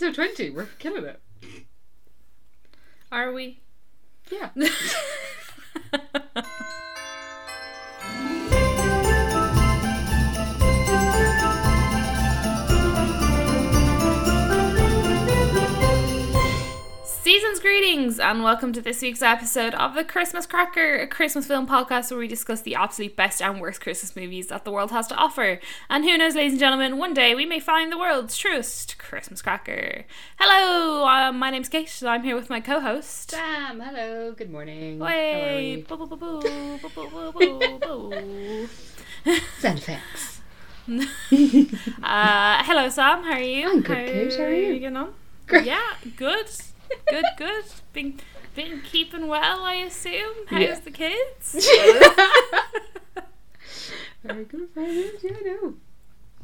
Episode 0.00 0.14
20. 0.14 0.50
We're 0.50 0.68
killing 0.78 1.06
it. 1.06 1.20
Are 3.10 3.32
we? 3.32 3.58
Yeah. 4.30 4.50
Season's 17.48 17.62
greetings 17.62 18.20
and 18.20 18.42
welcome 18.42 18.74
to 18.74 18.82
this 18.82 19.00
week's 19.00 19.22
episode 19.22 19.72
of 19.72 19.94
the 19.94 20.04
Christmas 20.04 20.44
Cracker, 20.44 20.96
a 20.96 21.06
Christmas 21.06 21.46
film 21.46 21.66
podcast 21.66 22.10
where 22.10 22.20
we 22.20 22.28
discuss 22.28 22.60
the 22.60 22.74
absolute 22.74 23.16
best 23.16 23.40
and 23.40 23.58
worst 23.58 23.80
Christmas 23.80 24.14
movies 24.14 24.48
that 24.48 24.66
the 24.66 24.70
world 24.70 24.90
has 24.90 25.06
to 25.06 25.14
offer. 25.14 25.58
And 25.88 26.04
who 26.04 26.18
knows, 26.18 26.34
ladies 26.34 26.52
and 26.52 26.60
gentlemen, 26.60 26.98
one 26.98 27.14
day 27.14 27.34
we 27.34 27.46
may 27.46 27.58
find 27.58 27.90
the 27.90 27.96
world's 27.96 28.36
truest 28.36 28.98
Christmas 28.98 29.40
cracker. 29.40 30.04
Hello, 30.38 31.06
uh, 31.06 31.32
my 31.32 31.48
name's 31.48 31.70
Kate. 31.70 31.90
I'm 32.06 32.22
here 32.22 32.36
with 32.36 32.50
my 32.50 32.60
co-host. 32.60 33.30
Sam, 33.30 33.80
hello. 33.80 34.32
Good 34.32 34.50
morning. 34.50 34.98
Wait, 34.98 35.86
How 35.88 35.96
boo, 35.96 36.06
boo, 36.06 36.16
boo, 36.16 36.40
boo, 36.42 36.78
boo, 36.94 37.32
boo, 37.32 37.58
boo, 37.58 37.78
boo. 37.78 38.68
Sound 39.58 39.78
effects. 39.78 40.42
Uh, 42.02 42.62
hello, 42.64 42.90
Sam. 42.90 43.22
How 43.24 43.32
are 43.32 43.40
you? 43.40 43.70
I'm 43.70 43.80
good, 43.80 44.06
Kate. 44.06 44.36
How 44.36 44.42
are 44.44 44.52
you? 44.54 44.78
getting 44.78 44.96
on? 44.98 45.14
Great. 45.46 45.64
Yeah, 45.64 45.94
good, 46.16 46.46
good, 47.08 47.24
good. 47.36 47.64
Been 47.92 48.20
been 48.54 48.82
keeping 48.82 49.28
well, 49.28 49.62
I 49.64 49.74
assume. 49.74 50.34
How's 50.48 50.60
Yeah. 50.62 50.80
the 50.80 50.90
kids? 50.90 51.52
very 54.24 54.44
good, 54.44 54.68
very 54.74 54.94
good. 54.94 55.12
Yeah, 55.22 55.36
no. 55.44 55.74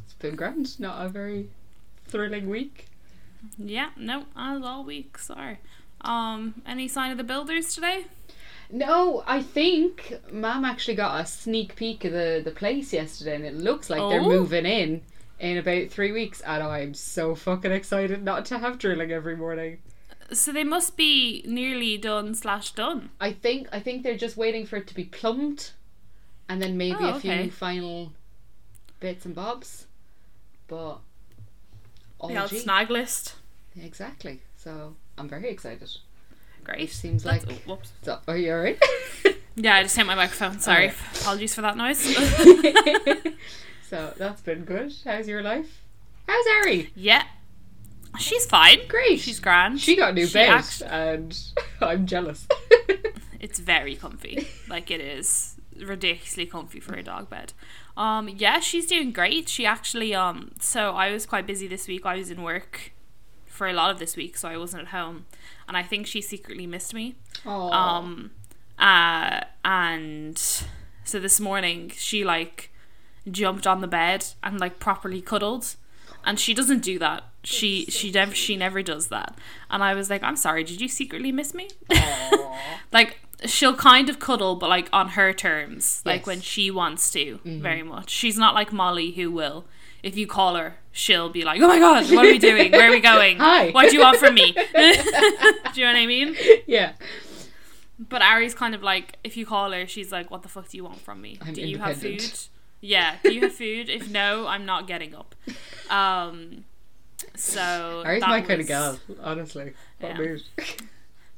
It's 0.04 0.14
been 0.14 0.36
grand. 0.36 0.78
Not 0.80 1.04
a 1.04 1.08
very 1.08 1.48
thrilling 2.06 2.48
week. 2.48 2.86
yeah, 3.58 3.90
no, 3.96 4.24
as 4.36 4.62
all 4.62 4.84
week. 4.84 5.18
Sorry. 5.18 5.58
Um, 6.02 6.62
any 6.66 6.88
sign 6.88 7.10
of 7.10 7.18
the 7.18 7.24
builders 7.24 7.74
today? 7.74 8.06
No, 8.70 9.22
I 9.26 9.42
think 9.42 10.14
Mum 10.32 10.64
actually 10.64 10.94
got 10.94 11.20
a 11.20 11.26
sneak 11.26 11.76
peek 11.76 12.04
of 12.04 12.12
the, 12.12 12.40
the 12.44 12.50
place 12.50 12.92
yesterday, 12.92 13.36
and 13.36 13.44
it 13.44 13.54
looks 13.54 13.90
like 13.90 13.98
they're 14.10 14.20
Oh. 14.20 14.28
moving 14.28 14.66
in 14.66 15.02
in 15.38 15.58
about 15.58 15.90
three 15.90 16.12
weeks. 16.12 16.40
And 16.42 16.62
I'm 16.62 16.94
so 16.94 17.34
fucking 17.34 17.72
excited 17.72 18.22
not 18.22 18.44
to 18.46 18.58
have 18.58 18.78
drilling 18.78 19.12
every 19.12 19.36
morning. 19.36 19.78
So 20.32 20.52
they 20.52 20.64
must 20.64 20.96
be 20.96 21.44
nearly 21.46 21.98
done 21.98 22.34
slash 22.34 22.70
done. 22.72 23.10
I 23.20 23.32
think 23.32 23.68
I 23.72 23.80
think 23.80 24.02
they're 24.02 24.16
just 24.16 24.36
waiting 24.36 24.66
for 24.66 24.76
it 24.76 24.86
to 24.88 24.94
be 24.94 25.04
plumbed, 25.04 25.70
and 26.48 26.60
then 26.62 26.76
maybe 26.76 26.98
Oh, 27.00 27.14
a 27.16 27.20
few 27.20 27.32
okay. 27.32 27.48
final 27.50 28.12
bits 29.00 29.24
and 29.26 29.34
bobs. 29.34 29.86
But 30.68 30.98
all 32.18 32.28
The 32.28 32.40
old 32.40 32.50
snag 32.50 32.90
list. 32.90 33.34
exactly. 33.80 34.40
So 34.56 34.96
I'm 35.18 35.28
very 35.28 35.50
excited. 35.50 35.90
Great. 36.64 36.90
Seems 36.90 37.22
That's- 37.24 37.46
like- 37.46 37.56
oh, 37.66 37.70
whoops. 37.72 37.92
So 38.02 38.18
are 38.26 38.36
you 38.36 38.52
alright? 38.52 38.82
Yeah, 39.56 39.76
I 39.76 39.84
just 39.84 39.94
hit 39.94 40.04
my 40.04 40.16
microphone. 40.16 40.58
Sorry. 40.58 40.88
Okay. 40.88 40.96
Apologies 41.20 41.54
for 41.54 41.60
that 41.62 41.76
noise. 41.76 41.98
so 43.88 44.12
that's 44.16 44.40
been 44.40 44.64
good. 44.64 44.92
How's 45.04 45.28
your 45.28 45.42
life? 45.42 45.80
How's 46.26 46.44
Ari? 46.58 46.90
yeah. 46.96 47.22
She's 48.18 48.46
fine. 48.46 48.86
Great. 48.88 49.20
She's 49.20 49.40
grand. 49.40 49.80
She 49.80 49.96
got 49.96 50.14
new 50.14 50.26
She 50.26 50.34
bed, 50.34 50.48
act- 50.50 50.82
and 50.86 51.36
I'm 51.80 52.06
jealous. 52.06 52.46
It's 53.40 53.58
very 53.58 53.94
comfy. 53.94 54.48
Like 54.70 54.90
it 54.90 55.02
is 55.02 55.56
ridiculously 55.78 56.46
comfy 56.46 56.80
for 56.80 56.94
a 56.94 57.02
dog 57.02 57.28
bed. 57.28 57.52
Um 57.94 58.26
yeah, 58.30 58.58
she's 58.60 58.86
doing 58.86 59.12
great. 59.12 59.50
She 59.50 59.66
actually 59.66 60.14
um 60.14 60.52
so 60.58 60.92
I 60.92 61.10
was 61.12 61.26
quite 61.26 61.46
busy 61.46 61.66
this 61.68 61.86
week. 61.86 62.06
I 62.06 62.16
was 62.16 62.30
in 62.30 62.42
work 62.42 62.92
for 63.44 63.66
a 63.68 63.74
lot 63.74 63.90
of 63.90 63.98
this 63.98 64.16
week, 64.16 64.38
so 64.38 64.48
I 64.48 64.56
wasn't 64.56 64.84
at 64.84 64.88
home. 64.88 65.26
And 65.68 65.76
I 65.76 65.82
think 65.82 66.06
she 66.06 66.22
secretly 66.22 66.66
missed 66.66 66.94
me. 66.94 67.16
Aww. 67.44 67.70
Um 67.74 68.30
uh 68.78 69.40
and 69.62 70.38
so 71.04 71.20
this 71.20 71.38
morning 71.38 71.92
she 71.94 72.24
like 72.24 72.70
jumped 73.30 73.66
on 73.66 73.82
the 73.82 73.86
bed 73.86 74.24
and 74.42 74.58
like 74.58 74.78
properly 74.78 75.20
cuddled. 75.20 75.76
And 76.24 76.40
she 76.40 76.54
doesn't 76.54 76.80
do 76.82 76.98
that. 76.98 77.24
She 77.44 77.84
she 77.86 78.10
never 78.10 78.34
she 78.34 78.56
never 78.56 78.82
does 78.82 79.08
that. 79.08 79.38
And 79.70 79.82
I 79.82 79.94
was 79.94 80.08
like, 80.10 80.22
I'm 80.22 80.36
sorry, 80.36 80.64
did 80.64 80.80
you 80.80 80.88
secretly 80.88 81.30
miss 81.30 81.54
me? 81.54 81.68
like 82.92 83.20
she'll 83.46 83.74
kind 83.76 84.08
of 84.08 84.18
cuddle 84.18 84.54
but 84.56 84.70
like 84.70 84.88
on 84.92 85.10
her 85.10 85.32
terms 85.32 86.00
like 86.06 86.20
Yes. 86.20 86.26
when 86.26 86.40
she 86.40 86.70
wants 86.70 87.10
to 87.12 87.40
very 87.44 87.82
much. 87.82 88.10
She's 88.10 88.38
not 88.38 88.54
like 88.54 88.72
molly 88.72 89.10
who 89.12 89.30
will 89.30 89.64
if 90.02 90.16
you 90.16 90.26
call 90.26 90.54
her 90.54 90.76
she'll 90.92 91.28
be 91.28 91.44
like 91.44 91.60
oh 91.60 91.68
my 91.68 91.78
god 91.78 92.04
what 92.10 92.24
are 92.24 92.30
we 92.30 92.38
doing? 92.38 92.72
Where 92.72 92.88
are 92.88 92.90
we 92.90 93.00
going? 93.00 93.38
Hi. 93.40 93.70
what 93.72 93.90
do 93.90 93.96
you 93.96 94.00
want 94.02 94.18
from 94.18 94.34
me? 94.34 94.52
Do 94.52 94.60
you 94.60 95.84
know 95.86 95.92
what 95.92 95.96
i 95.96 96.06
mean? 96.06 96.34
Yeah. 96.66 96.92
but 97.98 98.22
ari's 98.22 98.54
kind 98.54 98.74
of 98.74 98.82
like 98.82 99.18
if 99.24 99.36
you 99.36 99.44
call 99.44 99.72
her 99.72 99.86
she's 99.86 100.10
like 100.12 100.30
what 100.30 100.42
the 100.42 100.48
fuck 100.48 100.68
do 100.68 100.76
you 100.76 100.84
want 100.84 101.00
from 101.00 101.20
me? 101.20 101.38
I'm 101.42 101.52
do 101.52 101.60
you 101.62 101.78
have 101.78 101.98
food? 101.98 102.22
Yeah. 102.80 103.16
Do 103.22 103.32
you 103.34 103.42
have 103.42 103.54
food? 103.54 103.88
If 103.90 104.08
no 104.10 104.46
i'm 104.46 104.64
not 104.64 104.86
getting 104.86 105.14
up. 105.14 105.34
Um 105.90 106.64
so 107.34 108.02
Ari's 108.04 108.20
that 108.20 108.28
my 108.28 108.40
kind 108.40 108.52
of 108.52 108.58
was- 108.58 108.66
gal, 108.68 108.98
honestly. 109.22 109.72
What 110.00 110.18
Yeah. 110.18 110.36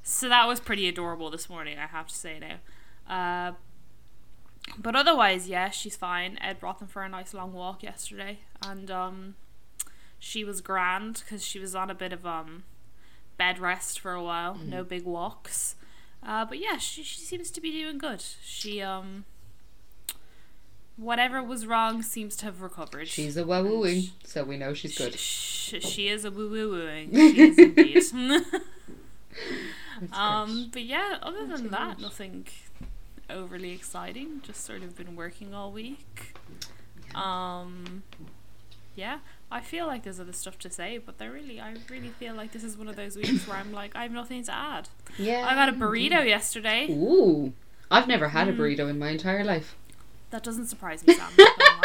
So 0.08 0.28
that 0.28 0.46
was 0.46 0.60
pretty 0.60 0.86
adorable 0.86 1.30
this 1.30 1.48
morning, 1.50 1.78
I 1.80 1.86
have 1.88 2.06
to 2.06 2.14
say 2.14 2.38
now. 2.38 2.58
Uh, 3.12 3.54
but 4.78 4.94
otherwise, 4.94 5.48
yeah, 5.48 5.70
she's 5.70 5.96
fine. 5.96 6.38
Ed 6.40 6.60
brought 6.60 6.78
them 6.78 6.86
for 6.86 7.02
a 7.02 7.08
nice 7.08 7.34
long 7.34 7.52
walk 7.52 7.82
yesterday, 7.82 8.38
and 8.64 8.88
um, 8.88 9.34
she 10.20 10.44
was 10.44 10.60
grand 10.60 11.22
because 11.24 11.44
she 11.44 11.58
was 11.58 11.74
on 11.74 11.90
a 11.90 11.94
bit 11.94 12.12
of 12.12 12.24
um 12.24 12.62
bed 13.36 13.58
rest 13.58 13.98
for 13.98 14.12
a 14.12 14.22
while, 14.22 14.54
no 14.54 14.84
big 14.84 15.04
walks. 15.04 15.74
Uh, 16.22 16.44
but 16.44 16.58
yeah, 16.58 16.76
she 16.78 17.02
she 17.02 17.18
seems 17.20 17.50
to 17.50 17.60
be 17.60 17.72
doing 17.72 17.98
good. 17.98 18.22
She 18.44 18.80
um. 18.80 19.24
Whatever 20.96 21.42
was 21.42 21.66
wrong 21.66 22.02
seems 22.02 22.36
to 22.36 22.46
have 22.46 22.62
recovered. 22.62 23.08
She's 23.08 23.36
a 23.36 23.44
wawooing, 23.44 24.10
so 24.24 24.44
we 24.44 24.56
know 24.56 24.72
she's 24.72 24.96
good. 24.96 25.14
Sh- 25.18 25.74
she 25.80 26.08
is 26.08 26.24
a 26.24 26.30
woo 26.30 26.48
woo 26.48 26.70
wooing. 26.70 27.10
She 27.14 27.40
is 27.42 27.58
indeed. 27.58 28.02
Um, 30.12 30.68
but 30.72 30.82
yeah, 30.82 31.16
other 31.22 31.46
than 31.46 31.68
that, 31.70 31.98
nothing 31.98 32.46
overly 33.30 33.72
exciting. 33.72 34.40
Just 34.42 34.62
sort 34.64 34.82
of 34.82 34.94
been 34.96 35.16
working 35.16 35.54
all 35.54 35.72
week. 35.72 36.34
Um, 37.14 38.02
yeah, 38.94 39.18
I 39.50 39.62
feel 39.62 39.86
like 39.86 40.02
there's 40.04 40.20
other 40.20 40.34
stuff 40.34 40.58
to 40.60 40.70
say, 40.70 40.98
but 40.98 41.16
there 41.18 41.30
really, 41.32 41.60
I 41.60 41.76
really 41.90 42.08
feel 42.10 42.34
like 42.34 42.52
this 42.52 42.62
is 42.62 42.76
one 42.76 42.88
of 42.88 42.96
those 42.96 43.16
weeks 43.16 43.48
where 43.48 43.56
I'm 43.56 43.72
like, 43.72 43.96
I 43.96 44.02
have 44.02 44.12
nothing 44.12 44.42
to 44.44 44.54
add. 44.54 44.90
Yeah. 45.18 45.46
I 45.48 45.54
got 45.54 45.70
a 45.70 45.72
burrito 45.72 46.26
yesterday. 46.26 46.88
Ooh. 46.90 47.54
I've 47.90 48.06
never 48.08 48.28
had 48.28 48.48
a 48.48 48.52
Mm. 48.52 48.58
burrito 48.58 48.90
in 48.90 48.98
my 48.98 49.10
entire 49.10 49.44
life. 49.44 49.76
That 50.30 50.42
doesn't 50.42 50.66
surprise 50.66 51.06
me, 51.06 51.14
Sam. 51.14 51.28
not 51.38 51.58
gonna 51.58 51.80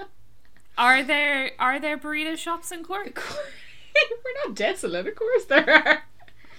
lie. 0.00 0.06
are 0.78 1.02
there 1.02 1.52
are 1.58 1.78
there 1.80 1.96
burrito 1.98 2.36
shops 2.36 2.70
in 2.72 2.82
Cork? 2.84 3.22
We're 4.24 4.46
not 4.46 4.54
desolate, 4.56 5.06
of 5.06 5.14
course 5.16 5.44
there 5.46 5.68
are. 5.70 6.02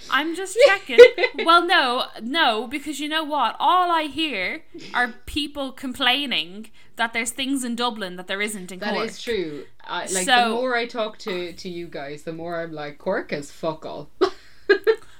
I'm 0.10 0.36
just 0.36 0.58
checking. 0.66 1.00
well, 1.46 1.66
no, 1.66 2.06
no, 2.22 2.68
because 2.68 3.00
you 3.00 3.08
know 3.10 3.24
what? 3.24 3.56
All 3.60 3.92
I 3.92 4.04
hear 4.04 4.64
are 4.94 5.14
people 5.26 5.72
complaining 5.72 6.70
that 6.96 7.14
there's 7.14 7.32
things 7.32 7.64
in 7.64 7.76
Dublin 7.76 8.16
that 8.16 8.28
there 8.28 8.42
isn't 8.42 8.72
in 8.72 8.80
That 8.80 8.94
Cork. 8.94 9.06
is 9.10 9.22
true. 9.22 9.66
I, 9.86 10.02
like 10.02 10.10
the 10.12 10.24
So- 10.24 10.56
more 10.56 10.76
I 10.76 10.86
talk 10.86 11.18
to 11.20 11.54
to 11.54 11.70
you 11.70 11.88
guys, 11.88 12.24
the 12.24 12.34
more 12.34 12.62
I'm 12.62 12.72
like 12.72 12.98
Cork 12.98 13.32
is 13.34 13.52
fuck 13.52 13.86
all. 13.86 14.10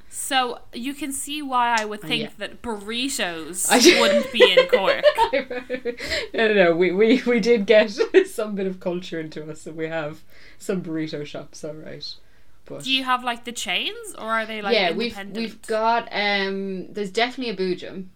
So 0.10 0.60
you 0.74 0.94
can 0.94 1.12
see 1.12 1.42
why 1.42 1.76
I 1.80 1.86
would 1.86 2.02
think 2.02 2.24
yeah. 2.24 2.30
that 2.38 2.62
burritos 2.62 3.68
I 3.70 4.00
wouldn't 4.00 4.32
be 4.32 4.52
in 4.52 4.68
Cork. 4.68 5.04
no, 6.34 6.48
no, 6.48 6.54
no. 6.54 6.76
We, 6.76 6.92
we 6.92 7.22
we 7.24 7.40
did 7.40 7.66
get 7.66 7.92
some 8.26 8.56
bit 8.56 8.68
of 8.68 8.80
culture 8.80 9.20
into 9.20 9.50
us, 9.50 9.68
and 9.68 9.76
we 9.76 9.88
have 9.88 10.22
some 10.58 10.82
burrito 10.82 11.26
shops. 11.26 11.64
All 11.64 11.74
right, 11.74 12.06
but 12.66 12.84
Do 12.84 12.92
you 12.92 13.04
have 13.04 13.24
like 13.24 13.46
the 13.46 13.52
chains, 13.52 14.16
or 14.18 14.26
are 14.26 14.46
they 14.46 14.62
like 14.62 14.74
yeah, 14.74 14.92
we've 14.92 15.18
we've 15.34 15.62
got 15.64 16.08
um. 16.12 16.92
There's 16.92 17.12
definitely 17.12 17.54
a 17.54 17.58
Boojum. 17.58 18.08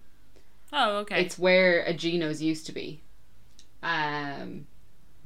Oh, 0.71 0.97
okay. 0.97 1.21
It's 1.21 1.37
where 1.37 1.83
a 1.83 1.93
Gino's 1.93 2.41
used 2.41 2.65
to 2.65 2.71
be. 2.71 3.01
Um, 3.83 4.65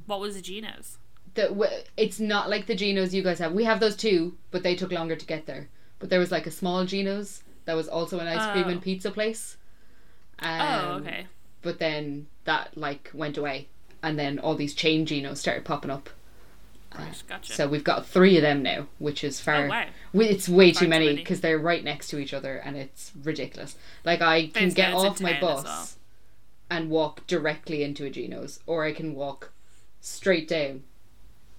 what 0.04 0.20
was 0.20 0.36
a 0.36 0.42
Gino's? 0.42 0.98
the 1.38 1.84
it's 1.96 2.20
not 2.20 2.50
like 2.50 2.66
the 2.66 2.74
Ginos 2.74 3.12
you 3.12 3.22
guys 3.22 3.38
have. 3.38 3.52
We 3.52 3.64
have 3.64 3.80
those 3.80 3.96
too, 3.96 4.36
but 4.50 4.62
they 4.62 4.74
took 4.74 4.92
longer 4.92 5.16
to 5.16 5.26
get 5.26 5.46
there. 5.46 5.68
But 5.98 6.10
there 6.10 6.20
was 6.20 6.30
like 6.30 6.46
a 6.46 6.50
small 6.50 6.84
Gino's 6.84 7.42
that 7.64 7.74
was 7.74 7.88
also 7.88 8.18
an 8.20 8.28
ice 8.28 8.52
cream 8.52 8.64
Oh. 8.66 8.70
and 8.70 8.82
pizza 8.82 9.10
place. 9.10 9.56
Um, 10.38 10.60
oh, 10.60 10.90
okay. 11.02 11.26
But 11.62 11.78
then 11.78 12.28
that 12.44 12.76
like 12.76 13.10
went 13.12 13.36
away, 13.36 13.66
and 14.02 14.18
then 14.18 14.38
all 14.38 14.54
these 14.54 14.74
chain 14.74 15.04
Ginos 15.06 15.38
started 15.38 15.64
popping 15.64 15.90
up. 15.90 16.08
Right, 16.96 17.22
gotcha. 17.28 17.52
So 17.52 17.68
we've 17.68 17.84
got 17.84 18.06
three 18.06 18.36
of 18.36 18.42
them 18.42 18.62
now, 18.62 18.86
which 18.98 19.22
is 19.22 19.40
far. 19.40 19.66
oh 19.66 19.68
wow. 19.68 19.86
It's 20.14 20.48
way 20.48 20.72
Far 20.72 20.82
too 20.84 20.88
many 20.88 21.06
many. 21.06 21.16
because 21.18 21.40
they're 21.42 21.58
right 21.58 21.84
next 21.84 22.08
to 22.08 22.18
each 22.18 22.32
other, 22.32 22.56
and 22.56 22.76
it's 22.76 23.12
ridiculous. 23.22 23.76
Like 24.04 24.22
I 24.22 24.46
can 24.46 24.62
There's 24.62 24.74
get 24.74 24.94
off 24.94 25.20
my 25.20 25.38
bus 25.38 25.64
well. 25.64 25.88
and 26.70 26.88
walk 26.90 27.26
directly 27.26 27.82
into 27.82 28.06
a 28.06 28.10
Gino's, 28.10 28.60
or 28.66 28.84
I 28.84 28.92
can 28.92 29.14
walk 29.14 29.50
straight 30.00 30.48
down 30.48 30.84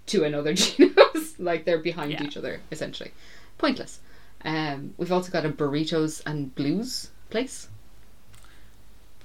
to 0.08 0.24
another 0.24 0.54
Gino's. 0.56 1.38
like 1.38 1.66
they're 1.66 1.78
behind 1.78 2.14
Yeah. 2.14 2.24
each 2.24 2.38
other, 2.38 2.62
essentially. 2.72 3.12
Pointless. 3.60 4.00
Um, 4.46 4.94
we've 4.98 5.12
also 5.12 5.32
got 5.32 5.46
a 5.46 5.50
burritos 5.50 6.22
and 6.26 6.54
blues 6.56 7.12
place. 7.30 7.68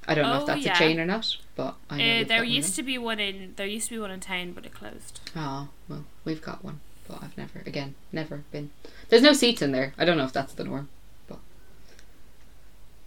I 0.06 0.14
don't 0.14 0.24
know 0.24 0.34
Oh, 0.34 0.40
if 0.40 0.46
that's 0.46 0.64
yeah. 0.66 0.74
a 0.74 0.78
chain 0.78 1.00
or 1.00 1.06
not, 1.06 1.36
but 1.56 1.76
I 1.88 1.96
know 1.98 2.20
Uh, 2.20 2.24
there 2.24 2.44
used 2.44 2.74
to 2.76 2.82
be 2.82 2.98
one 2.98 3.20
in 3.20 3.54
there 3.56 3.66
used 3.66 3.88
to 3.88 3.94
be 3.94 4.00
one 4.00 4.10
in 4.10 4.20
town, 4.20 4.52
but 4.52 4.66
it 4.66 4.74
closed. 4.74 5.20
Oh, 5.34 5.68
well, 5.88 6.04
we've 6.24 6.42
got 6.42 6.62
one, 6.64 6.80
but 7.08 7.22
I've 7.22 7.38
never, 7.38 7.60
again, 7.64 7.94
never 8.12 8.42
been. 8.52 8.70
There's 9.08 9.22
no 9.22 9.32
seats 9.32 9.62
in 9.62 9.72
there. 9.72 9.94
I 9.96 10.04
don't 10.04 10.18
know 10.18 10.24
if 10.24 10.32
that's 10.32 10.52
the 10.52 10.64
norm. 10.64 10.88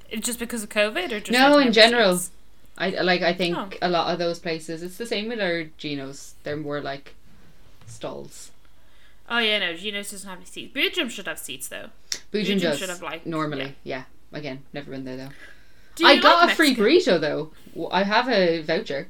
It- 0.09 0.23
Just 0.23 0.39
because 0.39 0.63
of 0.63 0.69
COVID, 0.69 1.11
or 1.11 1.19
just 1.19 1.31
No, 1.31 1.57
in 1.57 1.73
general. 1.73 2.17
seats? 2.17 2.31
I 2.77 2.89
like. 3.01 3.21
I 3.23 3.33
think 3.33 3.57
Oh. 3.57 3.69
a 3.81 3.89
lot 3.89 4.13
of 4.13 4.19
those 4.19 4.39
places. 4.39 4.81
It's 4.83 4.97
the 4.97 5.05
same 5.05 5.27
with 5.27 5.41
our 5.41 5.65
Ginos. 5.79 6.33
They're 6.43 6.55
more 6.55 6.79
like 6.79 7.15
stalls. 7.87 8.51
Oh 9.29 9.39
yeah, 9.39 9.59
no, 9.59 9.73
Gino's 9.73 10.11
doesn't 10.11 10.29
have 10.29 10.39
any 10.39 10.45
seats. 10.45 10.73
Boot 10.73 11.11
should 11.11 11.27
have 11.27 11.39
seats 11.39 11.67
though. 11.67 11.89
Boojum 12.31 12.61
does 12.61 12.79
should 12.79 12.89
have, 12.89 13.01
like- 13.01 13.25
normally. 13.25 13.75
Yeah. 13.83 14.03
Again, 14.31 14.63
never 14.73 14.91
been 14.91 15.05
there 15.05 15.17
though. 15.17 15.29
Do 15.95 16.05
I 16.05 16.19
got 16.19 16.45
like 16.45 16.53
a 16.53 16.55
free 16.55 16.75
burrito 16.75 17.19
though. 17.19 17.51
I 17.91 18.03
have 18.03 18.29
a 18.29 18.61
voucher. 18.61 19.07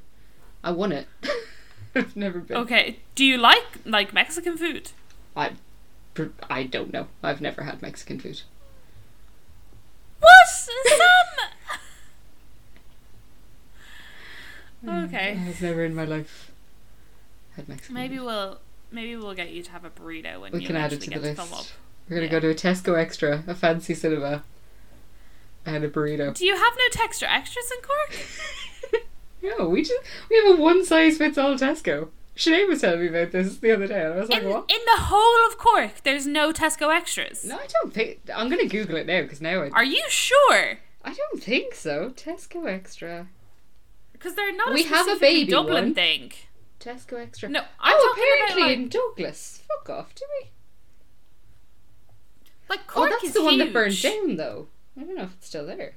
I 0.64 0.72
won 0.72 0.92
it. 0.92 1.08
I've 1.96 2.16
never 2.16 2.40
been. 2.40 2.58
Okay. 2.58 3.00
Do 3.16 3.25
you 3.25 3.38
like 3.38 3.64
like 3.86 4.14
Mexican 4.14 4.58
food? 4.58 4.92
I, 5.36 5.52
I 6.50 6.64
don't 6.64 6.94
know. 6.94 7.08
I've 7.22 7.42
never 7.42 7.64
had 7.64 7.81
Mexican 7.81 8.19
food. 8.19 8.42
What? 10.19 10.48
Some. 10.48 10.88
Mm, 14.86 15.08
okay. 15.08 15.40
I've 15.48 15.62
never 15.62 15.84
in 15.84 15.96
my 15.96 16.06
life 16.06 16.52
had 17.56 17.68
Mexican. 17.68 17.96
Maybe 17.96 18.18
food. 18.18 18.25
we'll 18.25 18.60
maybe 18.92 19.16
we'll 19.16 19.34
get 19.34 19.50
you 19.51 19.63
to 19.63 19.72
have 19.72 19.86
a 19.86 19.89
burrito 19.89 20.39
when 20.42 20.51
we 20.51 20.62
you 20.62 20.68
can 20.68 20.75
add 20.75 20.94
it 20.94 21.01
to 21.01 21.10
the 21.10 21.16
to 21.16 21.22
list. 21.22 21.74
We're 22.10 22.16
gonna 22.18 22.25
Yeah. 22.28 22.31
go 22.31 22.39
to 22.39 22.50
a 22.50 22.56
Tesco 22.56 22.98
Extra, 22.98 23.44
a 23.48 23.54
fancy 23.56 23.94
cinema, 23.94 24.44
and 25.66 25.84
a 25.84 25.89
burrito. 25.89 26.34
Do 26.34 26.45
you 26.45 26.56
have 26.56 26.74
no 26.78 27.01
Tesco 27.01 27.24
extras 27.30 27.72
in 27.72 27.81
Cork? 27.84 29.04
no, 29.60 29.68
we 29.69 29.81
just 29.81 30.00
we 30.30 30.38
have 30.38 30.57
a 30.57 30.62
one 30.62 30.86
size 30.86 31.18
fits 31.18 31.38
all 31.38 31.56
Tesco. 31.56 32.10
Sinead 32.36 32.68
was 32.69 32.81
telling 32.81 33.01
me 33.01 33.07
about 33.07 33.31
this 33.31 33.57
the 33.57 33.72
other 33.72 33.88
day, 33.88 34.00
and 34.06 34.13
I 34.13 34.18
was 34.19 34.30
like, 34.30 34.44
In, 34.44 34.50
"What?" 34.50 34.69
in 34.72 34.78
the 34.86 35.01
whole 35.04 35.48
of 35.51 35.57
Cork, 35.57 36.04
there's 36.04 36.28
no 36.28 36.54
Tesco 36.54 36.95
extras. 36.95 37.44
No, 37.44 37.56
I 37.57 37.66
don't 37.81 37.92
think. 37.94 38.19
I'm 38.33 38.48
gonna 38.50 38.68
Google 38.68 38.95
it 38.98 39.07
now 39.07 39.24
because 39.24 39.42
now 39.42 39.63
I. 39.63 39.69
Are 39.69 39.83
you 39.83 40.04
sure? 40.07 40.78
I 41.04 41.13
don't 41.13 41.42
think 41.42 41.74
so. 41.74 42.12
Tesco 42.12 42.68
Extra. 42.69 43.28
Because 44.13 44.36
they're 44.36 44.56
not. 44.56 44.74
We 44.74 44.83
a 44.83 44.88
have 44.88 45.07
a 45.07 45.19
baby 45.19 45.50
Dublin 45.51 45.83
one. 45.86 45.94
thing. 45.95 46.31
Tesco 46.80 47.22
Extra. 47.22 47.50
No, 47.50 47.62
I'm 47.80 47.96
oh, 47.98 48.14
apparently 48.14 48.64
about 48.64 48.70
like, 48.70 48.78
in 48.78 48.90
Douglas. 48.90 49.64
Fuck 49.68 49.90
off, 49.90 50.16
do 50.16 50.24
we? 50.42 50.50
like 52.70 52.82
oh, 52.90 52.92
Cork 52.92 53.12
oh, 53.12 53.18
that's 53.22 53.34
the 53.34 53.44
one 53.44 53.58
that 53.58 53.74
burned 53.74 54.02
down, 54.02 54.36
though. 54.36 54.68
I 55.00 55.04
don't 55.04 55.16
know 55.16 55.24
if 55.24 55.34
it's 55.34 55.48
still 55.48 55.66
there. 55.66 55.96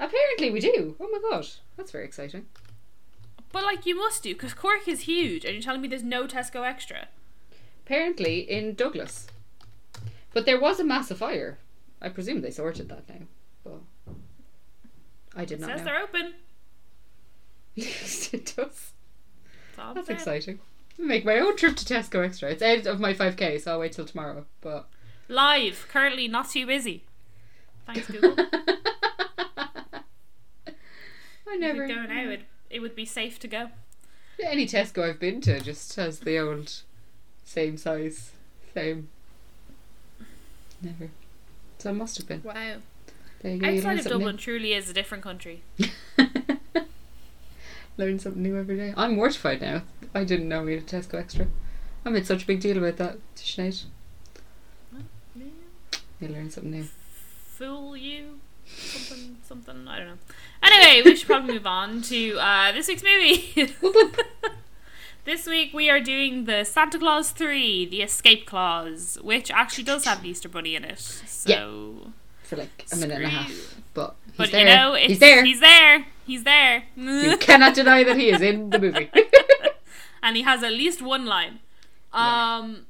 Apparently, 0.00 0.50
we 0.50 0.60
do. 0.60 0.96
Oh 1.00 1.08
my 1.10 1.18
god, 1.30 1.46
that's 1.76 1.90
very 1.90 2.04
exciting. 2.04 2.46
But 3.50 3.64
like 3.64 3.86
you 3.86 3.96
must 3.96 4.22
do 4.22 4.34
because 4.34 4.54
Cork 4.54 4.86
is 4.86 5.02
huge, 5.02 5.44
and 5.44 5.54
you're 5.54 5.62
telling 5.62 5.80
me 5.80 5.88
there's 5.88 6.02
no 6.02 6.26
Tesco 6.26 6.66
extra. 6.66 7.08
Apparently, 7.84 8.40
in 8.40 8.74
Douglas. 8.74 9.26
But 10.32 10.46
there 10.46 10.60
was 10.60 10.78
a 10.78 10.84
massive 10.84 11.18
fire. 11.18 11.58
I 12.00 12.10
presume 12.10 12.42
they 12.42 12.50
sorted 12.50 12.88
that 12.90 13.08
now. 13.08 13.26
But 13.64 13.80
I 15.34 15.44
did 15.44 15.58
It 15.58 15.60
not 15.62 15.70
says 15.70 15.78
know. 15.78 15.84
they're 15.84 16.02
open. 16.02 16.34
yes, 17.74 18.32
it 18.32 18.54
does. 18.56 18.92
That's, 19.78 19.86
all 19.88 19.94
That's 19.94 20.06
saying. 20.08 20.18
exciting. 20.18 20.58
Make 20.98 21.24
my 21.24 21.38
own 21.38 21.56
trip 21.56 21.76
to 21.76 21.84
Tesco 21.84 22.24
Extra. 22.24 22.50
It's 22.50 22.62
out 22.62 22.86
of 22.86 22.98
my 23.00 23.14
5k, 23.14 23.60
so 23.60 23.72
I'll 23.72 23.80
wait 23.80 23.92
till 23.92 24.04
tomorrow. 24.04 24.46
But 24.60 24.88
Live, 25.28 25.86
currently 25.88 26.26
not 26.26 26.50
too 26.50 26.66
busy. 26.66 27.04
Thanks, 27.86 28.10
Google. 28.10 28.34
I 30.66 31.54
If 31.54 31.60
never 31.60 31.86
you're 31.86 31.96
going 31.96 32.10
out, 32.10 32.26
it, 32.32 32.40
it 32.68 32.80
would 32.80 32.94
be 32.96 33.04
safe 33.04 33.38
to 33.40 33.48
go. 33.48 33.68
Any 34.42 34.66
Tesco 34.66 35.08
I've 35.08 35.18
been 35.20 35.40
to 35.42 35.60
just 35.60 35.94
has 35.96 36.20
the 36.20 36.38
old 36.38 36.82
same 37.44 37.76
size, 37.76 38.32
same. 38.74 39.08
Never. 40.82 41.10
So 41.78 41.90
it 41.90 41.94
must 41.94 42.18
have 42.18 42.28
been. 42.28 42.42
Wow. 42.42 42.76
There 43.40 43.52
you 43.52 43.58
go. 43.60 43.68
You 43.68 43.78
Outside 43.78 43.98
of 44.00 44.06
Dublin, 44.06 44.36
truly 44.36 44.74
is 44.74 44.90
a 44.90 44.92
different 44.92 45.22
country. 45.24 45.62
learn 47.98 48.18
something 48.18 48.42
new 48.42 48.56
every 48.56 48.76
day. 48.76 48.94
I'm 48.96 49.16
mortified 49.16 49.60
now. 49.60 49.82
I 50.14 50.24
didn't 50.24 50.48
know 50.48 50.62
we 50.62 50.74
had 50.74 50.82
a 50.82 50.86
Tesco 50.86 51.14
Extra. 51.14 51.48
I 52.04 52.10
made 52.10 52.26
such 52.26 52.44
a 52.44 52.46
big 52.46 52.60
deal 52.60 52.78
about 52.78 52.96
that 52.96 53.18
to 53.36 53.42
Sinead. 53.42 53.84
You 56.20 56.28
learn 56.28 56.50
something 56.50 56.72
new. 56.72 56.84
Fool 56.84 57.96
you. 57.96 58.40
Something, 58.66 59.36
something, 59.44 59.88
I 59.88 59.98
don't 59.98 60.08
know. 60.08 60.18
Anyway, 60.62 61.02
we 61.04 61.16
should 61.16 61.26
probably 61.26 61.54
move 61.54 61.66
on 61.66 62.02
to 62.02 62.38
uh, 62.38 62.72
this 62.72 62.88
week's 62.88 63.02
movie. 63.02 63.72
Whoop, 63.80 63.94
whoop. 63.94 64.16
this 65.24 65.46
week 65.46 65.72
we 65.72 65.88
are 65.88 66.00
doing 66.00 66.44
the 66.44 66.64
Santa 66.64 66.98
Clause 66.98 67.30
3, 67.30 67.86
The 67.86 68.02
Escape 68.02 68.46
Clause, 68.46 69.18
which 69.22 69.50
actually 69.50 69.84
does 69.84 70.04
have 70.04 70.22
the 70.22 70.28
Easter 70.28 70.48
Bunny 70.48 70.74
in 70.74 70.84
it. 70.84 70.98
So. 70.98 72.12
For 72.48 72.56
like 72.56 72.84
a 72.92 72.96
minute 72.96 73.16
and 73.16 73.24
a 73.24 73.28
half. 73.28 73.76
But 73.94 74.16
he's 74.26 74.36
But 74.36 74.50
there. 74.50 74.60
you 74.60 74.66
know, 74.66 74.94
it's, 74.94 75.06
he's 75.08 75.18
there. 75.18 75.44
He's 75.44 75.60
there. 75.60 76.06
He's 76.26 76.44
there. 76.44 76.84
you 76.96 77.36
cannot 77.48 77.74
deny 77.74 78.04
that 78.04 78.16
he 78.16 78.30
is 78.30 78.40
in 78.42 78.70
the 78.70 78.78
movie. 78.78 79.10
and 80.22 80.36
he 80.36 80.42
has 80.42 80.62
at 80.62 80.72
least 80.72 81.00
one 81.02 81.24
line. 81.26 81.60
Yeah. 82.14 82.56
Um, 82.58 82.86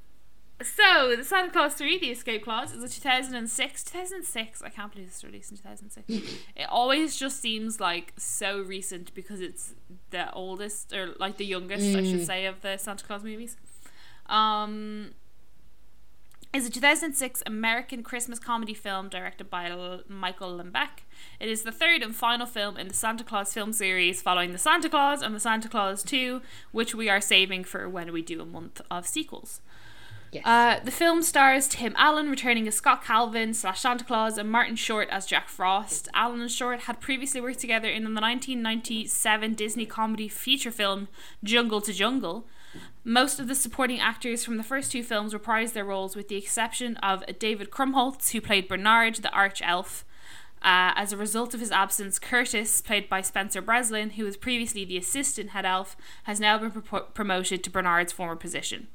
so 0.62 1.14
the 1.16 1.22
Santa 1.24 1.50
Clause 1.52 1.74
Three: 1.74 1.98
The 1.98 2.10
Escape 2.10 2.42
Clause 2.44 2.72
is 2.72 2.82
a 2.82 2.88
2006. 2.88 3.84
2006. 3.84 4.62
I 4.62 4.68
can't 4.70 4.92
believe 4.92 5.08
this 5.08 5.22
released 5.24 5.50
in 5.52 5.56
2006. 5.58 6.34
it 6.56 6.66
always 6.68 7.16
just 7.16 7.40
seems 7.40 7.78
like 7.80 8.12
so 8.16 8.60
recent 8.60 9.14
because 9.14 9.40
it's 9.40 9.74
the 10.10 10.32
oldest 10.32 10.92
or 10.92 11.14
like 11.20 11.36
the 11.36 11.44
youngest, 11.46 11.84
I 11.96 12.02
should 12.02 12.20
Mm. 12.20 12.26
say, 12.26 12.46
of 12.46 12.60
the 12.62 12.76
Santa 12.76 13.04
Clause 13.04 13.22
movies. 13.24 13.56
Um. 14.26 15.14
Is 16.58 16.66
a 16.66 16.70
2006 16.70 17.44
American 17.46 18.02
Christmas 18.02 18.40
comedy 18.40 18.74
film 18.74 19.08
directed 19.08 19.48
by 19.48 19.70
L- 19.70 20.02
Michael 20.08 20.58
Lembeck. 20.58 21.04
It 21.38 21.48
is 21.48 21.62
the 21.62 21.70
third 21.70 22.02
and 22.02 22.12
final 22.12 22.46
film 22.46 22.76
in 22.76 22.88
the 22.88 22.94
Santa 22.94 23.22
Clause 23.22 23.54
film 23.54 23.72
series, 23.72 24.20
following 24.20 24.50
the 24.50 24.58
Santa 24.58 24.88
Clause 24.88 25.22
and 25.22 25.32
the 25.36 25.38
Santa 25.38 25.68
Clause 25.68 26.02
2, 26.02 26.42
which 26.72 26.96
we 26.96 27.08
are 27.08 27.20
saving 27.20 27.62
for 27.62 27.88
when 27.88 28.12
we 28.12 28.22
do 28.22 28.42
a 28.42 28.44
month 28.44 28.80
of 28.90 29.06
sequels. 29.06 29.60
yes. 30.32 30.44
Uh, 30.44 30.80
the 30.82 30.90
film 30.90 31.22
stars 31.22 31.68
Tim 31.68 31.94
Allen 31.96 32.28
returning 32.28 32.66
as 32.66 32.74
Scott 32.74 33.04
Calvin 33.04 33.54
slash 33.54 33.78
Santa 33.78 34.04
Claus 34.04 34.36
and 34.36 34.50
Martin 34.50 34.74
Short 34.74 35.08
as 35.10 35.26
Jack 35.26 35.48
Frost. 35.48 36.08
Allen 36.12 36.40
and 36.40 36.50
Short 36.50 36.80
had 36.80 36.98
previously 37.00 37.40
worked 37.40 37.60
together 37.60 37.88
in 37.88 38.02
the 38.02 38.10
1997 38.10 39.54
Disney 39.54 39.86
comedy 39.86 40.26
feature 40.26 40.72
film 40.72 41.06
Jungle 41.44 41.80
to 41.82 41.92
Jungle. 41.92 42.48
Most 43.08 43.40
of 43.40 43.48
the 43.48 43.54
supporting 43.54 44.00
actors 44.00 44.44
from 44.44 44.58
the 44.58 44.62
first 44.62 44.92
two 44.92 45.02
films 45.02 45.32
reprised 45.32 45.72
their 45.72 45.82
roles, 45.86 46.14
with 46.14 46.28
the 46.28 46.36
exception 46.36 46.98
of 46.98 47.24
David 47.38 47.70
Krumholtz, 47.70 48.32
who 48.32 48.40
played 48.42 48.68
Bernard, 48.68 49.14
the 49.16 49.30
arch 49.30 49.62
elf. 49.62 50.04
Uh, 50.60 50.92
as 50.94 51.10
a 51.10 51.16
result 51.16 51.54
of 51.54 51.60
his 51.60 51.70
absence, 51.70 52.18
Curtis, 52.18 52.82
played 52.82 53.08
by 53.08 53.22
Spencer 53.22 53.62
Breslin, 53.62 54.10
who 54.10 54.24
was 54.24 54.36
previously 54.36 54.84
the 54.84 54.98
assistant 54.98 55.50
head 55.50 55.64
elf, 55.64 55.96
has 56.24 56.38
now 56.38 56.58
been 56.58 56.70
pro- 56.70 57.00
promoted 57.00 57.64
to 57.64 57.70
Bernard's 57.70 58.12
former 58.12 58.36
position. 58.36 58.88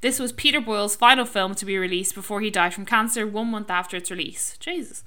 This 0.00 0.18
was 0.18 0.32
Peter 0.32 0.60
Boyle's 0.60 0.96
final 0.96 1.24
film 1.24 1.54
to 1.54 1.64
be 1.64 1.78
released 1.78 2.16
before 2.16 2.40
he 2.40 2.50
died 2.50 2.74
from 2.74 2.84
cancer 2.84 3.24
one 3.24 3.52
month 3.52 3.70
after 3.70 3.96
its 3.96 4.10
release. 4.10 4.56
Jesus. 4.58 5.04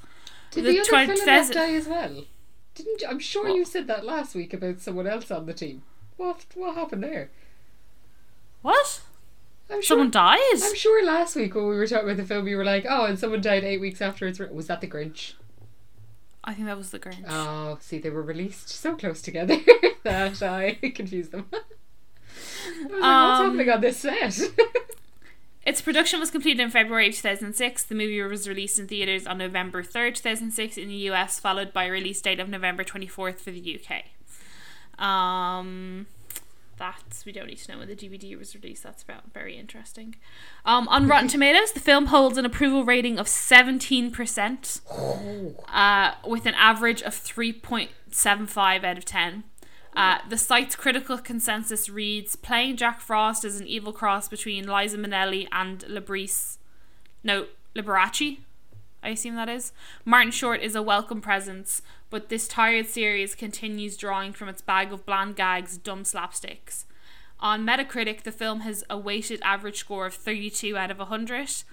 Did 0.52 0.64
the 0.64 0.72
the, 0.72 0.80
other 0.80 0.90
twen- 0.90 1.08
fella 1.08 1.20
not 1.26 1.48
2000 1.48 1.54
die 1.56 1.74
as 1.74 1.88
well? 1.90 2.24
Didn't 2.76 3.02
you, 3.02 3.08
I'm 3.10 3.20
sure 3.20 3.50
What? 3.50 3.56
you 3.58 3.66
said 3.66 3.88
that 3.88 4.06
last 4.06 4.36
week 4.36 4.54
about 4.54 4.80
someone 4.80 5.06
else 5.08 5.32
on 5.32 5.48
the 5.48 5.54
team. 5.54 5.82
What 6.16 6.46
what 6.54 6.76
happened 6.76 7.04
there? 7.04 7.30
What? 8.64 9.02
I'm 9.70 9.76
sure. 9.82 9.84
Someone 9.84 10.10
died? 10.12 10.40
I'm 10.56 10.76
sure 10.76 11.06
last 11.06 11.36
week 11.36 11.54
when 11.56 11.68
we 11.68 11.76
were 11.76 11.86
talking 11.88 12.06
about 12.06 12.18
the 12.18 12.26
film, 12.26 12.48
you 12.48 12.58
were 12.58 12.66
like, 12.66 12.86
"Oh, 12.90 13.06
and 13.06 13.18
someone 13.20 13.42
died 13.42 13.64
eight 13.64 13.80
weeks 13.80 14.02
after 14.02 14.26
it's." 14.28 14.40
Re-. 14.40 14.50
Was 14.52 14.68
that 14.68 14.82
the 14.82 14.88
Grinch? 14.88 15.34
I 16.44 16.54
think 16.54 16.68
that 16.68 16.78
was 16.78 16.90
the 16.92 17.00
Grinch. 17.00 17.24
Oh, 17.28 17.78
see, 17.80 18.00
they 18.00 18.10
were 18.10 18.22
released 18.24 18.70
so 18.70 18.96
close 18.96 19.22
together 19.22 19.58
that 20.04 20.42
I 20.42 20.74
confused 20.96 21.32
them. 21.32 21.46
I 21.54 21.58
was 22.84 22.84
like, 22.84 22.92
"What's 22.92 23.04
Um, 23.04 23.46
happening 23.46 23.70
on 23.70 23.82
this 23.82 23.98
set?" 23.98 24.40
Its 25.66 25.82
production 25.82 26.20
was 26.20 26.30
completed 26.30 26.62
in 26.62 26.70
February 26.70 27.08
of 27.08 27.16
2006. 27.16 27.84
The 27.86 27.96
movie 27.96 28.22
was 28.22 28.50
released 28.50 28.80
in 28.80 28.88
theatres 28.90 29.26
on 29.26 29.38
November 29.38 29.82
3rd, 29.82 30.16
2006 30.16 30.78
in 30.78 30.90
the 30.90 30.96
US, 31.10 31.40
followed 31.40 31.72
by 31.72 31.86
a 31.86 31.92
release 31.92 32.22
date 32.22 32.42
of 32.42 32.50
November 32.50 32.84
24th 32.84 33.40
for 33.40 33.52
the 33.52 33.80
UK. 33.80 35.02
Um, 35.02 36.08
that's, 36.78 37.26
we 37.26 37.32
don't 37.32 37.48
need 37.48 37.58
to 37.60 37.72
know 37.72 37.78
when 37.80 37.88
the 37.88 37.96
DVD 37.96 38.38
was 38.38 38.56
released. 38.56 38.84
That's 38.84 39.04
about 39.04 39.32
very 39.34 39.58
interesting. 39.58 40.16
Um, 40.66 40.88
on 40.88 41.08
Rotten 41.08 41.28
Tomatoes, 41.30 41.72
the 41.72 41.80
film 41.80 42.08
holds 42.08 42.38
an 42.38 42.46
approval 42.46 42.84
rating 42.84 43.20
of 43.20 43.28
17%, 43.28 44.82
uh, 45.72 46.12
with 46.28 46.46
an 46.46 46.54
average 46.56 47.02
of 47.02 47.14
3.75 47.14 48.84
out 48.84 48.98
of 48.98 49.06
10. 49.06 49.44
Uh, 49.96 50.18
the 50.28 50.38
site's 50.38 50.76
critical 50.76 51.18
consensus 51.20 51.88
reads 51.88 52.36
Playing 52.36 52.78
Jack 52.78 53.00
Frost 53.00 53.46
is 53.46 53.60
an 53.60 53.68
evil 53.68 53.94
cross 53.94 54.28
between 54.28 54.68
Liza 54.68 54.98
Minnelli 54.98 55.48
and 55.52 55.80
Libris. 55.82 56.58
No, 57.24 57.46
Liberace, 57.76 58.40
I 59.04 59.10
assume 59.10 59.36
that 59.36 59.50
is. 59.50 59.72
Martin 60.04 60.32
Short 60.32 60.62
is 60.62 60.76
a 60.76 60.82
welcome 60.82 61.22
presence, 61.22 61.82
but 62.14 62.30
this 62.30 62.48
tired 62.48 62.86
series 62.88 63.34
continues 63.34 63.98
drawing 63.98 64.34
from 64.34 64.48
its 64.48 64.62
bag 64.62 64.94
of 64.94 65.04
bland 65.04 65.36
gags, 65.36 65.80
dumb 65.80 66.04
slapsticks. 66.04 66.86
On 67.40 67.66
Metacritic, 67.66 68.22
the 68.22 68.32
film 68.32 68.60
has 68.60 68.84
a 68.88 69.00
weighted 69.00 69.42
average 69.44 69.80
score 69.80 70.06
of 70.06 70.14
32 70.14 70.78
out 70.78 70.92
of 70.92 71.00
100, 71.00 71.64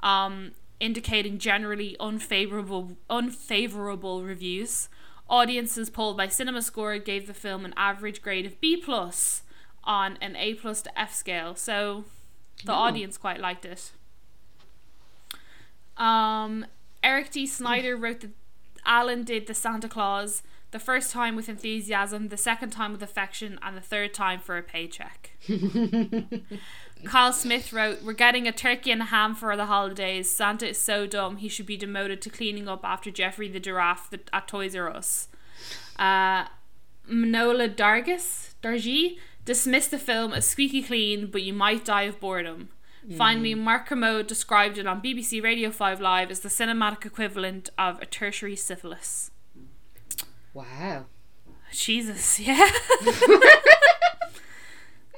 um, 0.00 0.50
indicating 0.80 1.38
generally 1.38 1.96
unfavorable 2.00 2.96
unfavorable 3.08 4.24
reviews. 4.24 4.88
Audiences 5.30 5.88
polled 5.88 6.16
by 6.16 6.26
CinemaScore 6.26 7.04
gave 7.04 7.28
the 7.28 7.32
film 7.32 7.64
an 7.64 7.72
average 7.76 8.20
grade 8.20 8.44
of 8.44 8.60
B 8.60 8.76
plus 8.76 9.44
on 9.84 10.18
an 10.20 10.34
A 10.34 10.54
plus 10.54 10.82
to 10.82 10.98
F 10.98 11.14
scale, 11.14 11.54
so 11.54 12.04
the 12.64 12.72
Oh. 12.72 12.86
audience 12.86 13.16
quite 13.16 13.38
liked 13.38 13.64
it. 13.64 13.92
Um, 15.96 16.66
Eric 17.04 17.30
D. 17.30 17.46
Snyder 17.46 17.96
wrote 17.96 18.22
that 18.22 18.32
Allen 18.86 19.24
did 19.24 19.46
the 19.46 19.54
Santa 19.54 19.88
Claus 19.88 20.42
the 20.70 20.78
first 20.78 21.10
time 21.10 21.36
with 21.36 21.48
enthusiasm, 21.48 22.28
the 22.28 22.36
second 22.36 22.70
time 22.70 22.92
with 22.92 23.02
affection, 23.02 23.58
and 23.62 23.76
the 23.76 23.80
third 23.80 24.12
time 24.12 24.40
for 24.40 24.56
a 24.56 24.62
paycheck. 24.62 25.32
Kyle 27.04 27.32
Smith 27.32 27.72
wrote, 27.72 28.02
We're 28.02 28.12
getting 28.12 28.48
a 28.48 28.52
turkey 28.52 28.90
and 28.90 29.02
a 29.02 29.06
ham 29.06 29.34
for 29.34 29.56
the 29.56 29.66
holidays. 29.66 30.30
Santa 30.30 30.68
is 30.68 30.78
so 30.78 31.06
dumb, 31.06 31.36
he 31.36 31.48
should 31.48 31.66
be 31.66 31.76
demoted 31.76 32.20
to 32.22 32.30
cleaning 32.30 32.68
up 32.68 32.84
after 32.84 33.10
Geoffrey 33.10 33.48
the 33.48 33.60
giraffe 33.60 34.12
at 34.32 34.48
Toys 34.48 34.74
R 34.74 34.90
Us. 34.90 35.28
Uh, 35.98 36.46
Manohla 37.08 37.74
Dargis, 37.74 38.54
Dargy, 38.62 39.18
dismissed 39.44 39.92
the 39.92 39.98
film 39.98 40.32
as 40.32 40.46
squeaky 40.46 40.82
clean, 40.82 41.28
but 41.28 41.42
you 41.42 41.52
might 41.52 41.84
die 41.84 42.02
of 42.02 42.18
boredom. 42.18 42.70
Finally, 43.14 43.54
Mark 43.54 43.86
Kermode 43.86 44.26
described 44.26 44.78
it 44.78 44.86
on 44.86 45.00
BBC 45.00 45.42
Radio 45.42 45.70
5 45.70 46.00
Live 46.00 46.30
as 46.30 46.40
the 46.40 46.48
cinematic 46.48 47.06
equivalent 47.06 47.70
of 47.78 48.02
a 48.02 48.06
tertiary 48.06 48.56
syphilis. 48.56 49.30
Wow. 50.52 51.06
Jesus, 51.70 52.40
yeah. 52.46 52.68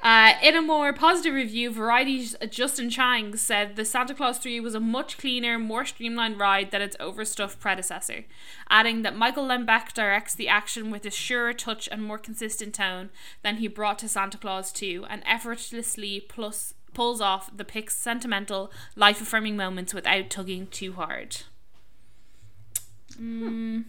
uh, 0.02 0.33
in 0.42 0.54
a 0.54 0.61
more 0.61 0.92
positive 0.92 1.33
review, 1.33 1.71
Variety's 1.71 2.37
Justin 2.50 2.90
Chang 2.90 3.37
said 3.37 3.76
the 3.76 3.87
Santa 3.87 4.14
Clause 4.14 4.38
3 4.38 4.61
was 4.61 4.75
a 4.75 4.80
much 4.80 5.16
cleaner, 5.16 5.59
more 5.59 5.87
streamlined 5.87 6.38
ride 6.38 6.71
than 6.71 6.83
its 6.83 6.97
overstuffed 7.00 7.59
predecessor, 7.59 8.25
adding 8.68 9.00
that 9.00 9.16
Michael 9.16 9.47
Lembeck 9.47 9.95
directs 9.95 10.35
the 10.35 10.49
action 10.49 10.90
with 10.90 11.07
a 11.07 11.11
surer 11.11 11.54
touch 11.54 11.88
and 11.90 12.02
more 12.02 12.18
consistent 12.18 12.75
tone 12.75 13.09
than 13.42 13.57
he 13.57 13.68
brought 13.68 13.99
to 14.00 14.09
Santa 14.11 14.37
Clause 14.37 14.73
2, 14.73 15.07
and 15.09 15.23
effortlessly 15.25 16.21
plus 16.21 16.75
pulls 16.95 17.21
off 17.21 17.57
the 17.57 17.64
pic's 17.64 17.97
sentimental, 17.97 18.71
life 18.97 19.21
affirming 19.21 19.57
moments 19.57 19.95
without 19.95 20.30
tugging 20.30 20.66
too 20.68 20.92
hard. 20.95 21.38
Mm. 23.21 23.85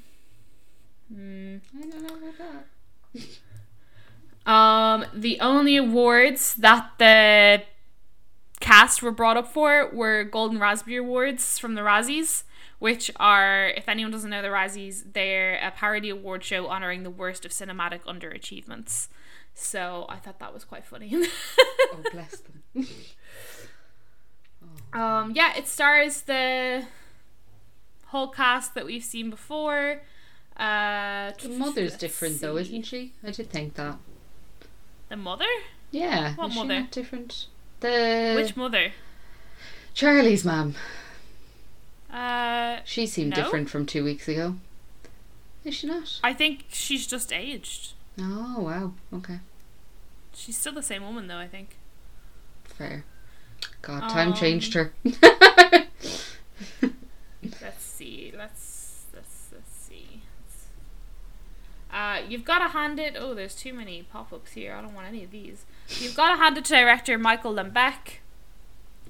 Mm. 1.14 1.62
I 1.78 1.82
don't 1.82 2.04
know 2.04 2.16
about 2.16 2.38
that. 2.38 2.66
Um, 4.46 5.06
the 5.14 5.40
only 5.40 5.78
awards 5.78 6.56
that 6.56 6.92
the 6.98 7.64
cast 8.60 9.02
were 9.02 9.12
brought 9.12 9.38
up 9.38 9.48
for 9.48 9.90
were 9.94 10.24
Golden 10.24 10.60
Raspberry 10.60 10.98
Awards 10.98 11.60
from 11.60 11.76
the 11.76 11.82
Razzies, 11.82 12.44
which 12.80 13.12
are, 13.18 13.68
if 13.70 13.88
anyone 13.88 14.12
doesn't 14.12 14.30
know 14.30 14.42
the 14.42 14.48
Razzies, 14.48 15.14
they're 15.14 15.56
a 15.56 15.72
parody 15.72 16.10
award 16.10 16.44
show 16.44 16.68
honoring 16.68 17.04
the 17.04 17.10
worst 17.10 17.46
of 17.46 17.52
cinematic 17.52 18.02
underachievements. 18.04 19.08
So 19.54 20.06
I 20.10 20.18
thought 20.18 20.40
that 20.40 20.54
was 20.54 20.64
quite 20.64 20.86
funny. 20.86 21.14
Oh, 21.92 22.04
bless 22.12 22.38
them. 22.38 22.59
um, 24.94 25.32
yeah, 25.36 25.56
it 25.58 25.68
stars 25.68 26.22
the 26.22 26.86
whole 28.08 28.28
cast 28.30 28.74
that 28.76 28.86
we've 28.86 29.04
seen 29.04 29.30
before. 29.30 30.02
Uh, 30.58 31.32
The 31.42 31.50
mother's 31.50 31.96
different 31.98 32.42
though, 32.42 32.58
isn't 32.58 32.84
she? 32.84 33.14
I 33.24 33.32
did 33.32 33.50
think 33.50 33.76
that. 33.76 33.98
The 35.10 35.16
mother? 35.18 35.46
Yeah. 35.92 36.36
What 36.36 36.48
is 36.48 36.54
she 36.54 36.60
mother? 36.60 36.80
not 36.82 36.92
different? 36.92 37.48
The 37.80 38.34
Which 38.36 38.56
mother? 38.58 38.92
Charlie's 39.94 40.44
mom. 40.46 40.76
Uh, 42.12 42.80
She 42.86 43.06
seemed 43.08 43.32
No? 43.32 43.44
different 43.44 43.70
from 43.70 43.86
two 43.86 44.04
weeks 44.04 44.28
ago. 44.28 44.56
Is 45.64 45.76
she 45.76 45.88
not? 45.88 46.20
I 46.24 46.34
think 46.34 46.66
she's 46.72 47.06
just 47.08 47.32
aged. 47.34 47.94
Oh 48.20 48.60
wow. 48.60 48.94
Okay. 49.14 49.40
She's 50.34 50.58
still 50.58 50.74
the 50.74 50.84
same 50.84 51.04
woman, 51.04 51.28
though. 51.28 51.38
I 51.38 51.48
think. 51.48 51.76
Fair. 52.80 53.04
God, 53.82 54.10
time 54.10 54.30
Um, 54.30 54.34
changed 54.34 54.74
her. 54.74 54.94
Let's 57.62 57.84
see. 57.84 58.34
Let's 58.38 59.06
let's 59.14 59.50
let's 59.54 59.74
see. 59.74 60.22
Uh, 61.92 62.22
you've 62.28 62.46
got 62.46 62.60
to 62.60 62.70
hand 62.70 63.00
it. 63.00 63.16
Oh, 63.20 63.34
there's 63.34 63.54
too 63.56 63.74
many 63.74 64.04
pop-ups 64.04 64.54
here. 64.54 64.74
I 64.74 64.82
don't 64.82 64.94
want 64.96 65.08
any 65.10 65.26
of 65.26 65.32
these. 65.32 65.66
You've 66.00 66.16
got 66.16 66.32
to 66.32 66.38
hand 66.38 66.58
it 66.58 66.64
to 66.66 66.74
director 66.74 67.18
Michael 67.18 67.54
Lembeck. 67.54 68.20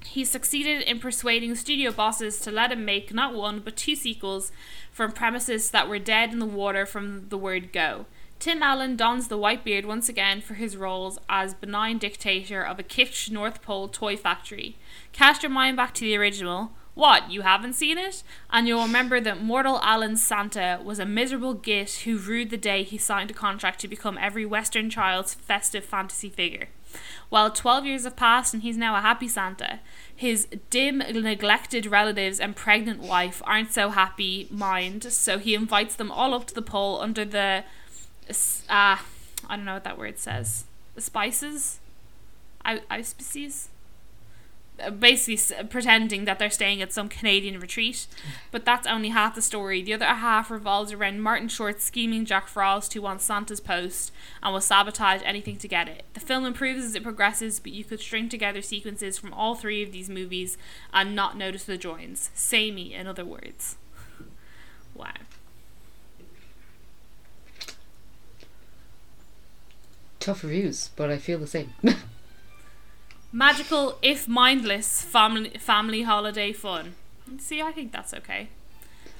He 0.04 0.24
succeeded 0.24 0.82
in 0.82 0.98
persuading 0.98 1.54
studio 1.54 1.92
bosses 1.92 2.40
to 2.40 2.50
let 2.50 2.72
him 2.72 2.84
make 2.84 3.14
not 3.14 3.34
one 3.34 3.60
but 3.60 3.76
two 3.76 3.94
sequels 3.94 4.50
from 4.90 5.12
premises 5.12 5.70
that 5.70 5.88
were 5.88 5.98
dead 6.00 6.32
in 6.32 6.40
the 6.40 6.46
water 6.46 6.86
from 6.86 7.28
the 7.28 7.38
word 7.38 7.72
go. 7.72 8.06
Tim 8.40 8.62
Allen 8.62 8.96
dons 8.96 9.28
the 9.28 9.36
white 9.36 9.64
beard 9.64 9.84
once 9.84 10.08
again 10.08 10.40
for 10.40 10.54
his 10.54 10.74
roles 10.74 11.18
as 11.28 11.52
benign 11.52 11.98
dictator 11.98 12.62
of 12.62 12.78
a 12.78 12.82
kitsch 12.82 13.30
North 13.30 13.60
Pole 13.60 13.86
toy 13.86 14.16
factory. 14.16 14.78
Cast 15.12 15.42
your 15.42 15.50
mind 15.50 15.76
back 15.76 15.92
to 15.92 16.00
the 16.00 16.16
original. 16.16 16.72
What, 16.94 17.30
you 17.30 17.42
haven't 17.42 17.74
seen 17.74 17.98
it? 17.98 18.22
And 18.48 18.66
you'll 18.66 18.82
remember 18.82 19.20
that 19.20 19.42
mortal 19.42 19.78
Allen's 19.82 20.24
Santa 20.24 20.80
was 20.82 20.98
a 20.98 21.04
miserable 21.04 21.52
git 21.52 22.00
who 22.04 22.16
rued 22.16 22.48
the 22.48 22.56
day 22.56 22.82
he 22.82 22.96
signed 22.96 23.30
a 23.30 23.34
contract 23.34 23.78
to 23.80 23.88
become 23.88 24.16
every 24.16 24.46
Western 24.46 24.88
child's 24.88 25.34
festive 25.34 25.84
fantasy 25.84 26.30
figure. 26.30 26.68
Well, 27.28 27.50
12 27.50 27.84
years 27.84 28.04
have 28.04 28.16
passed 28.16 28.54
and 28.54 28.62
he's 28.62 28.78
now 28.78 28.96
a 28.96 29.02
happy 29.02 29.28
Santa. 29.28 29.80
His 30.16 30.46
dim, 30.70 30.98
neglected 30.98 31.84
relatives 31.84 32.40
and 32.40 32.56
pregnant 32.56 33.00
wife 33.00 33.42
aren't 33.44 33.72
so 33.72 33.90
happy 33.90 34.48
mind, 34.50 35.04
so 35.12 35.38
he 35.38 35.54
invites 35.54 35.94
them 35.94 36.10
all 36.10 36.32
up 36.32 36.46
to 36.46 36.54
the 36.54 36.62
pole 36.62 37.02
under 37.02 37.26
the. 37.26 37.64
Uh, 38.68 38.98
I 39.48 39.56
don't 39.56 39.64
know 39.64 39.74
what 39.74 39.84
that 39.84 39.98
word 39.98 40.18
says. 40.18 40.64
Spices? 40.98 41.80
Auspices? 42.90 43.68
Uh, 44.82 44.90
Basically, 44.90 45.64
pretending 45.66 46.24
that 46.24 46.38
they're 46.38 46.50
staying 46.50 46.80
at 46.80 46.92
some 46.92 47.08
Canadian 47.08 47.60
retreat. 47.60 48.06
But 48.50 48.64
that's 48.64 48.86
only 48.86 49.10
half 49.10 49.34
the 49.34 49.42
story. 49.42 49.82
The 49.82 49.92
other 49.94 50.06
half 50.06 50.50
revolves 50.50 50.92
around 50.92 51.20
Martin 51.20 51.48
Short's 51.48 51.84
scheming 51.84 52.24
Jack 52.24 52.48
Frost, 52.48 52.94
who 52.94 53.02
wants 53.02 53.24
Santa's 53.24 53.60
post 53.60 54.12
and 54.42 54.52
will 54.52 54.60
sabotage 54.60 55.20
anything 55.24 55.56
to 55.58 55.68
get 55.68 55.88
it. 55.88 56.04
The 56.14 56.20
film 56.20 56.44
improves 56.46 56.84
as 56.84 56.94
it 56.94 57.02
progresses, 57.02 57.60
but 57.60 57.72
you 57.72 57.84
could 57.84 58.00
string 58.00 58.28
together 58.28 58.62
sequences 58.62 59.18
from 59.18 59.34
all 59.34 59.54
three 59.54 59.82
of 59.82 59.92
these 59.92 60.08
movies 60.08 60.56
and 60.94 61.14
not 61.14 61.36
notice 61.36 61.64
the 61.64 61.76
joins. 61.76 62.30
Samey, 62.34 62.94
in 62.94 63.06
other 63.06 63.24
words. 63.24 63.76
Wow. 64.92 65.12
Tough 70.20 70.44
reviews, 70.44 70.90
but 70.96 71.10
I 71.10 71.16
feel 71.18 71.38
the 71.38 71.46
same. 71.46 71.72
Magical, 73.32 73.98
if 74.02 74.28
mindless, 74.28 75.02
family 75.02 75.50
family 75.58 76.02
holiday 76.02 76.52
fun. 76.52 76.94
See, 77.38 77.62
I 77.62 77.72
think 77.72 77.92
that's 77.92 78.12
okay. 78.12 78.48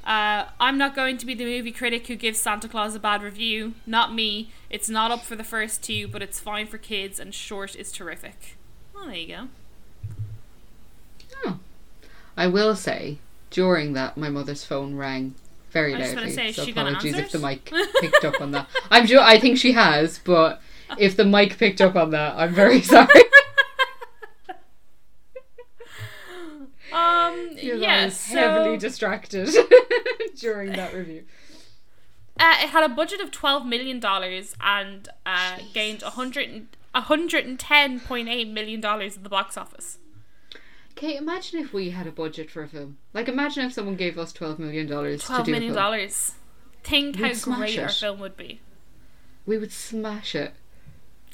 Uh, 0.05 0.47
I'm 0.59 0.79
not 0.79 0.95
going 0.95 1.17
to 1.19 1.27
be 1.27 1.35
the 1.35 1.45
movie 1.45 1.73
critic 1.73 2.07
who 2.07 2.17
gives 2.17 2.41
Santa 2.41 2.69
Claus 2.69 2.95
a 2.95 2.99
bad 3.01 3.23
review. 3.23 3.75
Not 3.87 4.15
me. 4.15 4.51
It's 4.69 4.89
not 4.89 5.11
up 5.11 5.23
for 5.25 5.37
the 5.37 5.45
first 5.45 5.83
two, 5.83 6.09
but 6.09 6.23
it's 6.23 6.41
fine 6.41 6.67
for 6.67 6.79
kids, 6.79 7.21
and 7.21 7.35
short 7.35 7.77
is 7.77 7.93
terrific. 7.93 8.57
Well, 8.95 9.07
there 9.07 9.17
you 9.17 9.27
go. 9.29 9.49
oh. 11.45 11.59
I 12.37 12.47
will 12.47 12.75
say, 12.75 13.19
during 13.51 13.93
that, 13.93 14.17
my 14.17 14.31
mother's 14.31 14.65
phone 14.65 14.97
rang 14.97 15.35
very 15.71 15.95
I 15.95 15.99
was 15.99 16.09
gonna 16.09 16.21
loudly. 16.23 16.35
say, 16.35 16.53
so 16.53 16.69
apologies 16.69 17.17
if 17.17 17.31
the 17.31 17.39
mic 17.39 17.71
picked 18.01 18.25
up 18.25 18.41
on 18.41 18.51
that. 18.53 18.69
I'm 18.91 19.07
sure. 19.07 19.21
I 19.21 19.39
think 19.39 19.59
she 19.59 19.73
has, 19.73 20.19
but 20.19 20.61
if 20.99 21.17
the 21.17 21.25
mic 21.25 21.59
picked 21.59 21.81
up 21.81 21.97
on 21.97 22.11
that, 22.11 22.35
I'm 22.37 22.55
very 22.55 22.81
sorry. 22.95 23.09
Um, 26.93 26.93
I 26.93 27.59
yeah, 27.63 28.09
so, 28.09 28.37
heavily 28.39 28.77
distracted 28.77 29.49
during 30.39 30.73
that 30.73 30.93
review. 30.93 31.25
uh, 32.39 32.55
it 32.63 32.71
had 32.71 32.83
a 32.85 32.93
budget 32.93 33.21
of 33.21 33.31
twelve 33.31 33.65
million 33.65 34.01
dollars 34.01 34.55
and 34.61 35.09
uh, 35.25 35.59
gained 35.73 36.03
a 36.03 36.11
hundred 36.11 36.67
hundred 36.95 37.45
and 37.47 37.61
ten 37.61 38.01
point 38.01 38.29
eight 38.29 38.49
million 38.49 38.81
dollars 38.81 39.17
at 39.17 39.23
the 39.23 39.29
box 39.29 39.57
office. 39.57 39.99
Okay, 40.93 41.17
imagine 41.17 41.61
if 41.61 41.73
we 41.73 41.91
had 41.91 42.07
a 42.07 42.13
budget 42.13 42.51
for 42.51 42.63
a 42.63 42.69
film. 42.69 42.99
Like, 43.15 43.29
imagine 43.29 43.65
if 43.65 43.73
someone 43.73 43.95
gave 43.97 44.19
us 44.19 44.33
twelve 44.33 44.59
million 44.59 44.87
dollars 44.89 45.21
to 45.21 45.27
Twelve 45.27 45.47
do 45.47 45.53
million 45.53 45.75
dollars. 45.75 46.33
Think 46.83 47.17
We'd 47.19 47.37
how 47.37 47.57
great 47.57 47.79
our 47.79 47.89
film 47.89 48.21
would 48.21 48.37
be. 48.37 48.61
we 49.47 49.59
would 49.59 49.71
smash 49.71 50.35
it. 50.35 50.55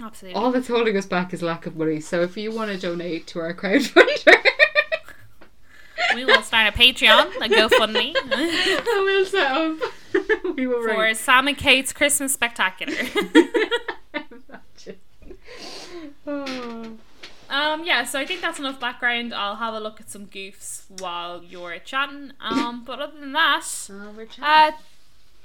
Absolutely. 0.01 0.41
All 0.41 0.53
that's 0.53 0.69
holding 0.69 0.97
us 0.97 1.07
back 1.07 1.33
is 1.33 1.43
lack 1.43 1.67
of 1.67 1.77
money. 1.77 2.01
So 2.01 2.21
if 2.23 2.37
you 2.37 2.53
want 2.53 2.71
to 2.71 2.79
donate 2.79 3.27
to 3.29 3.41
our 3.41 3.55
crowdfunder, 3.55 4.35
we 6.15 6.25
will 6.25 6.43
start 6.43 6.75
a 6.75 6.77
Patreon, 6.77 7.35
a 7.37 7.49
GoFundMe 7.49 8.13
I 8.17 9.03
will 9.05 9.25
set 9.25 9.51
up. 9.51 10.55
we 10.57 10.67
will 10.67 10.83
for 10.83 10.89
write. 10.89 11.17
Sam 11.17 11.49
and 11.49 11.57
Kate's 11.57 11.93
Christmas 11.93 12.33
Spectacular. 12.35 12.93
Oh. 16.29 16.97
um, 17.49 17.85
yeah, 17.85 18.03
so 18.05 18.19
I 18.19 18.27
think 18.27 18.41
that's 18.41 18.59
enough 18.59 18.81
background. 18.81 19.33
I'll 19.33 19.57
have 19.57 19.75
a 19.75 19.81
look 19.81 20.01
at 20.01 20.11
some 20.11 20.27
goofs 20.27 20.83
while 21.01 21.43
you're 21.45 21.79
chatting. 21.79 22.33
Um, 22.41 22.83
but 22.85 22.99
other 23.01 23.19
than 23.19 23.33
that, 23.33 23.65
Oh, 23.91 24.13
we're 24.17 24.27
uh, 24.43 24.73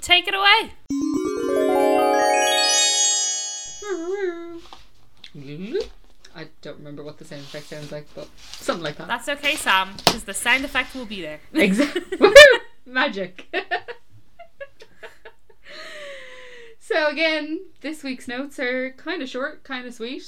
take 0.00 0.26
it 0.26 0.34
away. 0.34 0.72
I 6.34 6.48
don't 6.62 6.78
remember 6.78 7.02
what 7.02 7.18
the 7.18 7.24
sound 7.24 7.42
effect 7.42 7.66
sounds 7.66 7.92
like, 7.92 8.06
but 8.14 8.28
something 8.38 8.82
like 8.84 8.96
that. 8.96 9.08
That's 9.08 9.28
okay, 9.28 9.54
Sam, 9.56 9.92
because 9.96 10.24
the 10.24 10.34
sound 10.34 10.64
effect 10.64 10.94
will 10.94 11.06
be 11.06 11.20
there. 11.20 11.40
Exactly. 11.52 12.18
Magic. 12.86 13.46
so 16.80 17.08
again, 17.08 17.60
this 17.80 18.02
week's 18.02 18.28
notes 18.28 18.58
are 18.58 18.92
kind 18.92 19.22
of 19.22 19.28
short, 19.28 19.62
kind 19.64 19.86
of 19.86 19.94
sweet. 19.94 20.24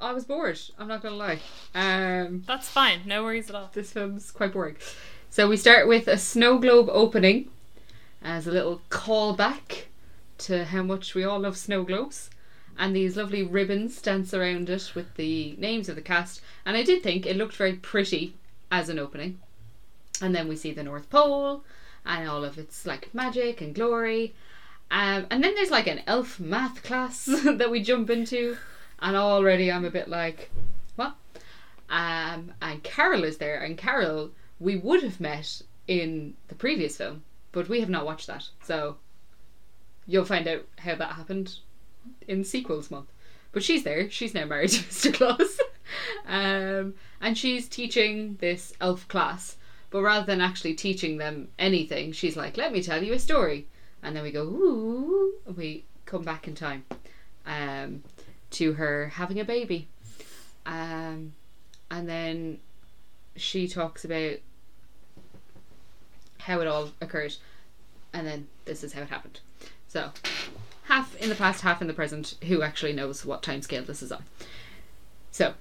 I 0.00 0.12
was 0.12 0.24
bored. 0.24 0.60
I'm 0.78 0.88
not 0.88 1.02
gonna 1.02 1.16
lie. 1.16 1.38
Um, 1.74 2.42
That's 2.46 2.68
fine. 2.68 3.00
No 3.06 3.22
worries 3.22 3.48
at 3.48 3.56
all. 3.56 3.70
this 3.72 3.92
film's 3.92 4.30
quite 4.30 4.52
boring. 4.52 4.76
So 5.30 5.48
we 5.48 5.56
start 5.56 5.88
with 5.88 6.08
a 6.08 6.18
snow 6.18 6.58
globe 6.58 6.88
opening 6.90 7.50
as 8.22 8.46
a 8.46 8.50
little 8.50 8.82
callback 8.90 9.84
to 10.38 10.64
how 10.66 10.82
much 10.82 11.14
we 11.14 11.24
all 11.24 11.38
love 11.40 11.56
snow 11.56 11.82
globes. 11.82 12.28
And 12.78 12.94
these 12.94 13.16
lovely 13.16 13.42
ribbons 13.42 14.00
dance 14.02 14.34
around 14.34 14.68
it 14.68 14.94
with 14.94 15.14
the 15.14 15.54
names 15.58 15.88
of 15.88 15.96
the 15.96 16.02
cast. 16.02 16.42
And 16.64 16.76
I 16.76 16.82
did 16.82 17.02
think 17.02 17.24
it 17.24 17.36
looked 17.36 17.56
very 17.56 17.74
pretty 17.74 18.34
as 18.70 18.88
an 18.88 18.98
opening. 18.98 19.40
And 20.20 20.34
then 20.34 20.48
we 20.48 20.56
see 20.56 20.72
the 20.72 20.82
North 20.82 21.08
Pole 21.08 21.64
and 22.04 22.28
all 22.28 22.44
of 22.44 22.58
its 22.58 22.86
like 22.86 23.14
magic 23.14 23.60
and 23.60 23.74
glory. 23.74 24.34
Um, 24.90 25.26
and 25.30 25.42
then 25.42 25.54
there's 25.54 25.70
like 25.70 25.86
an 25.86 26.02
elf 26.06 26.38
math 26.38 26.82
class 26.82 27.24
that 27.44 27.70
we 27.70 27.82
jump 27.82 28.10
into. 28.10 28.56
And 28.98 29.16
already 29.16 29.70
I'm 29.70 29.84
a 29.84 29.90
bit 29.90 30.08
like, 30.08 30.50
what? 30.96 31.14
Um, 31.88 32.52
and 32.62 32.82
Carol 32.82 33.24
is 33.24 33.38
there, 33.38 33.60
and 33.60 33.78
Carol 33.78 34.30
we 34.58 34.76
would 34.76 35.02
have 35.02 35.20
met 35.20 35.62
in 35.86 36.34
the 36.48 36.54
previous 36.54 36.96
film, 36.96 37.22
but 37.52 37.68
we 37.68 37.80
have 37.80 37.90
not 37.90 38.06
watched 38.06 38.26
that. 38.26 38.48
So 38.62 38.96
you'll 40.06 40.24
find 40.24 40.48
out 40.48 40.64
how 40.78 40.94
that 40.94 41.12
happened 41.12 41.58
in 42.26 42.44
sequels 42.44 42.90
month. 42.90 43.10
But 43.52 43.62
she's 43.62 43.84
there. 43.84 44.10
She's 44.10 44.34
now 44.34 44.44
married 44.44 44.70
to 44.70 44.82
Mr. 44.84 45.14
Claus, 45.14 45.60
um, 46.26 46.94
and 47.20 47.36
she's 47.36 47.68
teaching 47.68 48.36
this 48.40 48.74
elf 48.80 49.08
class. 49.08 49.56
But 49.90 50.02
rather 50.02 50.26
than 50.26 50.40
actually 50.40 50.74
teaching 50.74 51.16
them 51.16 51.48
anything, 51.58 52.12
she's 52.12 52.36
like, 52.36 52.56
"Let 52.56 52.72
me 52.72 52.82
tell 52.82 53.02
you 53.02 53.14
a 53.14 53.18
story," 53.18 53.66
and 54.02 54.14
then 54.14 54.22
we 54.22 54.30
go, 54.30 54.42
"Ooh," 54.42 55.34
and 55.46 55.56
we 55.56 55.84
come 56.04 56.22
back 56.22 56.46
in 56.46 56.54
time 56.54 56.84
um, 57.46 58.02
to 58.50 58.74
her 58.74 59.08
having 59.08 59.40
a 59.40 59.44
baby. 59.44 59.88
Um, 60.66 61.32
and 61.90 62.08
then 62.08 62.58
she 63.36 63.68
talks 63.68 64.04
about 64.04 64.38
how 66.40 66.60
it 66.60 66.66
all 66.66 66.90
occurred, 67.00 67.34
and 68.12 68.26
then 68.26 68.48
this 68.64 68.82
is 68.82 68.92
how 68.92 69.02
it 69.02 69.08
happened. 69.08 69.40
So, 69.88 70.10
half 70.96 71.14
in 71.16 71.28
the 71.28 71.34
past, 71.34 71.60
half 71.62 71.80
in 71.80 71.88
the 71.88 71.94
present. 71.94 72.34
Who 72.46 72.62
actually 72.62 72.92
knows 72.92 73.24
what 73.24 73.42
time 73.42 73.62
scale 73.62 73.82
this 73.82 74.02
is 74.02 74.10
on? 74.12 74.24
So, 75.30 75.54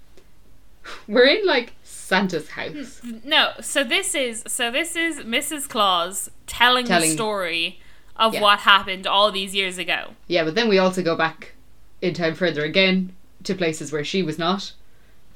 we're 1.08 1.26
in 1.28 1.46
like 1.46 1.74
Santa's 1.84 2.50
house. 2.50 3.02
No, 3.24 3.52
so 3.62 3.84
this 3.84 4.16
is 4.16 4.44
so 4.48 4.72
this 4.72 4.96
is 4.96 5.20
Mrs. 5.20 5.68
Claus 5.68 6.30
telling, 6.48 6.86
Telling- 6.86 7.10
the 7.10 7.16
story 7.16 7.80
of 8.16 8.34
Yeah. 8.34 8.42
what 8.42 8.60
happened 8.60 9.06
all 9.06 9.32
these 9.32 9.54
years 9.54 9.78
ago. 9.78 10.14
Yeah, 10.28 10.46
but 10.46 10.56
then 10.56 10.70
we 10.70 10.78
also 10.78 11.02
go 11.04 11.16
back 11.16 11.54
in 12.02 12.14
time 12.14 12.34
further 12.36 12.64
again 12.64 13.14
to 13.44 13.54
places 13.56 13.92
where 13.92 14.06
she 14.06 14.24
was 14.24 14.40
not. 14.40 14.72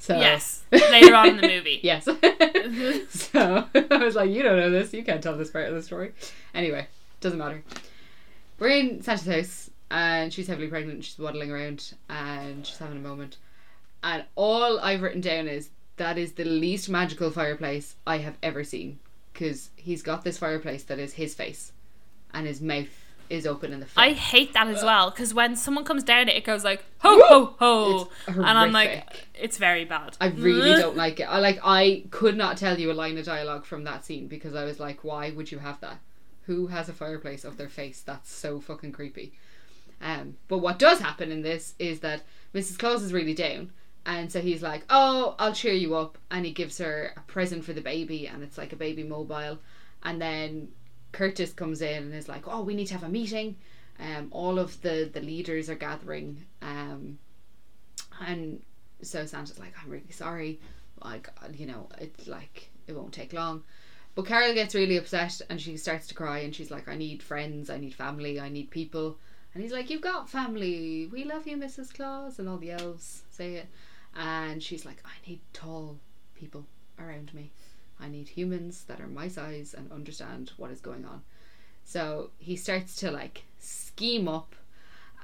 So 0.01 0.17
Yes, 0.17 0.63
later 0.71 1.13
on 1.13 1.27
in 1.29 1.38
the 1.38 1.47
movie. 1.47 1.79
Yes. 1.83 2.05
so 3.09 3.65
I 3.73 3.97
was 3.97 4.15
like, 4.15 4.29
you 4.29 4.43
don't 4.43 4.55
know 4.55 4.69
this. 4.69 4.93
You 4.93 5.03
can't 5.03 5.21
tell 5.21 5.35
this 5.35 5.49
part 5.51 5.67
of 5.67 5.75
the 5.75 5.83
story. 5.83 6.13
Anyway, 6.55 6.88
doesn't 7.19 7.38
matter. 7.38 7.62
We're 8.59 8.69
in 8.69 9.01
Santa's 9.01 9.27
house, 9.27 9.68
and 9.91 10.34
she's 10.34 10.47
heavily 10.47 10.67
pregnant. 10.67 11.04
She's 11.04 11.17
waddling 11.17 11.52
around, 11.52 11.93
and 12.10 12.65
she's 12.65 12.78
having 12.78 12.97
a 12.97 13.02
moment. 13.02 13.38
And 14.04 14.23
all 14.36 14.80
I've 14.80 15.02
written 15.02 15.21
down 15.21 15.47
is 15.47 15.69
that 15.97 16.17
is 16.17 16.34
the 16.34 16.45
least 16.45 16.89
magical 16.89 17.32
fireplace 17.32 17.95
I 18.08 18.19
have 18.19 18.38
ever 18.41 18.63
seen, 18.63 18.99
because 19.34 19.69
he's 19.75 20.02
got 20.02 20.23
this 20.23 20.38
fireplace 20.38 20.84
that 20.84 20.99
is 20.99 21.13
his 21.13 21.36
face, 21.36 21.71
and 22.34 22.47
his 22.47 22.62
mouth 22.62 22.88
is 23.30 23.45
open 23.45 23.71
in 23.71 23.80
the 23.80 23.86
front. 23.86 24.10
I 24.10 24.13
hate 24.13 24.54
that 24.54 24.67
as 24.67 24.84
well 24.84 25.12
because 25.12 25.34
when 25.34 25.56
someone 25.56 25.86
comes 25.86 26.04
down 26.04 26.30
it, 26.30 26.36
it 26.36 26.43
goes 26.43 26.63
like 26.63 26.84
ho 26.99 27.21
ho 27.28 27.56
ho, 27.60 28.10
and 28.28 28.45
I'm 28.45 28.71
like, 28.71 29.06
it's 29.36 29.58
very 29.58 29.86
bad. 29.86 30.17
I 30.19 30.28
really 30.28 30.71
don't 30.82 30.97
like 30.97 31.19
it. 31.19 31.23
I 31.23 31.39
like 31.39 31.60
I 31.63 32.06
could 32.10 32.36
not 32.36 32.58
tell 32.58 32.80
you 32.80 32.91
a 32.91 32.93
line 32.93 33.17
of 33.17 33.25
dialogue 33.25 33.65
from 33.65 33.84
that 33.84 34.04
scene 34.04 34.28
because 34.28 34.56
I 34.56 34.65
was 34.65 34.80
like, 34.80 35.04
why 35.04 35.32
would 35.32 35.52
you 35.52 35.60
have 35.60 35.80
that? 35.82 35.99
Who 36.43 36.67
has 36.67 36.89
a 36.89 36.93
fireplace 36.93 37.45
of 37.45 37.58
their 37.58 37.69
face? 37.69 38.02
That's 38.02 38.32
so 38.32 38.60
fucking 38.60 38.93
creepy. 38.93 39.34
Um, 40.01 40.38
but 40.47 40.59
what 40.59 40.79
does 40.79 40.99
happen 40.99 41.31
in 41.31 41.41
this 41.41 41.75
is 41.79 41.99
that 42.01 42.23
Mrs. 42.53 42.79
Claus 42.79 43.03
is 43.03 43.13
really 43.13 43.33
down, 43.33 43.71
and 44.05 44.31
so 44.31 44.41
he's 44.41 44.63
like, 44.63 44.83
"Oh, 44.89 45.35
I'll 45.39 45.53
cheer 45.53 45.73
you 45.73 45.95
up," 45.95 46.17
and 46.31 46.45
he 46.45 46.51
gives 46.51 46.77
her 46.77 47.13
a 47.17 47.21
present 47.21 47.65
for 47.65 47.73
the 47.73 47.81
baby, 47.81 48.27
and 48.27 48.43
it's 48.43 48.57
like 48.57 48.73
a 48.73 48.77
baby 48.77 49.03
mobile, 49.03 49.59
and 50.03 50.21
then 50.21 50.69
Curtis 51.12 51.53
comes 51.53 51.81
in 51.81 52.03
and 52.03 52.13
is 52.13 52.29
like, 52.29 52.47
"Oh, 52.47 52.62
we 52.63 52.75
need 52.75 52.88
to 52.88 52.93
have 52.93 53.03
a 53.03 53.09
meeting." 53.09 53.57
Um, 53.99 54.29
all 54.31 54.57
of 54.59 54.81
the 54.81 55.09
the 55.12 55.21
leaders 55.21 55.69
are 55.69 55.75
gathering, 55.75 56.45
um, 56.62 57.19
and 58.25 58.62
so 59.01 59.25
Santa's 59.25 59.59
like, 59.59 59.73
I'm 59.81 59.89
really 59.89 60.12
sorry. 60.12 60.59
Like, 61.03 61.29
you 61.53 61.65
know, 61.65 61.88
it's 61.99 62.27
like, 62.27 62.69
it 62.88 62.95
won't 62.95 63.13
take 63.13 63.33
long. 63.33 63.63
But 64.15 64.25
Carol 64.25 64.53
gets 64.53 64.75
really 64.75 64.97
upset 64.97 65.41
and 65.49 65.62
she 65.62 65.77
starts 65.77 66.07
to 66.07 66.13
cry 66.13 66.39
and 66.39 66.53
she's 66.53 66.71
like, 66.71 66.88
I 66.88 66.95
need 66.95 67.23
friends, 67.23 67.69
I 67.69 67.77
need 67.77 67.93
family, 67.93 68.39
I 68.39 68.49
need 68.49 68.71
people. 68.71 69.17
And 69.53 69.63
he's 69.63 69.71
like, 69.71 69.89
You've 69.89 70.01
got 70.01 70.29
family. 70.29 71.09
We 71.12 71.23
love 71.23 71.47
you, 71.47 71.57
Mrs. 71.57 71.93
Claus. 71.93 72.39
And 72.39 72.47
all 72.47 72.57
the 72.57 72.71
elves 72.71 73.23
say 73.29 73.55
it. 73.55 73.67
And 74.15 74.62
she's 74.62 74.85
like, 74.85 75.01
I 75.05 75.29
need 75.29 75.39
tall 75.53 75.99
people 76.35 76.65
around 76.99 77.33
me. 77.33 77.51
I 77.99 78.07
need 78.07 78.29
humans 78.29 78.85
that 78.88 79.01
are 79.01 79.07
my 79.07 79.27
size 79.27 79.73
and 79.73 79.91
understand 79.91 80.51
what 80.57 80.71
is 80.71 80.79
going 80.79 81.05
on. 81.05 81.21
So 81.83 82.31
he 82.38 82.55
starts 82.55 82.95
to 82.97 83.12
like 83.12 83.43
scheme 83.59 84.27
up. 84.27 84.55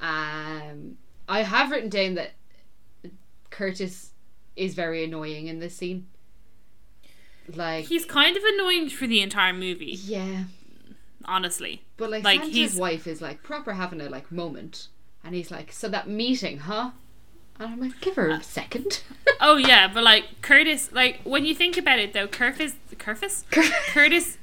Um, 0.02 0.98
I 1.28 1.44
have 1.44 1.72
written 1.72 1.90
down 1.90 2.16
that 2.16 2.32
Curtis 3.50 4.12
is 4.56 4.74
very 4.74 5.04
annoying 5.04 5.48
in 5.48 5.60
this 5.60 5.76
scene. 5.76 6.08
Like, 7.54 7.86
He's 7.86 8.06
kind 8.06 8.36
of 8.36 8.44
annoying 8.44 8.90
for 8.90 9.08
the 9.08 9.22
entire 9.22 9.54
movie, 9.54 9.98
yeah, 10.04 10.46
honestly. 11.28 11.84
but 11.98 12.10
like, 12.10 12.24
Like, 12.24 12.40
Santa's 12.42 12.56
he's- 12.56 12.76
wife 12.76 13.08
is 13.08 13.22
like 13.22 13.44
proper 13.44 13.74
having 13.74 14.02
a 14.02 14.10
like 14.10 14.32
moment, 14.32 14.88
and 15.24 15.34
he's 15.36 15.52
like, 15.52 15.72
"So 15.72 15.88
that 15.90 16.08
meeting, 16.08 16.60
huh?" 16.60 16.92
And 17.60 17.70
I'm 17.74 17.80
like, 17.80 18.00
"Give 18.02 18.16
her 18.16 18.32
Uh, 18.32 18.38
a 18.40 18.44
second. 18.44 19.02
Oh 19.42 19.58
yeah, 19.58 19.88
but 19.94 20.04
like 20.04 20.42
Curtis, 20.42 20.92
like 20.94 21.20
when 21.24 21.46
you 21.46 21.54
think 21.56 21.78
about 21.78 22.00
it 22.00 22.14
though, 22.14 22.28
Curtis, 22.28 22.76
Curtis, 22.98 23.44
Curtis 23.52 24.38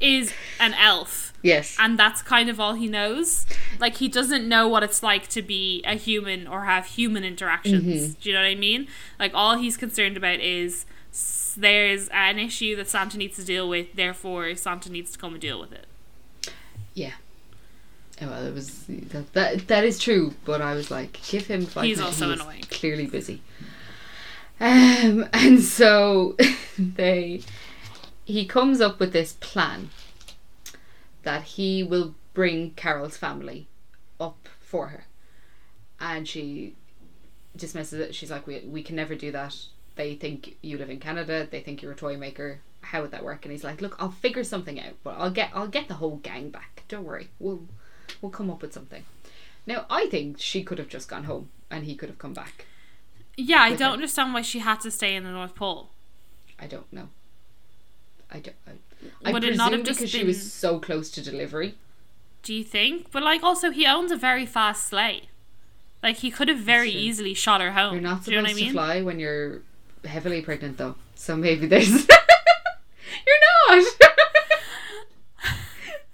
is 0.00 0.32
an 0.60 0.74
elf, 0.74 1.32
yes, 1.42 1.76
and 1.78 1.98
that's 1.98 2.22
kind 2.22 2.48
of 2.48 2.58
all 2.60 2.74
he 2.74 2.86
knows. 2.86 3.46
Like 3.78 3.96
he 3.96 4.08
doesn't 4.08 4.48
know 4.48 4.66
what 4.68 4.82
it's 4.82 5.02
like 5.02 5.28
to 5.28 5.42
be 5.42 5.82
a 5.84 5.94
human 5.96 6.46
or 6.46 6.64
have 6.64 6.86
human 6.86 7.24
interactions. 7.24 7.84
Mm-hmm. 7.84 8.20
Do 8.20 8.28
you 8.28 8.34
know 8.34 8.40
what 8.42 8.48
I 8.48 8.54
mean? 8.54 8.86
Like 9.18 9.32
all 9.34 9.56
he's 9.56 9.76
concerned 9.76 10.16
about 10.16 10.40
is 10.40 10.86
there's 11.56 12.08
an 12.08 12.38
issue 12.38 12.76
that 12.76 12.88
Santa 12.88 13.18
needs 13.18 13.36
to 13.36 13.44
deal 13.44 13.68
with, 13.68 13.94
therefore 13.94 14.54
Santa 14.54 14.90
needs 14.90 15.10
to 15.12 15.18
come 15.18 15.32
and 15.32 15.40
deal 15.42 15.60
with 15.60 15.72
it. 15.72 15.86
Yeah." 16.98 17.12
Oh, 18.20 18.26
well, 18.26 18.46
it 18.46 18.52
was 18.54 18.84
that, 18.88 19.32
that 19.34 19.68
that 19.68 19.84
is 19.84 19.98
true, 19.98 20.34
but 20.44 20.60
I 20.60 20.74
was 20.74 20.90
like, 20.90 21.20
give 21.28 21.46
him 21.46 21.64
five 21.66 21.84
He's 21.84 21.98
minutes. 21.98 22.20
also 22.20 22.26
He 22.28 22.34
is 22.34 22.40
annoying. 22.40 22.62
Clearly 22.70 23.06
busy. 23.06 23.42
Um, 24.60 25.28
and 25.32 25.62
so 25.62 26.36
they, 26.78 27.42
he 28.24 28.44
comes 28.44 28.80
up 28.80 28.98
with 28.98 29.12
this 29.12 29.34
plan 29.34 29.90
that 31.22 31.42
he 31.44 31.82
will 31.82 32.14
bring 32.34 32.72
Carol's 32.72 33.16
family 33.16 33.68
up 34.18 34.48
for 34.60 34.88
her, 34.88 35.04
and 36.00 36.26
she 36.26 36.74
dismisses 37.56 38.00
it. 38.00 38.14
She's 38.16 38.30
like, 38.32 38.46
we 38.46 38.60
we 38.66 38.82
can 38.82 38.96
never 38.96 39.14
do 39.14 39.30
that. 39.30 39.54
They 39.94 40.14
think 40.16 40.56
you 40.60 40.76
live 40.78 40.90
in 40.90 40.98
Canada. 40.98 41.46
They 41.48 41.60
think 41.60 41.82
you're 41.82 41.92
a 41.92 41.96
toy 41.96 42.16
maker. 42.16 42.60
How 42.88 43.02
would 43.02 43.10
that 43.10 43.22
work? 43.24 43.44
And 43.44 43.52
he's 43.52 43.64
like, 43.64 43.82
look, 43.82 43.96
I'll 43.98 44.10
figure 44.10 44.42
something 44.44 44.80
out, 44.80 44.94
but 45.04 45.16
I'll 45.18 45.30
get 45.30 45.50
I'll 45.54 45.68
get 45.68 45.88
the 45.88 45.94
whole 45.94 46.16
gang 46.16 46.50
back. 46.50 46.84
Don't 46.88 47.04
worry. 47.04 47.28
We'll 47.38 47.62
we'll 48.22 48.30
come 48.32 48.50
up 48.50 48.62
with 48.62 48.72
something. 48.72 49.04
Now, 49.66 49.84
I 49.90 50.06
think 50.06 50.38
she 50.40 50.62
could 50.62 50.78
have 50.78 50.88
just 50.88 51.08
gone 51.08 51.24
home 51.24 51.50
and 51.70 51.84
he 51.84 51.94
could 51.94 52.08
have 52.08 52.18
come 52.18 52.32
back. 52.32 52.64
Yeah, 53.36 53.60
I 53.60 53.70
don't 53.70 53.88
her. 53.88 53.92
understand 53.94 54.32
why 54.34 54.40
she 54.42 54.60
had 54.60 54.80
to 54.80 54.90
stay 54.90 55.14
in 55.14 55.24
the 55.24 55.30
North 55.30 55.54
Pole. 55.54 55.90
I 56.58 56.66
don't 56.66 56.90
know. 56.92 57.08
I 58.30 58.40
don't. 58.40 58.56
I, 58.66 58.72
I 59.28 59.32
Would 59.32 59.44
it 59.44 59.56
not 59.56 59.72
have 59.72 59.84
just 59.84 60.00
because 60.00 60.10
she 60.10 60.24
was 60.24 60.52
so 60.52 60.78
close 60.78 61.10
to 61.10 61.22
delivery. 61.22 61.74
Do 62.42 62.54
you 62.54 62.64
think? 62.64 63.10
But 63.12 63.22
like, 63.22 63.42
also 63.42 63.70
he 63.70 63.86
owns 63.86 64.10
a 64.10 64.16
very 64.16 64.46
fast 64.46 64.86
sleigh. 64.86 65.22
Like 66.02 66.16
he 66.16 66.30
could 66.30 66.48
have 66.48 66.58
very 66.58 66.90
easily 66.90 67.34
shot 67.34 67.60
her 67.60 67.72
home. 67.72 67.92
You're 67.92 68.02
not 68.02 68.24
Do 68.24 68.30
you 68.32 68.40
know 68.40 68.48
supposed 68.48 68.60
I 68.60 68.64
mean? 68.64 68.72
to 68.72 68.78
fly 68.78 69.02
when 69.02 69.18
you're 69.18 69.60
heavily 70.04 70.40
pregnant, 70.40 70.78
though. 70.78 70.94
So 71.14 71.36
maybe 71.36 71.66
there's. 71.66 72.06
you're 73.26 73.78
not. 73.78 73.86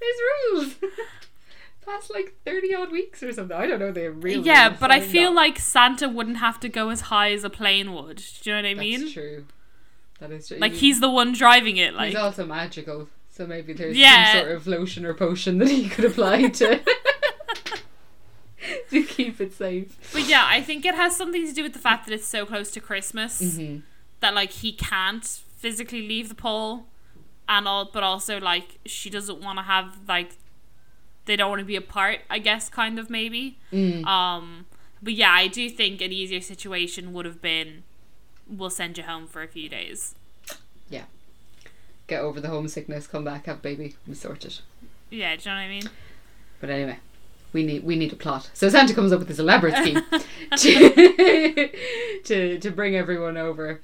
there's 0.01 0.17
rules. 0.53 0.75
Past 1.85 2.11
like 2.11 2.35
thirty 2.47 2.75
odd 2.75 2.91
weeks 2.91 3.23
or 3.23 3.33
something. 3.33 3.57
I 3.57 3.67
don't 3.67 3.79
know 3.79 3.93
the 3.93 4.11
really. 4.11 4.43
Yeah, 4.43 4.71
but 4.71 4.91
I 4.91 5.01
feel 5.01 5.35
like 5.35 5.59
Santa 5.59 6.09
wouldn't 6.09 6.39
have 6.39 6.59
to 6.61 6.69
go 6.69 6.89
as 6.91 7.03
high 7.03 7.33
as 7.33 7.45
a 7.45 7.51
plane 7.51 7.93
would. 7.93 8.23
Do 8.43 8.51
you 8.51 8.57
know 8.57 8.63
what 8.63 8.69
I 8.69 8.75
that's 8.75 8.81
mean? 8.81 9.13
true. 9.13 9.45
That 10.21 10.31
is 10.31 10.49
true. 10.49 10.59
Like 10.59 10.73
He- 10.73 10.79
he's 10.89 11.01
the 11.01 11.11
one 11.11 11.33
driving 11.33 11.77
it. 11.77 11.95
Like 11.95 12.09
he's 12.09 12.17
also 12.17 12.47
magical, 12.47 13.09
so 13.31 13.47
maybe 13.47 13.75
there's 13.75 13.97
Yeah. 13.97 14.33
some 14.33 14.43
sort 14.45 14.57
of 14.57 14.67
lotion 14.67 15.05
or 15.05 15.13
potion 15.13 15.59
that 15.59 15.69
he 15.69 15.89
could 15.89 16.07
apply 16.07 16.49
to 16.49 16.81
to 18.91 19.03
keep 19.03 19.41
it 19.41 19.53
safe. 19.53 19.99
But 20.13 20.27
yeah, 20.27 20.47
I 20.49 20.63
think 20.63 20.87
it 20.87 20.95
has 20.95 21.15
something 21.17 21.47
to 21.47 21.53
do 21.53 21.63
with 21.63 21.75
the 21.75 21.79
fact 21.79 22.07
that 22.07 22.15
it's 22.15 22.27
so 22.27 22.47
close 22.47 22.71
to 22.73 22.81
Christmas 22.81 23.43
Mm-hmm. 23.43 23.81
that 24.21 24.35
like 24.35 24.53
he 24.53 24.73
can't 24.73 25.25
physically 25.25 26.07
leave 26.09 26.31
the 26.31 26.35
pole, 26.35 26.87
and 27.49 27.69
all, 27.69 27.85
but 27.93 28.03
also 28.03 28.41
like 28.41 28.79
she 28.87 29.11
doesn't 29.11 29.41
want 29.41 29.59
to 29.59 29.65
have 29.65 29.99
like 30.09 30.37
they 31.27 31.37
don't 31.37 31.51
want 31.51 31.61
to 31.61 31.67
be 31.67 31.77
apart. 31.77 32.21
I 32.29 32.39
guess 32.39 32.69
kind 32.69 32.99
of 32.99 33.11
maybe. 33.11 33.59
Mm. 33.73 34.05
Um, 34.05 34.67
but 35.03 35.15
yeah, 35.15 35.33
I 35.33 35.49
do 35.49 35.69
think 35.69 36.01
an 36.01 36.13
easier 36.13 36.41
situation 36.41 37.13
would 37.13 37.27
have 37.27 37.41
been 37.43 37.83
we'll 38.49 38.71
send 38.71 38.99
you 38.99 39.05
home 39.05 39.27
for 39.27 39.43
a 39.43 39.49
few 39.49 39.69
days. 39.69 40.15
Yeah 40.89 41.05
get 42.07 42.21
over 42.21 42.41
the 42.41 42.49
homesickness, 42.49 43.07
come 43.07 43.25
back, 43.25 43.47
have 43.47 43.63
baby, 43.63 43.97
and 44.07 44.17
sort 44.17 44.45
it. 44.45 44.61
Yeah, 45.11 45.37
do 45.37 45.43
you 45.43 45.51
know 45.51 45.57
what 45.57 45.63
I 45.63 45.69
mean? 45.69 45.91
But 46.61 46.71
anyway, 46.71 46.99
we 47.53 47.65
need 47.65 47.85
we 47.85 47.97
need 47.97 48.13
a 48.13 48.17
plot. 48.17 48.51
So 48.55 48.69
Santa 48.69 48.95
comes 48.95 49.13
up 49.13 49.19
with 49.19 49.29
this 49.29 49.39
elaborate 49.39 49.77
scheme 49.77 50.03
to, 50.57 51.71
to 52.25 52.59
to 52.59 52.71
bring 52.71 52.97
everyone 52.97 53.37
over. 53.37 53.81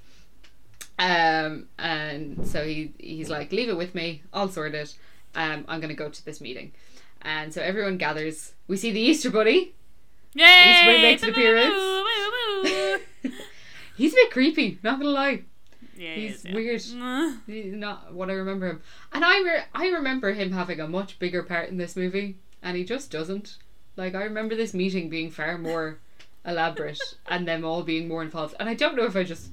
Um, 1.01 1.67
and 1.79 2.47
so 2.47 2.63
he 2.63 2.93
he's 2.99 3.31
like, 3.31 3.51
leave 3.53 3.71
it 3.71 3.77
with 3.77 3.95
me, 3.95 4.23
I'll 4.35 4.51
sort 4.51 4.75
it. 4.75 4.97
Um, 5.35 5.65
I'm 5.67 5.81
gonna 5.81 5.95
go 5.95 6.11
to 6.11 6.25
this 6.25 6.41
meeting, 6.43 6.73
and 7.23 7.53
so 7.55 7.63
everyone 7.63 7.97
gathers. 7.97 8.53
We 8.69 8.77
see 8.77 8.93
the 8.93 9.01
Easter 9.01 9.31
Bunny. 9.31 9.73
Yay! 10.35 10.85
when 10.87 10.97
he 10.97 11.03
makes 11.03 11.23
an 11.23 11.31
appearance. 11.31 11.75
He's 13.97 14.13
a 14.13 14.17
bit 14.17 14.31
creepy, 14.31 14.79
not 14.83 14.99
gonna 14.99 15.11
lie. 15.11 15.43
yeah, 15.97 16.15
He's 16.15 16.45
yeah. 16.45 16.55
weird. 16.55 16.81
He's 17.47 17.73
not 17.73 18.13
what 18.15 18.31
I 18.31 18.35
remember 18.35 18.67
him. 18.69 18.83
And 19.13 19.25
I 19.25 19.41
re- 19.43 19.65
I 19.75 19.89
remember 19.89 20.33
him 20.33 20.53
having 20.53 20.81
a 20.81 20.89
much 20.89 21.19
bigger 21.19 21.43
part 21.43 21.71
in 21.71 21.79
this 21.79 21.97
movie, 21.97 22.37
and 22.63 22.77
he 22.77 22.85
just 22.85 23.11
doesn't. 23.11 23.57
Like 23.97 24.15
I 24.15 24.23
remember 24.25 24.55
this 24.55 24.75
meeting 24.75 25.09
being 25.09 25.31
far 25.31 25.57
more 25.57 25.99
elaborate, 26.45 27.01
and 27.27 27.49
them 27.49 27.65
all 27.65 27.83
being 27.83 28.07
more 28.07 28.23
involved. 28.23 28.55
And 28.61 28.69
I 28.69 28.75
don't 28.75 28.97
know 28.97 29.05
if 29.07 29.17
I 29.17 29.25
just 29.25 29.51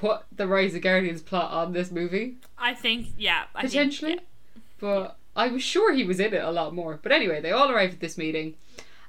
put 0.00 0.22
the 0.34 0.46
Rise 0.46 0.74
of 0.74 0.82
Guardians 0.82 1.20
plot 1.22 1.50
on 1.52 1.72
this 1.72 1.90
movie 1.90 2.36
I 2.58 2.74
think 2.74 3.08
yeah, 3.18 3.44
I 3.54 3.60
think- 3.62 3.72
potentially, 3.72 4.12
yeah. 4.14 4.60
but 4.80 5.16
I 5.36 5.48
was 5.48 5.62
sure 5.62 5.92
he 5.92 6.04
was 6.04 6.18
in 6.20 6.34
it 6.34 6.42
a 6.42 6.50
lot 6.50 6.74
more. 6.74 6.98
But 7.02 7.12
anyway, 7.12 7.40
they 7.40 7.52
all 7.52 7.70
arrive 7.70 7.92
at 7.92 8.00
this 8.00 8.18
meeting, 8.18 8.54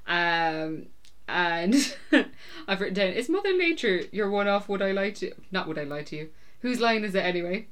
um, 0.07 0.85
and 1.27 1.73
I've 2.67 2.79
written 2.81 2.93
down: 2.95 3.09
"Is 3.13 3.29
Mother 3.29 3.57
Nature 3.57 4.01
your 4.11 4.29
one-off? 4.29 4.69
Would 4.69 4.81
I 4.81 4.91
lie 4.91 5.11
to? 5.11 5.27
you? 5.27 5.35
Not 5.51 5.67
would 5.67 5.77
I 5.79 5.83
lie 5.83 6.03
to 6.03 6.15
you? 6.15 6.29
Whose 6.61 6.79
line 6.79 7.03
is 7.03 7.15
it 7.15 7.25
anyway?" 7.25 7.67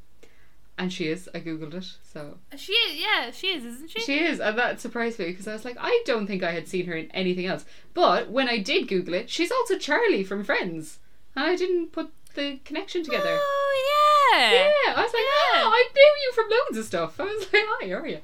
And 0.78 0.94
she 0.94 1.10
is. 1.10 1.28
I 1.36 1.42
googled 1.42 1.74
it, 1.74 1.86
so 2.04 2.38
She 2.56 2.72
is, 2.72 3.02
yeah, 3.02 3.32
she 3.32 3.48
is, 3.48 3.66
isn't 3.66 3.90
she? 3.92 4.00
she 4.00 4.24
is, 4.24 4.40
and 4.40 4.58
that 4.58 4.80
surprised 4.80 5.20
me 5.20 5.26
because 5.26 5.46
I 5.46 5.52
was 5.52 5.66
like, 5.66 5.76
I 5.78 6.02
don't 6.06 6.26
think 6.26 6.42
I 6.42 6.52
had 6.54 6.70
seen 6.70 6.86
her 6.86 6.94
in 6.96 7.12
anything 7.12 7.46
else. 7.48 7.66
But 7.94 8.30
when 8.32 8.48
I 8.48 8.60
did 8.60 8.88
Google 8.88 9.14
it, 9.16 9.30
she's 9.30 9.52
also 9.52 9.78
Charlie 9.78 10.24
from 10.24 10.42
Friends, 10.46 11.00
and 11.36 11.44
I 11.46 11.58
didn't 11.58 11.92
put 11.92 12.12
the 12.40 12.58
connection 12.66 13.04
together. 13.04 13.38
Oh 13.40 14.34
yeah. 14.34 14.52
Yeah, 14.52 14.94
I 14.96 15.02
was 15.04 15.14
like, 15.14 15.24
Yeah. 15.24 15.62
oh, 15.64 15.72
I 15.74 15.90
knew 15.94 16.14
you 16.24 16.32
from 16.34 16.50
loads 16.50 16.78
of 16.78 16.86
stuff. 16.86 17.20
I 17.20 17.24
was 17.24 17.42
like, 17.54 17.64
hi, 17.68 17.90
how 17.90 17.96
are 17.96 18.08
you? 18.08 18.20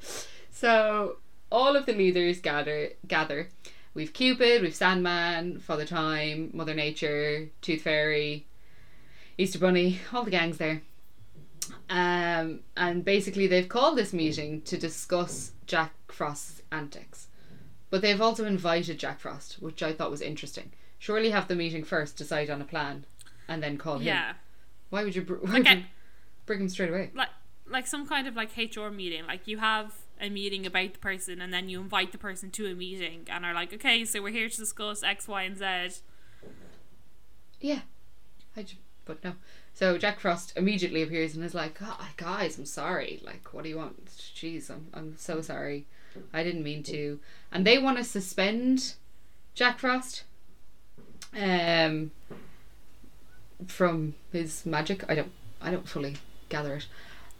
So 0.52 1.18
all 1.52 1.76
of 1.76 1.86
the 1.86 1.94
leaders 1.94 2.40
gather. 2.40 2.90
Gather. 3.08 3.50
We've 3.94 4.12
Cupid, 4.14 4.62
we've 4.62 4.76
Sandman, 4.76 5.60
Father 5.60 5.86
Time, 5.86 6.50
Mother 6.54 6.74
Nature, 6.74 7.50
Tooth 7.62 7.84
Fairy, 7.84 8.46
Easter 9.38 9.58
Bunny, 9.60 10.00
all 10.14 10.24
the 10.24 10.32
gangs 10.32 10.58
there. 10.58 10.82
Um, 11.90 12.60
and 12.76 13.06
basically 13.06 13.48
they've 13.48 13.70
called 13.70 13.98
this 13.98 14.12
meeting 14.14 14.62
to 14.64 14.78
discuss 14.78 15.52
Jack 15.66 15.94
Frost's 16.10 16.62
antics. 16.72 17.28
But 17.90 18.02
they've 18.02 18.22
also 18.22 18.46
invited 18.46 19.00
Jack 19.00 19.20
Frost, 19.20 19.62
which 19.62 19.82
I 19.82 19.94
thought 19.94 20.12
was 20.12 20.22
interesting. 20.22 20.72
Surely 21.00 21.30
have 21.30 21.48
the 21.48 21.56
meeting 21.56 21.84
first, 21.84 22.18
decide 22.18 22.50
on 22.50 22.62
a 22.62 22.66
plan, 22.66 23.06
and 23.48 23.62
then 23.64 23.78
call 23.78 23.98
him. 23.98 24.04
Yeah. 24.04 24.34
Why 24.90 25.04
would 25.04 25.16
you? 25.16 25.22
Br- 25.24 25.36
why 25.36 25.54
would 25.54 25.62
Okay. 25.68 25.78
you 25.78 25.84
bring 26.46 26.62
him 26.62 26.70
straight 26.70 26.90
away? 26.90 27.12
Like 27.14 27.30
like 27.68 27.88
some 27.88 28.08
kind 28.08 28.28
of 28.28 28.36
like 28.36 28.52
HR 28.58 28.90
meeting. 28.90 29.26
Like 29.26 29.48
you 29.48 29.58
have 29.58 29.94
a 30.22 30.30
meeting 30.30 30.66
about 30.66 30.94
the 30.94 31.00
person 31.00 31.42
and 31.42 31.54
then 31.54 31.68
you 31.68 31.82
invite 31.82 32.12
the 32.12 32.18
person 32.18 32.50
to 32.52 32.68
a 32.68 32.74
meeting 32.76 33.28
and 33.30 33.44
are 33.46 33.54
like, 33.54 33.74
okay, 33.74 34.06
so 34.06 34.22
we're 34.22 34.30
here 34.32 34.48
to 34.48 34.58
discuss 34.58 35.04
X, 35.04 35.28
Y, 35.28 35.44
and 35.44 35.58
Z. 35.58 36.02
Yeah, 37.60 37.82
I 38.56 38.64
j- 38.64 38.78
but 39.06 39.24
no. 39.24 39.34
So 39.74 39.98
Jack 39.98 40.20
Frost 40.20 40.54
immediately 40.56 41.02
appears 41.02 41.36
and 41.36 41.44
is 41.44 41.54
like, 41.54 41.80
oh, 41.82 42.08
"Guys, 42.18 42.58
I'm 42.58 42.66
sorry. 42.66 43.20
Like, 43.26 43.54
what 43.54 43.64
do 43.64 43.70
you 43.70 43.78
want? 43.78 44.06
Jeez, 44.08 44.70
I'm 44.70 44.88
I'm 44.94 45.18
so 45.18 45.42
sorry. 45.42 45.86
I 46.34 46.44
didn't 46.44 46.64
mean 46.64 46.84
to." 46.84 47.20
And 47.52 47.66
they 47.68 47.78
want 47.78 47.98
to 47.98 48.04
suspend 48.04 48.94
Jack 49.54 49.80
Frost, 49.80 50.24
um, 51.38 52.12
from 53.68 54.16
his 54.32 54.66
magic. 54.66 55.04
I 55.10 55.16
don't 55.16 55.32
I 55.62 55.72
don't 55.72 55.88
fully 55.88 56.18
gather 56.50 56.76
it, 56.76 56.88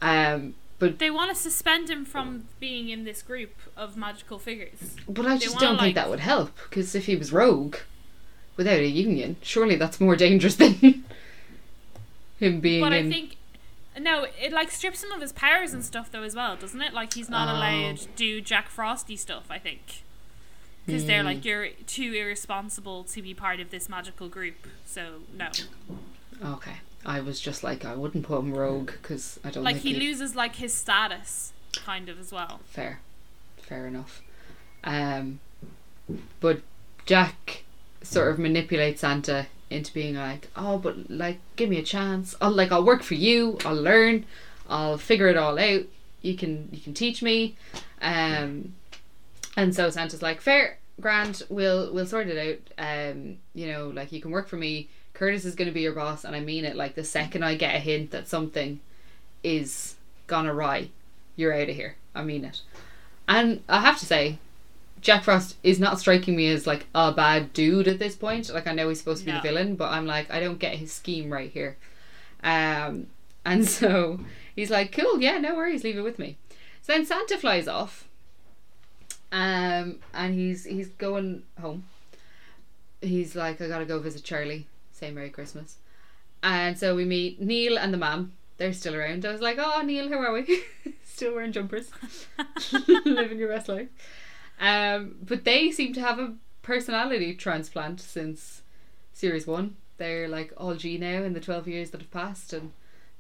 um, 0.02 0.56
but 0.80 1.00
They 1.00 1.12
want 1.12 1.30
to 1.34 1.36
suspend 1.36 1.90
him 1.90 2.06
from 2.06 2.46
being 2.60 2.90
in 2.90 3.04
this 3.04 3.22
group 3.22 3.52
of 3.78 3.96
magical 3.98 4.40
figures. 4.40 4.96
but 5.08 5.26
I 5.26 5.38
just 5.38 5.58
don't 5.60 5.72
think 5.78 5.82
like- 5.82 5.96
that 5.96 6.10
would 6.10 6.20
help 6.22 6.52
because 6.70 6.96
if 6.96 7.06
he 7.06 7.16
was 7.16 7.32
rogue, 7.32 7.76
without 8.58 8.80
a 8.80 8.88
union, 8.88 9.36
surely 9.42 9.76
that's 9.76 10.00
more 10.02 10.16
dangerous 10.26 10.56
than 10.56 11.04
him 12.40 12.60
being 12.60 12.82
But 12.82 12.94
I 12.94 13.08
think 13.10 13.36
no, 14.00 14.26
it 14.42 14.52
like 14.52 14.72
strips 14.72 15.04
him 15.04 15.12
of 15.14 15.22
his 15.22 15.32
powers 15.32 15.74
and 15.74 15.84
stuff 15.84 16.12
though 16.12 16.24
as 16.24 16.36
well, 16.36 16.56
doesn't 16.58 16.82
it? 16.82 16.94
Like 16.94 17.14
he's 17.14 17.30
not 17.30 17.48
Oh. 17.48 17.58
allowed 17.58 17.98
to 17.98 18.08
do 18.16 18.42
Jack 18.42 18.70
Frosty 18.70 19.16
stuff. 19.16 19.46
I 19.50 19.58
think 19.60 20.04
because 20.86 21.06
they're 21.06 21.22
Hmm. 21.22 21.26
like 21.28 21.46
you're 21.46 21.70
too 21.88 22.14
irresponsible 22.14 23.04
to 23.06 23.22
be 23.22 23.34
part 23.34 23.60
of 23.60 23.70
this 23.72 23.90
magical 23.90 24.30
group. 24.30 24.56
So 24.86 25.22
no, 25.38 25.50
Okay. 26.44 26.78
I 27.06 27.22
was 27.22 27.40
just 27.40 27.64
like, 27.64 27.86
I 27.86 27.96
wouldn't 27.96 28.26
put 28.26 28.40
him 28.40 28.54
rogue 28.54 28.92
because 29.02 29.40
I 29.44 29.52
don't 29.52 29.64
like 29.64 29.76
think 29.76 29.84
he 29.86 29.94
he'd- 29.94 30.06
loses 30.08 30.36
like 30.36 30.56
his 30.56 30.74
status, 30.74 31.54
kind 31.74 32.10
of 32.10 32.20
as 32.20 32.32
well. 32.32 32.62
Fair. 32.68 33.00
Fair 33.62 33.88
enough. 33.88 34.22
Um, 34.84 35.40
but 36.40 36.62
Jack 37.06 37.64
sort 38.02 38.32
of 38.32 38.40
manipulates 38.40 39.02
Santa 39.02 39.48
into 39.70 39.92
being 39.94 40.16
like, 40.16 40.50
oh, 40.56 40.78
but 40.78 41.10
like, 41.10 41.40
give 41.56 41.70
me 41.70 41.78
a 41.78 41.84
chance. 41.84 42.36
I'll 42.42 42.52
like, 42.52 42.72
I'll 42.72 42.84
work 42.86 43.02
for 43.04 43.16
you. 43.16 43.58
I'll 43.66 43.76
learn. 43.76 44.26
I'll 44.70 44.98
figure 44.98 45.28
it 45.28 45.38
all 45.38 45.58
out. 45.60 45.82
You 46.22 46.36
can, 46.36 46.70
you 46.72 46.80
can 46.80 46.94
teach 46.94 47.22
me. 47.22 47.56
Um, 48.02 48.74
and 49.56 49.74
so 49.76 49.90
Santa's 49.90 50.22
like, 50.22 50.42
fair, 50.42 50.78
grand. 51.00 51.44
We'll, 51.50 51.94
we'll 51.94 52.06
sort 52.06 52.28
it 52.28 52.60
out. 52.78 52.84
Um, 53.12 53.38
you 53.54 53.68
know, 53.72 53.90
like 53.90 54.12
you 54.12 54.22
can 54.22 54.32
work 54.32 54.48
for 54.48 54.58
me. 54.58 54.90
Curtis 55.14 55.46
is 55.46 55.56
going 55.56 55.68
to 55.68 55.74
be 55.74 55.82
your 55.82 55.94
boss, 55.94 56.24
and 56.26 56.36
I 56.36 56.40
mean 56.42 56.66
it. 56.66 56.76
Like 56.76 56.96
the 56.96 57.04
second 57.04 57.44
I 57.44 57.56
get 57.56 57.76
a 57.76 57.80
hint 57.80 58.12
that 58.12 58.28
something 58.28 58.80
is 59.44 59.96
gone 60.28 60.48
awry, 60.48 60.90
you're 61.36 61.54
out 61.54 61.70
of 61.70 61.76
here. 61.76 61.96
I 62.14 62.24
mean 62.24 62.44
it. 62.46 62.62
And 63.28 63.64
I 63.70 63.82
have 63.82 63.98
to 64.00 64.06
say, 64.06 64.38
Jack 65.02 65.24
Frost 65.24 65.56
is 65.64 65.80
not 65.80 66.00
striking 66.00 66.36
me 66.36 66.48
as 66.50 66.66
like 66.68 66.88
a 66.96 67.12
bad 67.12 67.54
dude 67.54 67.88
at 67.88 68.00
this 68.00 68.16
point. 68.16 68.50
Like 68.54 68.68
I 68.68 68.74
know 68.74 68.90
he's 68.90 69.00
supposed 69.00 69.20
to 69.22 69.26
be 69.26 69.32
No. 69.32 69.38
the 69.38 69.48
villain, 69.48 69.76
but 69.76 69.92
I'm 69.92 70.06
like 70.06 70.30
I 70.32 70.40
don't 70.40 70.60
get 70.60 70.76
his 70.76 70.92
scheme 70.92 71.32
right 71.32 71.50
here. 71.52 71.78
Um, 72.44 73.08
and 73.46 73.68
so 73.80 74.20
he's 74.56 74.72
like, 74.72 74.92
"Cool, 74.92 75.22
yeah, 75.22 75.38
no 75.38 75.56
worries, 75.56 75.84
leave 75.84 75.98
it 75.98 76.02
with 76.02 76.20
me." 76.20 76.38
So 76.82 76.94
then 76.94 77.06
Santa 77.06 77.38
flies 77.38 77.68
off, 77.68 78.08
um, 79.36 80.00
and 80.14 80.34
he's 80.34 80.64
he's 80.64 80.88
going 80.88 81.44
home. 81.60 81.84
He's 83.02 83.36
like, 83.36 83.62
"I 83.62 83.68
gotta 83.68 83.86
go 83.86 84.00
visit 84.00 84.24
Charlie. 84.24 84.68
Say 84.92 85.12
Merry 85.12 85.30
Christmas." 85.30 85.78
And 86.42 86.78
so 86.78 86.96
we 86.96 87.06
meet 87.06 87.42
Neil 87.42 87.78
and 87.78 87.94
the 87.94 87.98
mom. 87.98 88.34
They're 88.58 88.74
still 88.74 88.96
around. 88.96 89.26
I 89.26 89.32
was 89.32 89.42
like, 89.42 89.58
"Oh, 89.60 89.82
Neil, 89.82 90.10
how 90.10 90.20
are 90.20 90.32
we? 90.34 90.64
still 91.04 91.34
wearing 91.36 91.52
jumpers, 91.52 91.92
living 93.06 93.38
your 93.40 93.50
best 93.50 93.68
life." 93.70 93.88
Um, 94.60 95.16
but 95.22 95.44
they 95.44 95.72
seem 95.72 95.94
to 95.94 96.02
have 96.02 96.18
a 96.20 96.34
personality 96.62 97.34
transplant 97.36 98.00
since 98.00 98.62
series 99.14 99.46
one. 99.46 99.76
They're 99.98 100.28
like 100.30 100.54
all 100.58 100.76
G 100.76 100.98
now 100.98 101.24
in 101.24 101.34
the 101.34 101.40
twelve 101.42 101.68
years 101.68 101.92
that 101.92 102.02
have 102.02 102.12
passed, 102.12 102.54
and 102.54 102.72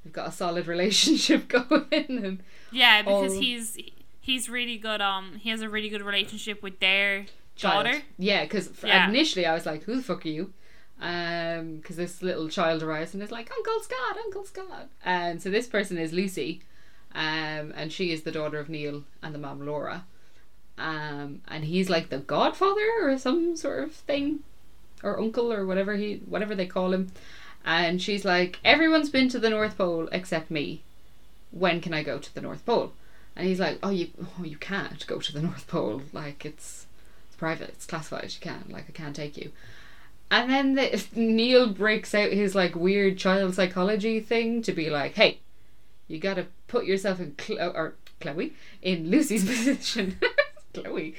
they've 0.03 0.13
got 0.13 0.29
a 0.29 0.31
solid 0.31 0.67
relationship 0.75 1.47
going. 1.49 1.85
And 2.23 2.39
Yeah, 2.71 3.01
because 3.01 3.33
all- 3.33 3.41
he's 3.41 3.77
he's 4.25 4.49
really 4.49 4.77
good. 4.77 5.01
Um, 5.01 5.35
he 5.43 5.49
has 5.51 5.61
a 5.61 5.69
really 5.69 5.89
good 5.89 6.01
relationship 6.01 6.63
with 6.63 6.79
their 6.79 7.25
child. 7.55 7.85
daughter. 7.85 8.01
Yeah, 8.17 8.43
because 8.43 8.69
Yeah. 8.83 9.07
initially 9.07 9.45
I 9.45 9.53
was 9.53 9.65
like, 9.65 9.83
"Who 9.83 9.95
the 9.95 10.01
fuck 10.03 10.25
are 10.25 10.29
you?" 10.29 10.51
Um, 10.99 11.77
because 11.77 11.97
this 11.97 12.21
little 12.21 12.47
child 12.49 12.81
arrives 12.81 13.13
and 13.13 13.21
is 13.21 13.31
like, 13.31 13.51
"Uncle 13.51 13.79
Scott, 13.81 14.17
Uncle 14.25 14.45
Scott," 14.45 14.89
and 15.03 15.41
so 15.41 15.49
this 15.49 15.67
person 15.67 15.97
is 15.97 16.13
Lucy, 16.13 16.61
um, 17.13 17.73
and 17.75 17.91
she 17.91 18.11
is 18.11 18.23
the 18.23 18.31
daughter 18.31 18.59
of 18.59 18.69
Neil 18.69 19.03
and 19.21 19.33
the 19.35 19.39
mom 19.39 19.65
Laura, 19.65 20.05
um, 20.77 21.41
and 21.47 21.65
he's 21.65 21.89
like 21.89 22.09
the 22.09 22.19
godfather 22.19 22.89
or 23.01 23.17
some 23.17 23.55
sort 23.57 23.83
of 23.83 23.91
thing, 23.93 24.39
or 25.03 25.19
uncle 25.19 25.51
or 25.51 25.65
whatever 25.65 25.95
he 25.95 26.15
whatever 26.25 26.55
they 26.55 26.65
call 26.65 26.93
him, 26.93 27.11
and 27.65 28.01
she's 28.01 28.23
like, 28.25 28.59
"Everyone's 28.63 29.09
been 29.09 29.29
to 29.29 29.39
the 29.39 29.49
North 29.49 29.77
Pole 29.77 30.07
except 30.11 30.49
me. 30.49 30.81
When 31.51 31.79
can 31.81 31.93
I 31.93 32.03
go 32.03 32.19
to 32.19 32.33
the 32.33 32.41
North 32.41 32.65
Pole?" 32.65 32.93
And 33.35 33.47
he's 33.47 33.59
like, 33.59 33.79
"Oh, 33.83 33.89
you, 33.89 34.09
oh, 34.39 34.43
you 34.43 34.57
can't 34.57 35.05
go 35.07 35.19
to 35.19 35.33
the 35.33 35.41
North 35.43 35.67
Pole. 35.67 36.01
Like 36.13 36.45
it's." 36.45 36.85
it's 37.35 37.39
private, 37.39 37.69
it's 37.69 37.85
classified, 37.85 38.23
you 38.33 38.39
can't, 38.39 38.71
like, 38.71 38.85
I 38.87 38.93
can't 38.93 39.15
take 39.15 39.35
you. 39.35 39.51
And 40.31 40.49
then 40.49 40.75
the, 40.75 41.05
Neil 41.15 41.67
breaks 41.67 42.15
out 42.15 42.31
his, 42.31 42.55
like, 42.55 42.75
weird 42.75 43.17
child 43.17 43.55
psychology 43.55 44.21
thing 44.21 44.61
to 44.61 44.71
be 44.71 44.89
like, 44.89 45.15
hey, 45.15 45.39
you 46.07 46.17
gotta 46.17 46.47
put 46.67 46.85
yourself 46.85 47.19
in, 47.19 47.33
Chlo- 47.33 47.59
uh, 47.59 47.71
or 47.75 47.95
Chloe, 48.21 48.53
in 48.81 49.11
Lucy's 49.11 49.45
position. 49.47 50.17
Chloe. 50.73 51.15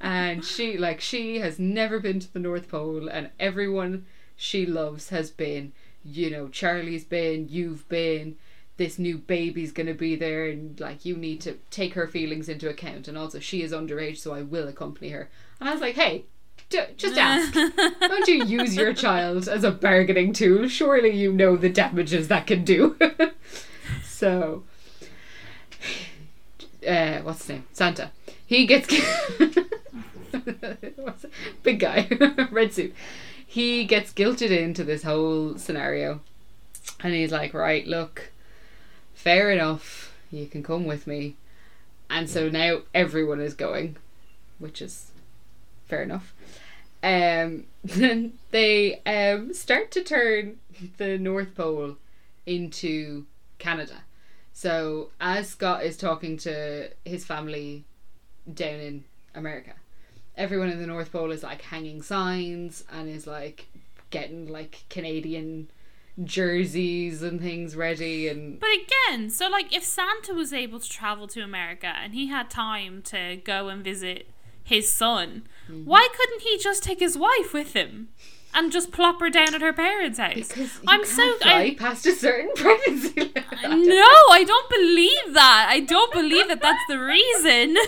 And 0.00 0.44
she, 0.44 0.76
like, 0.76 1.00
she 1.00 1.38
has 1.38 1.60
never 1.60 2.00
been 2.00 2.18
to 2.18 2.32
the 2.32 2.40
North 2.40 2.68
Pole, 2.68 3.08
and 3.08 3.30
everyone 3.38 4.06
she 4.34 4.66
loves 4.66 5.10
has 5.10 5.30
been, 5.30 5.72
you 6.04 6.28
know, 6.28 6.48
Charlie's 6.48 7.04
been, 7.04 7.46
you've 7.48 7.88
been, 7.88 8.36
this 8.76 8.98
new 8.98 9.18
baby's 9.18 9.72
gonna 9.72 9.94
be 9.94 10.16
there, 10.16 10.46
and, 10.46 10.78
like, 10.80 11.04
you 11.04 11.16
need 11.16 11.40
to 11.42 11.58
take 11.70 11.94
her 11.94 12.06
feelings 12.06 12.48
into 12.48 12.68
account. 12.68 13.08
And 13.08 13.16
also, 13.18 13.38
she 13.38 13.62
is 13.62 13.72
underage, 13.72 14.18
so 14.18 14.34
I 14.34 14.42
will 14.42 14.68
accompany 14.68 15.10
her. 15.10 15.28
And 15.60 15.68
I 15.68 15.72
was 15.72 15.80
like, 15.80 15.94
hey, 15.94 16.24
d- 16.70 16.80
just 16.96 17.18
ask. 17.18 17.52
Don't 17.52 18.28
you 18.28 18.44
use 18.44 18.76
your 18.76 18.92
child 18.94 19.48
as 19.48 19.64
a 19.64 19.70
bargaining 19.70 20.32
tool? 20.32 20.68
Surely 20.68 21.10
you 21.10 21.32
know 21.32 21.56
the 21.56 21.68
damages 21.68 22.28
that 22.28 22.46
can 22.46 22.64
do. 22.64 22.96
so, 24.04 24.64
uh, 26.86 27.18
what's 27.20 27.40
his 27.40 27.48
name? 27.50 27.64
Santa. 27.72 28.10
He 28.46 28.66
gets 28.66 28.88
what's 30.96 31.26
big 31.62 31.80
guy, 31.80 32.08
red 32.50 32.72
suit. 32.72 32.94
He 33.46 33.84
gets 33.84 34.12
guilted 34.12 34.50
into 34.50 34.84
this 34.84 35.02
whole 35.02 35.56
scenario, 35.58 36.20
and 37.00 37.14
he's 37.14 37.32
like, 37.32 37.54
"Right, 37.54 37.86
look, 37.86 38.31
fair 39.22 39.50
enough. 39.50 40.14
You 40.30 40.46
can 40.46 40.62
come 40.62 40.84
with 40.84 41.06
me." 41.06 41.36
And 42.10 42.28
so 42.28 42.48
now 42.48 42.82
everyone 42.94 43.40
is 43.40 43.54
going, 43.54 43.96
which 44.58 44.82
is 44.82 45.10
fair 45.86 46.02
enough. 46.02 46.34
Um, 47.02 47.64
then 47.84 48.34
they 48.50 49.00
um, 49.06 49.54
start 49.54 49.90
to 49.92 50.02
turn 50.02 50.58
the 50.98 51.18
North 51.18 51.54
Pole 51.54 51.96
into 52.46 53.26
Canada. 53.58 54.02
So 54.52 55.10
as 55.20 55.48
Scott 55.48 55.84
is 55.84 55.96
talking 55.96 56.36
to 56.38 56.90
his 57.04 57.24
family 57.24 57.84
down 58.52 58.80
in 58.80 59.04
America, 59.34 59.72
everyone 60.36 60.68
in 60.68 60.80
the 60.80 60.86
North 60.86 61.12
Pole 61.12 61.30
is 61.30 61.42
like 61.42 61.62
hanging 61.62 62.02
signs 62.02 62.84
and 62.92 63.08
is 63.08 63.26
like 63.26 63.66
getting 64.10 64.46
like 64.46 64.84
Canadian 64.88 65.68
jerseys 66.22 67.22
and 67.22 67.40
things 67.40 67.74
ready 67.74 68.28
and 68.28 68.60
But 68.60 68.68
again, 69.08 69.30
so 69.30 69.48
like 69.48 69.74
if 69.74 69.82
Santa 69.84 70.34
was 70.34 70.52
able 70.52 70.78
to 70.80 70.88
travel 70.88 71.26
to 71.28 71.40
America 71.42 71.86
and 71.86 72.14
he 72.14 72.26
had 72.28 72.50
time 72.50 73.02
to 73.02 73.36
go 73.44 73.68
and 73.68 73.82
visit 73.82 74.28
his 74.62 74.90
son, 74.90 75.44
Mm-hmm. 75.70 75.84
why 75.84 76.08
couldn't 76.16 76.42
he 76.42 76.58
just 76.58 76.82
take 76.82 76.98
his 76.98 77.16
wife 77.16 77.54
with 77.54 77.72
him 77.74 78.08
and 78.52 78.72
just 78.72 78.90
plop 78.90 79.20
her 79.20 79.30
down 79.30 79.54
at 79.54 79.60
her 79.62 79.72
parents' 79.72 80.18
house? 80.18 80.34
because 80.48 80.80
I'm 80.88 81.04
so 81.06 81.36
fly 81.38 81.52
I, 81.62 81.74
past 81.78 82.04
a 82.04 82.12
certain 82.16 82.50
pregnancy 82.56 83.32
no, 83.62 84.04
I 84.30 84.42
don't 84.44 84.68
believe 84.68 85.34
that. 85.34 85.68
I 85.70 85.78
don't 85.80 86.12
believe 86.12 86.48
that 86.48 86.60
that's 86.60 86.82
the 86.88 86.98
reason. 86.98 87.76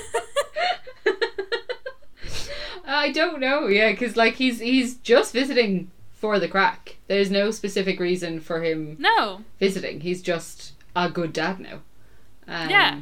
I 2.87 3.11
don't 3.13 3.41
know. 3.41 3.67
Yeah, 3.67 3.91
because 3.91 4.17
like 4.17 4.35
he's 4.35 4.61
he's 4.61 4.97
just 4.99 5.33
visiting 5.33 5.91
for 6.25 6.39
the 6.39 6.49
crack. 6.49 6.97
There's 7.07 7.31
no 7.31 7.51
specific 7.51 8.01
reason 8.01 8.41
for 8.41 8.65
him 8.65 8.97
no. 8.99 9.43
visiting. 9.61 10.01
He's 10.01 10.23
just 10.23 10.73
a 10.97 11.11
good 11.11 11.35
dad 11.35 11.61
now. 11.61 11.81
Um, 12.49 12.71
Yeah. 12.71 13.01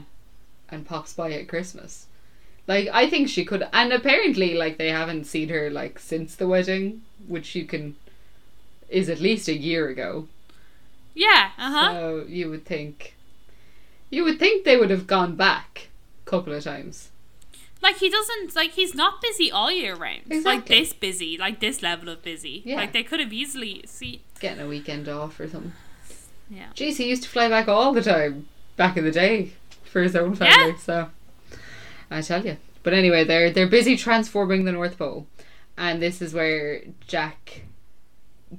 And 0.68 0.84
pops 0.84 1.12
by 1.12 1.30
at 1.30 1.46
Christmas. 1.46 2.06
Like 2.66 2.88
I 2.92 3.08
think 3.08 3.28
she 3.28 3.44
could, 3.44 3.62
and 3.72 3.92
apparently 3.92 4.54
like 4.54 4.76
they 4.76 4.88
haven't 4.88 5.26
seen 5.26 5.50
her 5.50 5.70
like 5.70 6.00
since 6.00 6.34
the 6.34 6.48
wedding, 6.48 7.02
which 7.28 7.54
you 7.54 7.64
can 7.64 7.94
is 8.88 9.08
at 9.08 9.20
least 9.20 9.46
a 9.46 9.56
year 9.56 9.88
ago. 9.88 10.26
Yeah, 11.14 11.50
uh-huh. 11.56 11.92
So 11.92 12.24
you 12.26 12.50
would 12.50 12.64
think, 12.64 13.14
you 14.10 14.24
would 14.24 14.40
think 14.40 14.64
they 14.64 14.76
would 14.76 14.90
have 14.90 15.06
gone 15.06 15.36
back 15.36 15.90
a 16.26 16.28
couple 16.28 16.52
of 16.54 16.64
times. 16.64 17.10
Like 17.82 17.98
he 17.98 18.08
doesn't 18.08 18.54
like 18.54 18.72
he's 18.72 18.94
not 18.94 19.20
busy 19.20 19.50
all 19.50 19.70
year 19.70 19.94
round. 19.96 20.22
Exactly. 20.30 20.42
Like 20.44 20.66
this 20.66 20.92
busy, 20.92 21.36
like 21.36 21.60
this 21.60 21.82
level 21.82 22.08
of 22.08 22.22
busy. 22.22 22.62
Yeah. 22.64 22.76
Like 22.76 22.92
they 22.92 23.02
could 23.02 23.20
have 23.20 23.32
easily 23.32 23.82
see 23.86 24.22
Getting 24.40 24.64
a 24.64 24.68
weekend 24.68 25.08
off 25.08 25.38
or 25.40 25.48
something. 25.48 25.72
yeah. 26.48 26.68
Jeez, 26.74 26.96
he 26.96 27.08
used 27.08 27.24
to 27.24 27.28
fly 27.28 27.48
back 27.48 27.68
all 27.68 27.92
the 27.92 28.02
time 28.02 28.46
back 28.76 28.96
in 28.96 29.04
the 29.04 29.10
day 29.10 29.52
for 29.84 30.00
his 30.02 30.14
own 30.16 30.34
family. 30.36 30.72
Yeah. 30.72 30.76
So 30.78 31.08
I 32.10 32.20
tell 32.22 32.44
you. 32.46 32.56
But 32.84 32.94
anyway, 32.94 33.24
they're 33.24 33.50
they're 33.50 33.66
busy 33.68 33.96
transforming 33.96 34.64
the 34.64 34.72
North 34.72 34.98
Pole, 34.98 35.26
and 35.76 36.00
this 36.02 36.20
is 36.22 36.32
where 36.34 36.82
Jack 37.06 37.62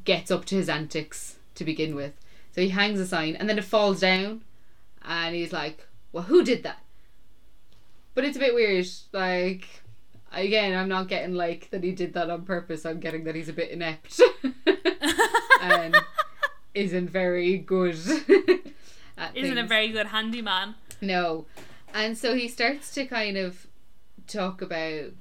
gets 0.06 0.32
up 0.32 0.46
to 0.46 0.56
his 0.56 0.70
antics 0.70 1.38
to 1.56 1.64
begin 1.64 1.96
with. 1.96 2.14
So 2.56 2.62
he 2.62 2.70
hangs 2.70 3.00
a 3.00 3.06
sign, 3.08 3.36
and 3.36 3.50
then 3.50 3.58
it 3.58 3.64
falls 3.66 4.00
down, 4.00 4.42
and 5.04 5.36
he's 5.36 5.52
like, 5.52 5.88
"Well, 6.14 6.24
who 6.24 6.44
did 6.44 6.64
that?" 6.64 6.80
But 8.16 8.26
it's 8.26 8.38
a 8.38 8.40
bit 8.40 8.54
weird. 8.54 8.88
Like 9.12 9.68
again, 10.34 10.78
I'm 10.78 10.90
not 10.90 11.08
getting 11.08 11.36
like 11.36 11.70
that 11.72 11.84
he 11.84 11.92
did 11.92 12.14
that 12.14 12.30
on 12.30 12.44
purpose. 12.44 12.86
I'm 12.86 13.00
getting 13.00 13.24
that 13.26 13.36
he's 13.36 13.50
a 13.50 13.54
bit 13.54 13.72
inept. 13.72 14.20
and 15.62 15.96
um, 15.96 16.02
isn't 16.74 17.10
very 17.10 17.58
good. 17.58 17.96
at 19.18 19.36
Isn't 19.36 19.58
a 19.58 19.66
very 19.66 19.90
good 19.90 20.08
handyman. 20.08 20.76
No. 21.02 21.46
And 21.94 22.18
so 22.18 22.36
he 22.36 22.48
starts 22.48 22.94
to 22.96 23.06
kind 23.06 23.38
of 23.38 23.68
talk 24.28 24.62
about 24.62 25.12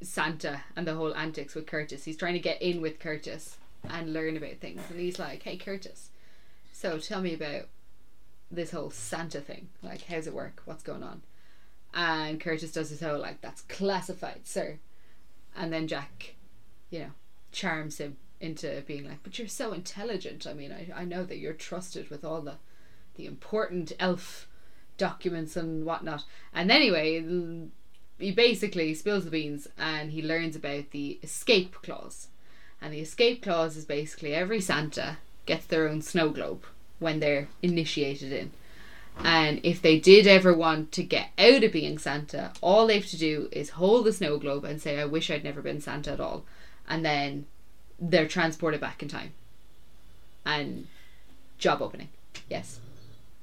Santa 0.00 0.62
and 0.76 0.86
the 0.86 0.94
whole 0.94 1.14
antics 1.14 1.54
with 1.54 1.66
Curtis. 1.66 2.04
He's 2.04 2.16
trying 2.16 2.34
to 2.34 2.38
get 2.38 2.62
in 2.62 2.80
with 2.80 2.98
Curtis 3.00 3.56
and 3.88 4.12
learn 4.12 4.36
about 4.36 4.56
things. 4.56 4.80
And 4.90 4.98
he's 4.98 5.18
like, 5.18 5.42
hey, 5.42 5.56
Curtis, 5.56 6.10
so 6.72 6.98
tell 6.98 7.20
me 7.20 7.34
about 7.34 7.68
this 8.50 8.70
whole 8.70 8.90
Santa 8.90 9.40
thing. 9.40 9.68
Like, 9.82 10.02
how's 10.06 10.26
it 10.26 10.34
work? 10.34 10.62
What's 10.64 10.82
going 10.82 11.02
on? 11.02 11.22
And 11.94 12.40
Curtis 12.40 12.72
does 12.72 12.90
his 12.90 13.00
whole, 13.00 13.20
like, 13.20 13.40
that's 13.40 13.62
classified, 13.62 14.40
sir. 14.44 14.78
And 15.56 15.72
then 15.72 15.86
Jack, 15.86 16.34
you 16.90 16.98
know, 16.98 17.10
charms 17.52 17.98
him 17.98 18.16
into 18.40 18.82
being 18.86 19.08
like, 19.08 19.22
but 19.22 19.38
you're 19.38 19.46
so 19.46 19.72
intelligent. 19.72 20.46
I 20.46 20.54
mean, 20.54 20.72
I, 20.72 21.02
I 21.02 21.04
know 21.04 21.24
that 21.24 21.38
you're 21.38 21.52
trusted 21.52 22.10
with 22.10 22.24
all 22.24 22.40
the, 22.40 22.56
the 23.14 23.26
important 23.26 23.92
elf 24.00 24.48
documents 24.98 25.56
and 25.56 25.86
whatnot. 25.86 26.24
And 26.52 26.70
anyway, 26.70 27.22
he 28.18 28.32
basically 28.32 28.92
spills 28.94 29.24
the 29.24 29.30
beans 29.30 29.68
and 29.78 30.10
he 30.10 30.20
learns 30.20 30.56
about 30.56 30.90
the 30.90 31.20
escape 31.22 31.76
clause. 31.82 32.28
And 32.82 32.92
the 32.92 33.00
escape 33.00 33.42
clause 33.42 33.76
is 33.76 33.84
basically 33.84 34.34
every 34.34 34.60
Santa 34.60 35.18
gets 35.46 35.66
their 35.66 35.88
own 35.88 36.02
snow 36.02 36.30
globe 36.30 36.64
when 36.98 37.20
they're 37.20 37.48
initiated 37.62 38.32
in. 38.32 38.50
And 39.22 39.60
if 39.62 39.80
they 39.80 39.98
did 39.98 40.26
ever 40.26 40.52
want 40.52 40.92
to 40.92 41.02
get 41.02 41.28
out 41.38 41.62
of 41.62 41.72
being 41.72 41.98
Santa, 41.98 42.52
all 42.60 42.86
they 42.86 42.98
have 42.98 43.08
to 43.10 43.16
do 43.16 43.48
is 43.52 43.70
hold 43.70 44.06
the 44.06 44.12
snow 44.12 44.38
globe 44.38 44.64
and 44.64 44.80
say, 44.80 45.00
I 45.00 45.04
wish 45.04 45.30
I'd 45.30 45.44
never 45.44 45.62
been 45.62 45.80
Santa 45.80 46.12
at 46.12 46.20
all. 46.20 46.44
And 46.88 47.04
then 47.04 47.46
they're 48.00 48.26
transported 48.26 48.80
back 48.80 49.02
in 49.02 49.08
time. 49.08 49.32
And 50.44 50.88
job 51.58 51.80
opening. 51.80 52.08
Yes. 52.48 52.80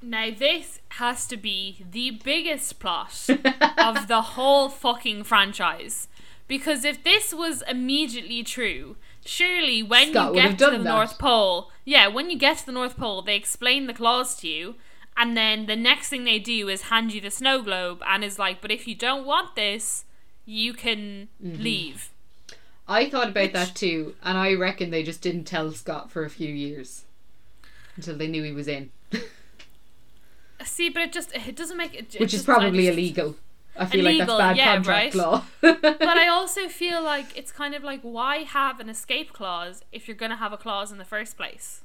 Now 0.01 0.29
this 0.31 0.79
has 0.89 1.25
to 1.27 1.37
be 1.37 1.85
the 1.89 2.11
biggest 2.23 2.79
plot 2.79 3.27
of 3.77 4.07
the 4.07 4.21
whole 4.21 4.69
fucking 4.69 5.23
franchise. 5.23 6.07
Because 6.47 6.83
if 6.83 7.03
this 7.03 7.33
was 7.33 7.63
immediately 7.67 8.43
true, 8.43 8.97
surely 9.23 9.81
when 9.81 10.11
Scott 10.11 10.35
you 10.35 10.41
get 10.41 10.59
to 10.59 10.65
the 10.65 10.71
that. 10.71 10.83
North 10.83 11.17
Pole, 11.17 11.71
yeah, 11.85 12.07
when 12.07 12.29
you 12.29 12.37
get 12.37 12.57
to 12.57 12.65
the 12.65 12.71
North 12.71 12.97
Pole, 12.97 13.21
they 13.21 13.35
explain 13.35 13.87
the 13.87 13.93
clause 13.93 14.35
to 14.41 14.47
you, 14.47 14.75
and 15.17 15.35
then 15.37 15.65
the 15.65 15.75
next 15.75 16.09
thing 16.09 16.23
they 16.23 16.39
do 16.39 16.67
is 16.69 16.83
hand 16.83 17.13
you 17.13 17.21
the 17.21 17.31
snow 17.31 17.61
globe 17.61 18.01
and 18.07 18.23
is 18.23 18.39
like, 18.39 18.61
but 18.61 18.71
if 18.71 18.87
you 18.87 18.95
don't 18.95 19.25
want 19.25 19.55
this, 19.55 20.05
you 20.45 20.73
can 20.73 21.27
Mm-hmm. 21.43 21.61
leave. 21.61 22.09
I 22.87 23.09
thought 23.09 23.29
about 23.29 23.43
Which- 23.43 23.53
that 23.53 23.75
too, 23.75 24.15
and 24.23 24.37
I 24.37 24.53
reckon 24.53 24.89
they 24.89 25.03
just 25.03 25.21
didn't 25.21 25.45
tell 25.45 25.71
Scott 25.71 26.11
for 26.11 26.25
a 26.25 26.29
few 26.29 26.49
years 26.53 27.05
until 27.95 28.17
they 28.17 28.27
knew 28.27 28.43
he 28.43 28.51
was 28.51 28.67
in, 28.67 28.89
See, 30.63 30.89
but 30.89 31.01
it 31.01 31.11
just 31.13 31.33
it 31.35 31.55
doesn't 31.55 31.77
make 31.77 31.93
it. 31.93 32.15
it 32.15 32.19
which 32.21 32.33
is 32.33 32.43
probably 32.43 32.85
just- 32.85 32.97
illegal. 32.97 33.35
I 33.77 33.85
feel 33.85 34.05
Illegal, 34.05 34.37
like 34.37 34.37
that's 34.37 34.49
bad 34.49 34.57
yeah, 34.57 34.73
contract 34.75 35.15
right? 35.15 35.15
law. 35.15 35.45
But 35.61 36.03
I 36.17 36.27
also 36.37 36.67
feel 36.67 37.01
like 37.01 37.27
it's 37.37 37.53
kind 37.53 37.73
of 37.73 37.83
like 37.83 38.01
why 38.01 38.39
have 38.43 38.81
an 38.81 38.89
escape 38.89 39.31
clause 39.31 39.81
if 39.93 40.07
you're 40.09 40.17
gonna 40.17 40.35
have 40.35 40.51
a 40.51 40.57
clause 40.57 40.91
in 40.91 40.97
the 40.97 41.05
first 41.05 41.37
place? 41.37 41.79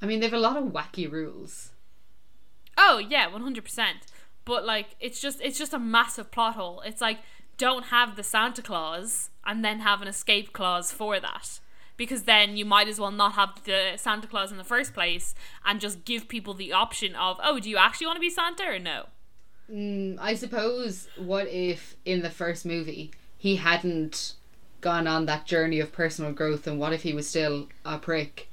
I 0.00 0.06
mean, 0.06 0.20
they 0.20 0.26
have 0.26 0.34
a 0.34 0.38
lot 0.38 0.56
of 0.56 0.64
wacky 0.64 1.10
rules. 1.10 1.70
Oh 2.76 2.98
yeah, 2.98 3.26
one 3.26 3.42
hundred 3.42 3.64
percent. 3.64 3.98
But 4.44 4.64
like, 4.64 4.96
it's 5.00 5.20
just 5.20 5.40
it's 5.40 5.58
just 5.58 5.72
a 5.72 5.78
massive 5.78 6.30
plot 6.30 6.54
hole. 6.54 6.82
It's 6.84 7.00
like 7.00 7.18
don't 7.56 7.86
have 7.86 8.16
the 8.16 8.22
Santa 8.22 8.62
Clause 8.62 9.30
and 9.46 9.64
then 9.64 9.80
have 9.80 10.02
an 10.02 10.08
escape 10.08 10.52
clause 10.52 10.92
for 10.92 11.20
that. 11.20 11.60
Because 11.96 12.24
then 12.24 12.56
you 12.56 12.64
might 12.64 12.88
as 12.88 12.98
well 12.98 13.12
not 13.12 13.34
have 13.34 13.62
the 13.64 13.92
Santa 13.96 14.26
Clause 14.26 14.50
in 14.50 14.58
the 14.58 14.64
first 14.64 14.92
place 14.92 15.34
and 15.64 15.80
just 15.80 16.04
give 16.04 16.26
people 16.26 16.52
the 16.52 16.72
option 16.72 17.14
of, 17.14 17.38
oh, 17.40 17.60
do 17.60 17.70
you 17.70 17.76
actually 17.76 18.08
want 18.08 18.16
to 18.16 18.20
be 18.20 18.30
Santa 18.30 18.64
or 18.64 18.80
no? 18.80 19.06
Mm, 19.72 20.18
I 20.20 20.34
suppose. 20.34 21.06
What 21.16 21.46
if 21.46 21.96
in 22.04 22.22
the 22.22 22.30
first 22.30 22.66
movie 22.66 23.12
he 23.38 23.56
hadn't 23.56 24.34
gone 24.80 25.06
on 25.06 25.26
that 25.26 25.46
journey 25.46 25.78
of 25.80 25.92
personal 25.92 26.32
growth, 26.32 26.66
and 26.66 26.80
what 26.80 26.92
if 26.92 27.02
he 27.02 27.14
was 27.14 27.28
still 27.28 27.68
a 27.84 27.98
prick 27.98 28.48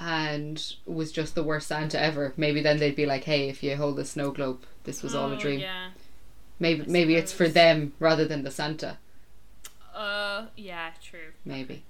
and 0.00 0.74
was 0.86 1.12
just 1.12 1.34
the 1.34 1.42
worst 1.44 1.68
Santa 1.68 2.00
ever? 2.02 2.32
Maybe 2.36 2.62
then 2.62 2.78
they'd 2.78 2.96
be 2.96 3.06
like, 3.06 3.24
"Hey, 3.24 3.48
if 3.48 3.62
you 3.62 3.76
hold 3.76 3.96
the 3.96 4.04
snow 4.04 4.30
globe, 4.30 4.64
this 4.84 5.02
was 5.02 5.14
all 5.14 5.30
a 5.30 5.36
Oh, 5.36 5.38
dream." 5.38 5.60
Yeah. 5.60 5.90
Maybe 6.58 6.84
maybe 6.86 7.14
it's 7.16 7.32
for 7.32 7.48
them 7.48 7.92
rather 8.00 8.24
than 8.24 8.42
the 8.42 8.50
Santa. 8.50 8.98
Uh, 9.94 10.46
yeah, 10.56 10.90
true. 11.02 11.32
Maybe. 11.44 11.84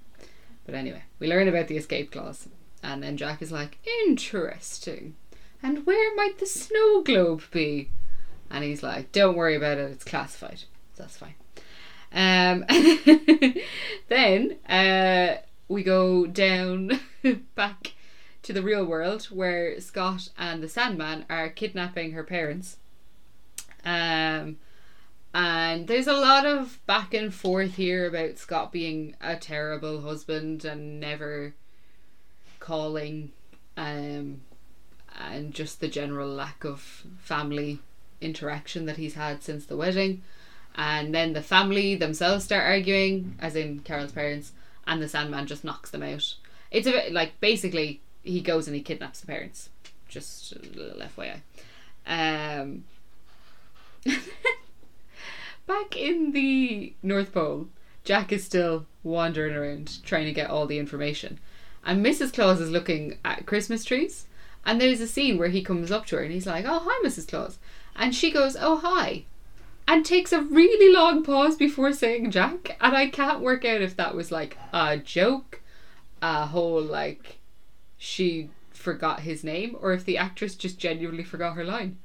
But 0.65 0.75
anyway, 0.75 1.03
we 1.19 1.27
learn 1.27 1.47
about 1.47 1.67
the 1.69 1.77
escape 1.77 2.11
clause, 2.11 2.47
and 2.83 3.01
then 3.01 3.15
Jack 3.17 3.41
is 3.41 3.51
like, 3.51 3.77
"Interesting. 4.05 5.15
And 5.63 5.85
where 5.85 6.13
might 6.15 6.39
the 6.39 6.45
snow 6.45 7.01
globe 7.03 7.43
be?" 7.51 7.89
And 8.49 8.63
he's 8.65 8.83
like, 8.83 9.11
"Don't 9.13 9.37
worry 9.37 9.55
about 9.55 9.77
it. 9.77 9.89
It's 9.91 10.03
classified. 10.03 10.63
That's 10.97 11.17
fine." 11.17 11.35
Um, 12.13 12.65
then 14.09 14.57
uh, 14.67 15.37
we 15.69 15.83
go 15.83 16.27
down 16.27 16.99
back 17.55 17.93
to 18.43 18.53
the 18.53 18.63
real 18.63 18.85
world 18.85 19.25
where 19.25 19.79
Scott 19.79 20.29
and 20.37 20.61
the 20.63 20.69
Sandman 20.69 21.25
are 21.29 21.49
kidnapping 21.49 22.11
her 22.11 22.23
parents. 22.23 22.77
Um, 23.85 24.57
and 25.33 25.87
there's 25.87 26.07
a 26.07 26.13
lot 26.13 26.45
of 26.45 26.79
back 26.85 27.13
and 27.13 27.33
forth 27.33 27.75
here 27.75 28.07
about 28.07 28.37
Scott 28.37 28.71
being 28.71 29.15
a 29.21 29.35
terrible 29.35 30.01
husband 30.01 30.65
and 30.65 30.99
never 30.99 31.53
calling, 32.59 33.31
um, 33.77 34.41
and 35.17 35.53
just 35.53 35.79
the 35.79 35.87
general 35.87 36.29
lack 36.29 36.63
of 36.63 37.05
family 37.19 37.79
interaction 38.19 38.85
that 38.85 38.97
he's 38.97 39.15
had 39.15 39.43
since 39.43 39.65
the 39.65 39.77
wedding. 39.77 40.21
And 40.75 41.13
then 41.13 41.33
the 41.33 41.41
family 41.41 41.95
themselves 41.95 42.45
start 42.45 42.63
arguing, 42.63 43.35
as 43.39 43.55
in 43.55 43.79
Carol's 43.79 44.13
parents, 44.13 44.51
and 44.87 45.01
the 45.01 45.09
Sandman 45.09 45.47
just 45.47 45.63
knocks 45.63 45.91
them 45.91 46.03
out. 46.03 46.35
It's 46.71 46.87
a 46.87 46.91
bit 46.91 47.13
like 47.13 47.39
basically 47.39 48.01
he 48.23 48.41
goes 48.41 48.67
and 48.67 48.75
he 48.75 48.81
kidnaps 48.81 49.19
the 49.19 49.27
parents. 49.27 49.69
Just 50.07 50.53
a 50.53 50.59
little 50.59 51.01
FYI. 51.01 51.41
Um, 52.05 52.83
back 55.67 55.95
in 55.95 56.31
the 56.31 56.93
North 57.01 57.33
Pole, 57.33 57.67
Jack 58.03 58.31
is 58.31 58.43
still 58.43 58.85
wandering 59.03 59.55
around 59.55 60.03
trying 60.03 60.25
to 60.25 60.33
get 60.33 60.49
all 60.49 60.65
the 60.65 60.79
information. 60.79 61.39
And 61.83 62.05
Mrs. 62.05 62.33
Claus 62.33 62.59
is 62.59 62.69
looking 62.69 63.17
at 63.23 63.45
Christmas 63.45 63.83
trees. 63.83 64.25
And 64.65 64.79
there's 64.79 65.01
a 65.01 65.07
scene 65.07 65.37
where 65.37 65.49
he 65.49 65.63
comes 65.63 65.91
up 65.91 66.05
to 66.07 66.17
her 66.17 66.21
and 66.21 66.31
he's 66.31 66.45
like, 66.45 66.65
Oh, 66.67 66.81
hi, 66.85 67.07
Mrs. 67.07 67.27
Claus. 67.27 67.57
And 67.95 68.13
she 68.13 68.31
goes, 68.31 68.55
Oh, 68.59 68.77
hi. 68.77 69.23
And 69.87 70.05
takes 70.05 70.31
a 70.31 70.41
really 70.41 70.93
long 70.93 71.23
pause 71.23 71.55
before 71.55 71.91
saying 71.91 72.31
Jack. 72.31 72.77
And 72.79 72.95
I 72.95 73.07
can't 73.07 73.41
work 73.41 73.65
out 73.65 73.81
if 73.81 73.95
that 73.97 74.15
was 74.15 74.31
like 74.31 74.57
a 74.71 74.97
joke, 74.97 75.61
a 76.21 76.45
whole 76.45 76.81
like 76.81 77.39
she 78.03 78.49
forgot 78.71 79.19
his 79.19 79.43
name, 79.43 79.75
or 79.79 79.93
if 79.93 80.03
the 80.03 80.17
actress 80.17 80.55
just 80.55 80.79
genuinely 80.79 81.23
forgot 81.23 81.55
her 81.55 81.63
line. 81.63 81.99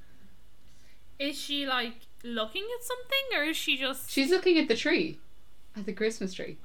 Is 1.19 1.41
she 1.41 1.67
like 1.67 1.95
looking 2.23 2.65
at 2.79 2.85
something 2.85 3.39
or 3.39 3.45
is 3.45 3.57
she 3.57 3.79
just. 3.79 4.11
She's 4.11 4.29
looking 4.31 4.59
at 4.59 4.69
the 4.69 4.77
tree, 4.77 5.19
at 5.75 5.87
the 5.87 5.95
Christmas 5.95 6.35
tree. 6.35 6.59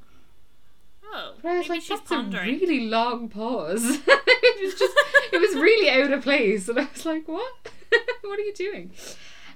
Oh, 1.06 1.36
But 1.42 1.48
I 1.50 1.58
was 1.60 1.64
maybe 1.64 1.70
like, 1.76 1.82
she's 1.82 1.90
that's 2.00 2.10
pondering. 2.10 2.50
a 2.56 2.60
really 2.60 2.88
long 2.90 3.30
pause. 3.30 3.84
it 4.08 4.62
was 4.66 4.76
just, 4.78 4.98
it 5.32 5.40
was 5.40 5.56
really 5.56 5.90
out 5.90 6.12
of 6.12 6.24
place, 6.24 6.68
and 6.68 6.78
I 6.80 6.90
was 6.94 7.06
like, 7.06 7.26
what? 7.30 7.54
what 8.24 8.38
are 8.38 8.44
you 8.44 8.54
doing? 8.54 8.92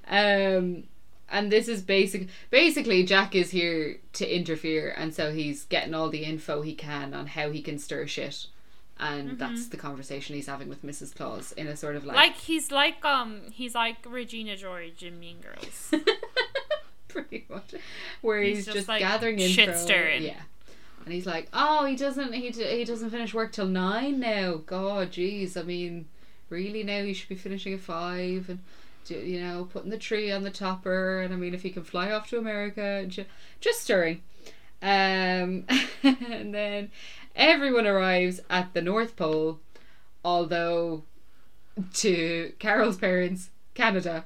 Um, 0.08 0.84
and 1.30 1.52
this 1.52 1.68
is 1.68 1.82
basic. 1.82 2.30
Basically, 2.50 3.04
Jack 3.04 3.36
is 3.36 3.52
here 3.52 4.00
to 4.14 4.36
interfere, 4.36 4.94
and 4.96 5.14
so 5.14 5.34
he's 5.34 5.66
getting 5.66 5.94
all 5.94 6.10
the 6.10 6.24
info 6.24 6.62
he 6.62 6.76
can 6.76 7.14
on 7.14 7.28
how 7.28 7.52
he 7.52 7.62
can 7.62 7.78
stir 7.78 8.08
shit. 8.08 8.48
And 8.98 9.38
that's 9.38 9.68
the 9.68 9.78
conversation 9.78 10.36
he's 10.36 10.48
having 10.48 10.70
with 10.70 10.86
Mrs. 10.86 11.14
Claus 11.14 11.52
in 11.54 11.68
a 11.68 11.76
sort 11.76 11.98
of 11.98 12.06
like, 12.06 12.16
Like 12.16 12.38
he's 12.38 12.72
like 12.72 13.04
um 13.04 13.42
he's 13.52 13.76
like 13.76 13.98
Regina 14.08 14.56
George 14.56 15.04
in 15.04 15.20
Mean 15.20 15.38
Girls. 15.42 15.92
pretty 17.10 17.46
much, 17.50 17.76
where 18.22 18.42
He's 18.42 18.58
he's, 18.58 18.66
just, 18.66 18.78
just, 18.78 18.88
like, 18.88 19.00
gathering 19.00 19.40
info. 19.40 19.54
shit 19.54 19.78
stirring. 19.78 20.24
Yeah, 20.24 20.42
and 21.04 21.14
he's 21.14 21.26
like, 21.26 21.50
"Oh, 21.54 21.86
he 21.86 21.96
doesn't. 21.96 22.34
He 22.34 22.52
d- 22.52 22.78
he 22.78 22.84
doesn't 22.86 23.10
finish 23.10 23.34
work 23.34 23.52
till 23.52 23.68
nine 23.68 24.20
now. 24.20 24.56
God, 24.66 25.12
jeez. 25.12 25.58
I 25.58 25.64
mean, 25.64 26.08
really 26.50 26.84
now 26.84 27.04
he 27.04 27.14
should 27.14 27.30
be 27.30 27.36
finishing 27.36 27.74
at 27.74 27.82
five 27.82 28.50
and." 28.50 28.60
You 29.08 29.40
know, 29.40 29.70
putting 29.72 29.92
the 29.92 30.00
tree 30.00 30.32
on 30.32 30.42
the 30.42 30.50
topper, 30.50 31.22
and 31.22 31.32
I 31.32 31.38
mean, 31.38 31.54
if 31.54 31.62
he 31.62 31.70
can 31.70 31.84
fly 31.84 32.10
off 32.10 32.28
to 32.30 32.40
America, 32.40 33.06
just 33.62 33.82
stirring. 33.82 34.24
Um, 34.82 35.66
and 36.04 36.52
then 36.52 36.90
everyone 37.36 37.86
arrives 37.88 38.40
at 38.50 38.74
the 38.74 38.82
North 38.82 39.16
Pole, 39.16 39.60
although 40.24 41.04
to 41.94 42.54
Carol's 42.60 42.98
parents, 42.98 43.50
Canada. 43.74 44.26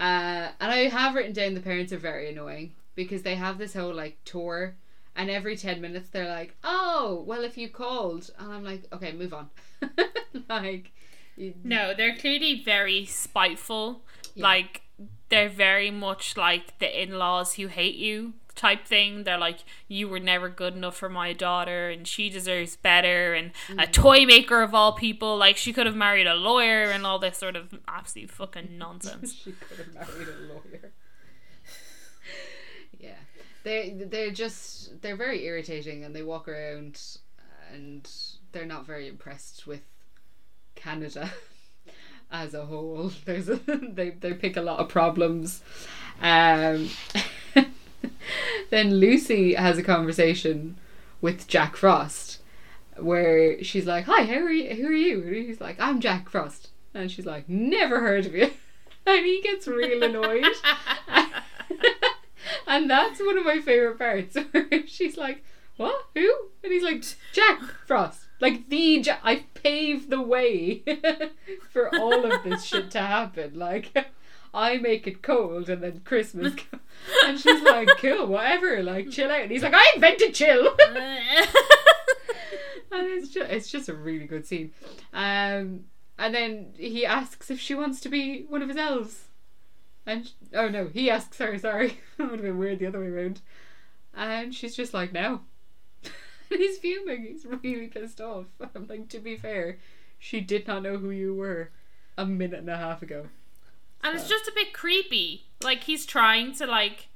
Uh, 0.00 0.48
and 0.60 0.72
I 0.72 0.88
have 0.88 1.14
written 1.14 1.32
down 1.32 1.54
the 1.54 1.60
parents 1.60 1.92
are 1.92 1.98
very 1.98 2.30
annoying 2.30 2.72
because 2.94 3.22
they 3.22 3.36
have 3.36 3.58
this 3.58 3.74
whole 3.74 3.94
like 3.94 4.18
tour, 4.24 4.74
and 5.14 5.30
every 5.30 5.56
10 5.56 5.80
minutes 5.80 6.08
they're 6.08 6.28
like, 6.28 6.56
oh, 6.64 7.22
well, 7.26 7.44
if 7.44 7.56
you 7.58 7.68
called. 7.68 8.30
And 8.38 8.52
I'm 8.52 8.64
like, 8.64 8.82
okay, 8.92 9.12
move 9.12 9.34
on. 9.34 9.50
like, 10.48 10.90
you- 11.36 11.54
no, 11.62 11.94
they're 11.94 12.16
clearly 12.16 12.62
very 12.64 13.04
spiteful. 13.04 14.02
Yeah. 14.34 14.44
Like 14.44 14.82
they're 15.28 15.48
very 15.48 15.90
much 15.90 16.36
like 16.36 16.78
the 16.78 17.02
in-laws 17.02 17.54
who 17.54 17.66
hate 17.66 17.96
you 17.96 18.32
type 18.52 18.86
thing. 18.86 19.24
They're 19.24 19.38
like, 19.38 19.60
you 19.88 20.08
were 20.08 20.20
never 20.20 20.48
good 20.48 20.74
enough 20.74 20.96
for 20.96 21.08
my 21.08 21.32
daughter, 21.32 21.88
and 21.90 22.06
she 22.06 22.28
deserves 22.30 22.76
better. 22.76 23.34
And 23.34 23.52
a 23.70 23.86
Mm. 23.86 23.92
toy 23.92 24.24
maker 24.26 24.62
of 24.62 24.74
all 24.74 24.92
people, 24.92 25.36
like 25.36 25.56
she 25.56 25.72
could 25.72 25.86
have 25.86 25.96
married 25.96 26.26
a 26.26 26.34
lawyer 26.34 26.84
and 26.90 27.04
all 27.06 27.18
this 27.18 27.38
sort 27.38 27.56
of 27.56 27.74
absolute 27.88 28.30
fucking 28.30 28.76
nonsense. 28.78 29.34
she 29.34 29.52
could 29.52 29.78
have 29.78 29.94
married 29.94 30.28
a 30.28 30.52
lawyer. 30.52 30.92
yeah, 33.00 33.16
they 33.64 33.90
they're 34.08 34.30
just 34.30 35.00
they're 35.02 35.16
very 35.16 35.44
irritating, 35.44 36.04
and 36.04 36.14
they 36.14 36.22
walk 36.22 36.48
around, 36.48 37.00
and 37.72 38.08
they're 38.52 38.66
not 38.66 38.86
very 38.86 39.08
impressed 39.08 39.66
with 39.66 39.80
Canada 40.74 41.30
as 42.30 42.54
a 42.54 42.66
whole. 42.66 43.10
There's 43.24 43.48
a, 43.48 43.56
they 43.66 44.10
they 44.10 44.34
pick 44.34 44.56
a 44.56 44.62
lot 44.62 44.78
of 44.78 44.88
problems. 44.88 45.62
Um, 46.20 46.90
then 48.70 48.94
Lucy 48.94 49.54
has 49.54 49.78
a 49.78 49.82
conversation 49.82 50.76
with 51.20 51.46
Jack 51.46 51.76
Frost 51.76 52.40
where 52.96 53.62
she's 53.62 53.86
like, 53.86 54.04
"Hi, 54.04 54.24
how 54.24 54.40
are 54.40 54.50
you? 54.50 54.74
Who 54.74 54.88
are 54.88 54.92
you?" 54.92 55.22
And 55.22 55.46
he's 55.46 55.60
like, 55.60 55.80
"I'm 55.80 56.00
Jack 56.00 56.28
Frost," 56.28 56.70
and 56.94 57.10
she's 57.10 57.26
like, 57.26 57.48
"Never 57.48 58.00
heard 58.00 58.26
of 58.26 58.34
you," 58.34 58.50
and 59.06 59.24
he 59.24 59.40
gets 59.42 59.66
real 59.66 60.02
annoyed. 60.02 60.44
and 62.66 62.90
that's 62.90 63.20
one 63.20 63.38
of 63.38 63.44
my 63.44 63.60
favorite 63.60 63.98
parts 63.98 64.36
she's 64.86 65.16
like, 65.16 65.44
"What? 65.76 66.06
Who?" 66.14 66.34
And 66.62 66.72
he's 66.72 66.82
like, 66.82 67.04
"Jack 67.32 67.60
Frost." 67.86 68.26
Like 68.40 68.68
the 68.68 69.00
Jack, 69.00 69.20
I 69.22 69.44
paved 69.54 70.10
the 70.10 70.20
way 70.20 70.82
for 71.70 71.94
all 71.94 72.24
of 72.24 72.42
this 72.42 72.64
shit 72.64 72.90
to 72.90 72.98
happen. 72.98 73.56
Like, 73.56 73.92
I 74.54 74.76
make 74.78 75.06
it 75.06 75.22
cold, 75.22 75.70
and 75.70 75.82
then 75.82 76.00
Christmas, 76.04 76.54
and 77.24 77.38
she's 77.38 77.62
like, 77.62 77.88
"Cool, 77.98 78.26
whatever." 78.26 78.82
Like, 78.82 79.10
chill 79.10 79.30
out. 79.30 79.42
And 79.42 79.50
he's 79.50 79.62
like, 79.62 79.74
"I 79.74 79.92
invented 79.94 80.34
chill." 80.34 80.76
and 82.92 83.06
it's 83.06 83.30
just 83.30 83.50
it's 83.50 83.70
just 83.70 83.88
a 83.88 83.94
really 83.94 84.26
good 84.26 84.46
scene. 84.46 84.72
Um, 85.12 85.84
and 86.18 86.34
then 86.34 86.74
he 86.76 87.06
asks 87.06 87.50
if 87.50 87.58
she 87.58 87.74
wants 87.74 88.00
to 88.00 88.08
be 88.08 88.44
one 88.48 88.62
of 88.62 88.68
his 88.68 88.76
elves, 88.76 89.24
and 90.06 90.26
sh- 90.26 90.32
oh 90.54 90.68
no, 90.68 90.88
he 90.88 91.10
asks 91.10 91.38
her. 91.38 91.58
Sorry, 91.58 91.98
that 92.18 92.30
would 92.30 92.40
have 92.40 92.42
been 92.42 92.58
weird 92.58 92.78
the 92.78 92.86
other 92.86 93.00
way 93.00 93.06
around. 93.06 93.40
And 94.14 94.54
she's 94.54 94.76
just 94.76 94.92
like, 94.92 95.12
no. 95.14 95.40
and 96.04 96.60
he's 96.60 96.76
fuming. 96.76 97.22
He's 97.24 97.46
really 97.46 97.86
pissed 97.86 98.20
off. 98.20 98.44
I'm 98.60 98.86
like, 98.86 99.08
to 99.08 99.18
be 99.18 99.36
fair, 99.36 99.78
she 100.18 100.42
did 100.42 100.66
not 100.66 100.82
know 100.82 100.98
who 100.98 101.08
you 101.08 101.34
were 101.34 101.70
a 102.18 102.26
minute 102.26 102.60
and 102.60 102.68
a 102.68 102.76
half 102.76 103.00
ago. 103.00 103.28
And 104.02 104.16
it's 104.16 104.28
just 104.28 104.48
a 104.48 104.52
bit 104.54 104.72
creepy. 104.72 105.44
Like 105.62 105.84
he's 105.84 106.04
trying 106.06 106.54
to 106.56 106.66
like 106.66 107.08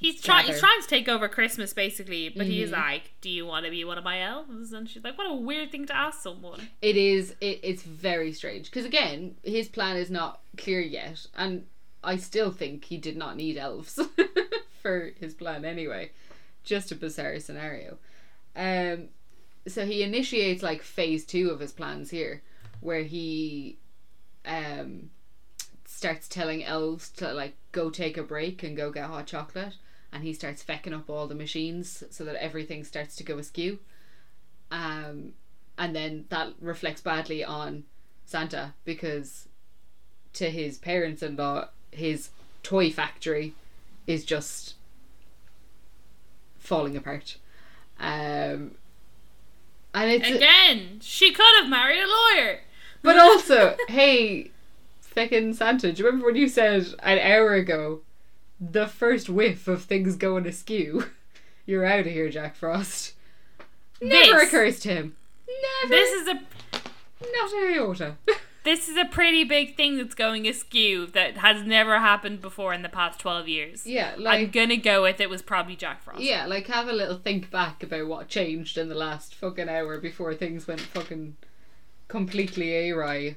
he's 0.00 0.20
trying 0.20 0.46
he's 0.46 0.58
trying 0.60 0.80
to 0.82 0.88
take 0.88 1.08
over 1.08 1.28
Christmas 1.28 1.72
basically, 1.72 2.28
but 2.28 2.46
he's 2.46 2.70
Mhm. 2.70 2.72
like, 2.72 3.12
"Do 3.20 3.30
you 3.30 3.46
want 3.46 3.64
to 3.66 3.70
be 3.70 3.84
one 3.84 3.98
of 3.98 4.04
my 4.04 4.20
elves?" 4.20 4.72
And 4.72 4.88
she's 4.90 5.04
like, 5.04 5.16
"What 5.16 5.30
a 5.30 5.34
weird 5.34 5.70
thing 5.70 5.86
to 5.86 5.96
ask 5.96 6.20
someone." 6.20 6.68
It 6.82 6.96
is. 6.96 7.36
It, 7.40 7.60
it's 7.62 7.82
very 7.82 8.32
strange 8.32 8.66
because 8.70 8.84
again, 8.84 9.36
his 9.44 9.68
plan 9.68 9.96
is 9.96 10.10
not 10.10 10.40
clear 10.56 10.80
yet, 10.80 11.26
and 11.36 11.66
I 12.02 12.16
still 12.16 12.50
think 12.50 12.84
he 12.86 12.96
did 12.98 13.16
not 13.16 13.36
need 13.36 13.56
elves 13.56 13.98
for 14.82 15.12
his 15.20 15.34
plan 15.34 15.64
anyway. 15.64 16.10
Just 16.64 16.90
a 16.90 16.96
bizarre 16.96 17.38
scenario. 17.40 17.98
Um, 18.56 19.08
so 19.66 19.86
he 19.86 20.02
initiates 20.02 20.62
like 20.62 20.82
phase 20.82 21.24
two 21.24 21.50
of 21.50 21.60
his 21.60 21.72
plans 21.72 22.10
here, 22.10 22.42
where 22.80 23.02
he 23.04 23.78
um 24.46 25.10
starts 26.04 26.28
telling 26.28 26.62
elves 26.62 27.08
to 27.08 27.32
like 27.32 27.56
go 27.72 27.88
take 27.88 28.18
a 28.18 28.22
break 28.22 28.62
and 28.62 28.76
go 28.76 28.90
get 28.90 29.06
hot 29.06 29.26
chocolate, 29.26 29.76
and 30.12 30.22
he 30.22 30.34
starts 30.34 30.62
fecking 30.62 30.92
up 30.92 31.08
all 31.08 31.26
the 31.26 31.34
machines 31.34 32.04
so 32.10 32.26
that 32.26 32.36
everything 32.36 32.84
starts 32.84 33.16
to 33.16 33.24
go 33.24 33.38
askew. 33.38 33.78
Um, 34.70 35.32
and 35.78 35.96
then 35.96 36.26
that 36.28 36.52
reflects 36.60 37.00
badly 37.00 37.42
on 37.42 37.84
Santa 38.26 38.74
because 38.84 39.48
to 40.34 40.50
his 40.50 40.76
parents 40.76 41.22
in 41.22 41.36
law, 41.36 41.68
his 41.90 42.28
toy 42.62 42.90
factory 42.90 43.54
is 44.06 44.26
just 44.26 44.74
falling 46.58 46.98
apart. 46.98 47.38
Um, 47.98 48.72
and 49.94 50.10
it's 50.10 50.28
Again, 50.28 50.98
she 51.00 51.32
could 51.32 51.62
have 51.62 51.70
married 51.70 52.02
a 52.02 52.06
lawyer. 52.06 52.60
but 53.00 53.16
also, 53.16 53.74
hey, 53.88 54.50
fucking 55.14 55.54
Santa, 55.54 55.92
do 55.92 56.00
you 56.02 56.06
remember 56.06 56.26
when 56.26 56.36
you 56.36 56.48
said 56.48 56.86
an 57.02 57.18
hour 57.18 57.52
ago 57.54 58.00
the 58.60 58.86
first 58.86 59.28
whiff 59.28 59.68
of 59.68 59.82
things 59.84 60.16
going 60.16 60.46
askew? 60.46 61.06
You're 61.66 61.86
out 61.86 62.00
of 62.00 62.06
here, 62.06 62.28
Jack 62.28 62.56
Frost. 62.56 63.14
Never 64.02 64.38
This- 64.38 64.48
occurs 64.48 64.80
to 64.80 64.88
him. 64.90 65.16
Never. 65.82 65.94
This 65.94 66.10
is 66.12 66.28
a 66.28 66.34
not 66.34 67.52
a 67.52 67.74
iota. 67.74 68.16
this 68.64 68.88
is 68.88 68.96
a 68.96 69.04
pretty 69.04 69.44
big 69.44 69.76
thing 69.76 69.96
that's 69.96 70.14
going 70.14 70.46
askew 70.46 71.06
that 71.08 71.36
has 71.38 71.62
never 71.64 71.98
happened 71.98 72.40
before 72.40 72.72
in 72.74 72.82
the 72.82 72.88
past 72.88 73.18
twelve 73.20 73.46
years. 73.48 73.86
yeah, 73.86 74.14
I'm 74.26 74.50
gonna 74.50 74.76
go 74.78 75.02
with 75.02 75.20
it 75.20 75.30
was 75.30 75.42
probably 75.42 75.76
Jack 75.76 76.02
Frost. 76.02 76.20
yeah, 76.22 76.46
like 76.46 76.66
have 76.66 76.88
a 76.88 76.92
little 76.92 77.18
think 77.18 77.50
back 77.50 77.82
about 77.82 78.06
what 78.08 78.28
changed 78.28 78.76
in 78.78 78.88
the 78.88 78.94
last 78.94 79.34
fucking 79.34 79.68
hour 79.68 79.98
before 79.98 80.34
things 80.34 80.66
went 80.66 80.80
fucking 80.80 81.36
completely 82.08 82.90
awry 82.90 83.36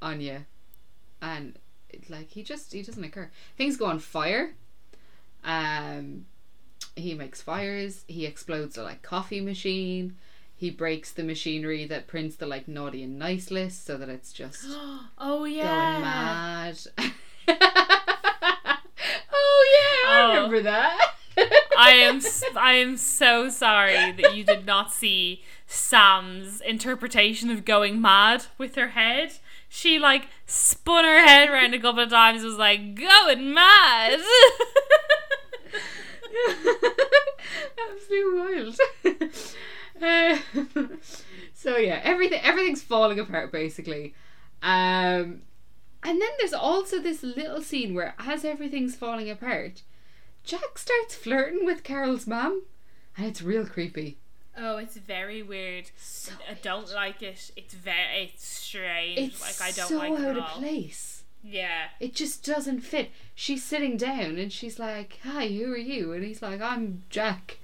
on 0.00 0.20
you, 0.20 0.44
and 1.22 1.58
like 2.10 2.30
he 2.30 2.42
just 2.42 2.72
he 2.74 2.82
doesn't 2.82 3.02
occur. 3.04 3.30
Things 3.56 3.78
go 3.78 3.86
on 3.86 3.98
fire. 3.98 4.54
Um, 5.44 6.26
he 6.96 7.14
makes 7.14 7.40
fires. 7.40 8.04
He 8.08 8.26
explodes 8.26 8.76
a 8.76 8.82
like 8.82 9.00
coffee 9.02 9.40
machine. 9.40 10.16
He 10.54 10.70
breaks 10.70 11.10
the 11.12 11.24
machinery 11.24 11.86
that 11.86 12.06
prints 12.06 12.36
the 12.36 12.46
like 12.46 12.68
naughty 12.68 13.02
and 13.02 13.18
nice 13.18 13.50
list 13.50 13.84
so 13.86 13.96
that 13.96 14.08
it's 14.08 14.32
just 14.32 14.64
oh 15.18 15.44
yeah. 15.44 15.92
going 15.92 16.02
mad. 16.02 16.78
oh 19.32 19.66
yeah, 19.74 20.10
I 20.10 20.20
Oh. 20.22 20.34
remember 20.34 20.62
that. 20.62 20.98
I 21.78 21.92
am 21.92 22.20
I 22.56 22.74
am 22.74 22.96
so 22.96 23.48
sorry 23.48 24.12
that 24.12 24.36
you 24.36 24.44
did 24.44 24.66
not 24.66 24.92
see 24.92 25.42
Sam's 25.66 26.60
interpretation 26.60 27.50
of 27.50 27.64
going 27.64 28.00
mad 28.00 28.44
with 28.58 28.74
her 28.76 28.88
head. 28.88 29.32
She 29.74 29.98
like 29.98 30.28
spun 30.44 31.06
her 31.06 31.26
head 31.26 31.48
around 31.48 31.72
a 31.72 31.78
couple 31.78 32.02
of 32.02 32.10
times. 32.10 32.44
Was 32.44 32.56
like 32.56 32.94
going 32.94 33.54
mad. 33.54 34.20
Absolute 37.90 38.36
wild. 38.36 38.78
Uh, 40.02 40.36
so 41.54 41.78
yeah, 41.78 42.02
everything 42.04 42.40
everything's 42.42 42.82
falling 42.82 43.18
apart 43.18 43.50
basically. 43.50 44.14
Um, 44.62 45.40
and 46.02 46.20
then 46.20 46.28
there's 46.38 46.52
also 46.52 46.98
this 46.98 47.22
little 47.22 47.62
scene 47.62 47.94
where 47.94 48.14
as 48.18 48.44
everything's 48.44 48.94
falling 48.94 49.30
apart, 49.30 49.80
Jack 50.44 50.76
starts 50.76 51.14
flirting 51.14 51.64
with 51.64 51.82
Carol's 51.82 52.26
mom 52.26 52.64
and 53.16 53.24
it's 53.24 53.40
real 53.40 53.64
creepy. 53.64 54.18
Oh, 54.56 54.76
it's 54.76 54.96
very 54.96 55.42
weird. 55.42 55.90
So 55.96 56.32
I 56.48 56.54
don't 56.54 56.92
like 56.92 57.22
it. 57.22 57.50
It's 57.56 57.74
very 57.74 58.24
it's 58.24 58.46
strange. 58.46 59.18
it's 59.18 59.40
like 59.40 59.68
I 59.68 59.72
don't 59.72 59.88
so 59.88 59.98
like 59.98 60.12
it 60.12 60.26
out 60.26 60.36
of 60.36 60.44
place. 60.46 61.22
Yeah. 61.42 61.88
It 62.00 62.14
just 62.14 62.44
doesn't 62.44 62.80
fit. 62.80 63.10
She's 63.34 63.64
sitting 63.64 63.96
down 63.96 64.38
and 64.38 64.52
she's 64.52 64.78
like, 64.78 65.18
"Hi, 65.24 65.48
who 65.48 65.72
are 65.72 65.76
you?" 65.76 66.12
And 66.12 66.24
he's 66.24 66.42
like, 66.42 66.60
"I'm 66.60 67.02
Jack." 67.10 67.58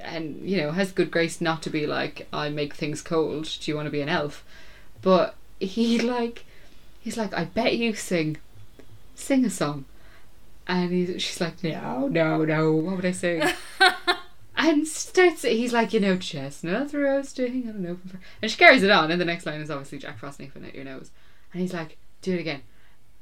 And 0.00 0.48
you 0.48 0.58
know, 0.58 0.72
has 0.72 0.92
good 0.92 1.10
grace 1.10 1.40
not 1.40 1.62
to 1.62 1.70
be 1.70 1.86
like, 1.86 2.28
"I 2.32 2.48
make 2.50 2.74
things 2.74 3.02
cold. 3.02 3.48
Do 3.60 3.70
you 3.70 3.76
want 3.76 3.86
to 3.86 3.90
be 3.90 4.02
an 4.02 4.08
elf?" 4.08 4.44
But 5.02 5.34
he 5.58 5.98
like, 6.00 6.44
he's 7.00 7.16
like, 7.16 7.34
"I 7.34 7.44
bet 7.44 7.76
you 7.76 7.94
sing, 7.94 8.36
sing 9.14 9.44
a 9.44 9.50
song." 9.50 9.86
And 10.68 10.92
he's, 10.92 11.20
she's 11.22 11.40
like, 11.40 11.64
"No, 11.64 12.06
no, 12.06 12.44
no. 12.44 12.72
What 12.72 12.96
would 12.96 13.06
I 13.06 13.12
sing?" 13.12 13.42
and 14.60 14.86
starts. 14.86 15.42
He's 15.42 15.72
like, 15.72 15.92
you 15.92 16.00
know, 16.00 16.16
chestnuts 16.16 16.92
roasting 16.92 17.68
on 17.68 17.76
an 17.76 17.86
open 17.86 18.10
fire. 18.10 18.20
And 18.42 18.50
she 18.50 18.58
carries 18.58 18.82
it 18.82 18.90
on. 18.90 19.10
And 19.10 19.20
the 19.20 19.24
next 19.24 19.46
line 19.46 19.60
is 19.60 19.70
obviously 19.70 19.98
Jack 19.98 20.18
Frost 20.18 20.36
sniffing 20.36 20.64
at 20.64 20.74
your 20.74 20.84
nose. 20.84 21.10
And 21.52 21.62
he's 21.62 21.72
like, 21.72 21.96
do 22.22 22.34
it 22.34 22.40
again. 22.40 22.62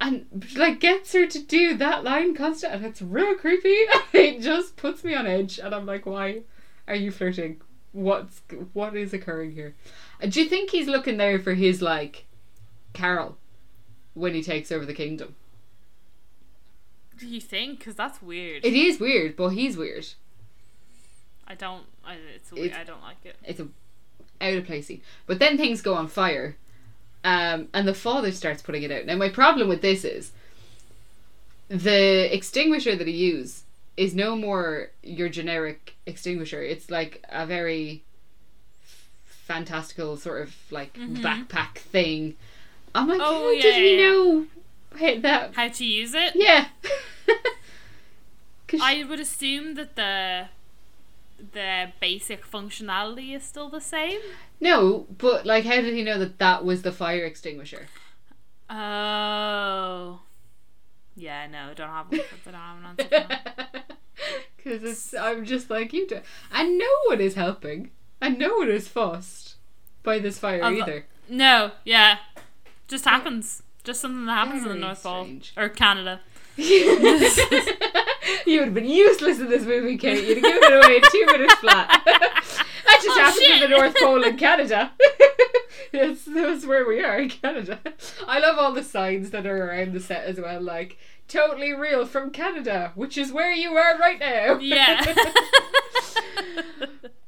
And 0.01 0.27
like 0.57 0.81
gets 0.81 1.13
her 1.13 1.27
to 1.27 1.39
do 1.41 1.77
that 1.77 2.05
line 2.05 2.35
constant, 2.35 2.75
and 2.75 2.85
it's 2.85 3.03
real 3.03 3.35
creepy. 3.35 3.69
it 4.13 4.41
just 4.41 4.77
puts 4.77 5.03
me 5.03 5.15
on 5.15 5.27
edge, 5.27 5.59
and 5.59 5.75
I'm 5.75 5.87
like, 5.87 6.07
why 6.07 6.43
are 6.87 6.95
you 6.95 7.11
flirting? 7.11 7.61
What's 7.91 8.43
what 8.75 8.95
is 8.95 9.13
occurring 9.13 9.53
here? 9.53 9.75
Uh, 10.23 10.27
Do 10.27 10.41
you 10.41 10.49
think 10.49 10.71
he's 10.71 10.87
looking 10.87 11.17
there 11.17 11.41
for 11.41 11.55
his 11.55 11.83
like 11.83 12.27
Carol 12.93 13.39
when 14.15 14.35
he 14.35 14.43
takes 14.43 14.71
over 14.71 14.87
the 14.87 14.95
kingdom? 14.95 15.35
Do 17.19 17.27
you 17.27 17.41
think? 17.41 17.81
Because 17.81 17.97
that's 17.97 18.23
weird. 18.23 18.65
It 18.65 18.75
is 18.75 19.01
weird, 19.01 19.35
but 19.35 19.49
he's 19.49 19.77
weird. 19.77 20.07
I 21.49 21.55
don't. 21.55 21.85
I, 22.05 22.15
it's. 22.35 22.53
It's- 22.53 22.79
I 22.79 22.85
don't 22.85 23.03
like 23.03 23.25
it. 23.25 23.37
it's 23.45 23.61
a 23.61 23.69
out 24.41 24.55
of 24.55 24.67
place 24.67 24.87
scene. 24.87 25.01
But 25.27 25.41
then 25.41 25.57
things 25.57 25.83
go 25.83 25.95
on 25.95 26.07
fire, 26.07 26.57
um, 27.25 27.69
and 27.75 27.89
the 27.89 27.95
father 27.95 28.31
starts 28.31 28.63
putting 28.63 28.83
it 28.85 28.93
out. 28.93 29.05
Now 29.07 29.17
my 29.17 29.29
problem 29.31 29.69
with 29.69 29.83
this 29.83 30.05
is 30.05 30.31
the 31.69 32.35
extinguisher 32.35 32.97
that 32.97 33.07
he 33.07 33.13
used 33.15 33.65
is 33.97 34.15
no 34.15 34.37
more 34.37 34.91
your 35.03 35.29
generic 35.29 35.97
extinguisher. 36.07 36.63
It's 36.63 36.91
like 36.91 37.25
a 37.31 37.45
very 37.47 38.03
fantastical 39.25 40.17
sort 40.17 40.43
of 40.43 40.55
like 40.71 40.95
Mhm. 40.95 41.19
backpack 41.23 41.79
thing. 41.79 42.37
I'm 42.95 43.09
like, 43.09 43.21
Oh, 43.21 43.45
how 43.45 43.51
yeah, 43.51 43.63
did 43.63 43.75
he 43.77 43.97
yeah, 43.97 44.01
yeah. 44.01 44.07
know 44.09 44.47
hit 44.97 45.23
that? 45.23 45.55
How 45.55 45.69
to 45.69 45.85
use 45.85 46.15
it? 46.15 46.33
Yeah. 46.37 46.69
I 48.81 49.03
would 49.05 49.21
assume 49.21 49.75
that 49.75 49.97
the 49.97 50.49
the 51.53 51.93
basic 52.01 52.45
functionality 52.47 53.35
is 53.35 53.43
still 53.43 53.69
the 53.69 53.81
same. 53.81 54.21
no, 54.61 55.07
but 55.17 55.47
like, 55.47 55.65
how 55.65 55.81
did 55.81 55.95
he 55.95 56.03
know 56.03 56.19
that 56.19 56.39
that 56.39 56.65
was 56.65 56.83
the 56.83 56.93
fire 56.93 57.25
extinguisher? 57.25 57.87
Oh. 58.71 60.21
Yeah, 61.17 61.47
no, 61.49 61.73
don't 61.75 61.89
have 61.89 62.11
one. 62.11 62.21
I 62.21 62.51
don't 62.51 62.61
have 62.61 62.79
an 62.79 62.85
answer. 63.01 63.43
Because 64.57 64.83
it's 64.91 65.15
I'm 65.15 65.45
just 65.45 65.69
like 65.71 65.93
you 65.93 66.07
do, 66.07 66.21
and 66.53 66.79
no 66.79 66.91
one 67.07 67.21
is 67.21 67.35
helping, 67.35 67.91
and 68.21 68.39
no 68.39 68.55
one 68.57 68.71
is 68.71 68.87
fussed 68.89 69.57
by 70.03 70.19
this 70.19 70.39
fire 70.39 70.63
I've- 70.63 70.81
either. 70.81 71.07
No, 71.29 71.73
yeah. 71.85 72.19
Just 72.87 73.05
happens. 73.05 73.63
Just 73.85 74.01
something 74.01 74.25
that 74.27 74.33
happens 74.33 74.63
in 74.63 74.69
the 74.69 74.75
Very 74.75 74.81
North 74.81 75.03
Pole. 75.03 75.29
Or 75.57 75.69
Canada. 75.69 76.21
you 78.47 78.59
would 78.61 78.67
have 78.67 78.75
been 78.75 78.85
useless 78.89 79.39
in 79.41 79.49
this 79.49 79.65
movie, 79.65 79.97
Kate. 79.99 80.25
You'd 80.27 80.39
have 80.39 80.45
given 80.45 80.73
it 80.73 80.85
away 80.85 80.97
in 80.97 81.03
two 81.11 81.27
minutes 81.27 81.55
flat. 81.55 82.03
that 82.05 83.01
just 83.03 83.09
Oh, 83.09 83.21
happens 83.21 83.39
in 83.39 83.45
shit. 83.59 83.61
the 83.71 83.77
North 83.77 83.97
Pole 83.99 84.23
in 84.25 84.37
Canada. 84.37 84.93
that's, 85.93 86.25
that's 86.25 86.67
where 86.67 86.87
we 86.87 87.03
are 87.03 87.19
in 87.19 87.29
Canada. 87.31 87.81
I 88.27 88.39
love 88.39 88.59
all 88.59 88.73
the 88.73 88.83
signs 88.85 89.31
that 89.31 89.47
are 89.47 89.69
around 89.71 89.93
the 89.93 90.01
set 90.01 90.25
as 90.25 90.39
well, 90.41 90.61
like 90.61 90.99
totally 91.29 91.73
real 91.73 92.07
from 92.07 92.31
Canada, 92.31 92.93
which 92.95 93.17
is 93.19 93.33
where 93.33 93.53
you 93.53 93.73
are 93.77 93.99
right 93.99 94.19
now. 94.19 94.59
Yeah. 94.59 95.15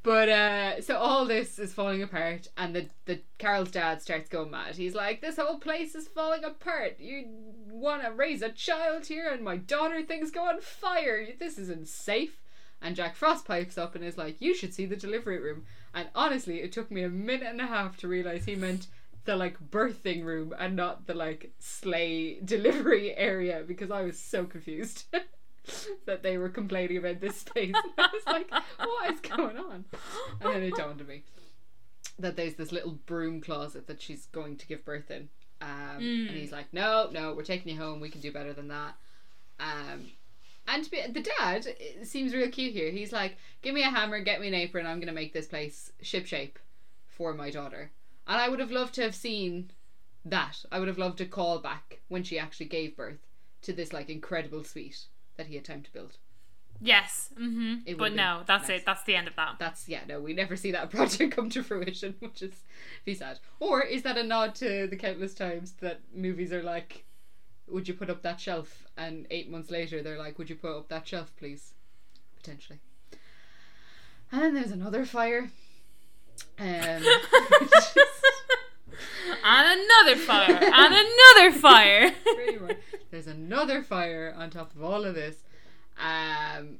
But 0.03 0.29
uh 0.29 0.81
so 0.81 0.97
all 0.97 1.25
this 1.25 1.59
is 1.59 1.73
falling 1.73 2.01
apart 2.01 2.47
and 2.57 2.75
the 2.75 2.87
the 3.05 3.21
Carol's 3.37 3.71
dad 3.71 4.01
starts 4.01 4.29
going 4.29 4.51
mad. 4.51 4.75
He's 4.75 4.95
like, 4.95 5.21
This 5.21 5.37
whole 5.37 5.59
place 5.59 5.93
is 5.93 6.07
falling 6.07 6.43
apart. 6.43 6.99
You 6.99 7.25
wanna 7.69 8.11
raise 8.11 8.41
a 8.41 8.49
child 8.49 9.05
here 9.05 9.29
and 9.31 9.43
my 9.43 9.57
daughter 9.57 10.01
things 10.01 10.31
go 10.31 10.47
on 10.47 10.61
fire. 10.61 11.27
This 11.39 11.57
isn't 11.57 11.87
safe. 11.87 12.41
And 12.81 12.95
Jack 12.95 13.15
Frost 13.15 13.45
pipes 13.45 13.77
up 13.77 13.93
and 13.93 14.03
is 14.03 14.17
like, 14.17 14.41
You 14.41 14.55
should 14.55 14.73
see 14.73 14.87
the 14.87 14.95
delivery 14.95 15.39
room. 15.39 15.65
And 15.93 16.09
honestly, 16.15 16.61
it 16.61 16.71
took 16.71 16.89
me 16.89 17.03
a 17.03 17.09
minute 17.09 17.47
and 17.47 17.61
a 17.61 17.67
half 17.67 17.97
to 17.97 18.07
realize 18.07 18.45
he 18.45 18.55
meant 18.55 18.87
the 19.25 19.35
like 19.35 19.59
birthing 19.69 20.23
room 20.23 20.53
and 20.57 20.75
not 20.75 21.05
the 21.05 21.13
like 21.13 21.51
sleigh 21.59 22.39
delivery 22.45 23.15
area 23.15 23.63
because 23.67 23.91
I 23.91 24.01
was 24.01 24.17
so 24.17 24.45
confused 24.45 25.05
that 26.05 26.23
they 26.23 26.37
were 26.37 26.49
complaining 26.49 26.97
about 26.97 27.19
this 27.21 27.37
space. 27.37 27.73
And 27.83 27.93
I 27.97 28.09
was 28.13 28.25
like, 28.25 28.51
What 28.79 29.13
is 29.13 29.19
going 29.21 29.57
on? 29.57 29.85
And 30.41 30.53
then 30.53 30.63
it 30.63 30.75
dawned 30.75 31.01
on 31.01 31.07
me 31.07 31.23
that 32.19 32.35
there's 32.35 32.55
this 32.55 32.71
little 32.71 32.99
broom 33.05 33.41
closet 33.41 33.87
that 33.87 34.01
she's 34.01 34.25
going 34.27 34.57
to 34.57 34.67
give 34.67 34.85
birth 34.85 35.09
in. 35.11 35.29
Um, 35.61 35.67
Mm. 35.99 36.29
And 36.29 36.37
he's 36.37 36.51
like, 36.51 36.73
no, 36.73 37.09
no, 37.11 37.33
we're 37.33 37.43
taking 37.43 37.73
you 37.73 37.79
home. 37.79 37.99
We 37.99 38.09
can 38.09 38.21
do 38.21 38.31
better 38.31 38.53
than 38.53 38.67
that. 38.69 38.95
Um, 39.59 40.07
and 40.67 40.83
to 40.83 40.89
be, 40.91 41.01
the 41.07 41.25
dad 41.39 41.67
seems 42.03 42.33
real 42.33 42.49
cute 42.49 42.73
here. 42.73 42.91
He's 42.91 43.11
like, 43.11 43.37
give 43.61 43.73
me 43.75 43.81
a 43.83 43.89
hammer, 43.89 44.19
get 44.21 44.41
me 44.41 44.47
an 44.47 44.53
apron. 44.53 44.85
I'm 44.85 44.97
going 44.97 45.07
to 45.07 45.13
make 45.13 45.33
this 45.33 45.47
place 45.47 45.91
ship 46.01 46.25
shape 46.25 46.57
for 47.07 47.33
my 47.33 47.49
daughter. 47.51 47.91
And 48.27 48.39
I 48.39 48.49
would 48.49 48.59
have 48.59 48.71
loved 48.71 48.93
to 48.95 49.01
have 49.03 49.15
seen 49.15 49.71
that. 50.25 50.63
I 50.71 50.79
would 50.79 50.87
have 50.87 50.97
loved 50.97 51.17
to 51.19 51.25
call 51.25 51.59
back 51.59 51.99
when 52.07 52.23
she 52.23 52.39
actually 52.39 52.67
gave 52.67 52.95
birth 52.95 53.19
to 53.63 53.73
this 53.73 53.93
like 53.93 54.09
incredible 54.09 54.63
suite 54.63 55.05
that 55.37 55.47
he 55.47 55.55
had 55.55 55.65
time 55.65 55.81
to 55.83 55.91
build. 55.91 56.17
Yes. 56.83 57.29
hmm 57.37 57.75
But 57.97 58.13
no, 58.13 58.41
that's 58.47 58.67
nice. 58.67 58.79
it. 58.81 58.85
That's 58.85 59.03
the 59.03 59.15
end 59.15 59.27
of 59.27 59.35
that. 59.35 59.57
That's 59.59 59.87
yeah, 59.87 60.01
no, 60.07 60.19
we 60.19 60.33
never 60.33 60.55
see 60.55 60.71
that 60.71 60.89
project 60.95 61.35
come 61.35 61.49
to 61.51 61.63
fruition, 61.63 62.15
which 62.19 62.41
is 62.41 62.53
be 63.05 63.13
sad. 63.13 63.39
Or 63.59 63.81
is 63.81 64.01
that 64.03 64.17
a 64.17 64.23
nod 64.23 64.55
to 64.55 64.87
the 64.87 64.95
countless 64.95 65.33
times 65.35 65.73
that 65.81 66.01
movies 66.13 66.51
are 66.51 66.63
like, 66.63 67.05
would 67.67 67.87
you 67.87 67.93
put 67.93 68.09
up 68.09 68.23
that 68.23 68.39
shelf? 68.39 68.83
And 68.97 69.27
eight 69.29 69.49
months 69.49 69.69
later, 69.69 70.01
they're 70.01 70.17
like, 70.17 70.37
would 70.39 70.49
you 70.49 70.55
put 70.55 70.75
up 70.75 70.89
that 70.89 71.07
shelf, 71.07 71.31
please? 71.37 71.73
Potentially. 72.37 72.79
And 74.31 74.41
then 74.41 74.53
there's 74.55 74.71
another 74.71 75.05
fire. 75.05 75.51
Um, 76.59 77.03
and 79.43 79.81
another 79.81 80.15
fire. 80.19 80.59
and 80.61 80.93
another 80.93 81.51
fire. 81.57 82.11
pretty 82.35 82.57
much. 82.57 82.77
There's 83.11 83.27
another 83.27 83.83
fire 83.83 84.33
on 84.37 84.49
top 84.49 84.75
of 84.75 84.83
all 84.83 85.03
of 85.05 85.15
this, 85.15 85.37
um, 85.99 86.79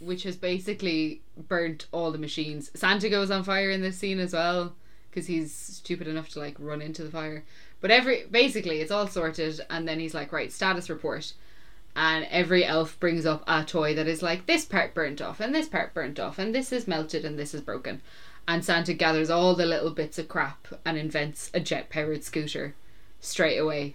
which 0.00 0.22
has 0.22 0.36
basically 0.36 1.22
burnt 1.36 1.86
all 1.92 2.12
the 2.12 2.18
machines. 2.18 2.70
Santa 2.74 3.08
goes 3.08 3.30
on 3.30 3.42
fire 3.42 3.70
in 3.70 3.80
this 3.80 3.98
scene 3.98 4.18
as 4.20 4.32
well 4.32 4.74
because 5.10 5.26
he's 5.26 5.54
stupid 5.54 6.08
enough 6.08 6.28
to 6.30 6.38
like 6.38 6.56
run 6.58 6.82
into 6.82 7.04
the 7.04 7.10
fire. 7.10 7.44
But 7.80 7.90
every 7.90 8.24
basically 8.30 8.80
it's 8.80 8.90
all 8.90 9.06
sorted, 9.06 9.60
and 9.70 9.86
then 9.86 10.00
he's 10.00 10.14
like, 10.14 10.32
right, 10.32 10.52
status 10.52 10.88
report. 10.88 11.34
And 11.96 12.26
every 12.30 12.64
elf 12.64 12.98
brings 12.98 13.24
up 13.24 13.44
a 13.46 13.64
toy 13.64 13.94
that 13.94 14.08
is 14.08 14.22
like 14.22 14.46
this 14.46 14.64
part 14.64 14.94
burnt 14.94 15.20
off, 15.22 15.40
and 15.40 15.54
this 15.54 15.68
part 15.68 15.94
burnt 15.94 16.18
off, 16.18 16.38
and 16.38 16.54
this 16.54 16.72
is 16.72 16.88
melted, 16.88 17.24
and 17.24 17.38
this 17.38 17.54
is 17.54 17.60
broken. 17.60 18.02
And 18.46 18.64
Santa 18.64 18.92
gathers 18.92 19.30
all 19.30 19.54
the 19.54 19.64
little 19.64 19.90
bits 19.90 20.18
of 20.18 20.28
crap 20.28 20.68
and 20.84 20.98
invents 20.98 21.50
a 21.54 21.60
jet 21.60 21.88
powered 21.88 22.24
scooter 22.24 22.74
straight 23.20 23.56
away. 23.58 23.94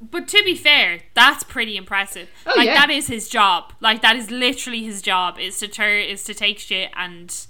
But 0.00 0.28
to 0.28 0.42
be 0.44 0.54
fair, 0.54 1.00
that's 1.14 1.42
pretty 1.44 1.76
impressive. 1.76 2.28
Oh, 2.46 2.52
like 2.56 2.66
yeah. 2.66 2.74
that 2.74 2.90
is 2.90 3.06
his 3.06 3.28
job. 3.28 3.72
Like 3.80 4.02
that 4.02 4.16
is 4.16 4.30
literally 4.30 4.84
his 4.84 5.00
job 5.00 5.38
is 5.38 5.58
to 5.60 5.68
turn 5.68 6.00
is 6.02 6.24
to 6.24 6.34
take 6.34 6.58
shit 6.58 6.90
and 6.94 7.46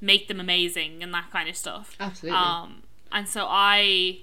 make 0.00 0.28
them 0.28 0.40
amazing 0.40 1.02
and 1.02 1.12
that 1.12 1.30
kind 1.30 1.48
of 1.48 1.56
stuff. 1.56 1.96
Absolutely. 2.00 2.38
Um 2.38 2.84
and 3.10 3.28
so 3.28 3.46
I 3.46 4.20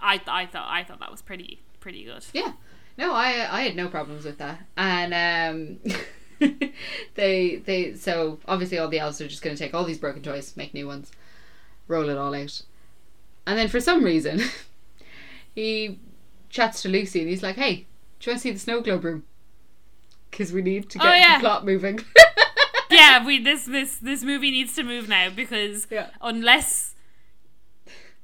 I 0.00 0.20
I 0.26 0.46
thought 0.46 0.68
I 0.68 0.82
thought 0.82 1.00
that 1.00 1.10
was 1.10 1.20
pretty 1.20 1.60
pretty 1.80 2.04
good. 2.04 2.24
Yeah. 2.32 2.52
No, 2.96 3.12
I 3.14 3.46
I 3.50 3.62
had 3.62 3.76
no 3.76 3.88
problems 3.88 4.24
with 4.24 4.38
that. 4.38 4.60
And 4.76 5.14
um 5.14 5.92
they 7.14 7.56
they 7.56 7.94
so 7.94 8.38
obviously 8.46 8.78
all 8.78 8.88
the 8.88 8.98
elves 8.98 9.20
are 9.20 9.28
just 9.28 9.42
gonna 9.42 9.56
take 9.56 9.74
all 9.74 9.84
these 9.84 9.98
broken 9.98 10.22
toys, 10.22 10.56
make 10.56 10.74
new 10.74 10.86
ones, 10.86 11.10
roll 11.86 12.08
it 12.08 12.16
all 12.18 12.34
out. 12.34 12.62
And 13.46 13.58
then 13.58 13.68
for 13.68 13.80
some 13.80 14.04
reason 14.04 14.40
he 15.54 15.98
chats 16.50 16.82
to 16.82 16.88
Lucy 16.88 17.20
and 17.20 17.28
he's 17.28 17.42
like, 17.42 17.56
Hey, 17.56 17.86
do 18.20 18.30
you 18.30 18.32
want 18.32 18.38
to 18.38 18.42
see 18.42 18.50
the 18.50 18.58
snow 18.58 18.80
globe 18.80 19.04
room? 19.04 19.24
Because 20.30 20.52
we 20.52 20.62
need 20.62 20.90
to 20.90 20.98
Oh, 21.00 21.04
get 21.04 21.18
yeah. 21.20 21.38
the 21.38 21.40
plot 21.42 21.64
moving. 21.64 22.00
yeah, 22.90 23.24
we 23.24 23.42
this 23.42 23.64
this 23.64 23.96
this 23.96 24.22
movie 24.22 24.50
needs 24.50 24.74
to 24.74 24.82
move 24.82 25.08
now 25.08 25.30
because 25.30 25.86
Yeah. 25.90 26.08
unless 26.20 26.94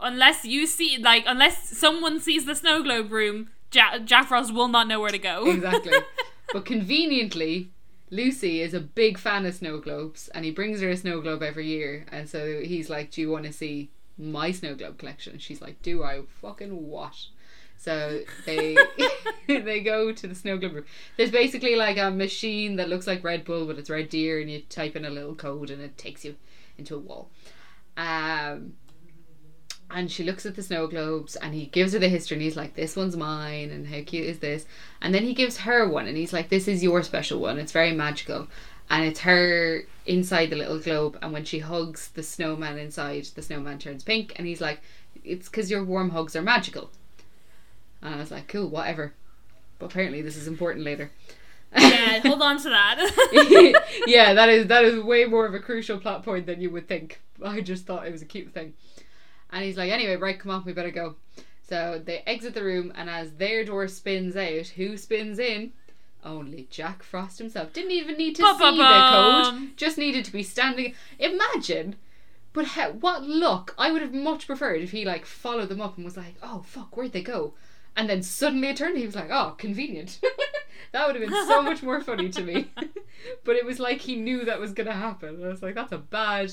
unless 0.05 0.45
you 0.45 0.67
see 0.67 0.99
like 0.99 1.25
unless 1.27 1.77
someone 1.77 2.21
sees 2.21 2.45
the 2.45 2.55
snow 2.55 2.83
globe 2.83 3.11
room, 3.11 3.51
Jack, 3.71 4.05
Jack 4.05 4.29
Frost 4.29 4.55
will 4.55 4.69
not 4.69 4.87
know 4.87 5.01
where 5.01 5.11
to 5.11 5.19
go. 5.19 5.47
exactly. 5.51 5.99
But 6.53 6.65
conveniently, 6.65 7.71
Lucy 8.11 8.61
is 8.61 8.75
a 8.75 8.81
big 8.81 9.19
fan 9.19 9.45
of 9.47 9.55
snow 9.55 9.79
globes, 9.79 10.29
and 10.29 10.45
he 10.45 10.53
brings 10.53 10.81
her 10.81 10.91
a 10.91 10.97
snow 10.97 11.21
globe 11.21 11.43
every 11.43 11.67
year. 11.67 12.07
And 12.13 12.29
so 12.29 12.61
he's 12.61 12.89
like, 12.89 13.11
"Do 13.11 13.21
you 13.21 13.31
want 13.31 13.47
to 13.47 13.53
see 13.53 13.91
my 14.17 14.53
snow 14.53 14.77
globe 14.77 14.99
collection?" 14.99 15.39
She's 15.39 15.61
like, 15.61 15.83
"Do 15.83 16.05
I 16.05 16.23
fucking 16.41 16.87
what?" 16.89 17.17
So 17.77 18.21
they 18.47 18.77
they 19.49 19.81
go 19.81 20.13
to 20.13 20.27
the 20.27 20.35
snow 20.35 20.59
globe 20.59 20.75
room. 20.75 20.85
There's 21.17 21.31
basically 21.33 21.77
like 21.77 21.97
a 21.97 22.11
machine 22.11 22.77
that 22.77 22.89
looks 22.89 23.07
like 23.07 23.25
Red 23.25 23.45
Bull, 23.45 23.67
but 23.67 23.79
it's 23.79 23.91
Red 23.91 24.11
Deer, 24.11 24.41
and 24.41 24.51
you 24.51 24.61
type 24.69 24.95
in 24.97 25.05
a 25.05 25.11
little 25.11 25.35
code, 25.35 25.71
and 25.71 25.83
it 25.83 25.99
takes 25.99 26.25
you 26.25 26.37
into 26.79 26.95
a 26.95 26.99
wall. 26.99 27.31
Um, 27.97 28.75
and 29.95 30.11
she 30.11 30.25
looks 30.25 30.45
at 30.45 30.57
the 30.57 30.63
snow 30.63 30.89
globes 30.89 31.37
and 31.37 31.55
he 31.55 31.67
gives 31.67 31.93
her 31.93 32.01
the 32.01 32.09
history 32.09 32.35
and 32.35 32.43
he's 32.43 32.57
like 32.57 32.75
this 32.75 32.97
one's 32.97 33.17
mine 33.17 33.71
and 33.71 33.87
how 33.87 34.01
cute 34.05 34.27
is 34.27 34.41
this 34.41 34.67
and 35.01 35.15
then 35.15 35.23
he 35.23 35.33
gives 35.33 35.59
her 35.59 35.89
one 35.89 36.09
and 36.09 36.17
he's 36.17 36.33
like 36.33 36.49
this 36.49 36.67
is 36.67 36.83
your 36.83 37.03
special 37.03 37.39
one 37.39 37.59
it's 37.59 37.73
very 37.73 37.93
magical 37.93 38.49
and 38.91 39.05
it's 39.05 39.21
her 39.21 39.83
inside 40.05 40.51
the 40.51 40.57
little 40.57 40.81
globe 40.81 41.17
and 41.23 41.33
when 41.33 41.45
she 41.45 41.61
hugs 41.61 42.09
the 42.09 42.23
snowman 42.23 42.77
inside 42.77 43.25
the 43.37 43.43
snowman 43.43 43.79
turns 43.79 44.03
pink 44.03 44.33
and 44.37 44.49
he's 44.49 44.61
like 44.61 44.83
it's 45.25 45.49
because 45.49 45.71
your 45.71 45.85
warm 45.85 46.11
hugs 46.11 46.35
are 46.35 46.43
magical 46.43 46.91
and 48.03 48.17
i 48.17 48.19
was 48.19 48.33
like 48.33 48.49
cool 48.49 48.69
whatever 48.69 49.15
but 49.79 49.87
apparently 49.87 50.21
this 50.21 50.37
is 50.37 50.49
important 50.49 50.85
later 50.85 51.11
yeah, 51.77 52.21
hold 52.21 52.41
on 52.41 52.57
to 52.59 52.69
that. 52.69 53.83
yeah, 54.07 54.33
that 54.35 54.49
is 54.49 54.69
that 54.69 54.85
is 54.85 55.03
way 55.03 55.25
more 55.25 55.45
of 55.45 55.55
a 55.55 55.59
crucial 55.59 55.99
plot 55.99 56.25
point 56.25 56.47
than 56.47 56.61
you 56.61 56.71
would 56.71 56.87
think. 56.87 57.21
I 57.45 57.63
just 57.63 57.85
thought 57.85 58.07
it 58.07 58.13
was 58.13 58.23
a 58.23 58.27
cute 58.27 58.53
thing. 58.53 58.75
And 59.55 59.63
he's 59.63 59.77
like, 59.77 59.93
anyway, 59.93 60.17
right, 60.17 60.39
come 60.39 60.51
on, 60.51 60.65
we 60.65 60.73
better 60.73 60.91
go. 60.91 61.15
So 61.63 62.03
they 62.05 62.25
exit 62.27 62.55
the 62.55 62.65
room, 62.65 62.93
and 62.97 63.09
as 63.09 63.35
their 63.35 63.65
door 63.65 63.87
spins 63.87 64.37
out, 64.37 64.67
who 64.67 64.97
spins 64.97 65.39
in? 65.39 65.73
Only 66.25 66.67
Jack 66.71 67.05
Frost 67.05 67.39
himself. 67.39 67.73
Didn't 67.73 67.93
even 67.93 68.17
need 68.17 68.35
to 68.35 68.43
see 68.43 68.53
the 68.53 68.59
Ba-ba-bum. 68.59 69.61
code. 69.61 69.77
Just 69.77 69.97
needed 69.97 70.25
to 70.25 70.33
be 70.33 70.43
standing. 70.43 70.95
Imagine. 71.21 71.95
But 72.53 72.65
how, 72.67 72.91
what 72.93 73.23
luck! 73.23 73.75
I 73.79 73.93
would 73.93 74.03
have 74.03 74.13
much 74.13 74.47
preferred 74.49 74.83
if 74.83 74.91
he 74.91 75.05
like 75.05 75.25
followed 75.25 75.69
them 75.69 75.81
up 75.81 75.97
and 75.97 76.05
was 76.05 76.17
like, 76.17 76.35
"Oh 76.43 76.63
fuck, 76.67 76.97
where'd 76.97 77.13
they 77.13 77.23
go?" 77.23 77.55
And 77.97 78.09
then 78.09 78.23
suddenly 78.23 78.69
it 78.69 78.77
turned. 78.77 78.99
He 78.99 79.07
was 79.07 79.15
like, 79.15 79.31
"Oh, 79.31 79.55
convenient." 79.59 80.21
that 80.93 81.07
would 81.07 81.17
have 81.17 81.29
been 81.29 81.47
so 81.47 81.63
much 81.63 81.83
more 81.83 82.01
funny 82.01 82.29
to 82.31 82.43
me. 82.43 82.71
but 83.45 83.57
it 83.57 83.65
was 83.65 83.79
like 83.79 84.01
he 84.01 84.17
knew 84.17 84.45
that 84.45 84.61
was 84.61 84.73
gonna 84.73 84.93
happen. 84.93 85.45
I 85.45 85.49
was 85.49 85.63
like, 85.63 85.75
"That's 85.75 85.93
a 85.93 85.99
bad. 85.99 86.53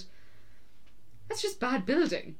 That's 1.28 1.42
just 1.42 1.60
bad 1.60 1.86
building." 1.86 2.36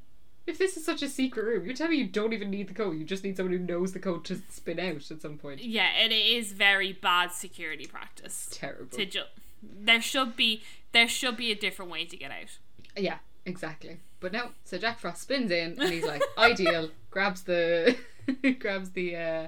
If 0.46 0.58
this 0.58 0.76
is 0.76 0.84
such 0.84 1.02
a 1.02 1.08
secret 1.08 1.44
room, 1.44 1.64
you're 1.64 1.74
telling 1.74 1.92
me 1.92 1.98
you 1.98 2.08
don't 2.08 2.32
even 2.32 2.50
need 2.50 2.68
the 2.68 2.74
code. 2.74 2.98
You 2.98 3.04
just 3.04 3.22
need 3.22 3.36
someone 3.36 3.52
who 3.52 3.60
knows 3.64 3.92
the 3.92 4.00
code 4.00 4.24
to 4.24 4.42
spin 4.50 4.80
out 4.80 5.10
at 5.10 5.22
some 5.22 5.38
point. 5.38 5.62
yeah, 5.62 5.88
and 5.96 6.12
it 6.12 6.26
is 6.26 6.52
very 6.52 6.92
bad 6.92 7.30
security 7.32 7.86
practice. 7.86 8.48
Terrible. 8.52 8.96
To 8.98 9.06
ju- 9.06 9.22
there 9.62 10.00
should 10.02 10.34
be 10.36 10.62
there 10.92 11.06
should 11.08 11.36
be 11.36 11.52
a 11.52 11.54
different 11.54 11.90
way 11.90 12.04
to 12.04 12.16
get 12.16 12.30
out. 12.32 12.58
Yeah, 12.96 13.18
exactly. 13.46 13.98
But 14.20 14.32
no, 14.32 14.48
so 14.64 14.78
Jack 14.78 14.98
Frost 14.98 15.22
spins 15.22 15.50
in 15.50 15.80
and 15.80 15.90
he's 15.90 16.04
like, 16.04 16.22
ideal, 16.38 16.90
grabs 17.10 17.42
the 17.42 17.96
grabs 18.58 18.90
the 18.90 19.16
uh 19.16 19.46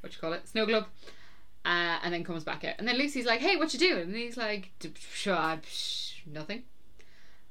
what 0.00 0.12
you 0.14 0.20
call 0.20 0.32
it, 0.32 0.46
snow 0.48 0.66
globe, 0.66 0.84
uh, 1.64 1.98
and 2.04 2.12
then 2.14 2.22
comes 2.24 2.44
back 2.44 2.62
out. 2.64 2.74
And 2.78 2.86
then 2.86 2.98
Lucy's 2.98 3.26
like, 3.26 3.40
Hey, 3.40 3.56
what 3.56 3.72
you 3.72 3.78
doing? 3.80 4.02
And 4.02 4.14
he's 4.16 4.36
like, 4.36 4.70
"D- 4.78 4.90
psh, 4.90 5.26
uh, 5.32 5.56
nothing. 6.26 6.62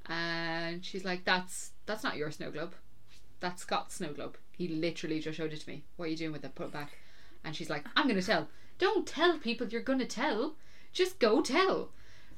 And 0.07 0.83
she's 0.85 1.03
like, 1.05 1.25
That's 1.25 1.71
that's 1.85 2.03
not 2.03 2.17
your 2.17 2.31
snow 2.31 2.51
globe. 2.51 2.73
That's 3.39 3.61
Scott's 3.61 3.95
snow 3.95 4.13
globe. 4.13 4.37
He 4.57 4.67
literally 4.67 5.19
just 5.19 5.37
showed 5.37 5.53
it 5.53 5.61
to 5.61 5.69
me. 5.69 5.83
What 5.97 6.05
are 6.05 6.09
you 6.09 6.17
doing 6.17 6.31
with 6.31 6.45
it? 6.45 6.55
Put 6.55 6.67
it 6.67 6.73
back. 6.73 6.97
And 7.43 7.55
she's 7.55 7.69
like, 7.69 7.85
I'm 7.95 8.07
gonna 8.07 8.21
tell. 8.21 8.47
Don't 8.79 9.05
tell 9.05 9.37
people 9.37 9.67
you're 9.67 9.81
gonna 9.81 10.05
tell. 10.05 10.55
Just 10.91 11.19
go 11.19 11.41
tell. 11.41 11.89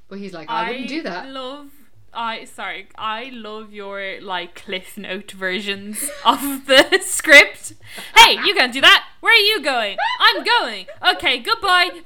But 0.07 0.19
he's 0.19 0.33
like, 0.33 0.49
I, 0.49 0.69
wouldn't 0.69 0.87
do 0.87 1.01
that. 1.03 1.25
I 1.25 1.29
love 1.29 1.69
I 2.15 2.45
sorry, 2.45 2.87
I 2.97 3.29
love 3.33 3.73
your 3.73 4.21
like 4.21 4.55
cliff 4.55 4.97
note 4.97 5.31
versions 5.31 6.09
of 6.25 6.65
the 6.65 6.99
script. 7.03 7.73
Hey, 8.15 8.37
you 8.45 8.55
can 8.55 8.71
do 8.71 8.79
that. 8.81 9.07
Where 9.19 9.33
are 9.33 9.37
you 9.37 9.61
going? 9.61 9.97
I'm 10.19 10.43
going. 10.43 10.85
Okay, 11.15 11.39
goodbye. 11.39 11.89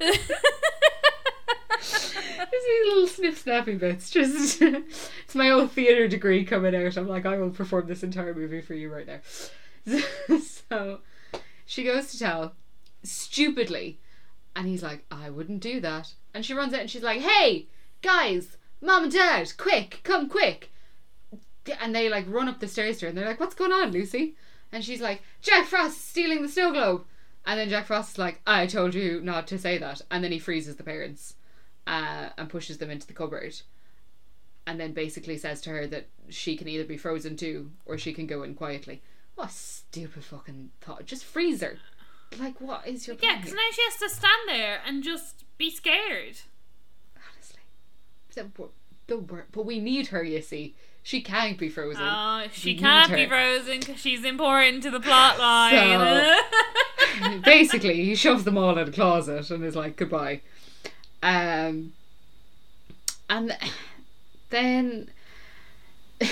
Just 1.80 2.14
these 2.14 2.86
little 2.88 3.06
snip 3.06 3.34
snappy 3.36 3.74
bits. 3.74 4.10
Just 4.10 4.60
it's 4.62 5.34
my 5.34 5.50
old 5.50 5.72
theatre 5.72 6.08
degree 6.08 6.44
coming 6.44 6.74
out. 6.74 6.96
I'm 6.96 7.08
like, 7.08 7.26
I 7.26 7.38
will 7.38 7.50
perform 7.50 7.86
this 7.86 8.02
entire 8.02 8.34
movie 8.34 8.60
for 8.60 8.74
you 8.74 8.92
right 8.92 9.06
now. 9.06 9.98
so 10.38 11.00
she 11.66 11.84
goes 11.84 12.10
to 12.12 12.18
tell 12.18 12.54
stupidly, 13.02 13.98
and 14.54 14.66
he's 14.66 14.82
like, 14.82 15.04
I 15.10 15.30
wouldn't 15.30 15.60
do 15.60 15.80
that. 15.80 16.14
and 16.34 16.44
she 16.44 16.54
runs 16.54 16.74
out 16.74 16.80
and 16.80 16.90
she's 16.90 17.02
like, 17.02 17.20
"Hey, 17.20 17.66
guys, 18.02 18.56
mom 18.80 19.04
and 19.04 19.12
dad, 19.12 19.52
quick, 19.56 20.00
come 20.02 20.28
quick!" 20.28 20.70
And 21.80 21.94
they 21.94 22.08
like 22.08 22.26
run 22.28 22.48
up 22.48 22.60
the 22.60 22.68
stairs 22.68 22.98
to 22.98 23.06
her, 23.06 23.08
and 23.10 23.16
they're 23.18 23.26
like, 23.26 23.40
"What's 23.40 23.54
going 23.54 23.72
on, 23.72 23.90
Lucy?" 23.92 24.36
And 24.72 24.84
she's 24.84 25.00
like, 25.00 25.22
"Jack 25.40 25.66
Frost 25.66 25.96
is 25.96 26.04
stealing 26.04 26.42
the 26.42 26.48
snow 26.48 26.72
globe." 26.72 27.04
And 27.46 27.58
then 27.58 27.70
Jack 27.70 27.86
Frost 27.86 28.12
is 28.12 28.18
like, 28.18 28.40
"I 28.46 28.66
told 28.66 28.94
you 28.94 29.20
not 29.22 29.46
to 29.48 29.58
say 29.58 29.78
that." 29.78 30.02
And 30.10 30.22
then 30.22 30.32
he 30.32 30.38
freezes 30.38 30.76
the 30.76 30.82
parents, 30.84 31.34
uh, 31.90 32.28
and 32.38 32.48
pushes 32.48 32.78
them 32.78 32.88
into 32.90 33.06
the 33.06 33.12
cupboard, 33.12 33.60
and 34.66 34.78
then 34.80 34.92
basically 34.92 35.36
says 35.36 35.60
to 35.62 35.70
her 35.70 35.86
that 35.88 36.06
she 36.28 36.56
can 36.56 36.68
either 36.68 36.84
be 36.84 36.96
frozen 36.96 37.36
too, 37.36 37.70
or 37.84 37.98
she 37.98 38.12
can 38.12 38.26
go 38.26 38.42
in 38.44 38.54
quietly. 38.54 39.02
What 39.34 39.48
a 39.48 39.52
stupid 39.52 40.24
fucking 40.24 40.70
thought! 40.80 41.04
Just 41.04 41.24
freeze 41.24 41.60
her. 41.62 41.78
Like, 42.38 42.60
what 42.60 42.86
is 42.86 43.06
your 43.08 43.16
Yeah, 43.20 43.36
because 43.38 43.52
now 43.52 43.68
she 43.72 43.82
has 43.82 43.96
to 43.96 44.08
stand 44.08 44.48
there 44.48 44.80
and 44.86 45.02
just 45.02 45.44
be 45.58 45.68
scared. 45.70 46.36
Honestly. 47.16 47.60
The, 48.34 48.50
wor- 48.56 48.70
the 49.08 49.18
wor- 49.18 49.46
but 49.50 49.66
we 49.66 49.80
need 49.80 50.08
her, 50.08 50.22
you 50.22 50.40
see. 50.40 50.76
She 51.02 51.22
can't 51.22 51.58
be 51.58 51.68
frozen. 51.68 52.02
Oh, 52.04 52.44
she 52.52 52.74
We 52.74 52.78
can't 52.78 53.12
be 53.12 53.26
frozen 53.26 53.80
because 53.80 53.98
she's 53.98 54.24
important 54.24 54.82
to 54.84 54.90
the 54.90 55.00
plot 55.00 55.38
line. 55.40 56.38
Basically, 57.44 58.04
he 58.04 58.14
shoves 58.14 58.44
them 58.44 58.56
all 58.56 58.78
in 58.78 58.88
a 58.88 58.92
closet 58.92 59.50
and 59.50 59.64
is 59.64 59.74
like, 59.74 59.96
goodbye. 59.96 60.42
Um, 61.22 61.92
and 63.28 63.56
then 64.50 65.08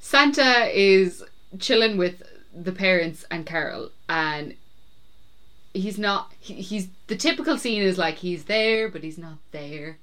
Santa 0.00 0.68
is 0.72 1.24
chilling 1.58 1.96
with 1.96 2.22
the 2.54 2.72
parents 2.72 3.24
and 3.30 3.44
Carol, 3.46 3.90
and 4.08 4.54
he's 5.72 5.98
not. 5.98 6.32
He, 6.38 6.54
he's 6.54 6.88
the 7.06 7.16
typical 7.16 7.58
scene 7.58 7.82
is 7.82 7.98
like 7.98 8.16
he's 8.16 8.44
there, 8.44 8.88
but 8.88 9.02
he's 9.02 9.18
not 9.18 9.38
there. 9.50 9.98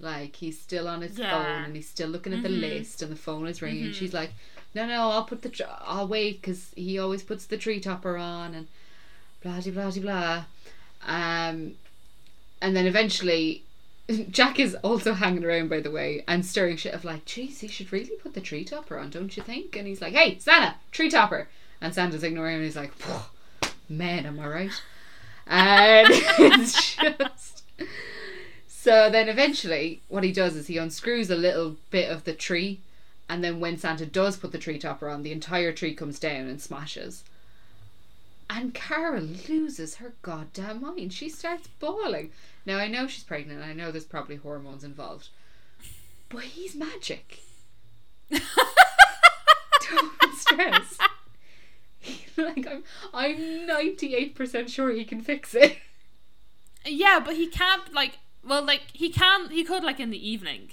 Like 0.00 0.36
he's 0.36 0.60
still 0.60 0.88
on 0.88 1.02
his 1.02 1.18
Yeah. 1.18 1.30
phone 1.30 1.64
and 1.66 1.76
he's 1.76 1.88
still 1.88 2.08
looking 2.08 2.32
at 2.32 2.42
the 2.42 2.48
Mhm. 2.48 2.60
list, 2.60 3.02
and 3.02 3.12
the 3.12 3.16
phone 3.16 3.46
is 3.46 3.62
ringing. 3.62 3.90
Mhm. 3.90 3.94
She's 3.94 4.12
like, 4.14 4.32
"No, 4.74 4.86
no, 4.86 5.10
I'll 5.10 5.24
put 5.24 5.42
the. 5.42 5.50
Tr- 5.50 5.62
I'll 5.82 6.08
wait 6.08 6.40
because 6.40 6.70
he 6.74 6.98
always 6.98 7.22
puts 7.22 7.46
the 7.46 7.56
tree 7.58 7.80
topper 7.80 8.16
on 8.16 8.54
and 8.54 8.66
blah 9.42 9.60
blah 9.60 9.90
blah 9.90 10.00
blah." 10.02 10.44
Um, 11.06 11.74
and 12.64 12.74
then 12.74 12.86
eventually, 12.86 13.62
Jack 14.30 14.58
is 14.58 14.74
also 14.76 15.12
hanging 15.12 15.44
around, 15.44 15.68
by 15.68 15.80
the 15.80 15.90
way, 15.90 16.24
and 16.26 16.46
stirring 16.46 16.78
shit 16.78 16.94
of 16.94 17.04
like, 17.04 17.26
"Geez, 17.26 17.60
he 17.60 17.68
should 17.68 17.92
really 17.92 18.16
put 18.22 18.32
the 18.32 18.40
tree 18.40 18.64
topper 18.64 18.98
on, 18.98 19.10
don't 19.10 19.36
you 19.36 19.42
think?" 19.42 19.76
And 19.76 19.86
he's 19.86 20.00
like, 20.00 20.14
"Hey, 20.14 20.38
Santa, 20.38 20.76
tree 20.90 21.10
topper," 21.10 21.48
and 21.82 21.94
Santa's 21.94 22.22
ignoring 22.22 22.54
him. 22.54 22.60
and 22.60 22.64
He's 22.64 22.74
like, 22.74 22.92
"Man, 23.86 24.24
am 24.24 24.40
I 24.40 24.46
right?" 24.46 24.82
And 25.46 26.08
it's 26.10 26.96
just. 26.96 27.64
So 28.66 29.10
then 29.10 29.28
eventually, 29.28 30.00
what 30.08 30.24
he 30.24 30.32
does 30.32 30.56
is 30.56 30.66
he 30.66 30.78
unscrews 30.78 31.28
a 31.28 31.36
little 31.36 31.76
bit 31.90 32.10
of 32.10 32.24
the 32.24 32.32
tree, 32.32 32.80
and 33.28 33.44
then 33.44 33.60
when 33.60 33.76
Santa 33.76 34.06
does 34.06 34.38
put 34.38 34.52
the 34.52 34.58
tree 34.58 34.78
topper 34.78 35.10
on, 35.10 35.22
the 35.22 35.32
entire 35.32 35.72
tree 35.72 35.94
comes 35.94 36.18
down 36.18 36.48
and 36.48 36.62
smashes. 36.62 37.24
And 38.48 38.74
Carol 38.74 39.24
loses 39.48 39.96
her 39.96 40.14
goddamn 40.22 40.82
mind. 40.82 41.12
She 41.12 41.28
starts 41.28 41.68
bawling. 41.80 42.30
Now 42.66 42.78
I 42.78 42.88
know 42.88 43.06
she's 43.06 43.24
pregnant. 43.24 43.62
I 43.62 43.72
know 43.72 43.90
there's 43.90 44.04
probably 44.04 44.36
hormones 44.36 44.84
involved, 44.84 45.28
but 46.28 46.42
he's 46.42 46.74
magic. 46.74 47.40
Don't 48.30 48.42
stress. 50.34 50.98
like 52.36 52.66
I'm, 52.66 52.82
I'm 53.12 53.66
ninety 53.66 54.14
eight 54.14 54.34
percent 54.34 54.70
sure 54.70 54.90
he 54.90 55.04
can 55.04 55.20
fix 55.20 55.54
it. 55.54 55.78
yeah, 56.86 57.20
but 57.24 57.36
he 57.36 57.46
can't 57.46 57.92
like. 57.92 58.18
Well, 58.46 58.64
like 58.64 58.82
he 58.92 59.10
can. 59.10 59.50
He 59.50 59.64
could 59.64 59.84
like 59.84 60.00
in 60.00 60.10
the 60.10 60.30
evening. 60.30 60.70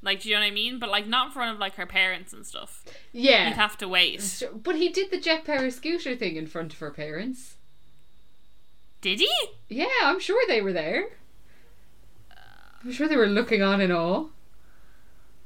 Like, 0.00 0.20
do 0.20 0.28
you 0.28 0.36
know 0.36 0.42
what 0.42 0.46
I 0.46 0.50
mean? 0.52 0.78
But 0.78 0.90
like 0.90 1.06
not 1.06 1.26
in 1.26 1.32
front 1.32 1.54
of 1.54 1.60
like 1.60 1.74
her 1.74 1.86
parents 1.86 2.32
and 2.32 2.46
stuff. 2.46 2.84
Yeah, 3.12 3.48
He'd 3.48 3.56
have 3.56 3.76
to 3.78 3.88
wait. 3.88 4.42
But 4.62 4.76
he 4.76 4.88
did 4.90 5.10
the 5.10 5.20
jet 5.20 5.44
power 5.44 5.70
scooter 5.70 6.14
thing 6.16 6.36
in 6.36 6.46
front 6.46 6.72
of 6.72 6.78
her 6.78 6.90
parents. 6.90 7.56
Did 9.00 9.20
he? 9.20 9.32
Yeah, 9.68 9.86
I'm 10.02 10.20
sure 10.20 10.42
they 10.48 10.60
were 10.60 10.72
there. 10.72 11.08
I'm 12.84 12.92
sure 12.92 13.08
they 13.08 13.16
were 13.16 13.26
looking 13.26 13.62
on 13.62 13.80
in 13.80 13.92
awe. 13.92 14.26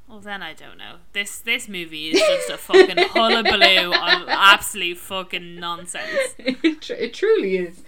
Well, 0.07 0.19
then 0.19 0.43
I 0.43 0.53
don't 0.53 0.77
know. 0.77 0.97
This 1.13 1.39
this 1.39 1.67
movie 1.67 2.09
is 2.09 2.19
just 2.19 2.49
a 2.49 2.57
fucking 2.57 2.97
hullabaloo 3.09 3.93
of 3.93 4.29
absolute 4.29 4.97
fucking 4.97 5.55
nonsense. 5.55 6.35
it, 6.37 6.81
tr- 6.81 6.93
it 6.93 7.13
truly 7.13 7.57
is. 7.57 7.83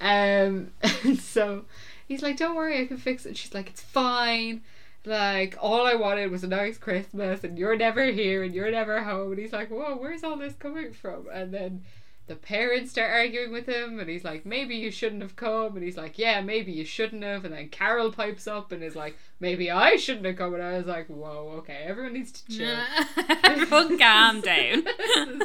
Um, 0.00 0.72
and 1.04 1.18
so 1.20 1.66
he's 2.08 2.22
like, 2.22 2.36
"Don't 2.36 2.56
worry, 2.56 2.80
I 2.80 2.86
can 2.86 2.96
fix 2.96 3.24
it." 3.24 3.36
She's 3.36 3.54
like, 3.54 3.68
"It's 3.68 3.82
fine." 3.82 4.62
Like 5.04 5.56
all 5.60 5.86
I 5.86 5.94
wanted 5.94 6.30
was 6.30 6.42
a 6.42 6.48
nice 6.48 6.78
Christmas, 6.78 7.44
and 7.44 7.58
you're 7.58 7.76
never 7.76 8.06
here, 8.06 8.42
and 8.42 8.54
you're 8.54 8.70
never 8.70 9.04
home. 9.04 9.30
And 9.32 9.38
he's 9.38 9.52
like, 9.52 9.70
"Whoa, 9.70 9.96
where's 9.96 10.24
all 10.24 10.36
this 10.36 10.54
coming 10.54 10.92
from?" 10.92 11.28
And 11.32 11.54
then 11.54 11.84
the 12.26 12.36
parents 12.36 12.90
start 12.90 13.10
arguing 13.10 13.52
with 13.52 13.66
him, 13.66 13.98
and 13.98 14.08
he's 14.08 14.24
like, 14.24 14.46
"Maybe 14.46 14.76
you 14.76 14.90
shouldn't 14.90 15.22
have 15.22 15.36
come." 15.36 15.76
And 15.76 15.84
he's 15.84 15.96
like, 15.96 16.18
"Yeah, 16.18 16.40
maybe 16.40 16.72
you 16.72 16.84
shouldn't 16.84 17.22
have." 17.22 17.44
And 17.44 17.54
then 17.54 17.68
Carol 17.68 18.12
pipes 18.12 18.46
up 18.46 18.72
and 18.72 18.82
is 18.82 18.96
like, 18.96 19.18
"Maybe 19.40 19.70
I 19.70 19.96
shouldn't 19.96 20.24
have 20.24 20.36
come." 20.36 20.54
And 20.54 20.62
I 20.62 20.78
was 20.78 20.86
like, 20.86 21.06
"Whoa, 21.08 21.54
okay, 21.58 21.84
everyone 21.84 22.14
needs 22.14 22.32
to 22.32 22.56
chill." 22.56 22.78
Everyone 23.44 23.98
calm 23.98 24.40
down. 24.40 24.84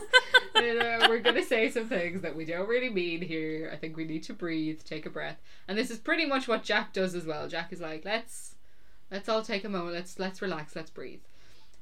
You 0.56 0.78
know, 0.78 1.00
uh, 1.02 1.08
we're 1.08 1.20
gonna 1.20 1.44
say 1.44 1.70
some 1.70 1.88
things 1.88 2.22
that 2.22 2.36
we 2.36 2.44
don't 2.44 2.68
really 2.68 2.90
mean 2.90 3.22
here. 3.22 3.70
I 3.72 3.78
think 3.78 3.96
we 3.96 4.04
need 4.04 4.24
to 4.24 4.34
breathe, 4.34 4.82
take 4.84 5.06
a 5.06 5.10
breath, 5.10 5.38
and 5.68 5.78
this 5.78 5.90
is 5.90 5.98
pretty 5.98 6.26
much 6.26 6.48
what 6.48 6.64
Jack 6.64 6.92
does 6.92 7.16
as 7.16 7.26
well. 7.26 7.48
Jack 7.48 7.72
is 7.72 7.80
like, 7.80 8.04
let's 8.04 8.56
let's 9.10 9.30
all 9.30 9.42
take 9.42 9.64
a 9.64 9.70
moment, 9.70 9.96
let's 9.96 10.20
let's 10.20 10.42
relax, 10.42 10.76
let's 10.76 10.90
breathe, 10.90 11.22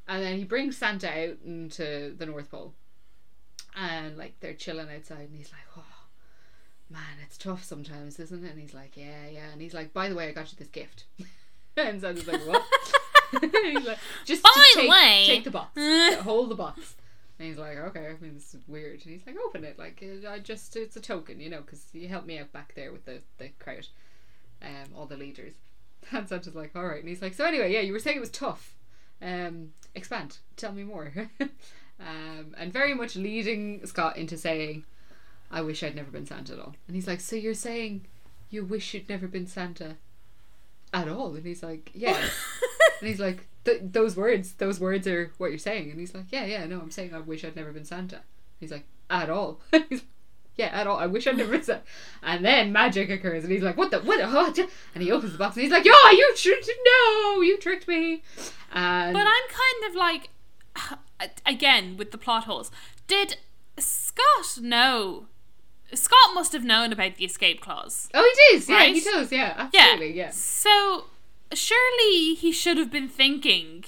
and 0.08 0.22
then 0.24 0.38
he 0.38 0.44
brings 0.44 0.78
Santa 0.78 1.10
out 1.10 1.38
into 1.44 2.14
the 2.16 2.26
North 2.26 2.52
Pole, 2.52 2.74
and 3.80 4.18
like 4.18 4.40
they're 4.40 4.54
chilling 4.54 4.90
outside, 4.94 5.30
and 5.30 5.36
he's 5.36 5.52
like, 5.52 5.62
oh 5.78 6.08
man, 6.90 7.18
it's 7.24 7.38
tough 7.38 7.64
sometimes, 7.64 8.20
isn't 8.20 8.44
it? 8.46 8.52
And 8.52 8.60
he's 8.60 8.74
like, 8.74 8.96
yeah, 8.96 9.28
yeah, 9.32 9.50
and 9.52 9.62
he's 9.62 9.74
like, 9.74 9.94
by 9.94 10.10
the 10.10 10.16
way, 10.16 10.30
I 10.30 10.32
got 10.32 10.52
you 10.52 10.58
this 10.58 10.68
gift, 10.70 11.06
and 11.78 12.02
Santa's 12.02 12.28
like, 12.28 12.46
what? 12.46 12.64
he's 13.42 13.86
like, 13.86 13.98
just, 14.26 14.44
By 14.44 14.50
just 14.56 14.76
the 14.76 14.82
take, 14.82 14.90
way." 14.90 15.24
take 15.28 15.44
the 15.44 15.52
box, 15.52 15.80
hold 16.22 16.50
the 16.50 16.56
box. 16.56 16.96
And 17.40 17.48
he's 17.48 17.58
like, 17.60 17.78
okay, 17.78 18.08
I 18.08 18.24
mean, 18.24 18.34
this 18.34 18.56
is 18.56 18.68
weird. 18.68 19.02
And 19.04 19.12
he's 19.14 19.28
like, 19.28 19.36
open 19.46 19.64
it. 19.64 19.78
Like, 19.78 20.04
uh, 20.04 20.28
I 20.28 20.40
just, 20.40 20.76
it's 20.76 20.96
a 20.96 21.00
token, 21.00 21.40
you 21.40 21.52
know, 21.52 21.62
because 21.62 21.86
you 21.94 22.08
helped 22.08 22.26
me 22.26 22.40
out 22.40 22.52
back 22.52 22.74
there 22.74 22.92
with 22.92 23.06
the, 23.06 23.22
the 23.38 23.50
crowd, 23.60 23.86
um, 24.64 24.92
all 24.96 25.06
the 25.06 25.18
leaders. 25.18 25.54
And 26.12 26.28
Santa's 26.28 26.56
like, 26.56 26.76
all 26.76 26.88
right. 26.88 27.00
And 27.00 27.08
he's 27.10 27.22
like, 27.22 27.36
so 27.36 27.46
anyway, 27.46 27.72
yeah, 27.72 27.82
you 27.82 27.94
were 27.94 28.00
saying 28.00 28.18
it 28.18 28.22
was 28.22 28.32
tough. 28.32 28.74
Um, 29.22 29.74
expand. 29.94 30.38
Tell 30.56 30.72
me 30.72 30.84
more. 30.84 31.12
Um, 32.00 32.56
and 32.58 32.72
very 32.72 32.94
much 32.94 33.16
leading 33.16 33.86
Scott 33.86 34.18
into 34.18 34.38
saying, 34.38 34.84
I 35.52 35.62
wish 35.62 35.82
I'd 35.84 35.96
never 35.96 36.12
been 36.12 36.26
Santa 36.26 36.54
at 36.54 36.60
all. 36.60 36.76
And 36.88 36.96
he's 36.96 37.08
like, 37.08 37.22
so 37.22 37.36
you're 37.36 37.54
saying 37.54 38.06
you 38.50 38.64
wish 38.66 38.94
you'd 38.94 39.10
never 39.10 39.28
been 39.28 39.48
Santa 39.48 39.96
at 40.94 41.08
all? 41.08 41.36
And 41.36 41.46
he's 41.46 41.64
like, 41.64 41.92
yeah. 41.94 42.22
And 43.00 43.08
he's 43.08 43.20
like, 43.20 43.46
Th- 43.64 43.82
those 43.84 44.16
words, 44.16 44.54
those 44.54 44.80
words 44.80 45.06
are 45.08 45.32
what 45.38 45.50
you're 45.50 45.60
saying. 45.60 45.92
And 45.92 46.00
he's 46.00 46.16
like, 46.16 46.26
yeah, 46.32 46.46
yeah, 46.46 46.66
no, 46.66 46.80
I'm 46.80 46.90
saying 46.90 47.14
I 47.14 47.20
wish 47.20 47.44
I'd 47.46 47.56
never 47.56 47.72
been 47.72 47.84
Santa. 47.86 48.22
He's 48.60 48.72
like, 48.72 48.86
at 49.10 49.30
all. 49.30 49.60
he's 49.72 50.00
like, 50.00 50.08
yeah, 50.56 50.68
at 50.68 50.88
all. 50.88 50.98
I 50.98 51.06
wish 51.06 51.28
I'd 51.28 51.38
never 51.38 51.52
been 51.52 51.62
Santa. 51.64 51.82
And 52.24 52.44
then 52.44 52.72
magic 52.72 53.10
occurs, 53.12 53.44
and 53.44 53.52
he's 53.52 53.62
like, 53.62 53.78
what 53.78 53.92
the, 53.92 54.00
what? 54.00 54.20
the- 54.20 54.28
what? 54.34 54.58
And 54.96 55.04
he 55.04 55.12
opens 55.12 55.34
the 55.34 55.38
box, 55.38 55.58
and 55.58 55.64
he's 55.64 55.72
like, 55.72 55.86
oh, 55.88 56.16
you 56.18 56.34
tricked, 56.36 56.70
no, 56.86 57.42
you 57.42 57.58
tricked 57.60 57.88
me. 57.88 58.24
And 58.72 59.14
But 59.14 59.28
I'm 59.28 59.48
kind 59.50 59.90
of 59.92 59.96
like, 59.96 60.30
again, 61.46 61.98
with 61.98 62.12
the 62.12 62.18
plot 62.18 62.44
holes. 62.46 62.72
Did 63.08 63.38
Scott 63.78 64.60
know? 64.62 65.28
Scott 65.94 66.34
must 66.34 66.52
have 66.54 66.64
known 66.66 66.92
about 66.92 67.16
the 67.16 67.26
escape 67.26 67.62
clause. 67.62 68.10
oh, 68.14 68.34
he 68.52 68.58
does, 68.58 68.70
yeah, 68.70 68.84
he 68.86 69.00
does, 69.00 69.32
yeah, 69.32 69.70
Yeah. 69.74 69.80
absolutely, 69.82 70.18
yeah. 70.18 70.30
So 70.32 71.06
surely 71.54 72.34
he 72.36 72.52
should 72.52 72.78
have 72.78 72.92
been 72.92 73.08
thinking. 73.08 73.86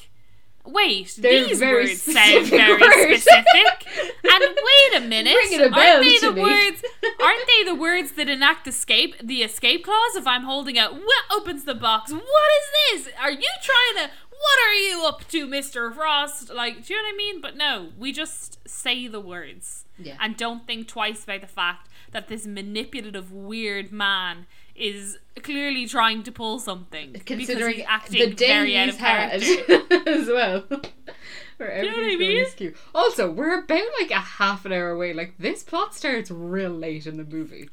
Wait, 0.66 1.16
They're 1.18 1.46
these 1.48 1.60
very 1.60 1.86
words 1.86 2.02
sound 2.04 2.46
very 2.48 2.74
words." 2.82 3.24
specific. 3.24 3.88
and 4.24 4.44
wait 4.44 4.98
a 4.98 5.00
minute, 5.08 5.34
a 5.34 5.64
aren't 5.74 6.04
they 6.04 6.20
the 6.20 6.32
me. 6.32 6.42
words? 6.42 6.84
Aren't 7.22 7.48
they 7.48 7.64
the 7.66 7.76
words 7.76 8.12
that 8.14 8.30
enact 8.30 8.68
escape? 8.68 9.16
The 9.24 9.42
escape 9.42 9.84
clause. 9.84 10.16
If 10.16 10.28
I'm 10.28 10.44
holding 10.44 10.78
out, 10.78 10.94
what 10.94 11.24
opens 11.32 11.64
the 11.66 11.74
box? 11.76 12.12
What 12.12 12.22
is 12.22 13.04
this? 13.06 13.14
Are 13.20 13.32
you 13.32 13.48
trying 13.64 14.08
to? 14.08 14.14
What 14.42 14.68
are 14.70 14.74
you 14.74 15.06
up 15.06 15.28
to, 15.30 15.46
Mister 15.46 15.92
Frost? 15.92 16.50
Like, 16.50 16.86
do 16.86 16.94
you 16.94 17.02
know 17.02 17.08
what 17.08 17.14
I 17.14 17.18
mean? 17.18 17.42
But 17.42 17.58
no, 17.58 17.90
we 17.98 18.12
just 18.14 18.58
say 18.68 19.08
the 19.08 19.20
words 19.20 19.86
Yeah. 19.98 20.16
and 20.22 20.38
don't 20.38 20.66
think 20.66 20.88
twice 20.88 21.24
about 21.26 21.42
the 21.42 21.48
fact 21.48 21.90
that 22.12 22.28
this 22.30 22.46
manipulative, 22.48 23.32
weird 23.32 23.92
man 23.92 24.46
is 24.76 25.18
clearly 25.44 25.86
trying 25.86 26.24
to 26.24 26.32
pull 26.32 26.58
something 26.60 27.14
Considering 27.26 27.76
he's 27.78 27.86
acting 27.88 28.30
the 28.30 28.34
day 28.36 28.48
very 28.48 28.78
out 28.78 28.88
of 28.90 28.98
had 28.98 29.42
character. 29.42 30.10
as 30.10 30.28
well. 30.28 30.64
Where 31.58 31.84
you 31.84 31.92
know 31.92 31.98
what 31.98 32.06
I 32.14 32.16
mean? 32.16 32.46
askew. 32.46 32.74
Also, 32.96 33.30
we're 33.30 33.60
about 33.60 33.84
like 34.00 34.12
a 34.12 34.16
half 34.20 34.64
an 34.66 34.72
hour 34.72 34.92
away. 34.92 35.12
Like 35.14 35.34
this 35.38 35.62
plot 35.64 35.94
starts 35.94 36.32
real 36.32 36.70
late 36.72 37.06
in 37.06 37.18
the 37.18 37.26
movie. 37.26 37.70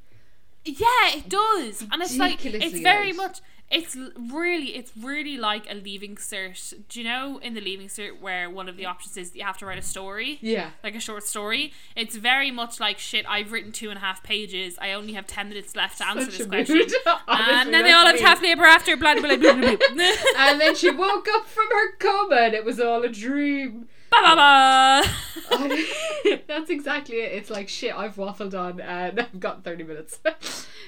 Yeah, 0.65 1.15
it 1.15 1.29
does, 1.29 1.83
and 1.93 2.03
it's 2.03 2.17
like 2.17 2.45
it's 2.45 2.81
very 2.81 3.07
late. 3.13 3.17
much. 3.17 3.39
It's 3.69 3.97
really, 4.17 4.77
it's 4.77 4.93
really 4.97 5.37
like 5.37 5.69
a 5.69 5.75
leaving 5.75 6.15
cert. 6.15 6.73
Do 6.89 7.01
you 7.01 7.05
know 7.09 7.39
in 7.43 7.55
the 7.55 7.61
leaving 7.61 7.89
cert 7.89 8.21
where 8.21 8.49
one 8.49 8.69
of 8.69 8.77
the 8.77 8.87
options 8.87 9.17
is 9.17 9.35
you 9.35 9.43
have 9.45 9.59
to 9.59 9.67
write 9.67 9.79
a 9.79 9.83
story, 9.83 10.39
Yeah. 10.41 10.71
like 10.85 10.95
a 10.95 11.01
short 11.01 11.25
story? 11.25 11.73
It's 11.97 12.15
very 12.15 12.53
much 12.53 12.79
like 12.79 13.01
shit. 13.01 13.27
I've 13.29 13.51
written 13.51 13.73
two 13.73 13.89
and 13.91 13.99
a 13.99 14.01
half 14.01 14.23
pages. 14.23 14.77
I 14.81 14.93
only 14.93 15.15
have 15.15 15.27
ten 15.27 15.49
minutes 15.49 15.75
left 15.75 15.99
to 15.99 16.07
answer 16.07 16.31
Such 16.31 16.39
this 16.39 16.47
question. 16.47 16.77
Honestly, 17.27 17.55
and 17.57 17.75
then 17.75 17.83
they 17.83 17.91
all 17.93 18.07
have 18.07 18.21
half 18.21 18.41
ever 18.45 18.65
after. 18.65 18.97
Blah 18.97 19.15
blah 19.15 19.37
blah 19.37 19.55
blah 19.55 19.77
blah. 19.77 20.11
And 20.37 20.61
then 20.61 20.77
she 20.77 20.91
woke 20.91 21.27
up 21.35 21.47
from 21.47 21.67
her 21.71 21.97
coma 21.99 22.37
and 22.37 22.55
it 22.55 22.65
was 22.65 22.79
all 22.79 23.03
a 23.03 23.09
dream. 23.09 23.89
ba 24.13 24.17
ba 24.23 24.37
ba. 24.37 26.39
That's 26.47 26.71
exactly 26.71 27.17
it. 27.17 27.33
It's 27.33 27.51
like 27.51 27.69
shit. 27.69 27.95
I've 27.97 28.15
waffled 28.15 28.55
on, 28.59 28.81
and 28.81 29.19
I've 29.21 29.41
got 29.41 29.65
thirty 29.65 29.83
minutes. 29.83 30.21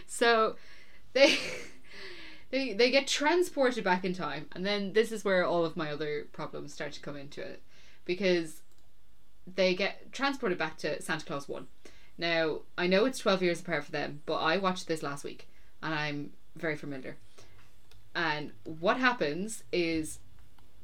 so 0.06 0.54
they 1.12 1.38
they 2.50 2.72
they 2.72 2.90
get 2.90 3.06
transported 3.06 3.84
back 3.84 4.04
in 4.04 4.14
time, 4.14 4.46
and 4.52 4.64
then 4.64 4.92
this 4.92 5.12
is 5.12 5.24
where 5.24 5.44
all 5.44 5.64
of 5.64 5.76
my 5.76 5.90
other 5.90 6.26
problems 6.32 6.72
start 6.72 6.92
to 6.92 7.00
come 7.00 7.16
into 7.16 7.40
it, 7.40 7.62
because 8.04 8.62
they 9.54 9.74
get 9.74 10.12
transported 10.12 10.58
back 10.58 10.78
to 10.78 11.00
Santa 11.02 11.24
Clause 11.24 11.48
One. 11.48 11.66
Now 12.16 12.60
I 12.76 12.86
know 12.86 13.04
it's 13.04 13.18
twelve 13.18 13.42
years 13.42 13.60
apart 13.60 13.84
for 13.84 13.92
them, 13.92 14.22
but 14.26 14.36
I 14.36 14.56
watched 14.56 14.88
this 14.88 15.02
last 15.02 15.24
week, 15.24 15.48
and 15.82 15.94
I'm 15.94 16.30
very 16.56 16.76
familiar. 16.76 17.16
And 18.14 18.52
what 18.64 18.96
happens 18.96 19.62
is, 19.72 20.18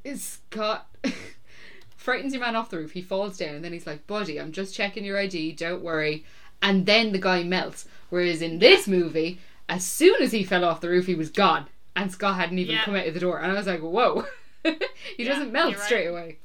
is 0.05 0.23
Scott 0.23 0.87
frightens 1.97 2.35
your 2.35 2.43
man 2.43 2.55
off 2.55 2.71
the 2.71 2.77
roof. 2.77 2.93
He 2.93 3.03
falls 3.03 3.39
down, 3.39 3.57
and 3.57 3.65
then 3.65 3.73
he's 3.73 3.87
like, 3.87 4.07
"Buddy, 4.07 4.39
I'm 4.39 4.53
just 4.53 4.75
checking 4.75 5.05
your 5.05 5.19
ID. 5.19 5.53
Don't 5.53 5.83
worry." 5.83 6.25
And 6.63 6.87
then 6.87 7.13
the 7.13 7.19
guy 7.19 7.43
melts. 7.43 7.87
Whereas 8.11 8.41
in 8.41 8.59
this 8.59 8.87
movie, 8.87 9.41
as 9.69 9.85
soon 9.85 10.17
as 10.23 10.33
he 10.33 10.43
fell 10.45 10.65
off 10.65 10.81
the 10.81 10.89
roof, 10.89 11.07
he 11.07 11.15
was 11.15 11.31
gone, 11.31 11.67
and 11.97 12.11
Scott 12.13 12.37
hadn't 12.37 12.59
even 12.59 12.77
Yeah. 12.77 12.85
come 12.85 12.95
out 12.97 13.07
of 13.07 13.15
the 13.15 13.21
door. 13.21 13.39
And 13.41 13.51
I 13.51 13.55
was 13.55 13.67
like, 13.67 13.81
"Whoa!" 13.81 14.27
he 14.65 14.75
Yeah, 15.19 15.29
doesn't 15.29 15.53
melt 15.53 15.75
right. 15.77 15.83
straight 15.85 16.07
away. 16.07 16.39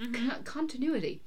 Mm-hmm. 0.00 0.28
Con- 0.28 0.42
continuity. 0.44 1.20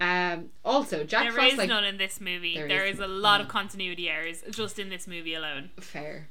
Um. 0.00 0.50
Also, 0.64 1.02
Jack 1.04 1.24
There 1.24 1.32
Frost 1.32 1.52
is 1.52 1.58
like 1.58 1.68
none 1.68 1.84
in 1.84 1.96
this 1.98 2.20
movie. 2.20 2.54
There 2.54 2.68
there 2.68 2.84
is 2.86 2.94
is 2.96 3.00
a 3.00 3.08
lot 3.08 3.40
of 3.40 3.48
continuity 3.48 4.08
errors 4.08 4.42
just 4.50 4.78
in 4.78 4.88
this 4.90 5.06
movie 5.06 5.34
alone. 5.34 5.70
fair. 5.80 6.28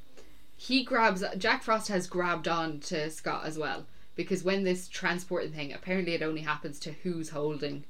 He 0.56 0.84
grabs 0.84 1.24
Jack 1.38 1.64
Frost 1.64 1.90
has 1.90 2.08
grabbed 2.08 2.48
on 2.48 2.80
to 2.82 3.10
Scott 3.12 3.46
as 3.46 3.58
well 3.60 3.86
because 4.16 4.42
when 4.44 4.64
this 4.64 4.88
transporting 4.88 5.52
thing 5.52 5.72
apparently 5.74 6.14
it 6.16 6.24
only 6.24 6.42
happens 6.42 6.80
to 6.80 6.94
who's 7.04 7.30
holding 7.30 7.84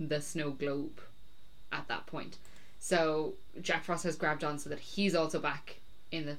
the 0.00 0.20
snow 0.22 0.50
globe 0.50 1.00
at 1.70 1.86
that 1.88 2.06
point. 2.06 2.38
So 2.78 3.34
Jack 3.60 3.84
Frost 3.84 4.04
has 4.04 4.16
grabbed 4.16 4.42
on 4.44 4.58
so 4.58 4.70
that 4.70 4.78
he's 4.80 5.14
also 5.14 5.38
back 5.40 5.80
in 6.14 6.26
the 6.26 6.36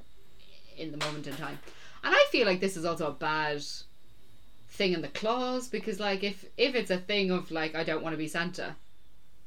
in 0.77 0.91
the 0.91 0.97
moment 0.97 1.27
in 1.27 1.35
time. 1.35 1.59
And 2.03 2.13
I 2.13 2.25
feel 2.31 2.45
like 2.45 2.59
this 2.59 2.77
is 2.77 2.85
also 2.85 3.07
a 3.07 3.11
bad 3.11 3.63
thing 4.69 4.93
in 4.93 5.01
the 5.01 5.07
clause 5.07 5.67
because 5.67 5.99
like 5.99 6.23
if 6.23 6.45
if 6.57 6.75
it's 6.75 6.91
a 6.91 6.97
thing 6.97 7.31
of 7.31 7.51
like 7.51 7.75
I 7.75 7.83
don't 7.83 8.03
want 8.03 8.13
to 8.13 8.17
be 8.17 8.27
Santa, 8.27 8.75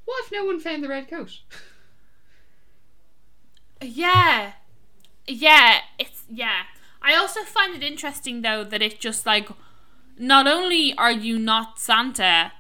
what 0.05 0.24
if 0.24 0.33
no 0.33 0.45
one 0.45 0.61
found 0.61 0.83
the 0.83 0.89
red 0.89 1.09
coat? 1.09 1.41
Yeah. 3.81 4.53
Yeah, 5.26 5.81
it's 5.99 6.24
yeah. 6.29 6.62
I 7.03 7.14
also 7.14 7.43
find 7.43 7.76
it 7.76 7.83
interesting 7.83 8.43
though 8.43 8.64
that 8.64 8.83
it 8.83 8.99
just 8.99 9.26
like 9.26 9.49
not 10.18 10.47
only 10.47 10.95
are 10.97 11.12
you 11.12 11.39
not 11.39 11.79
Santa, 11.79 12.53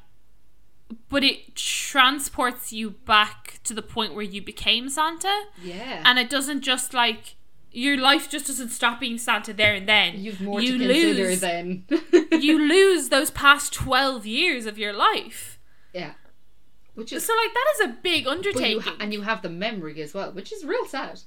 but 1.08 1.24
it 1.24 1.56
transports 1.56 2.72
you 2.72 2.90
back 2.90 3.58
to 3.64 3.74
the 3.74 3.82
point 3.82 4.14
where 4.14 4.22
you 4.22 4.40
became 4.42 4.88
Santa. 4.88 5.44
Yeah. 5.62 6.02
And 6.04 6.18
it 6.18 6.30
doesn't 6.30 6.60
just 6.60 6.94
like 6.94 7.34
your 7.78 7.96
life 7.96 8.28
just 8.28 8.46
doesn't 8.46 8.70
stop 8.70 9.00
being 9.00 9.18
Santa 9.18 9.52
there 9.52 9.74
and 9.74 9.88
then. 9.88 10.18
You've 10.18 10.40
more 10.40 10.60
you 10.60 10.78
to 10.78 10.84
consider 10.86 11.24
lose, 11.28 11.40
than 11.40 11.84
you 12.32 12.58
lose 12.74 13.08
those 13.08 13.30
past 13.30 13.72
twelve 13.72 14.26
years 14.26 14.66
of 14.66 14.78
your 14.78 14.92
life. 14.92 15.58
yeah, 15.92 16.12
which 16.94 17.12
is 17.12 17.24
So 17.24 17.32
like 17.34 17.54
that 17.54 17.66
is 17.74 17.80
a 17.90 17.98
big 18.02 18.24
but 18.24 18.30
you 18.30 18.36
undertaking. 18.36 18.80
ha- 18.80 18.96
and 19.00 19.12
you 19.12 19.22
have 19.22 19.42
the 19.42 19.48
memory 19.48 20.00
as 20.02 20.14
well, 20.14 20.32
which 20.32 20.52
is 20.52 20.64
real 20.64 20.86
sad 20.86 21.20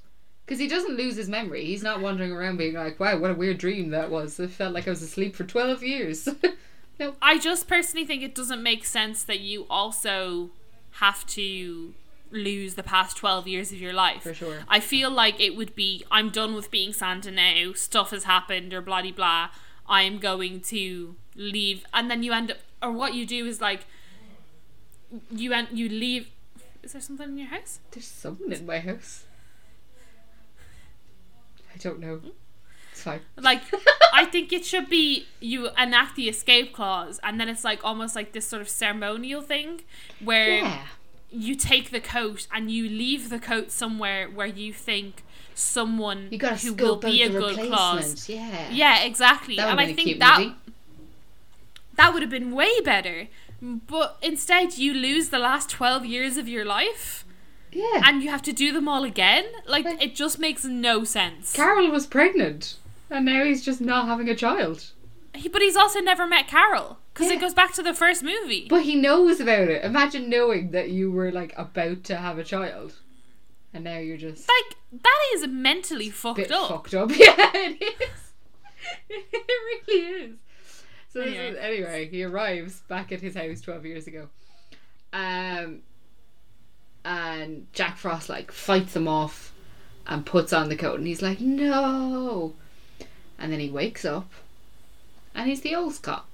because 0.44 0.58
he 0.58 0.68
doesn't 0.68 0.96
lose 0.96 1.16
his 1.16 1.28
memory. 1.28 1.64
He's 1.64 1.82
not 1.82 2.00
wandering 2.00 2.32
around 2.32 2.56
being 2.58 2.74
like, 2.74 2.98
"Wow, 3.00 3.18
what 3.18 3.30
a 3.30 3.34
weird 3.34 3.58
dream 3.58 3.90
that 3.90 4.10
was." 4.10 4.38
It 4.40 4.50
felt 4.50 4.74
like 4.74 4.86
I 4.86 4.90
was 4.90 5.02
asleep 5.02 5.34
for 5.36 5.44
twelve 5.44 5.82
years. 5.82 6.28
no, 7.00 7.14
I 7.22 7.38
just 7.38 7.66
personally 7.68 8.06
think 8.06 8.22
it 8.22 8.34
doesn't 8.34 8.62
make 8.62 8.84
sense 8.84 9.22
that 9.24 9.40
you 9.40 9.66
also 9.70 10.50
have 10.96 11.24
to 11.28 11.94
lose 12.32 12.74
the 12.74 12.82
past 12.82 13.16
12 13.16 13.46
years 13.46 13.72
of 13.72 13.80
your 13.80 13.92
life. 13.92 14.22
For 14.22 14.34
sure. 14.34 14.60
I 14.68 14.80
feel 14.80 15.10
like 15.10 15.38
it 15.40 15.54
would 15.56 15.74
be 15.74 16.04
I'm 16.10 16.30
done 16.30 16.54
with 16.54 16.70
being 16.70 16.92
Santa 16.92 17.30
now, 17.30 17.72
stuff 17.74 18.10
has 18.10 18.24
happened 18.24 18.72
or 18.74 18.80
blah 18.80 19.02
blah 19.02 19.12
blah. 19.12 19.48
I'm 19.86 20.18
going 20.18 20.60
to 20.62 21.16
leave 21.36 21.84
and 21.92 22.10
then 22.10 22.22
you 22.22 22.32
end 22.32 22.50
up 22.50 22.58
or 22.82 22.92
what 22.92 23.14
you 23.14 23.26
do 23.26 23.46
is 23.46 23.60
like 23.60 23.86
you 25.30 25.52
end 25.52 25.68
you 25.72 25.88
leave 25.88 26.28
Is 26.82 26.92
there 26.92 27.00
something 27.02 27.28
in 27.28 27.38
your 27.38 27.48
house? 27.48 27.80
there's 27.90 28.06
someone 28.06 28.52
in 28.52 28.64
my 28.66 28.80
house. 28.80 29.24
I 31.74 31.78
don't 31.78 32.00
know. 32.00 32.20
It's 32.92 33.02
fine. 33.02 33.20
Like, 33.38 33.62
I 34.12 34.26
think 34.26 34.52
it 34.52 34.64
should 34.66 34.88
be 34.90 35.26
you 35.40 35.70
enact 35.78 36.16
the 36.16 36.28
escape 36.28 36.74
clause, 36.74 37.18
and 37.22 37.40
then 37.40 37.48
it's 37.48 37.64
like 37.64 37.82
almost 37.84 38.14
like 38.14 38.32
this 38.32 38.46
sort 38.46 38.60
of 38.62 38.68
ceremonial 38.68 39.40
thing 39.40 39.80
where 40.22 40.56
Yeah. 40.58 40.82
You 41.32 41.54
take 41.54 41.90
the 41.90 42.00
coat 42.00 42.46
and 42.52 42.70
you 42.70 42.88
leave 42.88 43.28
the 43.30 43.38
coat 43.38 43.70
somewhere 43.70 44.28
where 44.28 44.46
you 44.46 44.72
think 44.72 45.22
someone 45.54 46.28
You 46.30 46.38
who 46.38 46.74
will 46.74 46.96
be 46.96 47.22
a 47.22 47.28
good 47.30 47.56
class. 47.68 48.28
Yeah. 48.28 48.70
Yeah, 48.70 49.02
exactly. 49.04 49.56
That 49.56 49.64
would 49.66 49.70
and 49.72 49.80
I 49.80 49.84
have 49.86 49.96
been 49.96 50.04
think 50.04 50.18
that 50.20 50.38
movie. 50.40 50.54
that 51.96 52.12
would 52.12 52.22
have 52.22 52.30
been 52.30 52.52
way 52.52 52.80
better. 52.80 53.28
But 53.60 54.16
instead, 54.22 54.76
you 54.78 54.92
lose 54.92 55.28
the 55.28 55.38
last 55.38 55.70
twelve 55.70 56.04
years 56.04 56.36
of 56.36 56.48
your 56.48 56.64
life, 56.64 57.24
Yeah. 57.70 58.02
and 58.04 58.20
you 58.22 58.28
have 58.30 58.42
to 58.42 58.52
do 58.52 58.72
them 58.72 58.88
all 58.88 59.04
again. 59.04 59.44
Like 59.68 59.84
Like- 59.84 60.02
it 60.02 60.14
just 60.16 60.38
makes 60.38 60.64
no 60.64 61.04
sense. 61.04 61.52
Carol 61.52 61.88
was 61.90 62.06
pregnant, 62.06 62.76
and 63.08 63.24
now 63.24 63.44
he's 63.44 63.64
just 63.64 63.80
not 63.80 64.06
having 64.08 64.28
a 64.28 64.34
child. 64.34 64.90
He, 65.34 65.48
but 65.48 65.62
he's 65.62 65.76
also 65.76 66.00
never 66.00 66.26
met 66.26 66.48
Carol 66.48 66.98
because 67.12 67.28
Yeah. 67.28 67.34
it 67.36 67.40
goes 67.40 67.54
back 67.54 67.72
to 67.74 67.82
the 67.82 67.94
first 67.94 68.22
movie. 68.22 68.66
But 68.68 68.82
he 68.82 68.94
knows 68.94 69.40
about 69.40 69.68
it. 69.68 69.84
Imagine 69.84 70.28
knowing 70.30 70.70
that 70.70 70.90
you 70.90 71.10
were 71.10 71.30
like 71.32 71.52
about 71.56 72.04
to 72.04 72.16
have 72.16 72.38
a 72.38 72.44
child, 72.44 72.94
and 73.74 73.84
now 73.84 73.98
you're 73.98 74.16
just 74.16 74.48
like 74.48 74.76
that 75.02 75.20
is 75.34 75.46
mentally 75.46 76.10
fucked 76.10 76.36
bit 76.36 76.50
up. 76.52 76.68
fucked 76.68 76.94
up. 76.94 77.10
Yeah, 77.16 77.34
it 77.54 77.82
is. 77.82 78.32
it 79.08 79.46
really 79.88 80.00
is. 80.24 80.34
So 81.12 81.20
this 81.20 81.28
Anyway. 81.28 81.48
is, 81.50 81.56
anyway, 81.58 82.08
he 82.08 82.24
arrives 82.24 82.80
back 82.88 83.12
at 83.12 83.20
his 83.20 83.34
house 83.34 83.60
twelve 83.60 83.84
years 83.84 84.06
ago, 84.06 84.28
um, 85.12 85.80
and 87.04 87.66
Jack 87.72 87.96
Frost 87.98 88.28
like 88.28 88.50
fights 88.52 88.96
him 88.96 89.06
off, 89.08 89.52
and 90.06 90.24
puts 90.24 90.52
on 90.52 90.68
the 90.68 90.76
coat, 90.76 90.98
and 90.98 91.06
he's 91.06 91.20
like, 91.22 91.40
"No," 91.40 92.54
and 93.38 93.52
then 93.52 93.60
he 93.60 93.68
wakes 93.70 94.04
up, 94.04 94.30
and 95.34 95.48
he's 95.48 95.60
the 95.60 95.74
old 95.74 95.94
Scott, 95.94 96.26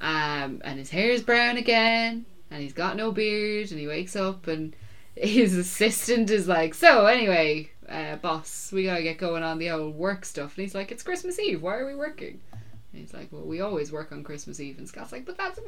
um, 0.00 0.60
and 0.64 0.78
his 0.78 0.90
hair 0.90 1.10
is 1.10 1.22
brown 1.22 1.56
again, 1.56 2.24
and 2.50 2.62
he's 2.62 2.72
got 2.72 2.96
no 2.96 3.12
beard, 3.12 3.70
and 3.70 3.80
he 3.80 3.86
wakes 3.86 4.16
up, 4.16 4.46
and 4.46 4.74
his 5.14 5.56
assistant 5.56 6.30
is 6.30 6.46
like, 6.48 6.74
"So 6.74 7.06
anyway, 7.06 7.70
uh, 7.88 8.16
boss, 8.16 8.70
we 8.72 8.84
gotta 8.84 9.02
get 9.02 9.18
going 9.18 9.42
on 9.42 9.58
the 9.58 9.70
old 9.70 9.94
work 9.94 10.24
stuff," 10.24 10.56
and 10.56 10.62
he's 10.62 10.74
like, 10.74 10.92
"It's 10.92 11.02
Christmas 11.02 11.38
Eve. 11.38 11.62
Why 11.62 11.76
are 11.78 11.86
we 11.86 11.94
working?" 11.94 12.40
And 12.52 13.00
he's 13.00 13.12
like, 13.12 13.28
"Well, 13.30 13.44
we 13.44 13.60
always 13.60 13.92
work 13.92 14.12
on 14.12 14.24
Christmas 14.24 14.60
Eve," 14.60 14.78
and 14.78 14.88
Scott's 14.88 15.12
like, 15.12 15.26
"But 15.26 15.36
that's 15.36 15.58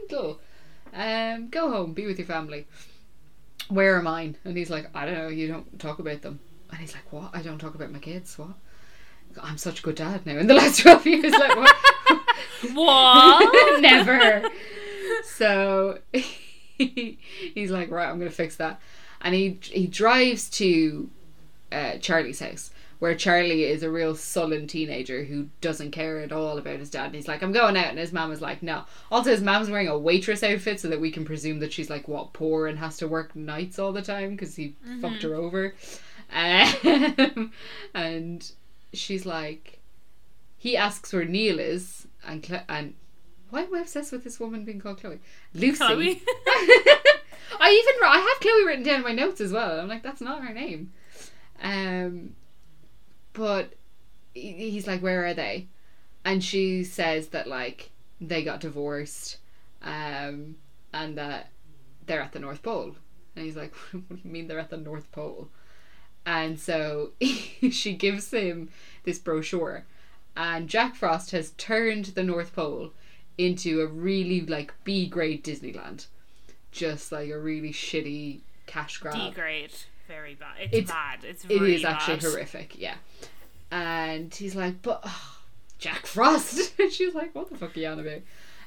mental. 0.00 0.40
Um, 0.92 1.48
go 1.48 1.70
home, 1.70 1.92
be 1.92 2.06
with 2.06 2.18
your 2.18 2.26
family. 2.26 2.66
Where 3.68 3.96
are 3.96 4.02
mine?" 4.02 4.36
And 4.44 4.56
he's 4.56 4.70
like, 4.70 4.88
"I 4.94 5.04
don't 5.04 5.14
know. 5.14 5.28
You 5.28 5.48
don't 5.48 5.78
talk 5.78 5.98
about 5.98 6.22
them." 6.22 6.40
And 6.70 6.80
he's 6.80 6.94
like, 6.94 7.12
"What? 7.12 7.30
I 7.34 7.42
don't 7.42 7.58
talk 7.58 7.74
about 7.74 7.92
my 7.92 7.98
kids. 7.98 8.38
What?" 8.38 8.54
I'm 9.42 9.58
such 9.58 9.80
a 9.80 9.82
good 9.82 9.96
dad 9.96 10.26
now. 10.26 10.38
In 10.38 10.46
the 10.46 10.54
last 10.54 10.78
twelve 10.82 11.06
years, 11.06 11.32
like 11.32 11.56
what? 11.56 12.20
What? 12.72 13.80
Never. 13.80 14.48
So 15.24 15.98
he's 16.78 17.70
like, 17.70 17.90
right, 17.90 18.08
I'm 18.08 18.18
gonna 18.18 18.30
fix 18.30 18.56
that, 18.56 18.80
and 19.20 19.34
he 19.34 19.58
he 19.62 19.86
drives 19.86 20.48
to 20.50 21.10
uh, 21.72 21.98
Charlie's 21.98 22.40
house, 22.40 22.70
where 22.98 23.14
Charlie 23.14 23.64
is 23.64 23.82
a 23.82 23.90
real 23.90 24.14
sullen 24.14 24.66
teenager 24.66 25.24
who 25.24 25.48
doesn't 25.60 25.90
care 25.90 26.20
at 26.20 26.32
all 26.32 26.58
about 26.58 26.78
his 26.78 26.90
dad. 26.90 27.06
And 27.06 27.14
he's 27.14 27.28
like, 27.28 27.42
I'm 27.42 27.52
going 27.52 27.76
out, 27.76 27.88
and 27.88 27.98
his 27.98 28.12
mom 28.12 28.32
is 28.32 28.40
like, 28.40 28.62
no. 28.62 28.84
Also, 29.10 29.30
his 29.30 29.42
mom's 29.42 29.70
wearing 29.70 29.88
a 29.88 29.98
waitress 29.98 30.42
outfit, 30.42 30.80
so 30.80 30.88
that 30.88 31.00
we 31.00 31.10
can 31.10 31.24
presume 31.24 31.58
that 31.60 31.72
she's 31.72 31.90
like 31.90 32.08
what 32.08 32.32
poor 32.32 32.66
and 32.66 32.78
has 32.78 32.96
to 32.98 33.08
work 33.08 33.34
nights 33.36 33.78
all 33.78 33.92
the 33.92 34.02
time 34.02 34.30
because 34.30 34.56
he 34.56 34.74
fucked 35.00 35.22
her 35.22 35.34
over. 35.34 35.74
Um, 36.32 37.52
and 37.94 38.50
she's 38.92 39.26
like, 39.26 39.78
he 40.58 40.76
asks 40.76 41.12
where 41.12 41.24
Neil 41.24 41.58
is, 41.58 42.06
and 42.26 42.62
and 42.68 42.94
why 43.50 43.62
am 43.62 43.74
I 43.74 43.80
obsessed 43.80 44.12
with 44.12 44.24
this 44.24 44.40
woman 44.40 44.64
being 44.64 44.80
called 44.80 45.00
Chloe? 45.00 45.20
Lucy. 45.54 45.76
Chloe. 45.76 46.22
I 47.60 47.70
even 47.70 48.08
I 48.08 48.18
have 48.18 48.40
Chloe 48.40 48.66
written 48.66 48.84
down 48.84 48.96
in 48.96 49.02
my 49.02 49.12
notes 49.12 49.40
as 49.40 49.52
well. 49.52 49.78
I'm 49.78 49.88
like, 49.88 50.02
that's 50.02 50.20
not 50.20 50.42
her 50.42 50.52
name. 50.52 50.92
Um, 51.62 52.34
but 53.32 53.74
he's 54.34 54.86
like, 54.86 55.00
"Where 55.00 55.26
are 55.26 55.34
they?" 55.34 55.68
And 56.24 56.42
she 56.42 56.84
says 56.84 57.28
that 57.28 57.46
like 57.46 57.90
they 58.20 58.42
got 58.42 58.60
divorced, 58.60 59.38
um, 59.82 60.56
and 60.92 61.16
that 61.16 61.50
they're 62.06 62.22
at 62.22 62.32
the 62.32 62.40
North 62.40 62.62
Pole. 62.62 62.96
And 63.36 63.44
he's 63.44 63.56
like, 63.56 63.74
"What 63.92 64.08
do 64.08 64.20
you 64.24 64.30
mean 64.30 64.48
they're 64.48 64.58
at 64.58 64.70
the 64.70 64.76
North 64.76 65.10
Pole?" 65.12 65.48
And 66.26 66.58
so 66.58 67.12
she 67.70 67.94
gives 67.94 68.30
him 68.30 68.70
this 69.04 69.18
brochure, 69.18 69.84
and 70.36 70.68
Jack 70.68 70.94
Frost 70.96 71.30
has 71.32 71.50
turned 71.52 72.06
the 72.06 72.22
North 72.22 72.54
Pole 72.54 72.92
into 73.38 73.80
a 73.80 73.86
really 73.86 74.40
like 74.42 74.72
B 74.84 75.06
grade 75.06 75.44
Disneyland, 75.44 76.06
just 76.72 77.10
like 77.12 77.30
a 77.30 77.38
really 77.38 77.72
shitty 77.72 78.40
cash 78.66 78.98
grab. 78.98 79.14
D 79.14 79.30
grade. 79.30 79.72
Very 80.08 80.34
bad. 80.34 80.56
It's, 80.60 80.72
It's- 80.74 80.90
bad. 80.90 81.24
It's 81.24 81.44
It 81.44 81.50
really 81.50 81.74
is 81.76 81.84
actually 81.84 82.16
bad. 82.16 82.24
horrific, 82.24 82.78
yeah. 82.78 82.96
And 83.70 84.32
he's 84.34 84.54
like, 84.54 84.82
but 84.82 85.00
oh, 85.04 85.38
Jack 85.78 86.06
Frost. 86.06 86.74
and 86.78 86.92
she's 86.92 87.14
like, 87.14 87.34
what 87.34 87.50
the 87.50 87.56
fuck 87.56 87.76
are 87.76 87.80
you 87.80 87.88
on 87.88 88.00
about? 88.00 88.20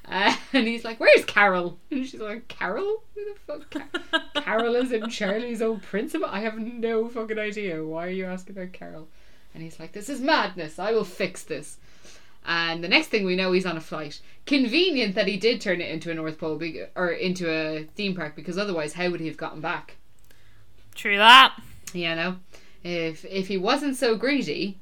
Uh, 0.09 0.35
and 0.53 0.65
he's 0.67 0.83
like, 0.85 0.99
where's 0.99 1.25
Carol? 1.25 1.77
And 1.91 2.05
she's 2.07 2.19
like, 2.21 2.47
Carol? 2.47 3.03
Who 3.13 3.21
the 3.25 3.39
fuck? 3.45 3.69
Ca- 3.69 4.41
Carol 4.41 4.75
is 4.75 4.91
in 4.91 5.09
Charlie's 5.09 5.61
old 5.61 5.83
principal? 5.83 6.27
I 6.29 6.39
have 6.39 6.57
no 6.57 7.07
fucking 7.09 7.37
idea. 7.37 7.83
Why 7.83 8.07
are 8.07 8.11
you 8.11 8.25
asking 8.25 8.57
about 8.57 8.71
Carol? 8.73 9.07
And 9.57 9.63
he's 9.63 9.79
like, 9.79 9.91
this 9.91 10.07
is 10.07 10.21
madness. 10.21 10.77
I 10.77 10.91
will 10.91 11.03
fix 11.03 11.41
this. 11.41 11.77
And 12.45 12.83
the 12.83 12.87
next 12.87 13.07
thing 13.07 13.25
we 13.25 13.35
know, 13.35 13.53
he's 13.53 13.65
on 13.65 13.75
a 13.75 13.81
flight. 13.81 14.21
Convenient 14.45 15.15
that 15.15 15.27
he 15.27 15.35
did 15.35 15.59
turn 15.59 15.81
it 15.81 15.89
into 15.89 16.11
a 16.11 16.13
North 16.13 16.37
Pole 16.37 16.57
be- 16.57 16.83
or 16.95 17.09
into 17.09 17.49
a 17.49 17.85
theme 17.95 18.15
park 18.15 18.35
because 18.35 18.59
otherwise, 18.59 18.93
how 18.93 19.09
would 19.09 19.19
he 19.19 19.25
have 19.25 19.35
gotten 19.35 19.59
back? 19.59 19.95
True 20.93 21.17
that. 21.17 21.59
You 21.91 22.13
know, 22.13 22.35
if 22.83 23.25
if 23.25 23.47
he 23.47 23.57
wasn't 23.57 23.97
so 23.97 24.15
greedy, 24.15 24.77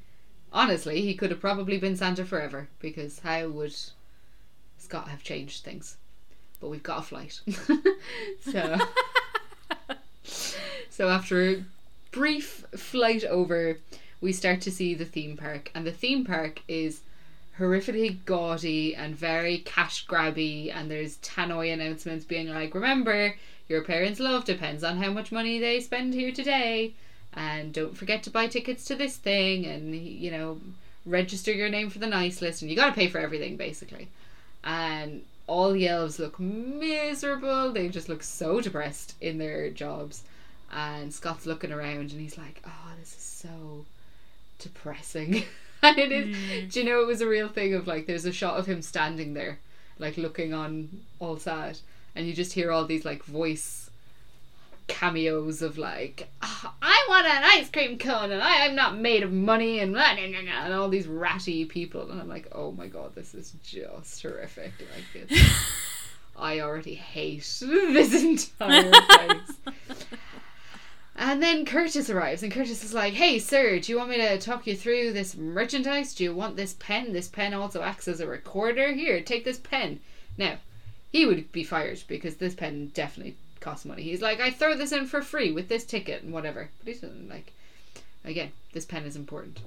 honestly, 0.52 1.00
he 1.00 1.14
could 1.14 1.30
have 1.30 1.40
probably 1.40 1.78
been 1.78 1.96
Santa 1.96 2.26
forever 2.26 2.68
because 2.78 3.20
how 3.20 3.48
would 3.48 3.74
Scott 4.76 5.08
have 5.08 5.22
changed 5.22 5.64
things? 5.64 5.96
But 6.60 6.68
we've 6.68 6.82
got 6.82 6.98
a 6.98 7.02
flight, 7.02 7.40
so 8.42 8.76
so 10.90 11.08
after 11.08 11.48
a 11.48 11.64
brief 12.10 12.66
flight 12.76 13.24
over, 13.24 13.78
we 14.20 14.32
start 14.32 14.60
to 14.62 14.70
see 14.70 14.94
the 14.94 15.04
theme 15.04 15.36
park, 15.36 15.70
and 15.74 15.86
the 15.86 15.92
theme 15.92 16.24
park 16.24 16.62
is 16.68 17.00
horrifically 17.58 18.18
gaudy 18.24 18.94
and 18.94 19.14
very 19.14 19.58
cash 19.58 20.06
grabby, 20.06 20.72
and 20.74 20.90
there's 20.90 21.16
tannoy 21.18 21.72
announcements 21.72 22.24
being 22.24 22.48
like, 22.48 22.74
"Remember, 22.74 23.36
your 23.68 23.82
parents' 23.82 24.20
love 24.20 24.44
depends 24.44 24.84
on 24.84 24.98
how 24.98 25.10
much 25.10 25.32
money 25.32 25.58
they 25.58 25.80
spend 25.80 26.14
here 26.14 26.32
today." 26.32 26.94
And 27.32 27.72
don't 27.72 27.96
forget 27.96 28.22
to 28.24 28.30
buy 28.30 28.46
tickets 28.46 28.84
to 28.86 28.94
this 28.94 29.16
thing, 29.16 29.66
and 29.66 29.94
you 29.94 30.30
know, 30.30 30.60
register 31.04 31.52
your 31.52 31.68
name 31.68 31.90
for 31.90 31.98
the 31.98 32.06
nice 32.06 32.40
list, 32.42 32.62
and 32.62 32.70
you 32.70 32.76
gotta 32.76 32.92
pay 32.92 33.08
for 33.08 33.18
everything 33.18 33.56
basically. 33.56 34.08
And 34.64 35.22
all 35.46 35.72
the 35.72 35.88
elves 35.88 36.18
look 36.18 36.38
miserable. 36.40 37.72
They 37.72 37.88
just 37.88 38.08
look 38.08 38.22
so 38.22 38.60
depressed 38.60 39.14
in 39.20 39.38
their 39.38 39.70
jobs. 39.70 40.24
And 40.72 41.14
Scott's 41.14 41.46
looking 41.46 41.72
around 41.72 42.10
and 42.10 42.20
he's 42.20 42.36
like, 42.36 42.60
Oh, 42.66 42.92
this 42.98 43.12
is 43.16 43.22
so 43.22 43.84
depressing. 44.58 45.44
and 45.82 45.98
it 45.98 46.12
is 46.12 46.72
do 46.72 46.80
you 46.80 46.86
know 46.86 47.00
it 47.00 47.06
was 47.06 47.20
a 47.20 47.28
real 47.28 47.48
thing 47.48 47.74
of 47.74 47.86
like 47.86 48.06
there's 48.06 48.24
a 48.24 48.32
shot 48.32 48.58
of 48.58 48.66
him 48.66 48.82
standing 48.82 49.34
there, 49.34 49.58
like 49.98 50.16
looking 50.16 50.54
on 50.54 50.88
all 51.18 51.36
sad, 51.36 51.78
and 52.14 52.26
you 52.26 52.32
just 52.32 52.52
hear 52.52 52.70
all 52.70 52.84
these 52.84 53.04
like 53.04 53.24
voice 53.24 53.90
cameos 54.88 55.62
of 55.62 55.78
like 55.78 56.28
"Ah, 56.42 56.74
I 56.80 57.06
want 57.08 57.26
an 57.26 57.42
ice 57.44 57.68
cream 57.70 57.98
cone 57.98 58.30
and 58.30 58.42
I 58.42 58.66
am 58.66 58.74
not 58.76 58.96
made 58.96 59.22
of 59.22 59.32
money 59.32 59.80
and 59.80 59.92
blah, 59.92 60.14
blah, 60.14 60.28
blah, 60.28 60.42
blah," 60.42 60.64
and 60.64 60.74
all 60.74 60.88
these 60.88 61.08
ratty 61.08 61.64
people 61.64 62.10
and 62.10 62.20
I'm 62.20 62.28
like 62.28 62.48
oh 62.52 62.70
my 62.72 62.86
god 62.86 63.14
this 63.14 63.34
is 63.34 63.52
just 63.64 64.22
horrific 64.22 64.72
like 64.78 65.28
it's 65.28 65.42
I 66.38 66.60
already 66.60 66.94
hate 66.94 67.56
this 67.60 68.22
entire 68.22 68.90
place 68.90 69.74
and 71.16 71.42
then 71.42 71.64
Curtis 71.64 72.10
arrives, 72.10 72.42
and 72.42 72.52
Curtis 72.52 72.84
is 72.84 72.94
like, 72.94 73.14
Hey, 73.14 73.38
sir, 73.38 73.78
do 73.78 73.90
you 73.90 73.98
want 73.98 74.10
me 74.10 74.18
to 74.18 74.38
talk 74.38 74.66
you 74.66 74.76
through 74.76 75.12
this 75.12 75.36
merchandise? 75.36 76.14
Do 76.14 76.24
you 76.24 76.34
want 76.34 76.56
this 76.56 76.74
pen? 76.78 77.12
This 77.12 77.28
pen 77.28 77.54
also 77.54 77.82
acts 77.82 78.08
as 78.08 78.20
a 78.20 78.26
recorder. 78.26 78.92
Here, 78.92 79.20
take 79.20 79.44
this 79.44 79.58
pen. 79.58 80.00
Now, 80.38 80.58
he 81.10 81.26
would 81.26 81.50
be 81.52 81.64
fired 81.64 82.02
because 82.06 82.36
this 82.36 82.54
pen 82.54 82.90
definitely 82.94 83.36
costs 83.60 83.84
money. 83.84 84.02
He's 84.02 84.22
like, 84.22 84.40
I 84.40 84.50
throw 84.50 84.76
this 84.76 84.92
in 84.92 85.06
for 85.06 85.22
free 85.22 85.52
with 85.52 85.68
this 85.68 85.84
ticket 85.84 86.22
and 86.22 86.32
whatever. 86.32 86.68
But 86.78 86.94
he 86.94 87.00
doesn't 87.00 87.28
like, 87.28 87.52
again, 88.24 88.52
this 88.72 88.84
pen 88.84 89.04
is 89.04 89.16
important. 89.16 89.60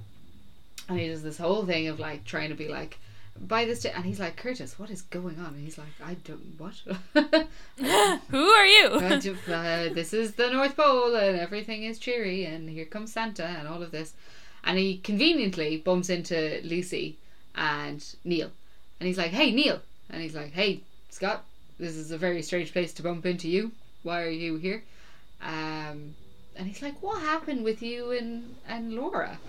And 0.87 0.99
he 0.99 1.07
does 1.07 1.23
this 1.23 1.37
whole 1.37 1.65
thing 1.65 1.87
of 1.87 1.99
like 1.99 2.23
trying 2.23 2.49
to 2.49 2.55
be 2.55 2.67
like, 2.67 2.97
buy 3.47 3.65
this, 3.65 3.81
ti-. 3.81 3.89
and 3.89 4.05
he's 4.05 4.19
like, 4.19 4.35
Curtis, 4.35 4.77
what 4.77 4.89
is 4.89 5.01
going 5.03 5.39
on? 5.39 5.53
And 5.55 5.63
he's 5.63 5.77
like, 5.77 5.87
I 6.03 6.15
don't, 6.15 6.55
what? 6.57 6.75
Who 8.29 8.37
are 8.39 8.65
you? 8.65 8.87
uh, 9.47 9.93
this 9.93 10.13
is 10.13 10.33
the 10.33 10.49
North 10.49 10.75
Pole 10.75 11.15
and 11.15 11.39
everything 11.39 11.83
is 11.83 11.99
cheery 11.99 12.45
and 12.45 12.69
here 12.69 12.85
comes 12.85 13.13
Santa 13.13 13.45
and 13.45 13.67
all 13.67 13.81
of 13.81 13.91
this. 13.91 14.13
And 14.63 14.77
he 14.77 14.97
conveniently 14.97 15.77
bumps 15.77 16.09
into 16.09 16.59
Lucy 16.63 17.17
and 17.55 18.03
Neil. 18.23 18.51
And 18.99 19.07
he's 19.07 19.17
like, 19.17 19.31
hey, 19.31 19.51
Neil. 19.51 19.79
And 20.09 20.21
he's 20.21 20.35
like, 20.35 20.51
hey, 20.51 20.81
Scott, 21.09 21.45
this 21.79 21.95
is 21.95 22.11
a 22.11 22.17
very 22.17 22.41
strange 22.41 22.73
place 22.73 22.93
to 22.93 23.03
bump 23.03 23.25
into 23.25 23.47
you. 23.47 23.71
Why 24.03 24.23
are 24.23 24.29
you 24.29 24.57
here? 24.57 24.83
Um, 25.41 26.15
and 26.55 26.67
he's 26.67 26.81
like, 26.81 27.01
what 27.01 27.21
happened 27.21 27.63
with 27.63 27.81
you 27.81 28.11
and, 28.11 28.55
and 28.67 28.93
Laura? 28.93 29.39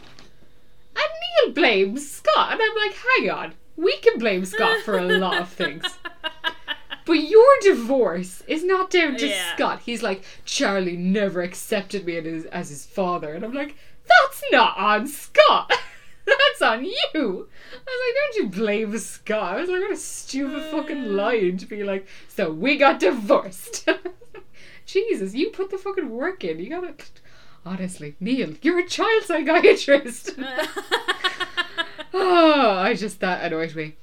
And 0.97 1.11
Neil 1.47 1.55
blames 1.55 2.09
Scott. 2.09 2.53
And 2.53 2.61
I'm 2.63 2.77
like, 2.77 2.97
hang 2.97 3.31
on. 3.31 3.55
We 3.77 3.97
can 3.99 4.19
blame 4.19 4.45
Scott 4.45 4.83
for 4.85 4.99
a 4.99 5.03
lot 5.19 5.39
of 5.39 5.49
things. 5.49 5.85
But 7.07 7.29
your 7.29 7.49
divorce 7.63 8.43
is 8.47 8.63
not 8.63 8.91
down 8.91 9.17
to 9.17 9.27
Yeah. 9.27 9.55
Scott. 9.55 9.81
He's 9.81 10.03
like, 10.03 10.23
Charlie 10.45 10.97
never 10.97 11.43
accepted 11.43 12.05
me 12.05 12.17
as 12.17 12.25
his, 12.25 12.45
as 12.47 12.69
his 12.69 12.87
father. 12.87 13.33
And 13.33 13.45
I'm 13.45 13.53
like, 13.53 13.75
that's 14.07 14.43
not 14.53 14.77
on 14.77 15.07
Scott. 15.07 15.73
that's 16.25 16.63
on 16.63 16.85
you. 16.85 16.95
I 17.15 17.17
was 17.17 17.49
like, 17.75 18.15
don't 18.15 18.37
you 18.37 18.49
blame 18.49 18.99
Scott. 18.99 19.57
I 19.57 19.61
was 19.61 19.71
like, 19.71 19.81
what 19.81 19.91
a 19.91 19.97
stupid 19.97 20.63
fucking 20.71 21.05
mm. 21.05 21.15
line 21.17 21.57
to 21.57 21.67
be 21.67 21.83
like, 21.83 22.07
so 22.29 22.53
we 22.53 22.77
got 22.77 23.01
divorced. 23.01 23.89
Jesus, 24.87 25.35
you 25.35 25.51
put 25.51 25.71
the 25.71 25.79
fucking 25.79 26.11
work 26.11 26.45
in. 26.45 26.59
You 26.59 26.69
gotta. 26.69 26.95
Honestly, 27.65 28.17
Neil, 28.21 28.55
you're 28.63 28.79
a 28.79 28.89
child 28.89 29.25
psychiatrist. 29.25 30.31
oh, 32.15 32.71
I 32.79 32.95
just, 32.95 33.21
that 33.21 33.45
annoyed 33.45 33.75
me. 33.75 33.97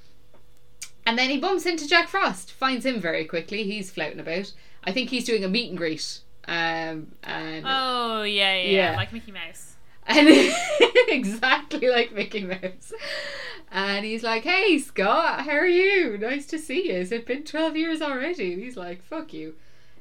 And 1.06 1.18
then 1.18 1.30
he 1.30 1.40
bumps 1.40 1.66
into 1.66 1.88
Jack 1.88 2.10
Frost, 2.10 2.52
finds 2.52 2.86
him 2.86 3.00
very 3.00 3.24
quickly. 3.26 3.64
He's 3.64 3.90
floating 3.90 4.20
about. 4.20 4.52
I 4.84 4.92
think 4.92 5.10
he's 5.10 5.26
doing 5.26 5.44
a 5.44 5.48
meet 5.48 5.70
and 5.70 5.78
greet. 5.78 6.20
Um, 6.48 7.12
and 7.24 7.66
oh 7.68 8.24
yeah, 8.24 8.56
yeah, 8.56 8.92
Yeah. 8.92 8.96
like 8.96 9.12
Mickey 9.14 9.32
Mouse. 9.32 9.76
and 10.06 10.28
exactly 11.10 11.90
like 11.90 12.14
Mickey 12.14 12.44
Mouse. 12.44 12.94
And 13.72 14.06
he's 14.06 14.24
like, 14.24 14.44
"Hey 14.44 14.80
Scott, 14.80 15.42
how 15.42 15.52
are 15.52 15.66
you? 15.68 16.18
Nice 16.18 16.46
to 16.48 16.58
see 16.58 16.88
you. 16.88 16.94
It's 16.96 17.12
it 17.12 17.26
been 17.26 17.44
twelve 17.44 17.76
years 17.76 18.02
already?" 18.02 18.54
And 18.54 18.62
he's 18.62 18.78
like, 18.78 19.04
"Fuck 19.04 19.34
you." 19.34 19.56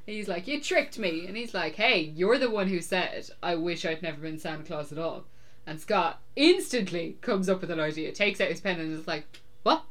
And 0.07 0.15
he's 0.17 0.29
like, 0.29 0.47
"You 0.47 0.61
tricked 0.61 0.99
me." 1.01 1.27
And 1.27 1.37
he's 1.37 1.53
like, 1.55 1.75
"Hey, 1.75 2.01
you're 2.01 2.39
the 2.39 2.51
one 2.51 2.69
who 2.69 2.81
said 2.81 3.29
I 3.43 3.57
wish 3.57 3.85
I'd 3.85 4.03
never 4.03 4.19
been 4.21 4.39
Santa 4.39 4.63
Claus 4.63 4.93
at 4.93 4.99
all." 4.99 5.25
And 5.67 5.81
Scott 5.81 6.23
instantly 6.37 7.17
comes 7.21 7.49
up 7.49 7.61
with 7.61 7.71
an 7.73 7.81
idea, 7.81 8.13
takes 8.13 8.41
out 8.41 8.49
his 8.49 8.61
pen, 8.61 8.79
and 8.79 8.93
is 8.93 9.09
like, 9.09 9.27
"What?" 9.65 9.85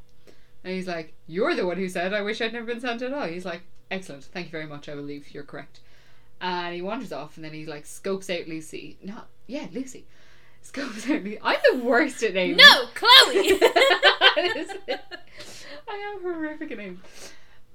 And 0.64 0.72
he's 0.72 0.88
like, 0.88 1.12
"You're 1.26 1.54
the 1.54 1.66
one 1.66 1.76
who 1.76 1.88
said 1.88 2.14
I 2.14 2.22
wish 2.22 2.40
I'd 2.40 2.54
never 2.54 2.66
been 2.66 2.80
Santa 2.80 3.06
at 3.06 3.12
all." 3.12 3.26
He's 3.26 3.44
like, 3.44 3.62
"Excellent, 3.90 4.24
thank 4.24 4.46
you 4.46 4.52
very 4.52 4.66
much. 4.66 4.88
I 4.88 4.94
will 4.94 5.02
leave. 5.02 5.32
You're 5.34 5.44
correct." 5.44 5.80
And 6.40 6.74
he 6.74 6.80
wanders 6.80 7.12
off, 7.12 7.36
and 7.36 7.44
then 7.44 7.52
he 7.52 7.66
like 7.66 7.84
scopes 7.84 8.30
out 8.30 8.48
Lucy. 8.48 8.96
Not 9.02 9.28
yeah, 9.46 9.66
Lucy. 9.72 10.06
Scopes 10.62 11.08
out 11.10 11.22
Lucy. 11.22 11.38
I'm 11.42 11.58
the 11.72 11.78
worst 11.84 12.22
at 12.22 12.34
names. 12.34 12.56
No, 12.56 12.86
Chloe. 12.94 13.58
I 15.88 16.14
am 16.14 16.22
horrific 16.22 16.72
at 16.72 16.78
names. 16.78 17.00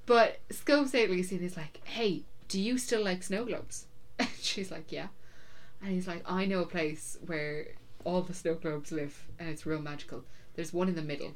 But 0.06 0.40
scopes 0.50 0.94
out 0.94 1.08
Lucy 1.08 1.36
and 1.36 1.44
is 1.44 1.56
like, 1.56 1.80
"Hey, 1.84 2.24
do 2.48 2.60
you 2.60 2.78
still 2.78 3.04
like 3.04 3.22
snow 3.22 3.44
globes?" 3.44 3.86
And 4.18 4.28
she's 4.40 4.72
like, 4.72 4.90
"Yeah." 4.90 5.08
And 5.80 5.92
he's 5.92 6.08
like, 6.08 6.22
"I 6.26 6.44
know 6.46 6.60
a 6.60 6.66
place 6.66 7.16
where 7.26 7.68
all 8.04 8.22
the 8.22 8.34
snow 8.34 8.54
globes 8.54 8.92
live, 8.92 9.24
and 9.38 9.48
it's 9.48 9.66
real 9.66 9.80
magical. 9.80 10.24
There's 10.54 10.72
one 10.72 10.88
in 10.88 10.94
the 10.94 11.02
middle. 11.02 11.34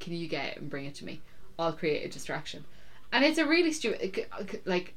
Can 0.00 0.12
you 0.12 0.28
get 0.28 0.46
it 0.46 0.58
and 0.58 0.70
bring 0.70 0.84
it 0.86 0.94
to 0.96 1.04
me? 1.04 1.20
I'll 1.58 1.72
create 1.72 2.04
a 2.04 2.12
distraction." 2.12 2.64
And 3.12 3.24
it's 3.24 3.38
a 3.38 3.46
really 3.46 3.72
stupid, 3.72 4.26
uh, 4.32 4.40
uh, 4.40 4.44
like, 4.64 4.94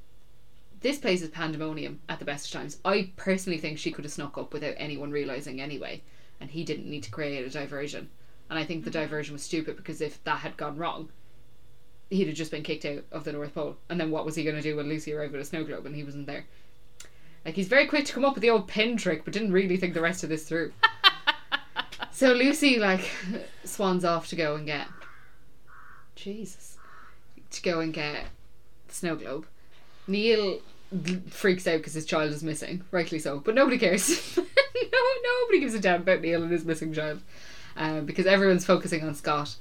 this 0.81 0.97
place 0.97 1.21
is 1.21 1.29
pandemonium 1.29 1.99
at 2.09 2.19
the 2.19 2.25
best 2.25 2.47
of 2.47 2.51
times. 2.51 2.79
I 2.83 3.11
personally 3.17 3.59
think 3.59 3.77
she 3.77 3.91
could 3.91 4.05
have 4.05 4.13
snuck 4.13 4.37
up 4.37 4.53
without 4.53 4.75
anyone 4.77 5.11
realizing 5.11 5.61
anyway, 5.61 6.01
and 6.39 6.49
he 6.49 6.63
didn't 6.63 6.89
need 6.89 7.03
to 7.03 7.11
create 7.11 7.45
a 7.45 7.49
diversion. 7.49 8.09
And 8.49 8.57
I 8.57 8.63
think 8.63 8.83
the 8.83 8.89
mm-hmm. 8.89 9.01
diversion 9.01 9.33
was 9.33 9.43
stupid 9.43 9.77
because 9.77 10.01
if 10.01 10.23
that 10.23 10.39
had 10.39 10.57
gone 10.57 10.77
wrong, 10.77 11.09
he'd 12.09 12.27
have 12.27 12.35
just 12.35 12.51
been 12.51 12.63
kicked 12.63 12.85
out 12.85 13.03
of 13.11 13.23
the 13.23 13.33
North 13.33 13.53
Pole. 13.53 13.77
And 13.89 13.99
then 13.99 14.09
what 14.09 14.25
was 14.25 14.35
he 14.35 14.43
going 14.43 14.55
to 14.55 14.61
do 14.61 14.75
when 14.75 14.89
Lucy 14.89 15.13
arrived 15.13 15.33
with 15.33 15.41
a 15.41 15.45
snow 15.45 15.63
globe 15.63 15.85
and 15.85 15.95
he 15.95 16.03
wasn't 16.03 16.25
there? 16.25 16.45
Like 17.45 17.55
he's 17.55 17.67
very 17.67 17.87
quick 17.87 18.05
to 18.05 18.13
come 18.13 18.25
up 18.25 18.33
with 18.33 18.41
the 18.41 18.49
old 18.49 18.67
pin 18.67 18.97
trick, 18.97 19.23
but 19.23 19.33
didn't 19.33 19.51
really 19.51 19.77
think 19.77 19.93
the 19.93 20.01
rest 20.01 20.23
of 20.23 20.29
this 20.29 20.47
through. 20.47 20.73
so 22.19 22.33
Lucy 22.33 22.79
like 22.79 23.09
swans 23.63 24.03
off 24.03 24.27
to 24.27 24.35
go 24.35 24.55
and 24.55 24.65
get 24.65 24.87
Jesus. 26.15 26.77
To 27.51 27.61
go 27.61 27.79
and 27.79 27.93
get 27.93 28.25
the 28.89 28.93
snow 28.93 29.15
globe. 29.15 29.45
Neil 30.05 30.59
freaks 31.29 31.65
out 31.65 31.77
because 31.77 31.93
his 31.93 32.05
child 32.05 32.33
is 32.33 32.43
missing, 32.43 32.83
rightly 32.91 33.19
so, 33.19 33.39
but 33.39 33.55
nobody 33.55 33.77
cares. 33.77 34.09
no, 34.37 34.43
nobody 34.43 35.61
gives 35.61 35.73
a 35.73 35.79
damn 35.79 36.01
about 36.01 36.19
Neil 36.19 36.43
and 36.43 36.51
his 36.51 36.65
missing 36.65 36.91
child, 36.93 37.21
um, 37.77 38.05
because 38.05 38.25
everyone's 38.25 38.65
focusing 38.65 39.01
on 39.01 39.15
Scott. 39.15 39.55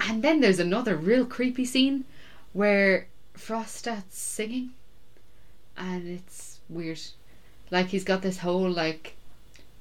And 0.00 0.22
then 0.22 0.40
there's 0.40 0.60
another 0.60 0.96
real 0.96 1.26
creepy 1.26 1.66
scene 1.66 2.06
where 2.54 3.06
Frost 3.34 3.76
starts 3.76 4.18
singing, 4.18 4.70
and 5.76 6.08
it's 6.08 6.58
weird. 6.70 7.02
Like 7.70 7.88
he's 7.88 8.04
got 8.04 8.22
this 8.22 8.38
whole 8.38 8.70
like 8.70 9.14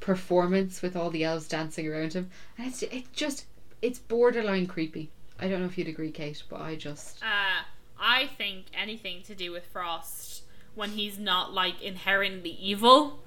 performance 0.01 0.81
with 0.81 0.97
all 0.97 1.09
the 1.09 1.23
elves 1.23 1.47
dancing 1.47 1.87
around 1.87 2.11
him, 2.13 2.29
and 2.57 2.67
it's 2.67 2.83
it 2.83 3.13
just 3.13 3.45
it's 3.81 3.99
borderline 3.99 4.67
creepy. 4.67 5.09
I 5.39 5.47
don't 5.47 5.61
know 5.61 5.65
if 5.67 5.77
you'd 5.77 5.87
agree, 5.87 6.11
Kate, 6.11 6.43
but 6.49 6.59
I 6.59 6.75
just 6.75 7.23
Uh, 7.23 7.63
I 7.97 8.27
think 8.37 8.65
anything 8.73 9.23
to 9.23 9.33
do 9.35 9.51
with 9.51 9.65
Frost 9.67 10.43
when 10.75 10.91
he's 10.91 11.17
not 11.17 11.53
like 11.53 11.81
inherently 11.81 12.51
evil 12.51 13.19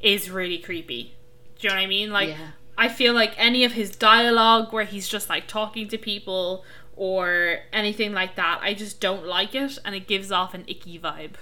is 0.00 0.30
really 0.30 0.58
creepy. 0.58 1.14
Do 1.58 1.68
you 1.68 1.68
know 1.68 1.76
what 1.76 1.82
I 1.82 1.86
mean? 1.86 2.10
Like, 2.10 2.30
Yeah. 2.30 2.50
I 2.76 2.88
feel 2.88 3.12
like 3.14 3.34
any 3.36 3.64
of 3.64 3.72
his 3.72 3.94
dialogue 3.94 4.72
where 4.72 4.84
he's 4.84 5.06
just 5.08 5.28
like 5.28 5.46
talking 5.46 5.86
to 5.88 5.98
people 5.98 6.64
or 6.96 7.58
anything 7.72 8.12
like 8.12 8.34
that, 8.36 8.60
I 8.62 8.74
just 8.74 9.00
don't 9.00 9.24
like 9.26 9.54
it, 9.54 9.78
and 9.84 9.94
it 9.94 10.06
gives 10.08 10.32
off 10.32 10.54
an 10.54 10.64
icky 10.66 10.98
vibe. 10.98 11.34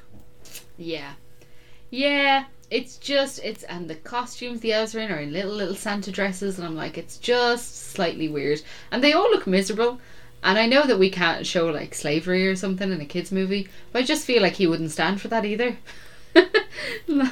Yeah. 0.76 1.14
Yeah, 1.90 2.44
it's 2.70 2.96
just 2.96 3.40
it's 3.42 3.64
and 3.64 3.90
the 3.90 3.96
costumes 3.96 4.60
the 4.60 4.72
elves 4.72 4.94
are 4.94 5.00
in 5.00 5.10
are 5.10 5.18
in 5.18 5.32
little 5.32 5.52
little 5.52 5.74
Santa 5.74 6.12
dresses 6.12 6.58
and 6.58 6.66
I'm 6.66 6.76
like 6.76 6.96
it's 6.96 7.18
just 7.18 7.90
slightly 7.90 8.28
weird. 8.28 8.62
And 8.90 9.02
they 9.02 9.12
all 9.12 9.30
look 9.30 9.46
miserable. 9.46 10.00
And 10.42 10.58
I 10.58 10.66
know 10.66 10.86
that 10.86 10.98
we 10.98 11.10
can't 11.10 11.46
show 11.46 11.66
like 11.66 11.94
slavery 11.94 12.48
or 12.48 12.56
something 12.56 12.90
in 12.90 13.00
a 13.00 13.06
kids 13.06 13.30
movie, 13.30 13.68
but 13.92 14.02
I 14.02 14.06
just 14.06 14.24
feel 14.24 14.40
like 14.40 14.54
he 14.54 14.66
wouldn't 14.66 14.90
stand 14.90 15.20
for 15.20 15.28
that 15.28 15.44
either. 15.44 15.76
and 16.34 17.30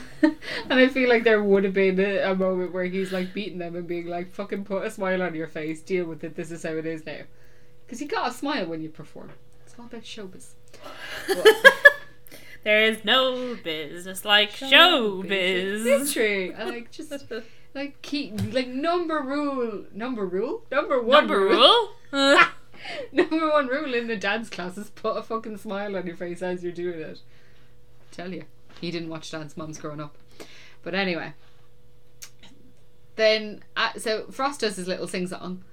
I 0.68 0.89
feel 0.89 1.09
like 1.09 1.24
there 1.24 1.43
would 1.43 1.64
have 1.64 1.72
been 1.72 1.99
a, 2.01 2.32
a 2.32 2.34
moment 2.34 2.72
where 2.72 2.84
he's 2.84 3.12
like 3.12 3.32
beating 3.32 3.59
them 3.59 3.76
and 3.76 3.86
being 3.86 4.07
like, 4.07 4.32
"Fucking 4.32 4.64
put 4.64 4.84
a 4.84 4.91
smile 4.91 5.22
on 5.22 5.34
your 5.34 5.47
face, 5.47 5.80
deal 5.80 6.05
with 6.05 6.22
it. 6.24 6.36
This 6.36 6.51
is 6.51 6.64
how 6.64 6.70
it 6.70 6.84
is 6.84 7.07
now." 7.07 7.20
Because 7.86 8.03
you 8.03 8.09
got 8.09 8.28
to 8.28 8.34
smile 8.36 8.66
when 8.66 8.82
you 8.82 8.91
perform. 8.91 9.30
It's 9.64 9.74
all 9.78 9.86
about 9.86 10.03
showbiz. 10.03 10.51
There 12.68 12.82
is 12.82 13.02
no 13.02 13.56
business 13.64 14.26
like 14.26 14.50
It's 14.50 14.70
showbiz. 14.70 16.12
true. 16.12 16.54
I 16.54 16.64
like 16.64 16.90
just 16.90 17.14
like 17.72 18.02
keep 18.02 18.52
like 18.52 18.68
number 18.68 19.22
rule, 19.22 19.86
number 19.94 20.26
rule, 20.26 20.64
number 20.70 21.00
one 21.00 21.26
Number 21.28 21.40
rule? 21.40 21.92
Uh, 22.12 22.44
number 23.12 23.48
one 23.48 23.68
rule 23.68 23.94
in 23.94 24.06
the 24.06 24.18
dance 24.18 24.50
class 24.50 24.76
is 24.76 24.90
put 24.90 25.16
a 25.16 25.22
fucking 25.22 25.56
smile 25.56 25.96
on 25.96 26.06
your 26.06 26.14
face 26.14 26.42
as 26.42 26.62
you're 26.62 26.70
doing 26.70 27.00
it. 27.00 27.20
Tell 28.10 28.34
you, 28.34 28.44
he 28.82 28.90
didn't 28.90 29.08
watch 29.08 29.30
Dance 29.30 29.56
Moms 29.56 29.78
growing 29.78 30.02
up, 30.02 30.18
but 30.82 30.94
anyway. 30.94 31.32
Then 33.16 33.64
uh, 33.78 33.94
so 33.96 34.26
Frost 34.30 34.60
does 34.60 34.76
his 34.76 34.86
little 34.86 35.08
sing 35.08 35.26
song, 35.26 35.64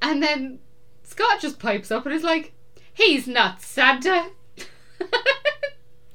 and 0.00 0.22
then 0.22 0.60
Scott 1.02 1.40
just 1.40 1.58
pipes 1.58 1.90
up 1.90 2.06
and 2.06 2.14
is 2.14 2.22
like, 2.22 2.52
"He's 2.94 3.26
not 3.26 3.60
Santa." 3.60 4.30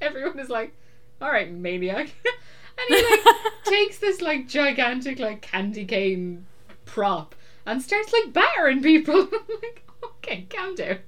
Everyone 0.08 0.40
is 0.40 0.50
like, 0.50 0.74
"All 1.22 1.32
right, 1.32 1.52
maniac," 1.52 2.10
and 2.78 2.88
he 2.88 3.04
like 3.04 3.26
takes 3.66 4.00
this 4.00 4.22
like 4.22 4.48
gigantic 4.48 5.20
like 5.20 5.42
candy 5.42 5.86
cane 5.86 6.46
prop 6.86 7.36
and 7.66 7.82
starts 7.82 8.12
like 8.12 8.34
battering 8.34 8.82
people. 8.82 9.28
Like, 9.62 9.84
okay, 10.04 10.48
calm 10.50 10.76
down. 10.76 11.00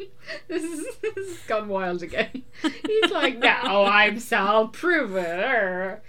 This 0.48 0.64
is 0.64 0.98
this 1.02 1.16
has 1.16 1.38
gone 1.48 1.68
wild 1.68 2.04
again. 2.04 2.44
He's 2.62 3.12
like, 3.12 3.40
no, 3.40 3.86
I'm 3.86 4.20
Sal, 4.20 4.68
Prover. 4.68 5.20
er." 5.20 6.02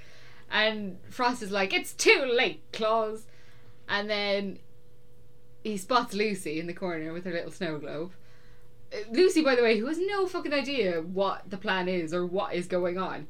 And 0.51 0.99
Frost 1.11 1.43
is 1.43 1.51
like, 1.51 1.73
it's 1.73 1.93
too 1.93 2.31
late, 2.33 2.63
Claus. 2.73 3.27
And 3.89 4.09
then 4.09 4.59
he 5.65 5.77
spots 5.77 6.15
Lucy 6.15 6.61
in 6.61 6.67
the 6.67 6.73
corner 6.73 7.13
with 7.13 7.25
her 7.25 7.33
little 7.33 7.51
snow 7.51 7.79
globe. 7.79 8.13
Lucy, 9.11 9.43
by 9.43 9.55
the 9.55 9.63
way, 9.63 9.79
who 9.79 9.87
has 9.87 9.99
no 9.99 10.27
fucking 10.27 10.53
idea 10.53 11.01
what 11.01 11.49
the 11.51 11.57
plan 11.57 11.89
is 11.89 12.13
or 12.13 12.27
what 12.27 12.55
is 12.55 12.67
going 12.67 12.99
on, 12.99 13.29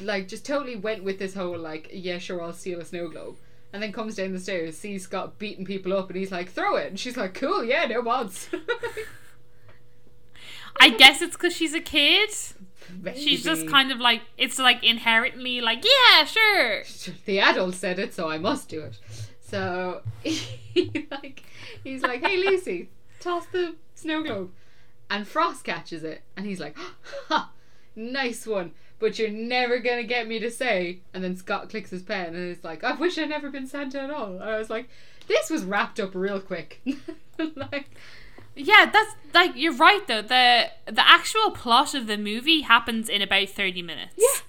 like 0.00 0.28
just 0.28 0.44
totally 0.46 0.76
went 0.76 1.04
with 1.04 1.18
this 1.18 1.34
whole 1.34 1.58
like, 1.58 1.88
yeah, 1.92 2.18
sure, 2.18 2.42
I'll 2.42 2.52
steal 2.52 2.80
a 2.80 2.84
snow 2.84 3.08
globe, 3.08 3.36
and 3.72 3.82
then 3.82 3.92
comes 3.92 4.16
down 4.16 4.32
the 4.32 4.40
stairs, 4.40 4.76
sees 4.76 5.04
Scott 5.04 5.38
beating 5.38 5.64
people 5.64 5.92
up, 5.92 6.08
and 6.08 6.18
he's 6.18 6.32
like, 6.32 6.50
throw 6.50 6.76
it, 6.76 6.88
and 6.88 6.98
she's 6.98 7.16
like, 7.16 7.34
cool, 7.34 7.64
yeah, 7.64 7.86
no 7.86 8.02
mods. 8.02 8.48
I 10.78 10.90
guess 10.90 11.22
it's 11.22 11.36
because 11.36 11.54
she's 11.54 11.72
a 11.74 11.80
kid. 11.80 12.30
She's 13.14 13.42
just 13.42 13.66
kind 13.66 13.90
of 13.90 13.98
like, 13.98 14.22
it's 14.36 14.58
like 14.58 14.84
inherently 14.84 15.60
like, 15.60 15.84
yeah, 15.84 16.24
sure. 16.24 16.82
the 17.24 17.40
adult 17.40 17.74
said 17.74 17.98
it, 17.98 18.12
so 18.14 18.28
I 18.28 18.38
must 18.38 18.68
do 18.68 18.82
it. 18.82 18.98
So 19.48 20.02
he 20.22 21.06
like 21.10 21.44
he's 21.84 22.02
like, 22.02 22.24
"Hey 22.24 22.36
Lucy, 22.36 22.88
toss 23.20 23.46
the 23.46 23.76
snow 23.94 24.22
globe," 24.22 24.50
and 25.10 25.26
Frost 25.26 25.64
catches 25.64 26.02
it, 26.04 26.22
and 26.36 26.46
he's 26.46 26.60
like, 26.60 26.76
"Ha, 27.28 27.50
nice 27.94 28.46
one." 28.46 28.72
But 28.98 29.18
you're 29.18 29.28
never 29.30 29.78
gonna 29.78 30.04
get 30.04 30.26
me 30.26 30.38
to 30.38 30.50
say. 30.50 31.00
And 31.12 31.22
then 31.22 31.36
Scott 31.36 31.68
clicks 31.68 31.90
his 31.90 32.02
pen, 32.02 32.34
and 32.34 32.50
it's 32.50 32.64
like, 32.64 32.82
"I 32.82 32.92
wish 32.94 33.18
I'd 33.18 33.28
never 33.28 33.50
been 33.50 33.66
Santa 33.66 34.00
at 34.00 34.10
all." 34.10 34.32
And 34.32 34.42
I 34.42 34.58
was 34.58 34.70
like, 34.70 34.88
"This 35.28 35.50
was 35.50 35.64
wrapped 35.64 36.00
up 36.00 36.14
real 36.14 36.40
quick." 36.40 36.80
like, 37.38 37.90
Yeah, 38.54 38.88
that's 38.90 39.14
like 39.34 39.52
you're 39.54 39.76
right 39.76 40.06
though. 40.06 40.22
The 40.22 40.70
the 40.86 41.06
actual 41.06 41.50
plot 41.50 41.94
of 41.94 42.06
the 42.06 42.16
movie 42.16 42.62
happens 42.62 43.08
in 43.08 43.20
about 43.22 43.50
30 43.50 43.82
minutes. 43.82 44.14
Yeah. 44.16 44.40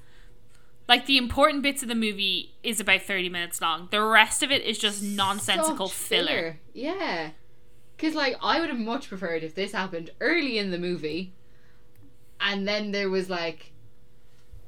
Like 0.87 1.05
the 1.05 1.17
important 1.17 1.63
bits 1.63 1.83
of 1.83 1.89
the 1.89 1.95
movie 1.95 2.55
is 2.63 2.79
about 2.79 3.01
30 3.01 3.27
minutes 3.27 3.59
long. 3.59 3.89
The 3.91 4.01
rest 4.01 4.41
of 4.41 4.51
it 4.51 4.63
is 4.63 4.77
just 4.77 5.03
nonsensical 5.03 5.89
such 5.89 5.97
filler. 5.97 6.59
Yeah. 6.73 7.31
Because, 7.97 8.13
like, 8.13 8.37
I 8.41 8.59
would 8.59 8.69
have 8.69 8.77
much 8.79 9.09
preferred 9.09 9.43
if 9.43 9.55
this 9.55 9.71
happened 9.71 10.11
early 10.21 10.57
in 10.59 10.69
the 10.71 10.77
movie 10.77 11.33
and 12.39 12.67
then 12.67 12.91
there 12.91 13.09
was, 13.09 13.29
like, 13.29 13.71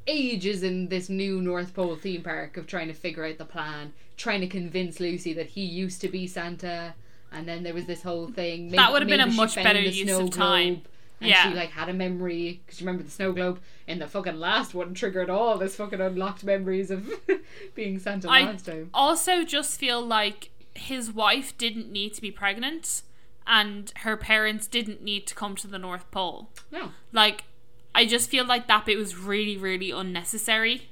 ages 0.08 0.64
in 0.64 0.88
this 0.90 1.10
new 1.10 1.40
North 1.42 1.74
Pole 1.76 1.96
theme 1.96 2.24
park 2.24 2.58
of 2.58 2.66
trying 2.66 2.88
to 2.88 2.94
figure 2.96 3.24
out 3.26 3.38
the 3.38 3.46
plan, 3.46 3.94
trying 4.18 4.42
to 4.42 4.48
convince 4.48 5.00
Lucy 5.00 5.34
that 5.34 5.46
he 5.48 5.62
used 5.62 6.02
to 6.02 6.08
be 6.10 6.26
Santa. 6.26 6.96
And 7.32 7.48
then 7.48 7.62
there 7.62 7.76
was 7.76 7.86
this 7.86 8.02
whole 8.02 8.28
thing. 8.28 8.66
Maybe, 8.66 8.78
That 8.78 8.92
would 8.92 9.04
have 9.04 9.10
been 9.10 9.20
a 9.20 9.28
much 9.28 9.54
better 9.56 9.80
use 9.80 10.02
snow 10.02 10.24
of 10.26 10.32
time. 10.32 10.82
And 11.22 11.30
Yeah. 11.30 11.50
she 11.50 11.56
like 11.56 11.70
had 11.70 11.90
a 11.90 11.94
memory 11.94 12.62
because 12.66 12.80
you 12.82 12.88
remember 12.88 13.04
the 13.04 13.12
snow 13.12 13.34
globe 13.34 13.60
in 13.88 14.00
the 14.00 14.08
fucking 14.08 14.40
last 14.40 14.74
one 14.74 14.94
triggered 14.96 15.30
all 15.30 15.58
this 15.58 15.76
fucking 15.76 16.00
unlocked 16.02 16.44
memories 16.44 16.90
of 16.90 17.08
being 17.76 18.00
Santa 18.00 18.30
I 18.30 18.42
last 18.44 18.66
time. 18.66 18.90
also 18.94 19.44
just 19.44 19.78
feel 19.80 20.02
like 20.02 20.50
his 20.74 21.12
wife 21.12 21.56
didn't 21.58 21.92
need 21.92 22.14
to 22.16 22.22
be 22.22 22.32
pregnant 22.32 23.02
and 23.50 23.91
her 24.04 24.16
parents 24.16 24.68
didn't 24.68 25.02
need 25.02 25.26
to 25.28 25.36
come 25.36 25.56
to 25.58 25.68
the 25.68 25.80
North 25.80 26.10
Pole. 26.12 26.50
No, 26.72 26.91
Like, 27.12 27.43
I 27.95 28.06
just 28.06 28.30
feel 28.30 28.45
like 28.45 28.68
that 28.68 28.86
bit 28.86 28.97
was 28.97 29.18
really, 29.18 29.58
really 29.58 29.89
unnecessary. 29.91 30.89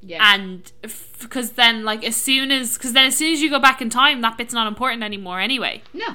yeah, 0.00 0.34
And 0.34 0.72
because 1.20 1.52
then, 1.52 1.84
like, 1.84 2.02
as 2.02 2.16
soon 2.16 2.50
as, 2.50 2.78
because 2.78 2.94
then 2.94 3.06
as 3.06 3.16
soon 3.16 3.32
as 3.34 3.42
you 3.42 3.50
go 3.50 3.58
back 3.60 3.82
in 3.82 3.90
time, 3.90 4.22
that 4.22 4.38
bit's 4.38 4.54
not 4.54 4.66
important 4.66 5.02
anymore 5.02 5.38
anyway. 5.40 5.82
no, 5.92 6.14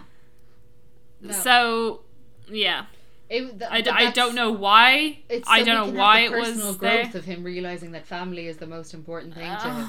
no. 1.22 1.32
So, 1.32 2.01
yeah. 2.49 2.86
It- 3.30 3.59
th- 3.59 3.72
I, 3.72 3.82
d- 3.82 3.89
I 3.91 4.12
don't 4.12 4.34
know 4.36 4.51
why. 4.51 5.20
It's 5.30 5.47
I 5.49 5.64
don't 5.64 5.93
know 5.93 5.99
why 5.99 6.28
the 6.28 6.34
it 6.36 6.39
personal 6.39 6.68
was 6.68 6.78
growth 6.78 7.12
there. 7.14 7.20
of 7.22 7.26
him 7.26 7.43
realizing 7.43 7.91
that 7.91 8.05
family 8.07 8.47
is 8.47 8.57
the 8.57 8.68
most 8.68 8.93
important 8.93 9.36
thing 9.36 9.55
to 9.62 9.70
him. 9.74 9.88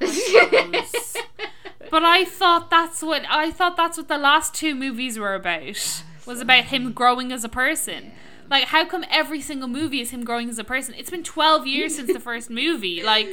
But 1.94 2.02
I 2.02 2.24
thought 2.24 2.70
that's 2.70 3.04
what 3.04 3.22
I 3.30 3.52
thought 3.52 3.76
that's 3.76 3.96
what 3.96 4.08
the 4.08 4.18
last 4.18 4.52
two 4.52 4.74
movies 4.74 5.16
were 5.16 5.36
about. 5.36 6.02
Was 6.26 6.40
about 6.40 6.64
him 6.64 6.90
growing 6.90 7.30
as 7.30 7.44
a 7.44 7.48
person. 7.48 8.10
Like 8.50 8.64
how 8.64 8.84
come 8.84 9.04
every 9.08 9.40
single 9.40 9.68
movie 9.68 10.00
is 10.00 10.10
him 10.10 10.24
growing 10.24 10.48
as 10.48 10.58
a 10.58 10.64
person? 10.64 10.96
It's 10.98 11.10
been 11.10 11.22
12 11.22 11.68
years 11.68 11.94
since 11.94 12.12
the 12.12 12.18
first 12.18 12.50
movie. 12.50 13.00
Like 13.00 13.28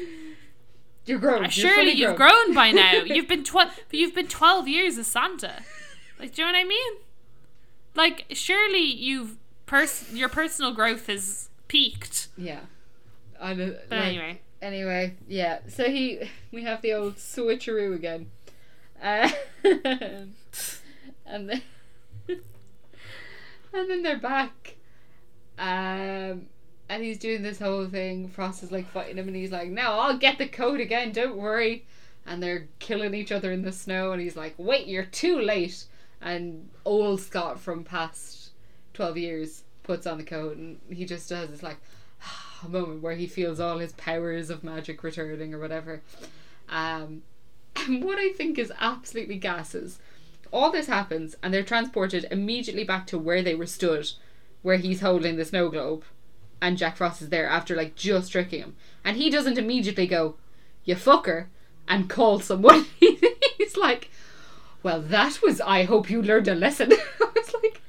You're 1.08 1.18
grown. 1.18 1.42
You're 1.42 1.50
surely 1.50 1.94
you've 1.94 2.16
grown. 2.16 2.30
grown 2.46 2.54
by 2.54 2.70
now. 2.70 2.92
You've 3.06 3.28
been 3.28 3.44
12 3.44 3.80
you've 3.90 4.14
been 4.14 4.28
12 4.28 4.68
years 4.68 4.96
as 5.00 5.08
Santa. 5.08 5.64
Like 6.20 6.36
do 6.36 6.44
you 6.44 6.48
know 6.48 6.54
what 6.54 6.60
I 6.60 6.64
mean? 6.64 6.94
Like 7.96 8.26
surely 8.30 8.84
you've 8.84 9.38
pers- 9.66 10.14
your 10.14 10.30
personal 10.30 10.72
growth 10.72 11.08
has 11.08 11.50
peaked. 11.68 12.28
Yeah. 12.38 12.60
I 13.42 13.56
know, 13.56 13.76
But 13.90 13.98
like, 13.98 14.08
anyway, 14.08 14.40
Anyway, 14.62 15.16
yeah. 15.28 15.60
So 15.68 15.86
he, 15.86 16.30
we 16.52 16.64
have 16.64 16.84
the 16.84 16.94
old 16.94 17.16
switcheroo 17.16 17.96
again, 17.96 18.30
uh, 19.02 19.30
and 19.64 20.34
then, 21.26 21.62
and 22.28 23.90
then 23.90 24.04
they're 24.04 24.20
back, 24.20 24.76
um, 25.58 26.48
and 26.90 27.04
he's 27.04 27.18
doing 27.18 27.42
this 27.42 27.60
whole 27.60 27.88
thing. 27.88 28.30
Frost 28.30 28.64
is 28.64 28.72
like 28.72 28.90
fighting 28.92 29.18
him, 29.18 29.28
and 29.28 29.36
he's 29.36 29.52
like, 29.52 29.70
"No, 29.70 30.00
I'll 30.00 30.18
get 30.18 30.38
the 30.38 30.48
coat 30.48 30.80
again. 30.80 31.12
Don't 31.12 31.38
worry." 31.38 31.86
And 32.26 32.42
they're 32.42 32.68
killing 32.78 33.16
each 33.16 33.32
other 33.32 33.52
in 33.52 33.64
the 33.64 33.72
snow, 33.72 34.12
and 34.12 34.22
he's 34.22 34.36
like, 34.36 34.54
"Wait, 34.58 34.88
you're 34.88 35.06
too 35.06 35.40
late." 35.40 35.86
And 36.22 36.70
old 36.86 37.22
Scott 37.22 37.60
from 37.60 37.84
past 37.84 38.52
twelve 38.94 39.18
years 39.18 39.64
puts 39.84 40.06
on 40.06 40.18
the 40.20 40.24
coat, 40.24 40.58
and 40.58 40.80
he 40.92 41.06
just 41.06 41.28
does 41.30 41.50
this 41.50 41.64
like 41.64 41.78
moment 42.68 43.02
where 43.02 43.16
he 43.16 43.26
feels 43.26 43.60
all 43.60 43.80
his 43.80 43.94
powers 43.94 44.50
of 44.52 44.64
magic 44.64 45.04
returning 45.04 45.54
or 45.54 45.60
whatever. 45.60 46.02
Um, 46.70 47.24
and 47.76 48.04
what 48.04 48.18
I 48.18 48.30
think 48.30 48.58
is 48.58 48.72
absolutely 48.80 49.38
gases. 49.38 50.00
All 50.52 50.72
this 50.72 50.88
happens, 50.88 51.36
and 51.42 51.54
they're 51.54 51.64
transported 51.64 52.28
immediately 52.30 52.84
back 52.84 53.08
to 53.08 53.18
where 53.18 53.42
they 53.42 53.56
were 53.56 53.66
stood, 53.66 54.12
where 54.62 54.78
he's 54.78 55.02
holding 55.02 55.38
the 55.38 55.46
snow 55.46 55.70
globe, 55.70 56.04
and 56.62 56.78
Jack 56.78 56.98
Frost 56.98 57.22
is 57.22 57.30
there 57.30 57.48
after 57.48 57.76
like 57.76 57.96
just 57.96 58.32
tricking 58.32 58.62
him, 58.62 58.76
and 59.04 59.18
he 59.18 59.30
doesn't 59.30 59.58
immediately 59.58 60.08
go, 60.08 60.36
"You 60.86 60.96
fucker," 60.96 61.48
and 61.88 62.10
call 62.10 62.40
someone. 62.40 62.86
he's 63.00 63.78
like, 63.78 64.10
"Well, 64.84 65.02
that 65.02 65.42
was. 65.42 65.60
I 65.62 65.84
hope 65.84 66.10
you 66.10 66.22
learned 66.22 66.48
a 66.48 66.56
lesson." 66.56 66.92
I 67.20 67.30
was 67.36 67.54
like, 67.64 67.82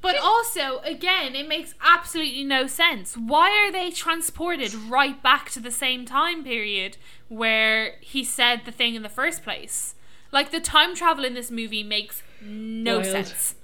But 0.00 0.16
also, 0.16 0.78
again, 0.84 1.34
it 1.34 1.48
makes 1.48 1.74
absolutely 1.82 2.44
no 2.44 2.66
sense. 2.66 3.16
Why 3.16 3.50
are 3.50 3.72
they 3.72 3.90
transported 3.90 4.72
right 4.74 5.20
back 5.22 5.50
to 5.50 5.60
the 5.60 5.72
same 5.72 6.06
time 6.06 6.44
period 6.44 6.96
where 7.28 7.94
he 8.00 8.24
said 8.24 8.62
the 8.64 8.72
thing 8.72 8.94
in 8.94 9.02
the 9.02 9.08
first 9.08 9.42
place? 9.42 9.94
Like 10.32 10.50
the 10.50 10.60
time 10.60 10.94
travel 10.94 11.24
in 11.24 11.34
this 11.34 11.50
movie 11.50 11.82
makes 11.82 12.22
no 12.40 13.00
Wild. 13.00 13.04
sense. 13.04 13.54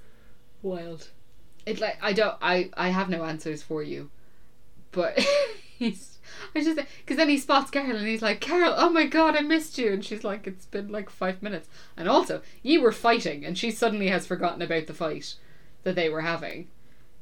wild. 0.63 1.11
It 1.67 1.81
like 1.81 1.99
I 2.03 2.13
don't. 2.13 2.37
I 2.43 2.71
I 2.75 2.89
have 2.91 3.09
no 3.09 3.25
answers 3.25 3.63
for 3.63 3.83
you, 3.83 4.11
but 4.93 5.19
he's. 5.79 6.19
I 6.55 6.63
just 6.63 6.77
because 6.99 7.17
then 7.17 7.29
he 7.29 7.39
spots 7.39 7.71
Carol 7.71 7.97
and 7.97 8.07
he's 8.07 8.23
like, 8.23 8.41
Carol, 8.41 8.75
oh 8.77 8.91
my 8.91 9.07
god, 9.07 9.37
I 9.37 9.41
missed 9.41 9.79
you, 9.79 9.93
and 9.93 10.05
she's 10.05 10.25
like, 10.25 10.47
it's 10.47 10.67
been 10.67 10.89
like 10.91 11.09
five 11.11 11.43
minutes, 11.43 11.69
and 11.97 12.09
also 12.09 12.43
you 12.63 12.81
were 12.83 12.93
fighting, 12.93 13.45
and 13.45 13.57
she 13.57 13.71
suddenly 13.71 14.09
has 14.09 14.27
forgotten 14.27 14.63
about 14.63 14.87
the 14.87 14.95
fight 14.95 15.35
that 15.85 15.95
they 15.95 16.09
were 16.09 16.23
having, 16.23 16.69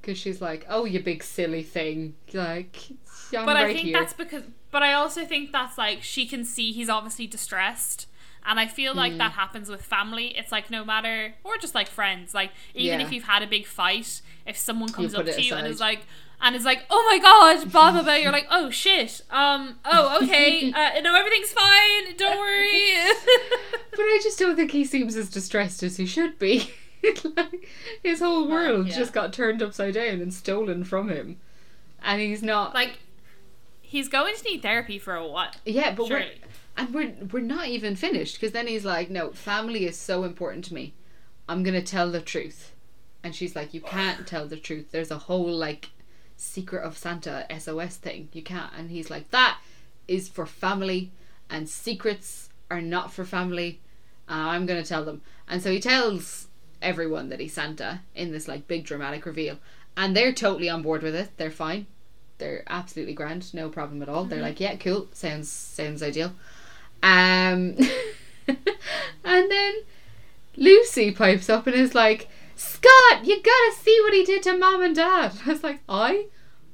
because 0.01 0.19
she's 0.19 0.41
like, 0.41 0.65
oh 0.69 0.85
you 0.85 1.01
big 1.03 1.23
silly 1.23 1.63
thing, 1.63 2.15
like 2.33 2.77
I'm 3.37 3.45
But 3.45 3.57
right 3.57 3.67
I 3.71 3.73
think 3.73 3.87
here. 3.87 3.99
that's 3.99 4.13
because. 4.13 4.45
But 4.73 4.83
I 4.83 4.93
also 4.95 5.25
think 5.25 5.53
that's 5.53 5.79
like 5.79 6.03
she 6.03 6.27
can 6.27 6.45
see 6.45 6.73
he's 6.73 6.89
obviously 6.89 7.29
distressed. 7.29 8.09
And 8.45 8.59
I 8.59 8.67
feel 8.67 8.93
like 8.93 9.13
Mm. 9.13 9.19
that 9.19 9.33
happens 9.33 9.69
with 9.71 9.83
family. 9.83 10.37
It's 10.37 10.51
like 10.51 10.69
no 10.69 10.85
matter, 10.85 11.35
or 11.45 11.57
just 11.59 11.77
like 11.77 11.87
friends. 11.89 12.35
Like 12.35 12.51
even 12.75 12.99
Yeah. 12.99 13.07
if 13.07 13.13
you've 13.13 13.23
had 13.25 13.43
a 13.45 13.47
big 13.47 13.67
fight, 13.67 14.21
if 14.45 14.57
someone 14.57 14.89
comes 14.89 15.15
up 15.15 15.27
to 15.27 15.41
you 15.41 15.55
and 15.55 15.65
is 15.69 15.79
like, 15.79 16.01
and 16.41 16.57
is 16.57 16.65
like, 16.65 16.85
oh 16.91 17.07
my 17.09 17.19
god, 17.21 17.71
blah 17.71 17.93
blah 17.93 18.03
blah, 18.03 18.15
you're 18.15 18.33
like, 18.33 18.49
oh 18.51 18.69
shit, 18.71 19.21
um, 19.31 19.77
oh 19.85 20.19
okay, 20.25 20.73
uh, 20.73 21.01
no 21.03 21.15
everything's 21.15 21.53
fine, 21.53 22.17
don't 22.17 22.37
worry. 22.39 22.95
But 23.93 24.01
I 24.01 24.19
just 24.23 24.39
don't 24.41 24.57
think 24.57 24.71
he 24.73 24.85
seems 24.87 25.15
as 25.17 25.29
distressed 25.31 25.83
as 25.85 25.99
he 25.99 26.07
should 26.07 26.39
be. 26.39 26.73
like, 27.37 27.69
his 28.03 28.21
whole 28.21 28.49
world 28.49 28.89
yeah. 28.89 28.97
just 28.97 29.13
got 29.13 29.33
turned 29.33 29.63
upside 29.63 29.95
down 29.95 30.21
and 30.21 30.33
stolen 30.35 30.83
from 30.83 31.11
him, 31.11 31.37
and 32.03 32.21
he's 32.21 32.43
not. 32.43 32.75
like, 32.75 32.99
he's 33.93 34.09
going 34.09 34.35
to 34.35 34.45
need 34.45 34.63
therapy 34.63 34.99
for 34.99 35.15
a 35.15 35.29
while. 35.29 35.51
yeah, 35.67 35.95
but 35.95 36.09
we're 36.09 36.25
and 36.79 36.95
we're 36.95 37.13
we're 37.31 37.41
not 37.41 37.69
even 37.69 37.95
finished 37.95 38.37
because 38.37 38.53
then 38.53 38.67
he's 38.67 38.87
like, 38.87 39.11
"No, 39.11 39.33
family 39.33 39.85
is 39.85 39.99
so 39.99 40.25
important 40.25 40.65
to 40.67 40.75
me. 40.75 40.95
I'm 41.47 41.63
gonna 41.63 41.83
tell 41.83 42.11
the 42.11 42.23
truth," 42.23 42.73
and 43.23 43.35
she's 43.35 43.55
like, 43.55 43.75
"You 43.75 43.83
can't 43.83 44.27
tell 44.27 44.49
the 44.49 44.57
truth. 44.57 44.87
There's 44.91 45.11
a 45.11 45.19
whole 45.29 45.53
like 45.53 45.91
secret 46.37 46.83
of 46.83 46.97
Santa 46.97 47.47
SOS 47.51 47.97
thing. 47.97 48.31
You 48.33 48.43
can't." 48.43 48.73
And 48.77 48.91
he's 48.91 49.11
like, 49.11 49.31
"That 49.31 49.59
is 50.09 50.27
for 50.29 50.47
family, 50.47 51.13
and 51.51 51.69
secrets 51.69 52.49
are 52.71 52.81
not 52.81 53.13
for 53.13 53.27
family. 53.27 53.81
I'm 54.27 54.65
gonna 54.65 54.83
tell 54.85 55.05
them." 55.05 55.21
And 55.47 55.63
so 55.63 55.71
he 55.71 55.81
tells 55.81 56.49
everyone 56.81 57.29
that 57.29 57.41
he's 57.41 57.53
Santa 57.53 58.01
in 58.15 58.33
this 58.33 58.49
like 58.49 58.67
big 58.67 58.85
dramatic 58.87 59.27
reveal, 59.27 59.59
and 59.99 60.17
they're 60.17 60.33
totally 60.33 60.71
on 60.71 60.81
board 60.81 61.03
with 61.03 61.15
it. 61.15 61.29
They're 61.37 61.51
fine. 61.51 61.87
They're 62.43 62.65
absolutely 62.67 63.15
grand, 63.15 63.55
no 63.55 63.69
problem 63.69 64.03
at 64.03 64.09
all. 64.09 64.25
They're 64.25 64.43
like, 64.43 64.59
yeah, 64.59 64.75
cool, 64.75 65.07
sounds 65.13 65.49
sounds 65.49 66.03
ideal. 66.03 66.33
Um, 67.01 67.77
and 68.49 68.59
then 69.25 69.75
Lucy 70.57 71.13
pipes 71.13 71.49
up 71.49 71.69
and 71.69 71.77
is 71.77 71.95
like, 71.95 72.29
Scott, 72.57 73.25
you 73.25 73.41
gotta 73.41 73.73
see 73.81 73.97
what 74.03 74.13
he 74.13 74.25
did 74.25 74.43
to 74.43 74.59
mom 74.59 74.83
and 74.83 74.97
dad. 74.97 75.35
I 75.47 75.51
was 75.51 75.63
like, 75.63 75.83
I 75.89 76.27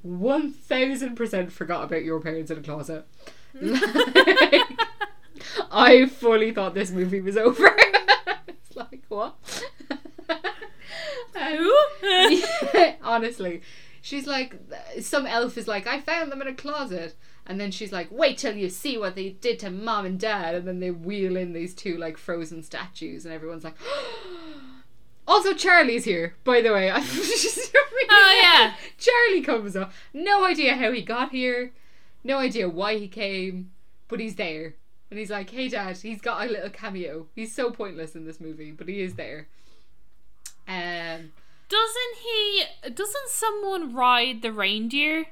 1000% 0.06 1.50
forgot 1.50 1.84
about 1.84 2.02
your 2.02 2.18
parents 2.18 2.50
in 2.50 2.56
a 2.56 2.62
closet. 2.62 3.04
Like, 3.60 4.64
I 5.70 6.06
fully 6.06 6.52
thought 6.52 6.72
this 6.72 6.90
movie 6.90 7.20
was 7.20 7.36
over. 7.36 7.76
it's 8.48 8.74
like, 8.74 9.02
what? 9.08 9.34
Um, 11.36 11.70
yeah, 12.02 12.94
honestly. 13.02 13.60
She's 14.02 14.26
like, 14.26 14.56
some 15.00 15.26
elf 15.26 15.58
is 15.58 15.68
like, 15.68 15.86
I 15.86 16.00
found 16.00 16.30
them 16.30 16.42
in 16.42 16.48
a 16.48 16.54
closet. 16.54 17.14
And 17.46 17.60
then 17.60 17.70
she's 17.70 17.92
like, 17.92 18.08
wait 18.10 18.38
till 18.38 18.56
you 18.56 18.68
see 18.68 18.98
what 18.98 19.14
they 19.14 19.30
did 19.30 19.58
to 19.60 19.70
mom 19.70 20.04
and 20.04 20.20
dad. 20.20 20.54
And 20.54 20.68
then 20.68 20.80
they 20.80 20.90
wheel 20.90 21.36
in 21.36 21.52
these 21.52 21.74
two 21.74 21.96
like 21.96 22.18
frozen 22.18 22.62
statues, 22.62 23.24
and 23.24 23.32
everyone's 23.32 23.64
like, 23.64 23.76
also 25.26 25.54
Charlie's 25.54 26.04
here, 26.04 26.34
by 26.44 26.60
the 26.60 26.72
way. 26.72 26.90
Oh, 28.10 28.40
yeah. 28.42 28.74
Charlie 28.96 29.42
comes 29.42 29.76
up. 29.76 29.92
No 30.14 30.44
idea 30.44 30.74
how 30.74 30.92
he 30.92 31.02
got 31.02 31.30
here. 31.30 31.72
No 32.24 32.38
idea 32.38 32.68
why 32.68 32.96
he 32.96 33.06
came, 33.06 33.70
but 34.08 34.18
he's 34.18 34.36
there. 34.36 34.74
And 35.10 35.18
he's 35.18 35.30
like, 35.30 35.50
hey 35.50 35.68
dad, 35.68 35.96
he's 35.98 36.20
got 36.20 36.46
a 36.46 36.50
little 36.50 36.70
cameo. 36.70 37.26
He's 37.34 37.54
so 37.54 37.70
pointless 37.70 38.14
in 38.14 38.24
this 38.24 38.40
movie, 38.40 38.72
but 38.72 38.88
he 38.88 39.02
is 39.02 39.14
there. 39.14 39.48
Um, 40.66 41.32
Doesn't 41.68 42.16
he? 42.22 42.64
Doesn't 42.90 43.28
someone 43.28 43.94
ride 43.94 44.42
the 44.42 44.52
reindeer 44.52 45.26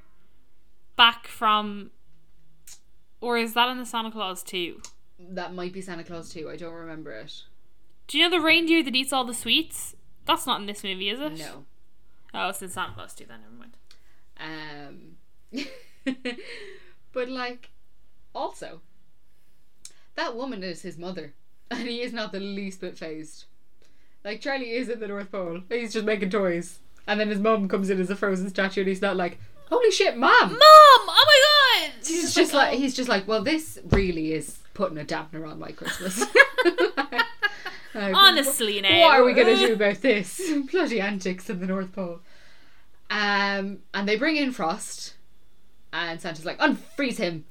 back 0.96 1.26
from? 1.26 1.90
Or 3.20 3.38
is 3.38 3.54
that 3.54 3.68
in 3.70 3.78
the 3.78 3.86
Santa 3.86 4.10
Clause 4.10 4.42
too? 4.42 4.80
that 5.18 5.54
might 5.54 5.72
be 5.72 5.80
Santa 5.80 6.04
Clause 6.04 6.32
too. 6.32 6.50
I 6.50 6.56
don't 6.56 6.74
remember 6.74 7.10
it. 7.12 7.42
Do 8.06 8.18
you 8.18 8.24
know 8.24 8.38
the 8.38 8.44
reindeer 8.44 8.82
that 8.82 8.94
eats 8.94 9.12
all 9.12 9.24
the 9.24 9.34
sweets? 9.34 9.96
That's 10.24 10.46
not 10.46 10.60
in 10.60 10.66
this 10.66 10.84
movie, 10.84 11.08
is 11.08 11.20
it? 11.20 11.38
No. 11.38 11.64
Oh, 12.34 12.48
it's 12.50 12.62
in 12.62 12.68
Santa 12.68 12.92
Clause 12.94 13.14
too. 13.14 13.24
Then 13.26 13.40
never 13.40 13.54
mind. 13.54 15.16
Um, 16.04 16.16
but 17.12 17.28
like, 17.28 17.70
also, 18.34 18.80
that 20.14 20.36
woman 20.36 20.62
is 20.62 20.82
his 20.82 20.98
mother, 20.98 21.34
and 21.70 21.88
he 21.88 22.02
is 22.02 22.12
not 22.12 22.32
the 22.32 22.40
least 22.40 22.80
bit 22.80 22.98
phased. 22.98 23.46
Like 24.26 24.40
Charlie 24.40 24.72
is 24.72 24.88
in 24.88 24.98
the 24.98 25.06
North 25.06 25.30
Pole. 25.30 25.60
He's 25.68 25.92
just 25.92 26.04
making 26.04 26.30
toys, 26.30 26.80
and 27.06 27.20
then 27.20 27.28
his 27.28 27.38
mum 27.38 27.68
comes 27.68 27.90
in 27.90 28.00
as 28.00 28.10
a 28.10 28.16
frozen 28.16 28.48
statue, 28.50 28.80
and 28.80 28.88
he's 28.88 29.00
not 29.00 29.16
like, 29.16 29.38
"Holy 29.70 29.92
shit, 29.92 30.16
mom!" 30.16 30.48
Mom! 30.48 30.58
Oh 30.60 31.24
my 31.78 31.86
god! 31.86 31.92
He's 32.04 32.34
just 32.34 32.52
like 32.52 32.76
he's 32.76 32.96
just 32.96 33.08
like, 33.08 33.28
well, 33.28 33.44
this 33.44 33.78
really 33.92 34.32
is 34.32 34.58
putting 34.74 34.98
a 34.98 35.04
dampener 35.04 35.48
on 35.48 35.60
my 35.60 35.70
Christmas. 35.70 36.24
Like, 37.94 38.14
Honestly, 38.14 38.82
now. 38.82 39.00
what 39.00 39.18
are 39.18 39.24
we 39.24 39.32
gonna 39.32 39.56
do 39.56 39.72
about 39.72 40.02
this? 40.02 40.38
Bloody 40.70 41.00
antics 41.00 41.48
in 41.48 41.60
the 41.60 41.66
North 41.66 41.94
Pole. 41.94 42.20
Um, 43.08 43.78
and 43.94 44.06
they 44.06 44.16
bring 44.16 44.36
in 44.36 44.52
Frost, 44.52 45.14
and 45.94 46.20
Santa's 46.20 46.44
like, 46.44 46.58
unfreeze 46.58 47.16
him, 47.16 47.46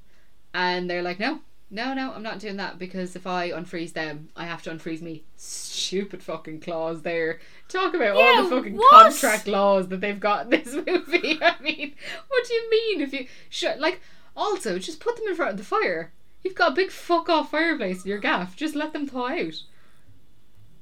and 0.53 0.88
they're 0.88 1.02
like, 1.02 1.19
no, 1.19 1.39
no, 1.76 1.93
no, 1.93 2.14
I'm 2.14 2.23
not 2.23 2.39
doing 2.39 2.56
that 2.57 2.80
because 2.80 3.15
if 3.15 3.27
I 3.27 3.52
unfreeze 3.52 3.93
them, 3.93 4.30
I 4.35 4.45
have 4.45 4.64
to 4.64 4.72
unfreeze 4.72 5.02
me. 5.02 5.23
Stupid 5.35 6.23
fucking 6.23 6.61
clause 6.61 7.02
there. 7.02 7.39
Talk 7.68 7.93
about 7.93 8.15
all 8.15 8.43
the 8.43 8.49
fucking 8.49 8.77
what? 8.77 9.11
contract 9.11 9.45
laws 9.45 9.89
that 9.89 9.99
they've 9.99 10.19
got 10.19 10.45
in 10.45 10.49
this 10.52 10.73
movie. 10.88 11.38
I 11.41 11.56
mean, 11.61 11.93
what 12.30 12.47
do 12.47 12.53
you 12.53 12.69
mean 12.72 13.02
if 13.02 13.14
you 13.14 13.27
sure 13.49 13.76
like 13.77 14.02
also 14.35 14.80
just 14.80 14.99
put 14.99 15.18
them 15.18 15.27
in 15.27 15.35
front 15.35 15.52
of 15.52 15.57
the 15.57 15.64
fire. 15.64 16.14
You've 16.43 16.56
got 16.56 16.72
a 16.72 16.76
big 16.76 16.91
fuck 16.91 17.27
off 17.27 17.52
fireplace 17.52 18.03
in 18.06 18.10
your 18.10 18.19
gaff. 18.19 18.56
Just 18.56 18.76
let 18.76 18.93
them 18.93 19.07
thaw 19.07 19.27
out. 19.27 19.64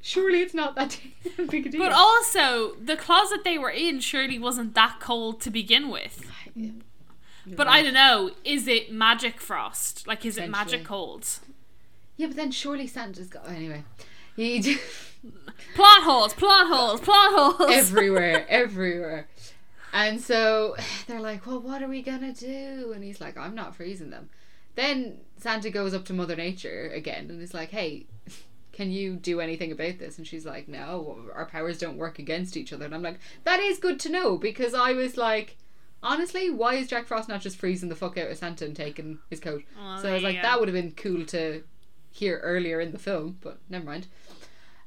Surely 0.02 0.42
it's 0.42 0.54
not 0.54 0.76
that 0.76 1.00
big 1.50 1.66
a 1.66 1.70
deal. 1.70 1.82
But 1.82 1.94
also, 1.94 2.76
the 2.76 2.98
closet 2.98 3.44
they 3.44 3.58
were 3.58 3.72
in 3.72 4.00
surely 4.00 4.38
wasn't 4.38 4.76
that 4.76 5.00
cold 5.00 5.42
to 5.42 5.50
begin 5.50 5.90
with. 5.90 6.26
Yeah. 6.54 6.72
But 7.46 7.68
I 7.68 7.82
don't 7.82 7.94
know. 7.94 8.32
Is 8.44 8.68
it 8.68 8.92
magic 8.92 9.40
frost? 9.42 10.08
Like, 10.08 10.26
is 10.26 10.38
it 10.38 10.50
magic 10.50 10.84
cold? 10.86 11.28
Yeah, 12.18 12.28
but 12.28 12.36
then 12.36 12.52
surely 12.52 12.88
Santa's 12.88 13.28
got 13.28 13.48
anyway. 13.50 13.84
He 14.36 14.60
j- 14.62 14.78
Plot 15.76 16.04
holes, 16.04 16.34
plot 16.34 16.68
holes, 16.68 17.00
plot 17.02 17.34
holes. 17.58 17.72
everywhere, 17.72 18.46
everywhere. 18.50 19.28
And 19.94 20.20
so 20.22 20.76
they're 21.08 21.20
like, 21.22 21.46
"Well, 21.46 21.60
what 21.60 21.82
are 21.82 21.88
we 21.88 22.02
gonna 22.02 22.34
do?" 22.34 22.92
And 22.94 23.04
he's 23.04 23.22
like, 23.22 23.38
"I'm 23.38 23.56
not 23.56 23.76
freezing 23.76 24.10
them." 24.10 24.30
Then 24.76 25.18
Santa 25.38 25.70
goes 25.70 25.94
up 25.94 26.06
to 26.06 26.14
Mother 26.14 26.36
Nature 26.36 26.92
again 26.94 27.30
and 27.30 27.42
is 27.42 27.54
like, 27.54 27.70
"Hey, 27.70 28.06
can 28.72 28.92
you 28.92 29.16
do 29.16 29.40
anything 29.40 29.72
about 29.72 30.00
this?" 30.00 30.18
And 30.18 30.26
she's 30.28 30.46
like, 30.46 30.68
"No, 30.68 31.30
our 31.34 31.46
powers 31.46 31.78
don't 31.78 31.98
work 31.98 32.20
against 32.20 32.58
each 32.58 32.74
other." 32.74 32.86
And 32.86 32.94
I'm 32.96 33.04
like, 33.04 33.20
"That 33.44 33.60
is 33.60 33.78
good 33.78 34.00
to 34.02 34.10
know 34.12 34.38
because 34.38 34.74
I 34.74 34.94
was 34.94 35.16
like, 35.16 35.58
honestly, 36.04 36.50
why 36.50 36.76
is 36.76 36.88
Jack 36.88 37.08
Frost 37.08 37.28
not 37.30 37.42
just 37.42 37.58
freezing 37.58 37.90
the 37.90 37.96
fuck 37.96 38.18
out 38.18 38.30
of 38.30 38.38
Santa 38.38 38.66
and 38.66 38.76
taking 38.76 39.20
his 39.30 39.40
coat? 39.40 39.64
Well, 39.78 39.98
so 40.00 40.10
I 40.10 40.14
was 40.14 40.24
like, 40.24 40.42
that 40.42 40.60
would 40.60 40.68
have 40.68 40.76
been 40.76 40.92
cool 40.92 41.26
to 41.28 41.64
hear 42.12 42.40
earlier 42.44 42.80
in 42.80 42.92
the 42.92 43.00
film, 43.00 43.38
but 43.42 43.58
never 43.70 43.86
mind. 43.86 44.08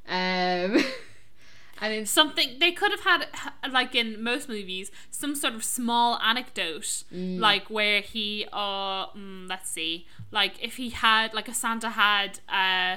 Um, 0.09 0.83
and 1.81 1.93
in 1.93 2.07
something 2.07 2.59
they 2.61 2.73
could 2.73 2.91
have 2.93 3.01
had 3.01 3.27
like 3.73 3.95
in 3.95 4.23
most 4.23 4.49
movies 4.49 4.91
some 5.11 5.35
sort 5.35 5.53
of 5.55 5.63
small 5.65 6.19
anecdote 6.21 7.05
Mm. 7.13 7.39
like 7.39 7.69
where 7.69 8.01
he 8.01 8.47
uh 8.53 9.09
mm, 9.09 9.47
let's 9.49 9.69
see 9.69 10.07
like 10.31 10.55
if 10.63 10.77
he 10.77 10.89
had 10.91 11.35
like 11.35 11.49
a 11.49 11.53
santa 11.55 11.91
had 11.91 12.39
uh, 12.49 12.97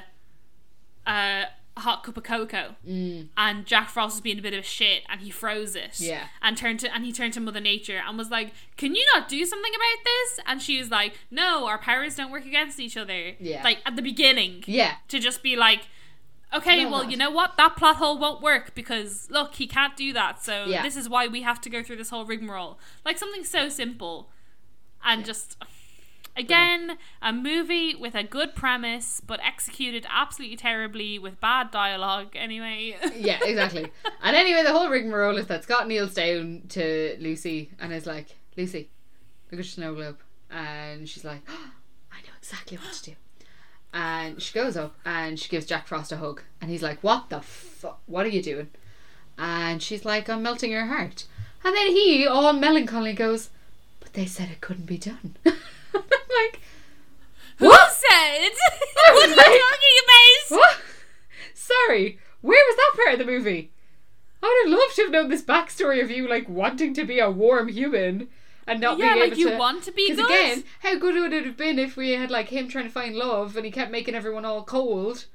a 1.79 1.81
hot 1.81 2.03
cup 2.03 2.17
of 2.17 2.23
cocoa 2.23 2.75
mm. 2.87 3.27
and 3.37 3.65
jack 3.65 3.89
frost 3.89 4.15
was 4.15 4.21
being 4.21 4.37
a 4.39 4.41
bit 4.41 4.53
of 4.53 4.59
a 4.59 4.63
shit 4.63 5.03
and 5.09 5.21
he 5.21 5.29
froze 5.29 5.75
it 5.75 5.99
Yeah. 5.99 6.23
and 6.41 6.57
turned 6.57 6.79
to 6.81 6.93
and 6.93 7.05
he 7.05 7.11
turned 7.11 7.33
to 7.33 7.39
mother 7.39 7.59
nature 7.61 8.01
and 8.05 8.17
was 8.17 8.29
like 8.29 8.51
can 8.77 8.95
you 8.95 9.05
not 9.15 9.27
do 9.29 9.45
something 9.45 9.73
about 9.73 10.03
this 10.03 10.39
and 10.45 10.61
she 10.61 10.77
was 10.77 10.89
like 10.91 11.13
no 11.31 11.65
our 11.67 11.77
powers 11.77 12.15
don't 12.15 12.31
work 12.31 12.45
against 12.45 12.79
each 12.79 12.97
other 12.97 13.31
Yeah. 13.39 13.63
like 13.63 13.79
at 13.85 13.95
the 13.95 14.01
beginning 14.01 14.63
yeah, 14.67 14.95
to 15.07 15.19
just 15.19 15.41
be 15.41 15.55
like, 15.55 15.81
okay, 16.53 16.83
No, 16.83 16.89
well, 16.89 17.03
not. 17.03 17.11
you 17.11 17.17
know 17.17 17.29
what? 17.31 17.57
That 17.57 17.75
plot 17.77 17.95
hole 17.97 18.17
won't 18.17 18.41
work 18.41 18.73
because 18.75 19.27
look, 19.29 19.55
he 19.55 19.67
can't 19.67 19.95
do 19.95 20.13
that. 20.13 20.43
So 20.43 20.65
Yeah. 20.65 20.81
this 20.83 20.95
is 20.97 21.07
why 21.07 21.27
we 21.27 21.41
have 21.43 21.61
to 21.61 21.69
go 21.69 21.83
through 21.83 21.97
this 21.97 22.09
whole 22.09 22.25
rigmarole. 22.25 22.79
Like 23.05 23.17
something 23.17 23.43
so 23.43 23.69
simple, 23.69 24.29
and 25.03 25.23
just 25.25 25.57
again 26.35 26.97
a 27.21 27.33
movie 27.33 27.95
with 27.95 28.15
a 28.15 28.23
good 28.23 28.55
premise 28.55 29.21
but 29.25 29.39
executed 29.45 30.05
absolutely 30.09 30.57
terribly 30.57 31.19
with 31.19 31.39
bad 31.39 31.71
dialogue. 31.71 32.35
Anyway, 32.35 32.97
yeah, 33.15 33.39
exactly. 33.43 33.91
and 34.23 34.35
anyway, 34.35 34.63
the 34.63 34.71
whole 34.71 34.89
rigmarole 34.89 35.37
is 35.37 35.47
that 35.47 35.63
Scott 35.63 35.87
kneels 35.87 36.13
down 36.13 36.63
to 36.69 37.15
Lucy 37.19 37.71
and 37.79 37.93
is 37.93 38.05
like, 38.05 38.35
Lucy, 38.57 38.89
look 39.51 39.53
at 39.53 39.57
your 39.57 39.63
snow 39.65 39.93
globe. 39.93 40.19
And 40.51 41.07
she's 41.07 41.23
like, 41.25 41.41
oh, 41.47 41.71
I 42.11 42.17
know 42.21 42.33
exactly 42.39 42.77
what 42.77 42.93
to 42.93 43.11
do. 43.11 43.15
And 43.93 44.41
she 44.41 44.53
goes 44.53 44.77
up 44.77 44.95
and 45.03 45.39
she 45.39 45.49
gives 45.49 45.65
Jack 45.65 45.87
Frost 45.87 46.11
a 46.11 46.17
hug. 46.17 46.43
And 46.61 46.69
he's 46.69 46.83
like, 46.83 47.03
What 47.03 47.29
the 47.29 47.41
fuck? 47.41 47.99
What 48.05 48.25
are 48.25 48.29
you 48.29 48.41
doing? 48.41 48.69
And 49.37 49.81
she's 49.81 50.05
like, 50.05 50.29
I'm 50.29 50.43
melting 50.43 50.71
your 50.71 50.85
heart. 50.85 51.25
And 51.63 51.75
then 51.75 51.87
he, 51.87 52.27
all 52.27 52.53
melancholy, 52.53 53.13
goes, 53.13 53.49
But 53.99 54.13
they 54.13 54.25
said 54.25 54.49
it 54.49 54.61
couldn't 54.61 54.85
be 54.85 54.97
done. 54.97 55.37
I'm 56.03 56.09
like, 56.45 56.61
who 57.57 57.69
said? 57.71 58.49
what 59.11 59.25
are 59.25 59.29
you 59.29 59.35
like- 59.35 59.45
talking 59.45 59.97
about? 60.03 60.59
What? 60.59 60.77
Sorry, 61.53 62.19
where 62.41 62.63
was 62.67 62.75
that 62.77 62.93
part 63.03 63.13
of 63.13 63.19
the 63.19 63.31
movie? 63.31 63.71
I 64.41 64.47
would 64.47 64.71
have 64.71 64.79
loved 64.79 64.95
to 64.95 65.01
have 65.03 65.11
known 65.11 65.29
this 65.29 65.43
backstory 65.43 66.01
of 66.01 66.09
you, 66.09 66.27
like 66.27 66.47
wanting 66.47 66.93
to 66.93 67.03
be 67.05 67.19
a 67.19 67.29
warm 67.29 67.67
human 67.67 68.29
and 68.65 68.79
not 68.79 68.97
Yeah, 68.97 69.13
being 69.15 69.19
like 69.19 69.31
able 69.33 69.37
you 69.39 69.49
to. 69.51 69.57
want 69.57 69.83
to 69.83 69.91
be 69.91 70.09
Because 70.09 70.25
good. 70.25 70.31
again, 70.53 70.63
how 70.81 70.95
good 70.97 71.15
would 71.15 71.33
it 71.33 71.45
have 71.45 71.57
been 71.57 71.77
if 71.77 71.97
we 71.97 72.11
had 72.11 72.31
like 72.31 72.47
him 72.49 72.67
trying 72.69 72.85
to 72.85 72.89
find 72.91 73.15
love 73.15 73.57
and 73.57 73.65
he 73.65 73.71
kept 73.71 73.91
making 73.91 74.15
everyone 74.15 74.45
all 74.45 74.63
cold 74.63 75.25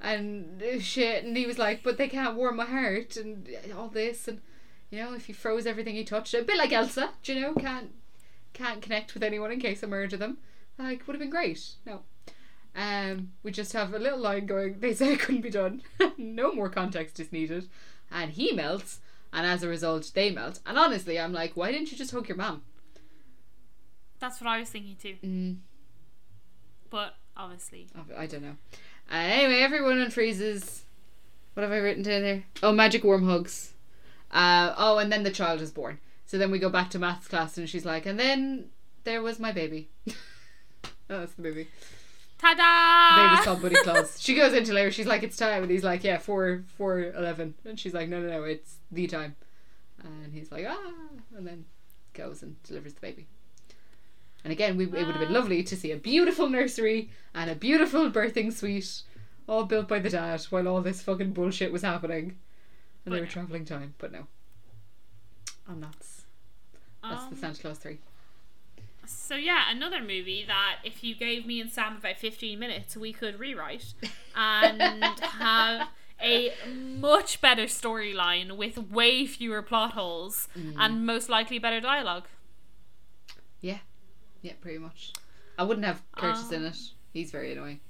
and 0.00 0.62
uh, 0.62 0.78
shit, 0.78 1.24
and 1.24 1.34
he 1.36 1.46
was 1.46 1.58
like, 1.58 1.82
"But 1.82 1.96
they 1.96 2.08
can't 2.08 2.36
warm 2.36 2.56
my 2.56 2.66
heart," 2.66 3.16
and 3.16 3.48
all 3.74 3.88
this, 3.88 4.28
and 4.28 4.42
you 4.90 4.98
know, 4.98 5.14
if 5.14 5.24
he 5.26 5.32
froze 5.32 5.64
everything 5.66 5.94
he 5.94 6.04
touched, 6.04 6.34
a 6.34 6.42
bit 6.42 6.58
like 6.58 6.70
Elsa, 6.72 7.10
do 7.22 7.32
you 7.32 7.40
know, 7.40 7.54
can't 7.54 7.92
can't 8.56 8.82
connect 8.82 9.14
with 9.14 9.22
anyone 9.22 9.52
in 9.52 9.60
case 9.60 9.82
I 9.84 9.86
murder 9.86 10.16
them. 10.16 10.38
Like, 10.78 11.06
would 11.06 11.14
have 11.14 11.20
been 11.20 11.30
great. 11.30 11.62
No. 11.84 12.00
Um, 12.74 13.32
we 13.42 13.50
just 13.52 13.72
have 13.72 13.94
a 13.94 13.98
little 13.98 14.18
line 14.18 14.46
going, 14.46 14.80
they 14.80 14.94
said 14.94 15.08
it 15.12 15.20
couldn't 15.20 15.40
be 15.40 15.50
done. 15.50 15.82
no 16.18 16.52
more 16.52 16.68
context 16.68 17.18
is 17.20 17.32
needed. 17.32 17.68
And 18.10 18.32
he 18.32 18.52
melts, 18.52 19.00
and 19.32 19.46
as 19.46 19.62
a 19.62 19.68
result, 19.68 20.10
they 20.14 20.30
melt. 20.30 20.60
And 20.66 20.78
honestly, 20.78 21.18
I'm 21.18 21.32
like, 21.32 21.56
why 21.56 21.72
didn't 21.72 21.90
you 21.90 21.98
just 21.98 22.10
hug 22.12 22.28
your 22.28 22.36
mom? 22.36 22.62
That's 24.18 24.40
what 24.40 24.48
I 24.48 24.58
was 24.60 24.70
thinking 24.70 24.96
too. 24.96 25.16
Mm, 25.24 25.56
But 26.90 27.16
obviously, 27.36 27.88
I- 27.94 28.22
I 28.22 28.26
don't 28.26 28.42
know. 28.42 28.56
Uh, 29.10 29.14
anyway, 29.16 29.60
everyone 29.60 29.96
unfreezes. 29.98 30.82
What 31.54 31.62
have 31.62 31.72
I 31.72 31.76
written 31.78 32.02
down 32.02 32.22
there? 32.22 32.44
Oh, 32.62 32.72
magic 32.72 33.04
worm 33.04 33.26
hugs. 33.26 33.72
Uh, 34.30 34.74
oh, 34.76 34.98
and 34.98 35.10
then 35.12 35.22
the 35.22 35.30
child 35.30 35.60
is 35.62 35.70
born. 35.70 35.98
So 36.26 36.38
then 36.38 36.50
we 36.50 36.58
go 36.58 36.68
back 36.68 36.90
to 36.90 36.98
maths 36.98 37.28
class, 37.28 37.56
and 37.56 37.68
she's 37.68 37.84
like, 37.84 38.04
and 38.04 38.18
then 38.18 38.66
there 39.04 39.22
was 39.22 39.38
my 39.38 39.52
baby. 39.52 39.88
oh, 40.08 40.12
that's 41.08 41.34
the 41.34 41.42
movie. 41.42 41.68
ta-da! 42.38 43.30
Baby's 43.30 43.44
called 43.44 43.62
Buddy 43.62 43.76
Claus. 43.76 44.20
She 44.20 44.34
goes 44.34 44.52
into 44.52 44.72
labour. 44.72 44.90
She's 44.90 45.06
like, 45.06 45.22
"It's 45.22 45.36
time," 45.36 45.62
and 45.62 45.70
he's 45.70 45.84
like, 45.84 46.02
"Yeah, 46.04 46.18
four, 46.18 46.64
four, 46.76 47.12
eleven. 47.16 47.54
And 47.64 47.78
she's 47.78 47.94
like, 47.94 48.08
"No, 48.08 48.20
no, 48.20 48.28
no, 48.28 48.44
it's 48.44 48.76
the 48.90 49.06
time." 49.06 49.36
And 50.02 50.32
he's 50.32 50.50
like, 50.50 50.66
"Ah," 50.68 50.92
and 51.36 51.46
then 51.46 51.64
goes 52.12 52.42
and 52.42 52.60
delivers 52.64 52.94
the 52.94 53.00
baby. 53.00 53.28
And 54.42 54.52
again, 54.52 54.76
we, 54.76 54.84
it 54.84 54.92
would 54.92 55.06
have 55.06 55.20
been 55.20 55.32
lovely 55.32 55.62
to 55.64 55.76
see 55.76 55.92
a 55.92 55.96
beautiful 55.96 56.48
nursery 56.48 57.10
and 57.34 57.50
a 57.50 57.54
beautiful 57.54 58.10
birthing 58.10 58.52
suite, 58.52 59.02
all 59.48 59.64
built 59.64 59.88
by 59.88 59.98
the 59.98 60.10
dad, 60.10 60.40
while 60.50 60.68
all 60.68 60.82
this 60.82 61.02
fucking 61.02 61.32
bullshit 61.32 61.72
was 61.72 61.82
happening, 61.82 62.36
and 63.04 63.14
they 63.14 63.20
were 63.20 63.26
traveling 63.26 63.64
time. 63.64 63.94
But 63.98 64.12
no, 64.12 64.26
I'm 65.68 65.80
nuts. 65.80 66.15
That's 67.10 67.24
the 67.26 67.30
Um, 67.32 67.36
Santa 67.36 67.60
Clause 67.60 67.78
three. 67.78 67.98
So 69.06 69.36
yeah, 69.36 69.70
another 69.70 70.00
movie 70.00 70.44
that 70.46 70.78
if 70.84 71.04
you 71.04 71.14
gave 71.14 71.46
me 71.46 71.60
and 71.60 71.70
Sam 71.70 71.96
about 71.96 72.16
fifteen 72.18 72.58
minutes, 72.58 72.96
we 72.96 73.12
could 73.12 73.38
rewrite 73.38 73.94
and 74.34 74.82
have 75.20 75.88
a 76.20 76.52
much 76.98 77.40
better 77.40 77.64
storyline 77.64 78.56
with 78.56 78.78
way 78.90 79.26
fewer 79.26 79.62
plot 79.62 79.92
holes 79.92 80.48
Mm. 80.58 80.74
and 80.78 81.06
most 81.06 81.28
likely 81.28 81.58
better 81.58 81.80
dialogue. 81.80 82.24
Yeah, 83.60 83.78
yeah, 84.42 84.54
pretty 84.60 84.78
much. 84.78 85.12
I 85.58 85.62
wouldn't 85.64 85.86
have 85.86 86.02
Curtis 86.12 86.50
in 86.50 86.62
Um, 86.62 86.68
it. 86.68 86.78
He's 87.12 87.30
very 87.30 87.52
annoying. 87.52 87.80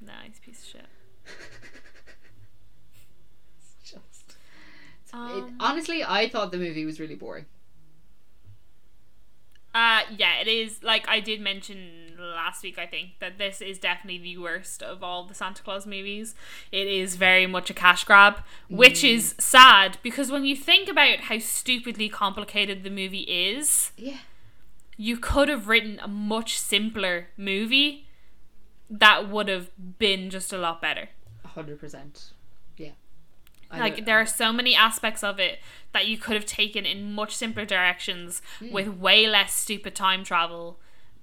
Nice 0.00 0.38
piece 0.44 0.62
of 0.62 0.68
shit. 0.68 0.86
It's 3.58 3.90
just. 3.92 4.30
it's- 4.30 5.10
it- 5.12 5.14
Um, 5.14 5.56
honestly, 5.60 6.04
I 6.04 6.28
thought 6.28 6.52
the 6.52 6.58
movie 6.58 6.84
was 6.86 7.00
really 7.00 7.14
boring. 7.16 7.46
Uh 9.74 10.00
yeah, 10.16 10.40
it 10.40 10.48
is 10.48 10.82
like 10.82 11.08
I 11.08 11.20
did 11.20 11.40
mention 11.40 12.12
last 12.18 12.62
week 12.62 12.76
I 12.78 12.86
think 12.86 13.10
that 13.20 13.38
this 13.38 13.60
is 13.60 13.78
definitely 13.78 14.18
the 14.18 14.38
worst 14.38 14.82
of 14.82 15.02
all 15.02 15.24
the 15.24 15.34
Santa 15.34 15.62
Clause 15.62 15.86
movies. 15.86 16.34
It 16.72 16.88
is 16.88 17.16
very 17.16 17.46
much 17.46 17.70
a 17.70 17.74
cash 17.74 18.04
grab, 18.04 18.38
which 18.68 19.04
is 19.04 19.34
sad 19.38 19.98
because 20.02 20.30
when 20.30 20.44
you 20.44 20.56
think 20.56 20.88
about 20.88 21.20
how 21.20 21.38
stupidly 21.38 22.08
complicated 22.08 22.82
the 22.82 22.90
movie 22.90 23.20
is, 23.20 23.92
Yeah. 23.96 24.18
you 24.96 25.16
could 25.18 25.48
have 25.48 25.68
written 25.68 25.98
a 26.02 26.08
much 26.08 26.58
simpler 26.58 27.28
movie 27.36 28.06
that 28.90 29.28
would 29.28 29.46
have 29.48 29.70
been 29.98 30.30
just 30.30 30.52
a 30.52 30.58
lot 30.58 30.82
better. 30.82 31.10
hundred 31.44 31.78
percent. 31.80 32.32
Like 33.72 34.04
there 34.04 34.20
are 34.20 34.26
so 34.26 34.52
many 34.52 34.74
aspects 34.74 35.22
of 35.22 35.38
it 35.38 35.60
that 35.92 36.06
you 36.06 36.18
could 36.18 36.34
have 36.34 36.46
taken 36.46 36.84
in 36.84 37.12
much 37.12 37.34
simpler 37.34 37.64
directions 37.64 38.42
with 38.72 38.88
way 38.88 39.26
less 39.26 39.52
stupid 39.52 39.94
time 39.94 40.24
travel. 40.24 40.78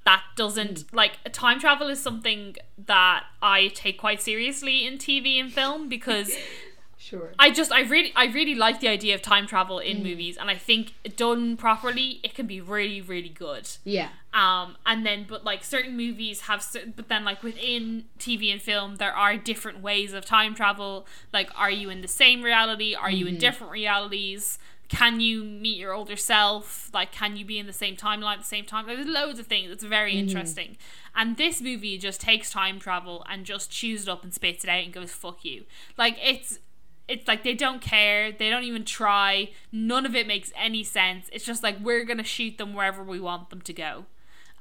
That 0.05 0.23
doesn't 0.37 0.93
like 0.93 1.17
time 1.33 1.59
travel 1.59 1.87
is 1.89 1.99
something 2.01 2.55
that 2.85 3.25
I 3.41 3.67
take 3.69 3.97
quite 3.97 4.21
seriously 4.21 4.85
in 4.85 4.97
TV 4.97 5.39
and 5.39 5.51
film 5.51 5.89
because 5.89 6.31
Sure. 7.07 7.31
I 7.39 7.51
just 7.51 7.71
I 7.71 7.81
really 7.81 8.11
I 8.17 8.25
really 8.25 8.53
like 8.53 8.81
the 8.81 8.89
idea 8.89 9.15
of 9.15 9.21
time 9.21 9.47
travel 9.47 9.79
in 9.79 9.99
mm. 9.99 10.03
movies 10.03 10.35
and 10.35 10.49
I 10.49 10.55
think 10.55 10.93
done 11.15 11.55
properly 11.55 12.19
it 12.21 12.35
can 12.35 12.47
be 12.47 12.59
really 12.59 12.99
really 12.99 13.29
good. 13.29 13.69
Yeah. 13.85 14.09
um 14.33 14.75
and 14.85 15.05
then 15.05 15.25
but 15.27 15.45
like 15.45 15.63
certain 15.63 15.95
movies 15.95 16.41
have 16.41 16.61
certain 16.61 16.93
but 16.97 17.07
then 17.07 17.23
like 17.23 17.43
within 17.43 18.05
tv 18.19 18.51
and 18.51 18.61
film 18.61 18.97
there 18.97 19.13
are 19.13 19.37
different 19.37 19.81
ways 19.81 20.11
of 20.11 20.25
time 20.25 20.53
travel. 20.53 21.07
Like 21.31 21.49
are 21.55 21.71
you 21.71 21.89
in 21.89 22.01
the 22.01 22.09
same 22.09 22.41
reality? 22.41 22.93
Are 22.93 23.11
you 23.11 23.25
in 23.25 23.35
mm-hmm. 23.35 23.39
different 23.39 23.71
realities? 23.71 24.59
Can 24.89 25.21
you 25.21 25.45
meet 25.45 25.77
your 25.77 25.93
older 25.93 26.17
self? 26.17 26.89
Like 26.93 27.13
can 27.13 27.37
you 27.37 27.45
be 27.45 27.57
in 27.57 27.67
the 27.67 27.73
same 27.73 27.95
timeline 27.95 28.33
at 28.33 28.39
the 28.39 28.45
same 28.45 28.65
time? 28.65 28.85
There's 28.85 29.07
loads 29.07 29.39
of 29.39 29.47
things. 29.47 29.71
It's 29.71 29.83
very 29.85 30.11
mm-hmm. 30.11 30.27
interesting. 30.27 30.75
And 31.15 31.37
this 31.37 31.61
movie 31.61 31.97
just 31.97 32.19
takes 32.19 32.51
time 32.51 32.79
travel 32.79 33.25
and 33.29 33.45
just 33.45 33.71
chews 33.71 34.03
it 34.03 34.09
up 34.09 34.23
and 34.23 34.33
spits 34.33 34.65
it 34.65 34.69
out 34.69 34.83
and 34.83 34.91
goes 34.91 35.11
fuck 35.11 35.45
you. 35.45 35.63
Like 35.97 36.17
it's 36.21 36.59
it's 37.07 37.27
like 37.27 37.43
they 37.43 37.53
don't 37.53 37.81
care 37.81 38.31
they 38.31 38.49
don't 38.49 38.63
even 38.63 38.83
try 38.83 39.49
none 39.71 40.05
of 40.05 40.15
it 40.15 40.27
makes 40.27 40.51
any 40.55 40.83
sense 40.83 41.29
it's 41.31 41.45
just 41.45 41.63
like 41.63 41.79
we're 41.79 42.03
gonna 42.03 42.23
shoot 42.23 42.57
them 42.57 42.73
wherever 42.73 43.03
we 43.03 43.19
want 43.19 43.49
them 43.49 43.61
to 43.61 43.73
go 43.73 44.05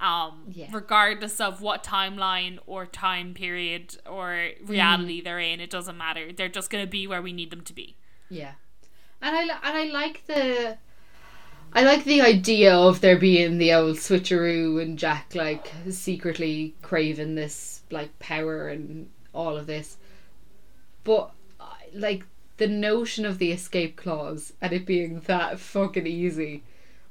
um 0.01 0.44
Yeah. 0.52 0.68
regardless 0.73 1.40
of 1.40 1.62
what 1.62 1.82
timeline 1.82 2.59
or 2.66 2.85
time 2.86 3.35
period 3.35 3.97
or 4.06 4.51
reality 4.64 5.20
they're 5.20 5.40
in 5.40 5.59
it 5.60 5.70
doesn't 5.70 5.97
matter 5.97 6.32
they're 6.32 6.48
just 6.48 6.70
gonna 6.70 6.86
be 6.86 7.06
where 7.06 7.23
we 7.23 7.32
need 7.32 7.51
them 7.51 7.62
to 7.62 7.73
be 7.73 7.97
Yeah. 8.28 8.52
And 9.23 9.35
I 9.35 9.43
and 9.43 9.51
I 9.62 9.85
like 9.85 10.27
the. 10.27 10.77
I 11.73 11.82
like 11.82 12.05
the 12.05 12.20
idea 12.23 12.74
of 12.74 13.01
there 13.01 13.18
being 13.18 13.59
the 13.59 13.73
old 13.73 13.97
switcheroo 13.97 14.81
and 14.81 14.98
Jack 14.98 15.35
like 15.35 15.73
secretly 15.90 16.74
craving 16.82 17.35
this 17.35 17.82
like 17.90 18.16
power 18.18 18.68
and 18.68 19.09
all 19.32 19.56
of 19.56 19.66
this, 19.66 19.97
but 21.05 21.32
like 21.94 22.24
the 22.58 22.66
notion 22.66 23.24
of 23.26 23.38
the 23.38 23.52
escape 23.52 23.96
clause 23.96 24.52
and 24.60 24.72
it 24.72 24.86
being 24.86 25.20
that 25.20 25.58
fucking 25.58 26.06
easy 26.06 26.62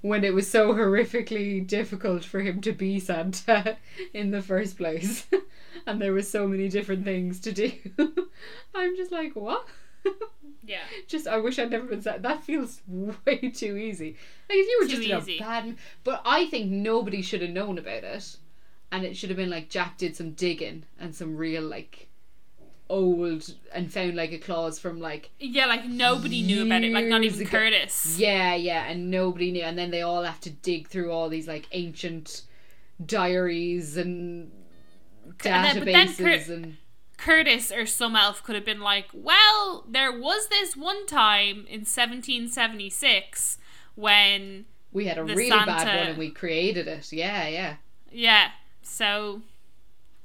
when 0.02 0.24
it 0.24 0.34
was 0.34 0.50
so 0.50 0.74
horrifically 0.74 1.66
difficult 1.66 2.24
for 2.24 2.42
him 2.42 2.62
to 2.62 2.72
be 2.72 3.00
Santa 3.00 3.78
in 4.14 4.32
the 4.32 4.42
first 4.42 4.78
place. 4.78 5.26
and 5.88 6.02
there 6.02 6.14
were 6.14 6.22
so 6.22 6.48
many 6.48 6.70
different 6.70 7.04
things 7.04 7.40
to 7.40 7.52
do. 7.52 7.72
I'm 8.76 8.96
just 8.96 9.12
like, 9.12 9.36
what? 9.36 9.66
Yeah. 10.64 10.82
just 11.08 11.28
I 11.28 11.38
wish 11.38 11.58
I'd 11.58 11.72
never 11.72 11.86
been 11.88 12.02
Santa. 12.02 12.20
That 12.22 12.44
feels 12.44 12.82
way 12.88 13.50
too 13.50 13.78
easy. 13.78 14.16
Like 14.50 14.60
if 14.60 14.68
you 14.68 14.80
were 14.82 14.86
Too 14.88 15.04
just 15.08 15.28
easy. 15.28 15.38
in 15.38 15.44
a 15.44 15.46
bad 15.46 15.76
but 16.04 16.22
I 16.26 16.46
think 16.48 16.70
nobody 16.72 17.22
should 17.22 17.42
have 17.42 17.52
known 17.52 17.78
about 17.78 18.04
it. 18.04 18.38
And 18.92 19.04
it 19.04 19.18
should 19.18 19.30
have 19.30 19.38
been 19.38 19.50
like 19.50 19.70
Jack 19.70 19.98
did 19.98 20.16
some 20.16 20.32
digging 20.32 20.84
and 21.00 21.14
some 21.16 21.36
real 21.36 21.64
like 21.64 22.08
old 22.90 23.54
and 23.74 23.92
found 23.92 24.16
like 24.16 24.32
a 24.32 24.38
clause 24.38 24.78
from 24.80 25.00
like 25.00 25.32
Yeah, 25.40 25.66
like 25.66 25.86
nobody 25.86 26.42
knew 26.44 26.66
about 26.66 26.84
it. 26.84 26.92
Like 26.94 27.06
not 27.08 27.24
even 27.24 27.42
ago. 27.42 27.50
Curtis. 27.50 28.18
yeah, 28.20 28.54
yeah, 28.56 28.86
and 28.86 29.10
nobody 29.10 29.52
knew, 29.52 29.64
and 29.64 29.78
then 29.78 29.92
they 29.92 30.02
all 30.04 30.24
have 30.24 30.40
to 30.42 30.50
dig 30.50 30.88
through 30.88 31.12
all 31.12 31.30
these 31.30 31.48
like 31.48 31.68
ancient 31.72 32.44
diaries 33.04 33.98
and 33.98 34.52
And 35.44 35.86
then- 35.86 35.86
databases 35.86 36.18
Cur- 36.48 36.54
and 36.54 36.78
Curtis 37.18 37.72
or 37.72 37.86
some 37.86 38.16
elf 38.16 38.44
could 38.44 38.56
have 38.56 38.66
been 38.66 38.82
like, 38.82 39.08
well, 39.14 39.86
there 39.90 40.12
was 40.12 40.48
this 40.50 40.76
one 40.76 41.06
time 41.08 41.66
in 41.68 41.86
1776 41.86 43.58
when, 43.96 44.66
we 44.92 45.06
had 45.06 45.18
a 45.18 45.24
really 45.24 45.50
bad 45.50 45.68
one 45.68 45.88
and 45.88 46.18
we 46.18 46.30
created 46.30 46.88
it. 46.88 47.12
Yeah, 47.12 47.48
yeah. 47.48 47.76
yeah, 48.12 48.52
so 48.82 49.42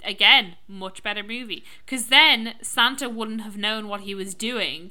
again, 0.04 0.56
much 0.68 1.02
better 1.02 1.22
movie. 1.22 1.64
Because 1.84 2.06
then 2.06 2.54
Santa 2.62 3.08
wouldn't 3.08 3.42
have 3.42 3.56
known 3.56 3.88
what 3.88 4.00
he 4.02 4.14
was 4.14 4.34
doing. 4.34 4.90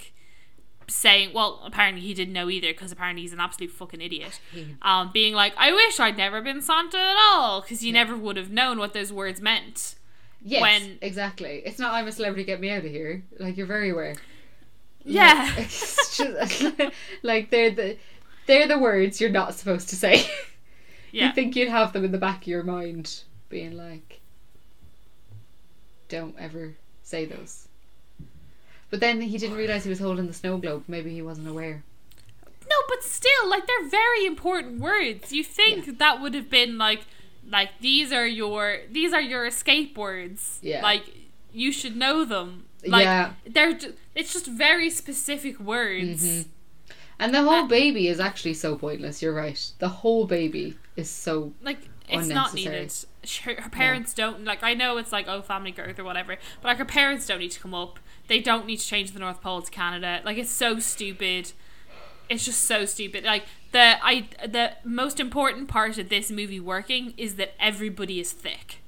Saying, 0.87 1.33
well, 1.35 1.61
apparently 1.63 2.01
he 2.01 2.15
didn't 2.15 2.33
know 2.33 2.49
either 2.49 2.69
because 2.73 2.91
apparently 2.91 3.21
he's 3.21 3.33
an 3.33 3.39
absolute 3.39 3.69
fucking 3.71 4.01
idiot. 4.01 4.39
Um, 4.81 5.11
being 5.13 5.33
like, 5.35 5.53
I 5.57 5.71
wish 5.71 5.99
I'd 5.99 6.17
never 6.17 6.41
been 6.41 6.61
Santa 6.63 6.97
at 6.97 7.15
all 7.19 7.61
because 7.61 7.83
you 7.83 7.93
never 7.93 8.15
would 8.17 8.37
have 8.37 8.49
known 8.49 8.79
what 8.79 8.93
those 8.93 9.13
words 9.13 9.39
meant. 9.39 9.95
Yes, 10.41 10.61
When- 10.61 10.97
exactly. 11.01 11.61
It's 11.65 11.77
not 11.79 11.93
I'm 11.93 12.07
a 12.07 12.11
celebrity, 12.11 12.43
get 12.45 12.59
me 12.59 12.71
out 12.71 12.85
of 12.85 12.89
here. 12.91 13.23
Like 13.37 13.55
you're 13.57 13.67
very 13.67 13.89
aware. 13.91 14.15
Yeah. 15.05 15.53
It's 15.57 16.17
just 16.17 16.63
like 17.23 17.51
they're 17.51 17.71
the 17.71 17.97
they're 18.47 18.67
the 18.67 18.79
words 18.79 19.21
you're 19.21 19.29
not 19.29 19.53
supposed 19.53 19.89
to 19.89 19.95
say. 19.95 20.25
Yeah. 21.11 21.27
You 21.27 21.33
think 21.33 21.55
you'd 21.55 21.69
have 21.69 21.93
them 21.93 22.03
in 22.05 22.11
the 22.11 22.17
back 22.17 22.41
of 22.43 22.47
your 22.47 22.63
mind, 22.63 23.23
being 23.49 23.75
like, 23.77 24.08
"Don't 26.09 26.35
ever 26.37 26.75
say 27.03 27.25
those." 27.25 27.67
But 28.89 28.99
then 28.99 29.21
he 29.21 29.37
didn't 29.37 29.55
realize 29.57 29.83
he 29.83 29.89
was 29.89 29.99
holding 29.99 30.27
the 30.27 30.33
snow 30.33 30.57
globe. 30.57 30.83
Maybe 30.87 31.13
he 31.13 31.21
wasn't 31.21 31.47
aware. 31.47 31.83
No, 32.69 32.75
but 32.87 33.03
still, 33.03 33.49
like 33.49 33.65
they're 33.67 33.87
very 33.87 34.25
important 34.25 34.79
words. 34.79 35.31
You 35.31 35.43
think 35.43 35.97
that 35.99 36.21
would 36.21 36.33
have 36.33 36.49
been 36.49 36.77
like, 36.77 37.01
like 37.47 37.69
these 37.81 38.11
are 38.11 38.27
your 38.27 38.79
these 38.91 39.13
are 39.13 39.21
your 39.21 39.45
escape 39.45 39.97
words. 39.97 40.59
Yeah. 40.61 40.81
Like 40.81 41.05
you 41.53 41.71
should 41.71 41.95
know 41.95 42.25
them. 42.25 42.65
Like 42.85 43.03
Yeah. 43.05 43.33
they're 43.45 43.73
ju- 43.73 43.93
it's 44.15 44.33
just 44.33 44.45
very 44.47 44.89
specific 44.89 45.59
words. 45.59 46.23
Mhm. 46.23 46.45
And 47.21 47.33
the 47.33 47.41
whole 47.43 47.63
Uh, 47.65 47.67
baby 47.67 48.07
is 48.07 48.19
actually 48.19 48.53
so 48.53 48.75
pointless. 48.75 49.21
You're 49.21 49.33
right. 49.33 49.59
The 49.79 49.89
whole 49.89 50.25
baby 50.25 50.77
is 50.95 51.09
so 51.09 51.53
Like 51.61 51.79
it's 52.07 52.27
not 52.27 52.53
needed. 52.53 52.93
Her, 53.43 53.61
her 53.61 53.69
parents 53.69 54.13
don't 54.13 54.45
like. 54.45 54.63
I 54.63 54.73
know 54.73 54.97
it's 54.97 55.11
like 55.11 55.27
oh 55.27 55.41
family 55.41 55.71
growth 55.71 55.99
or 55.99 56.03
whatever, 56.03 56.37
but 56.61 56.67
like 56.69 56.77
her 56.77 56.85
parents 56.85 57.27
don't 57.27 57.39
need 57.39 57.51
to 57.51 57.59
come 57.59 57.73
up. 57.73 57.99
They 58.27 58.39
don't 58.39 58.65
need 58.65 58.77
to 58.77 58.85
change 58.85 59.11
the 59.11 59.19
North 59.19 59.41
Pole 59.41 59.61
to 59.61 59.71
Canada. 59.71 60.21
Like 60.23 60.37
it's 60.37 60.51
so 60.51 60.79
stupid. 60.79 61.51
It's 62.29 62.45
just 62.45 62.63
so 62.63 62.85
stupid. 62.85 63.25
Like 63.25 63.45
the 63.71 63.97
I 64.01 64.27
the 64.47 64.73
most 64.83 65.19
important 65.19 65.67
part 65.67 65.97
of 65.97 66.09
this 66.09 66.31
movie 66.31 66.59
working 66.59 67.13
is 67.17 67.35
that 67.35 67.53
everybody 67.59 68.19
is 68.19 68.31
thick. 68.31 68.81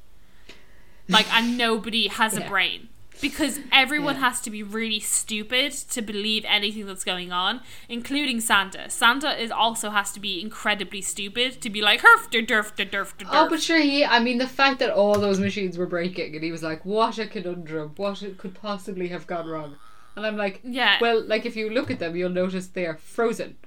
Like 1.09 1.31
and 1.33 1.57
nobody 1.57 2.07
has 2.07 2.37
a 2.37 2.41
brain. 2.41 2.87
Because 3.21 3.59
everyone 3.71 4.15
Yeah. 4.15 4.21
has 4.29 4.41
to 4.41 4.49
be 4.49 4.63
really 4.63 4.99
stupid 4.99 5.71
to 5.73 6.01
believe 6.01 6.43
anything 6.47 6.87
that's 6.87 7.03
going 7.03 7.31
on, 7.31 7.61
including 7.87 8.41
Santa. 8.41 8.89
Santa 8.89 9.39
is 9.39 9.51
also 9.51 9.91
has 9.91 10.11
to 10.13 10.19
be 10.19 10.41
incredibly 10.41 11.01
stupid 11.01 11.61
to 11.61 11.69
be 11.69 11.81
like 11.81 12.01
herf 12.01 12.29
der 12.31 12.41
derf 12.41 12.75
der 12.75 12.85
derf 12.85 13.15
der 13.17 13.27
Oh, 13.29 13.47
but 13.47 13.61
sure, 13.61 13.79
he. 13.79 14.03
I 14.03 14.19
mean, 14.19 14.39
the 14.39 14.47
fact 14.47 14.79
that 14.79 14.89
all 14.89 15.19
those 15.19 15.39
machines 15.39 15.77
were 15.77 15.85
breaking, 15.85 16.33
and 16.35 16.43
he 16.43 16.51
was 16.51 16.63
like, 16.63 16.83
"What 16.83 17.19
a 17.19 17.27
conundrum! 17.27 17.93
What 17.97 18.23
it 18.23 18.37
could 18.39 18.55
possibly 18.55 19.09
have 19.09 19.27
gone 19.27 19.47
wrong?" 19.47 19.77
And 20.15 20.25
I'm 20.25 20.35
like, 20.35 20.59
Yeah. 20.63 20.97
"Well, 20.99 21.21
like 21.23 21.45
if 21.45 21.55
you 21.55 21.69
look 21.69 21.91
at 21.91 21.99
them, 21.99 22.15
you'll 22.15 22.29
notice 22.43 22.67
they 22.67 22.85
are 22.87 22.97
frozen." 22.97 23.57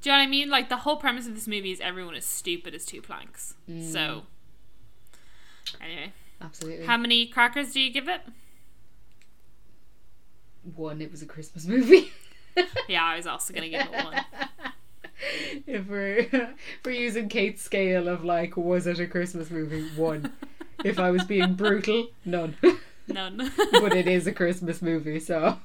Do 0.00 0.10
you 0.10 0.12
know 0.12 0.18
what 0.18 0.24
I 0.24 0.30
mean? 0.30 0.48
Like 0.50 0.68
the 0.68 0.76
whole 0.78 0.96
premise 0.96 1.26
of 1.26 1.34
this 1.34 1.48
movie 1.48 1.72
is 1.72 1.80
everyone 1.80 2.14
is 2.14 2.24
stupid 2.24 2.74
as 2.74 2.84
two 2.84 3.02
planks. 3.02 3.54
Mm. 3.68 3.92
So 3.92 4.22
anyway, 5.80 6.12
Absolutely. 6.40 6.86
how 6.86 6.96
many 6.96 7.26
crackers 7.26 7.72
do 7.72 7.80
you 7.80 7.90
give 7.92 8.08
it? 8.08 8.20
One, 10.76 11.00
it 11.00 11.10
was 11.10 11.22
a 11.22 11.26
Christmas 11.26 11.66
movie. 11.66 12.12
Yeah, 12.88 13.04
I 13.04 13.16
was 13.16 13.26
also 13.28 13.54
gonna 13.54 13.68
give 13.68 13.82
it 13.82 14.04
one. 14.04 14.24
if 15.66 15.86
we're 15.86 16.18
if 16.32 16.50
we're 16.84 16.90
using 16.90 17.28
Kate's 17.28 17.62
scale 17.62 18.08
of 18.08 18.24
like, 18.24 18.56
was 18.56 18.88
it 18.88 18.98
a 18.98 19.06
Christmas 19.06 19.48
movie? 19.48 19.88
One. 19.90 20.32
if 20.84 20.98
I 20.98 21.12
was 21.12 21.22
being 21.24 21.54
brutal, 21.54 22.08
none. 22.24 22.56
None. 23.06 23.50
but 23.72 23.94
it 23.94 24.06
is 24.06 24.26
a 24.26 24.32
Christmas 24.32 24.82
movie, 24.82 25.18
so. 25.18 25.56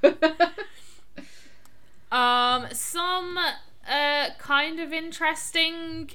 um, 2.11 2.67
some 2.71 3.37
uh 3.89 4.29
kind 4.37 4.79
of 4.79 4.93
interesting. 4.93 6.11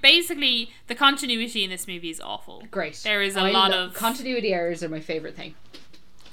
Basically, 0.00 0.70
the 0.88 0.94
continuity 0.94 1.64
in 1.64 1.70
this 1.70 1.86
movie 1.86 2.10
is 2.10 2.20
awful. 2.20 2.64
Great. 2.70 2.96
There 3.04 3.22
is 3.22 3.36
a 3.36 3.40
I 3.40 3.50
lot 3.50 3.70
lo- 3.70 3.84
of- 3.86 3.94
continuity 3.94 4.52
errors 4.52 4.82
are 4.82 4.88
my 4.88 5.00
favorite 5.00 5.36
thing. 5.36 5.54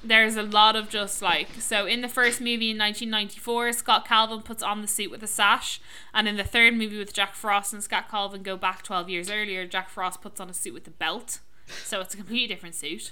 there's 0.03 0.37
a 0.37 0.43
lot 0.43 0.77
of 0.77 0.87
just 0.89 1.21
like 1.21 1.49
so 1.59 1.85
in 1.85 1.99
the 1.99 2.07
first 2.07 2.39
movie 2.39 2.69
in 2.71 2.77
1994 2.77 3.73
scott 3.73 4.07
calvin 4.07 4.41
puts 4.41 4.63
on 4.63 4.81
the 4.81 4.87
suit 4.87 5.11
with 5.11 5.21
a 5.21 5.27
sash 5.27 5.81
and 6.13 6.25
in 6.25 6.37
the 6.37 6.43
third 6.45 6.73
movie 6.73 6.97
with 6.97 7.11
jack 7.11 7.35
frost 7.35 7.73
and 7.73 7.83
scott 7.83 8.09
calvin 8.09 8.41
go 8.41 8.55
back 8.55 8.81
12 8.81 9.09
years 9.09 9.29
earlier 9.29 9.67
jack 9.67 9.89
frost 9.89 10.21
puts 10.21 10.39
on 10.39 10.49
a 10.49 10.53
suit 10.53 10.73
with 10.73 10.87
a 10.87 10.89
belt 10.91 11.39
so 11.83 11.99
it's 11.99 12.13
a 12.13 12.17
completely 12.17 12.47
different 12.47 12.75
suit 12.75 13.11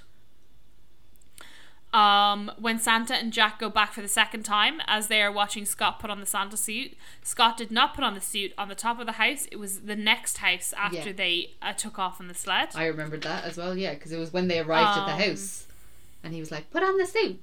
um, 1.94 2.52
when 2.60 2.80
Santa 2.80 3.16
and 3.16 3.32
Jack 3.32 3.60
go 3.60 3.70
back 3.70 3.94
for 3.94 4.02
the 4.02 4.08
second 4.08 4.44
time, 4.44 4.82
as 4.88 5.08
they 5.08 5.22
are 5.22 5.32
watching 5.32 5.66
Scott 5.66 6.00
put 6.00 6.10
on 6.10 6.20
the 6.20 6.26
Santa 6.26 6.58
suit, 6.58 6.96
Scott 7.24 7.58
did 7.58 7.72
not 7.72 7.94
put 7.94 8.04
on 8.04 8.14
the 8.14 8.22
suit 8.22 8.54
on 8.58 8.68
the 8.68 8.76
top 8.76 9.00
of 9.00 9.06
the 9.06 9.14
house. 9.14 9.48
It 9.52 9.58
was 9.58 9.82
the 9.82 9.96
next 9.96 10.38
house 10.40 10.74
after 10.78 10.98
Yeah. 11.10 11.12
they 11.14 11.52
uh, 11.62 11.74
took 11.74 11.98
off 11.98 12.20
on 12.20 12.28
the 12.28 12.34
sled. 12.34 12.70
I 12.76 12.86
remembered 12.86 13.24
that 13.24 13.46
as 13.46 13.58
well, 13.58 13.78
yeah, 13.78 13.94
because 13.94 14.12
it 14.12 14.18
was 14.20 14.34
when 14.34 14.48
they 14.48 14.60
arrived 14.60 14.98
at 14.98 15.04
Um, 15.10 15.18
the 15.20 15.26
house. 15.26 15.66
And 16.24 16.34
he 16.34 16.40
was 16.40 16.52
like, 16.52 16.70
put 16.72 16.84
on 16.84 16.98
the 16.98 17.06
suit. 17.06 17.42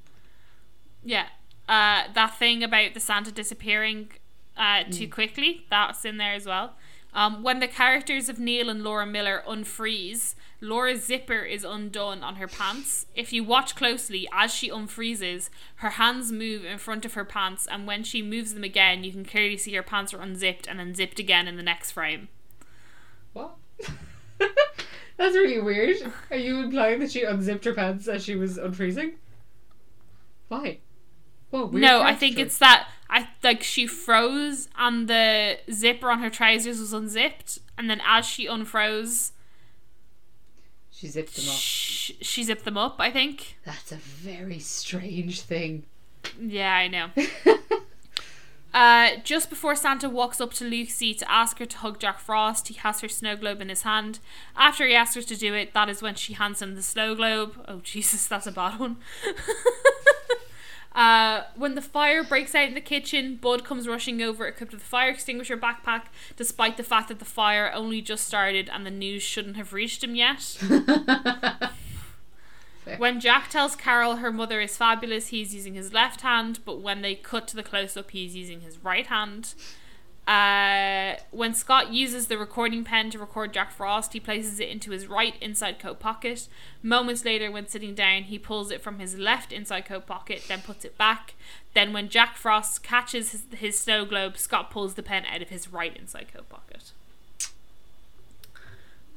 Yeah. 1.02 1.26
Uh, 1.68 2.04
that 2.12 2.36
thing 2.38 2.62
about 2.62 2.92
the 2.94 3.00
Santa 3.00 3.32
disappearing 3.32 4.10
uh, 4.56 4.84
Mm. 4.84 4.96
too 4.96 5.08
quickly, 5.08 5.66
that's 5.70 6.04
in 6.04 6.16
there 6.18 6.34
as 6.34 6.46
well. 6.46 6.74
Um, 7.12 7.42
when 7.42 7.58
the 7.60 7.66
characters 7.68 8.28
of 8.28 8.38
Neil 8.38 8.68
and 8.68 8.84
Laura 8.84 9.06
Miller 9.06 9.42
unfreeze, 9.48 10.34
Laura's 10.64 11.04
zipper 11.04 11.42
is 11.42 11.62
undone 11.62 12.24
on 12.24 12.36
her 12.36 12.48
pants. 12.48 13.06
If 13.14 13.32
you 13.32 13.44
watch 13.44 13.76
closely, 13.76 14.26
as 14.32 14.52
she 14.52 14.70
unfreezes, 14.70 15.50
her 15.76 15.90
hands 15.90 16.32
move 16.32 16.64
in 16.64 16.78
front 16.78 17.04
of 17.04 17.14
her 17.14 17.24
pants, 17.24 17.68
and 17.70 17.86
when 17.86 18.02
she 18.02 18.22
moves 18.22 18.54
them 18.54 18.64
again, 18.64 19.04
you 19.04 19.12
can 19.12 19.24
clearly 19.24 19.58
see 19.58 19.74
her 19.74 19.82
pants 19.82 20.14
are 20.14 20.20
unzipped 20.20 20.66
and 20.66 20.80
then 20.80 20.94
zipped 20.94 21.18
again 21.18 21.46
in 21.46 21.56
the 21.56 21.62
next 21.62 21.92
frame. 21.92 22.28
What? 23.34 23.56
That's 24.38 25.36
really 25.36 25.60
weird. 25.60 25.96
Are 26.30 26.36
you 26.36 26.60
implying 26.60 27.00
that 27.00 27.12
she 27.12 27.22
unzipped 27.22 27.66
her 27.66 27.74
pants 27.74 28.08
as 28.08 28.24
she 28.24 28.34
was 28.34 28.56
unfreezing? 28.56 29.14
Why? 30.48 30.78
Whoa, 31.50 31.66
weird 31.66 31.82
no, 31.82 32.02
I 32.02 32.14
think 32.14 32.38
it's 32.38 32.58
that 32.58 32.88
I 33.08 33.28
like 33.42 33.62
she 33.62 33.86
froze 33.86 34.68
and 34.76 35.08
the 35.08 35.58
zipper 35.70 36.10
on 36.10 36.20
her 36.20 36.30
trousers 36.30 36.80
was 36.80 36.92
unzipped, 36.92 37.58
and 37.76 37.88
then 37.88 38.00
as 38.04 38.24
she 38.24 38.46
unfroze, 38.46 39.32
She 41.04 41.10
zipped 41.10 41.36
them 41.36 41.48
off. 41.50 41.58
sh- 41.58 42.12
she 42.22 42.42
zipped 42.44 42.64
them 42.64 42.78
up. 42.78 42.96
I 42.98 43.10
think. 43.10 43.58
That's 43.66 43.92
a 43.92 43.96
very 43.96 44.58
strange 44.58 45.42
thing. 45.42 45.84
Yeah, 46.40 46.72
I 46.74 46.88
know. 46.88 47.10
Uh, 48.72 49.18
just 49.22 49.50
before 49.50 49.76
Santa 49.76 50.08
walks 50.08 50.40
up 50.40 50.52
to 50.52 50.64
Lucy 50.64 51.14
to 51.14 51.30
ask 51.30 51.60
her 51.60 51.64
to 51.64 51.76
hug 51.78 52.00
Jack 52.00 52.18
Frost, 52.18 52.66
he 52.66 52.74
has 52.74 53.02
her 53.02 53.08
snow 53.08 53.36
globe 53.36 53.60
in 53.60 53.68
his 53.68 53.82
hand. 53.82 54.18
After 54.56 54.84
he 54.84 54.96
asks 54.96 55.14
her 55.14 55.22
to 55.22 55.36
do 55.36 55.54
it, 55.54 55.72
that 55.74 55.88
is 55.88 56.02
when 56.02 56.16
she 56.16 56.32
hands 56.32 56.60
him 56.60 56.74
the 56.74 56.82
snow 56.82 57.14
globe. 57.14 57.64
Oh, 57.68 57.78
Jesus, 57.84 58.26
that's 58.26 58.48
a 58.48 58.52
bad 58.52 58.80
one. 58.80 58.96
uh, 60.94 61.42
when 61.56 61.74
the 61.74 61.82
fire 61.82 62.22
breaks 62.22 62.54
out 62.54 62.68
in 62.68 62.74
the 62.74 62.80
kitchen, 62.80 63.36
Bud 63.36 63.64
comes 63.64 63.88
rushing 63.88 64.22
over 64.22 64.46
equipped 64.46 64.72
with 64.72 64.82
a 64.82 64.84
fire 64.84 65.10
extinguisher 65.10 65.56
backpack, 65.56 66.04
despite 66.36 66.76
the 66.76 66.82
fact 66.82 67.08
that 67.08 67.18
the 67.18 67.24
fire 67.24 67.70
only 67.74 68.00
just 68.00 68.26
started 68.26 68.70
and 68.72 68.86
the 68.86 68.90
news 68.90 69.22
shouldn't 69.22 69.56
have 69.56 69.72
reached 69.72 70.04
him 70.04 70.14
yet. 70.14 70.56
When 72.98 73.18
Jack 73.18 73.48
tells 73.48 73.76
Carol 73.76 74.16
her 74.16 74.30
mother 74.30 74.60
is 74.60 74.76
fabulous, 74.76 75.28
he's 75.28 75.54
using 75.54 75.74
his 75.74 75.92
left 75.92 76.20
hand, 76.20 76.60
but 76.64 76.80
when 76.80 77.02
they 77.02 77.14
cut 77.14 77.48
to 77.48 77.56
the 77.56 77.62
close 77.62 77.96
up, 77.96 78.10
he's 78.10 78.36
using 78.36 78.60
his 78.60 78.82
right 78.84 79.06
hand. 79.06 79.54
Uh, 80.26 81.16
when 81.32 81.52
Scott 81.52 81.92
uses 81.92 82.28
the 82.28 82.38
recording 82.38 82.82
pen 82.82 83.10
to 83.10 83.18
record 83.18 83.52
Jack 83.52 83.70
Frost, 83.70 84.14
he 84.14 84.20
places 84.20 84.58
it 84.58 84.70
into 84.70 84.90
his 84.90 85.06
right 85.06 85.34
inside 85.40 85.78
coat 85.78 86.00
pocket. 86.00 86.48
Moments 86.82 87.24
later, 87.26 87.50
when 87.50 87.68
sitting 87.68 87.94
down, 87.94 88.24
he 88.24 88.38
pulls 88.38 88.70
it 88.70 88.80
from 88.80 88.98
his 89.00 89.18
left 89.18 89.52
inside 89.52 89.82
coat 89.82 90.06
pocket, 90.06 90.44
then 90.48 90.62
puts 90.62 90.84
it 90.84 90.96
back. 90.96 91.34
Then, 91.74 91.92
when 91.92 92.08
Jack 92.08 92.36
Frost 92.36 92.82
catches 92.82 93.32
his, 93.32 93.44
his 93.54 93.78
snow 93.78 94.06
globe, 94.06 94.38
Scott 94.38 94.70
pulls 94.70 94.94
the 94.94 95.02
pen 95.02 95.24
out 95.26 95.42
of 95.42 95.50
his 95.50 95.70
right 95.70 95.94
inside 95.94 96.28
coat 96.32 96.48
pocket. 96.48 96.92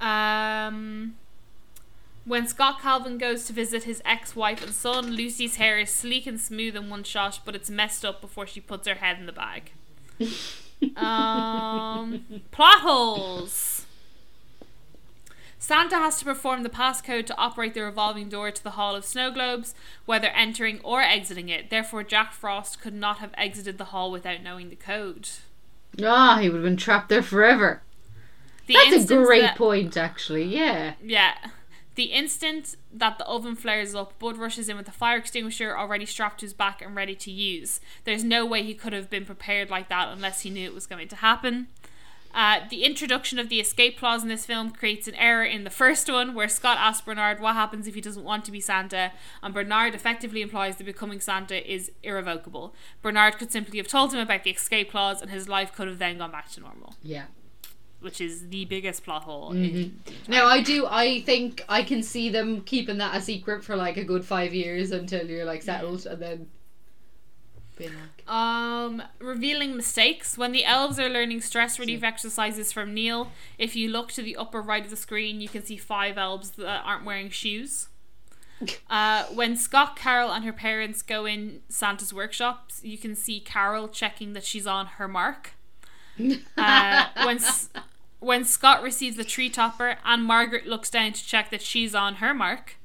Um, 0.01 1.15
when 2.25 2.47
Scott 2.47 2.81
Calvin 2.81 3.17
goes 3.17 3.45
to 3.45 3.53
visit 3.53 3.83
his 3.83 4.01
ex 4.03 4.35
wife 4.35 4.61
and 4.61 4.73
son, 4.73 5.11
Lucy's 5.11 5.55
hair 5.55 5.79
is 5.79 5.89
sleek 5.89 6.27
and 6.27 6.39
smooth 6.39 6.75
in 6.75 6.89
one 6.89 7.05
shot, 7.05 7.39
but 7.45 7.55
it's 7.55 7.69
messed 7.69 8.03
up 8.03 8.19
before 8.19 8.45
she 8.45 8.59
puts 8.59 8.85
her 8.89 8.95
head 8.95 9.17
in 9.17 9.25
the 9.25 9.31
bag. 9.31 9.71
um, 10.95 12.23
plot 12.51 12.79
holes. 12.81 13.85
Santa 15.59 15.95
has 15.97 16.19
to 16.19 16.25
perform 16.25 16.63
the 16.63 16.69
passcode 16.69 17.25
to 17.25 17.35
operate 17.37 17.73
the 17.73 17.81
revolving 17.81 18.29
door 18.29 18.51
to 18.51 18.63
the 18.63 18.71
Hall 18.71 18.95
of 18.95 19.03
Snow 19.03 19.31
Globes, 19.31 19.75
whether 20.05 20.27
entering 20.27 20.79
or 20.81 21.01
exiting 21.01 21.49
it. 21.49 21.69
Therefore, 21.69 22.03
Jack 22.03 22.31
Frost 22.31 22.79
could 22.79 22.93
not 22.93 23.17
have 23.17 23.31
exited 23.37 23.77
the 23.77 23.85
hall 23.85 24.09
without 24.11 24.41
knowing 24.41 24.69
the 24.69 24.75
code. 24.77 25.27
Ah, 26.01 26.37
he 26.39 26.47
would 26.47 26.57
have 26.57 26.63
been 26.63 26.77
trapped 26.77 27.09
there 27.09 27.23
forever. 27.23 27.81
The 28.67 28.75
That's 28.75 29.09
a 29.11 29.15
great 29.15 29.41
that- 29.41 29.57
point, 29.57 29.97
actually. 29.97 30.43
Yeah. 30.43 30.93
Yeah. 31.03 31.33
The 31.97 32.13
instant 32.13 32.75
that 32.93 33.17
the 33.17 33.25
oven 33.25 33.55
flares 33.55 33.95
up, 33.95 34.19
Bud 34.19 34.37
rushes 34.37 34.69
in 34.69 34.77
with 34.77 34.87
a 34.87 34.91
fire 34.91 35.17
extinguisher 35.17 35.75
already 35.75 36.05
strapped 36.05 36.41
to 36.41 36.45
his 36.45 36.53
back 36.53 36.79
and 36.79 36.95
ready 36.95 37.15
to 37.15 37.31
use. 37.31 37.81
There's 38.03 38.23
no 38.23 38.45
way 38.45 38.61
he 38.61 38.75
could 38.75 38.93
have 38.93 39.09
been 39.09 39.25
prepared 39.25 39.71
like 39.71 39.89
that 39.89 40.09
unless 40.09 40.41
he 40.41 40.51
knew 40.51 40.65
it 40.65 40.75
was 40.75 40.85
going 40.85 41.07
to 41.07 41.15
happen. 41.15 41.69
Uh, 42.35 42.59
the 42.69 42.83
introduction 42.83 43.39
of 43.39 43.49
the 43.49 43.59
escape 43.59 43.97
clause 43.97 44.21
in 44.21 44.29
this 44.29 44.45
film 44.45 44.69
creates 44.69 45.07
an 45.07 45.15
error 45.15 45.43
in 45.43 45.63
the 45.63 45.71
first 45.71 46.07
one, 46.07 46.35
where 46.35 46.47
Scott 46.47 46.77
asks 46.79 47.03
Bernard 47.03 47.39
what 47.39 47.55
happens 47.55 47.87
if 47.87 47.95
he 47.95 48.01
doesn't 48.01 48.23
want 48.23 48.45
to 48.45 48.51
be 48.51 48.59
Santa, 48.59 49.11
and 49.41 49.51
Bernard 49.51 49.95
effectively 49.95 50.43
implies 50.43 50.75
that 50.75 50.83
becoming 50.83 51.19
Santa 51.19 51.67
is 51.67 51.91
irrevocable. 52.03 52.75
Bernard 53.01 53.39
could 53.39 53.51
simply 53.51 53.79
have 53.79 53.87
told 53.87 54.13
him 54.13 54.19
about 54.19 54.43
the 54.43 54.51
escape 54.51 54.91
clause, 54.91 55.19
and 55.19 55.31
his 55.31 55.49
life 55.49 55.73
could 55.73 55.87
have 55.87 55.97
then 55.97 56.19
gone 56.19 56.31
back 56.31 56.51
to 56.51 56.59
normal, 56.59 56.93
Yeah. 57.01 57.23
Which 57.99 58.21
is 58.21 58.49
the 58.49 58.65
biggest 58.65 59.03
plot 59.03 59.23
hole. 59.23 59.53
Mm-hmm. 59.53 60.31
Now, 60.31 60.45
I 60.47 60.61
do. 60.61 60.85
I 60.89 61.21
think 61.21 61.63
I 61.67 61.83
can 61.83 62.03
see 62.03 62.29
them 62.29 62.61
keeping 62.61 62.97
that 62.99 63.15
a 63.15 63.21
secret 63.21 63.63
for 63.63 63.75
like 63.75 63.97
a 63.97 64.03
good 64.03 64.23
five 64.23 64.53
years 64.53 64.91
until 64.91 65.25
you're 65.27 65.45
like 65.45 65.63
settled, 65.63 66.05
and 66.05 66.21
then 66.21 66.47
being 67.77 67.91
like, 67.91 68.27
Um, 68.31 69.03
revealing 69.19 69.75
mistakes. 69.75 70.37
When 70.37 70.51
the 70.51 70.65
elves 70.65 70.99
are 70.99 71.09
learning 71.09 71.41
stress 71.41 71.79
relief 71.79 72.03
exercises 72.03 72.71
from 72.71 72.93
Neil, 72.93 73.31
if 73.57 73.75
you 73.75 73.89
look 73.89 74.11
to 74.13 74.21
the 74.21 74.35
upper 74.35 74.61
right 74.61 74.83
of 74.83 74.89
the 74.89 74.97
screen, 74.97 75.41
you 75.41 75.49
can 75.49 75.63
see 75.63 75.77
five 75.77 76.17
elves 76.17 76.51
that 76.51 76.83
aren't 76.83 77.05
wearing 77.05 77.29
shoes. 77.29 77.87
Uh, 78.89 79.25
when 79.25 79.55
Scott, 79.55 79.95
Carol, 79.95 80.31
and 80.31 80.43
her 80.43 80.51
parents 80.51 81.03
go 81.03 81.25
in 81.25 81.61
Santa's 81.69 82.11
workshops, 82.11 82.81
you 82.83 82.97
can 82.97 83.13
see 83.13 83.39
Carol 83.39 83.87
checking 83.87 84.33
that 84.33 84.43
she's 84.43 84.65
on 84.65 84.87
her 84.97 85.07
mark. 85.07 85.51
Uh, 86.57 87.05
when 87.23 87.39
when 88.19 88.43
Scott 88.45 88.81
receives 88.81 89.17
the 89.17 89.23
tree 89.23 89.49
topper, 89.49 89.97
and 90.03 90.23
Margaret 90.23 90.65
looks 90.65 90.89
down 90.89 91.13
to 91.13 91.25
check 91.25 91.49
that 91.51 91.61
she's 91.61 91.93
on 91.93 92.15
her 92.15 92.33
mark. 92.33 92.75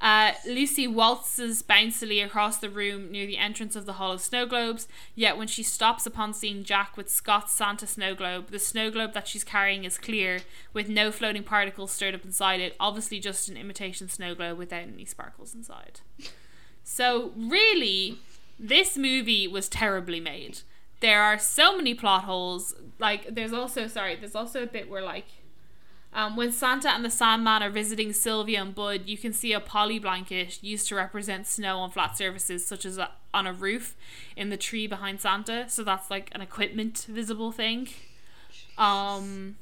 Uh, 0.00 0.32
Lucy 0.46 0.86
waltzes 0.86 1.60
bouncily 1.60 2.20
across 2.20 2.58
the 2.58 2.70
room 2.70 3.10
near 3.10 3.26
the 3.26 3.36
entrance 3.36 3.74
of 3.74 3.84
the 3.84 3.94
Hall 3.94 4.12
of 4.12 4.20
Snow 4.20 4.46
Globes, 4.46 4.86
yet 5.16 5.36
when 5.36 5.48
she 5.48 5.64
stops 5.64 6.06
upon 6.06 6.32
seeing 6.32 6.62
Jack 6.62 6.96
with 6.96 7.10
Scott's 7.10 7.52
Santa 7.52 7.86
snow 7.86 8.14
globe, 8.14 8.50
the 8.50 8.60
snow 8.60 8.92
globe 8.92 9.12
that 9.14 9.26
she's 9.26 9.42
carrying 9.42 9.82
is 9.82 9.98
clear, 9.98 10.40
with 10.72 10.88
no 10.88 11.10
floating 11.10 11.42
particles 11.42 11.90
stirred 11.90 12.14
up 12.14 12.24
inside 12.24 12.60
it, 12.60 12.76
obviously 12.78 13.18
just 13.18 13.48
an 13.48 13.56
imitation 13.56 14.08
snow 14.08 14.36
globe 14.36 14.56
without 14.56 14.82
any 14.82 15.04
sparkles 15.04 15.52
inside. 15.52 16.00
So, 16.84 17.32
really, 17.36 18.18
this 18.58 18.96
movie 18.96 19.48
was 19.48 19.68
terribly 19.68 20.20
made. 20.20 20.60
There 21.00 21.22
are 21.22 21.38
so 21.38 21.76
many 21.76 21.94
plot 21.94 22.24
holes. 22.24 22.74
Like, 22.98 23.34
there's 23.34 23.52
also, 23.52 23.86
sorry, 23.86 24.16
there's 24.16 24.34
also 24.34 24.62
a 24.62 24.66
bit 24.66 24.90
where, 24.90 25.02
like, 25.02 25.26
um, 26.12 26.36
when 26.36 26.52
Santa 26.52 26.88
and 26.88 27.04
the 27.04 27.10
Sandman 27.10 27.62
are 27.62 27.70
visiting 27.70 28.12
Sylvia 28.12 28.62
and 28.62 28.74
Bud, 28.74 29.02
you 29.06 29.18
can 29.18 29.32
see 29.32 29.52
a 29.52 29.60
poly 29.60 29.98
blanket 29.98 30.62
used 30.62 30.88
to 30.88 30.94
represent 30.94 31.46
snow 31.46 31.78
on 31.78 31.90
flat 31.90 32.16
surfaces, 32.16 32.66
such 32.66 32.84
as 32.84 32.98
a, 32.98 33.10
on 33.32 33.46
a 33.46 33.52
roof 33.52 33.94
in 34.36 34.48
the 34.48 34.56
tree 34.56 34.86
behind 34.86 35.20
Santa. 35.20 35.68
So 35.68 35.84
that's 35.84 36.10
like 36.10 36.30
an 36.32 36.40
equipment 36.40 37.06
visible 37.08 37.52
thing. 37.52 37.88
Um, 38.78 39.56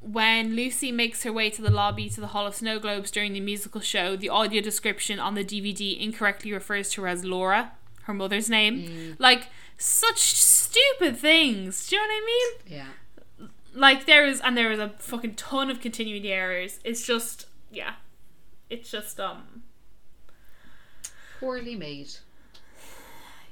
when 0.00 0.56
Lucy 0.56 0.90
makes 0.90 1.22
her 1.24 1.32
way 1.32 1.50
to 1.50 1.60
the 1.60 1.70
lobby 1.70 2.08
to 2.10 2.20
the 2.20 2.28
Hall 2.28 2.46
of 2.46 2.54
Snow 2.54 2.78
Globes 2.78 3.10
during 3.10 3.32
the 3.34 3.40
musical 3.40 3.80
show, 3.80 4.16
the 4.16 4.28
audio 4.28 4.62
description 4.62 5.18
on 5.18 5.34
the 5.34 5.44
DVD 5.44 6.00
incorrectly 6.00 6.52
refers 6.52 6.90
to 6.90 7.02
her 7.02 7.08
as 7.08 7.24
Laura, 7.24 7.72
her 8.06 8.14
mother's 8.14 8.48
name. 8.50 9.16
Like, 9.18 9.48
such 9.76 10.18
stupid 10.34 11.16
things. 11.16 11.88
Do 11.88 11.96
you 11.96 12.02
know 12.02 12.08
what 12.08 12.22
I 12.22 12.26
mean? 12.26 12.78
yeah. 12.78 13.46
like 13.74 14.06
there 14.06 14.24
is 14.26 14.40
and 14.40 14.56
there 14.56 14.72
is 14.72 14.78
a 14.78 14.88
fucking 14.98 15.34
ton 15.34 15.70
of 15.70 15.80
continuity 15.80 16.32
errors 16.32 16.80
it's 16.82 17.04
just 17.06 17.46
yeah 17.70 17.94
it's 18.70 18.90
just 18.90 19.20
um 19.20 19.62
Poorly 21.38 21.74
made. 21.76 22.10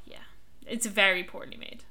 yeah 0.06 0.24
it's 0.66 0.86
very 0.86 1.22
poorly 1.22 1.56
made 1.58 1.84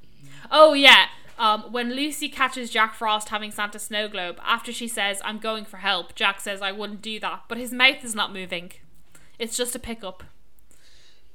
oh 0.49 0.73
yeah 0.73 1.05
um 1.37 1.71
when 1.71 1.93
lucy 1.95 2.27
catches 2.27 2.71
jack 2.71 2.95
frost 2.95 3.29
having 3.29 3.51
santa 3.51 3.77
snow 3.77 4.07
globe 4.07 4.39
after 4.43 4.73
she 4.73 4.87
says 4.87 5.21
i'm 5.23 5.37
going 5.37 5.63
for 5.65 5.77
help 5.77 6.15
jack 6.15 6.41
says 6.41 6.61
i 6.61 6.71
wouldn't 6.71 7.01
do 7.03 7.19
that 7.19 7.43
but 7.47 7.57
his 7.59 7.71
mouth 7.71 8.03
is 8.03 8.15
not 8.15 8.33
moving 8.33 8.71
it's 9.37 9.55
just 9.55 9.75
a 9.75 9.79
pickup 9.79 10.23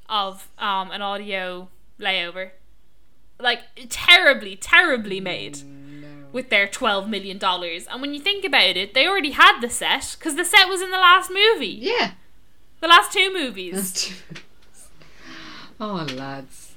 of 0.09 0.49
um 0.59 0.91
an 0.91 1.03
audio 1.03 1.69
layover 2.01 2.51
like 3.41 3.61
terribly 3.89 4.57
terribly 4.57 5.21
made 5.21 5.59
with 6.33 6.51
their 6.51 6.67
$12 6.67 7.09
million. 7.09 7.39
And 7.43 8.03
when 8.03 8.13
you 8.13 8.21
think 8.21 8.45
about 8.45 8.77
it, 8.77 8.93
they 8.95 9.07
already 9.07 9.31
had 9.31 9.61
the 9.61 9.71
set 9.71 10.15
because 10.19 10.37
the 10.37 10.45
set 10.45 10.69
was 10.69 10.83
in 10.83 10.91
the 10.91 10.99
last 10.99 11.31
movie. 11.31 11.79
Yeah. 11.81 12.13
The 12.81 12.89
last 12.89 13.13
two 13.13 13.33
movies. 13.33 14.13
Oh, 15.81 16.07
lads. 16.15 16.75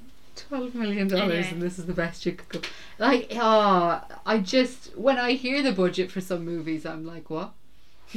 $12 0.50 0.74
million 0.76 1.14
Anyway. 1.14 1.48
and 1.52 1.62
this 1.62 1.80
is 1.80 1.86
the 1.86 1.94
best 1.94 2.26
you 2.26 2.34
could 2.34 2.62
go. 2.62 2.70
Like, 3.00 3.32
oh, 3.36 4.02
I 4.26 4.38
just, 4.38 4.96
when 4.98 5.18
I 5.18 5.34
hear 5.34 5.62
the 5.62 5.72
budget 5.72 6.12
for 6.12 6.22
some 6.22 6.46
movies, 6.46 6.86
I'm 6.86 7.06
like, 7.06 7.30
what? 7.30 7.52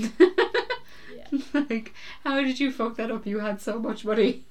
like, 1.54 1.92
how 2.24 2.40
did 2.42 2.60
you 2.60 2.70
fuck 2.70 2.96
that 2.96 3.10
up? 3.10 3.26
You 3.26 3.38
had 3.40 3.60
so 3.60 3.78
much 3.78 4.04
money. 4.04 4.44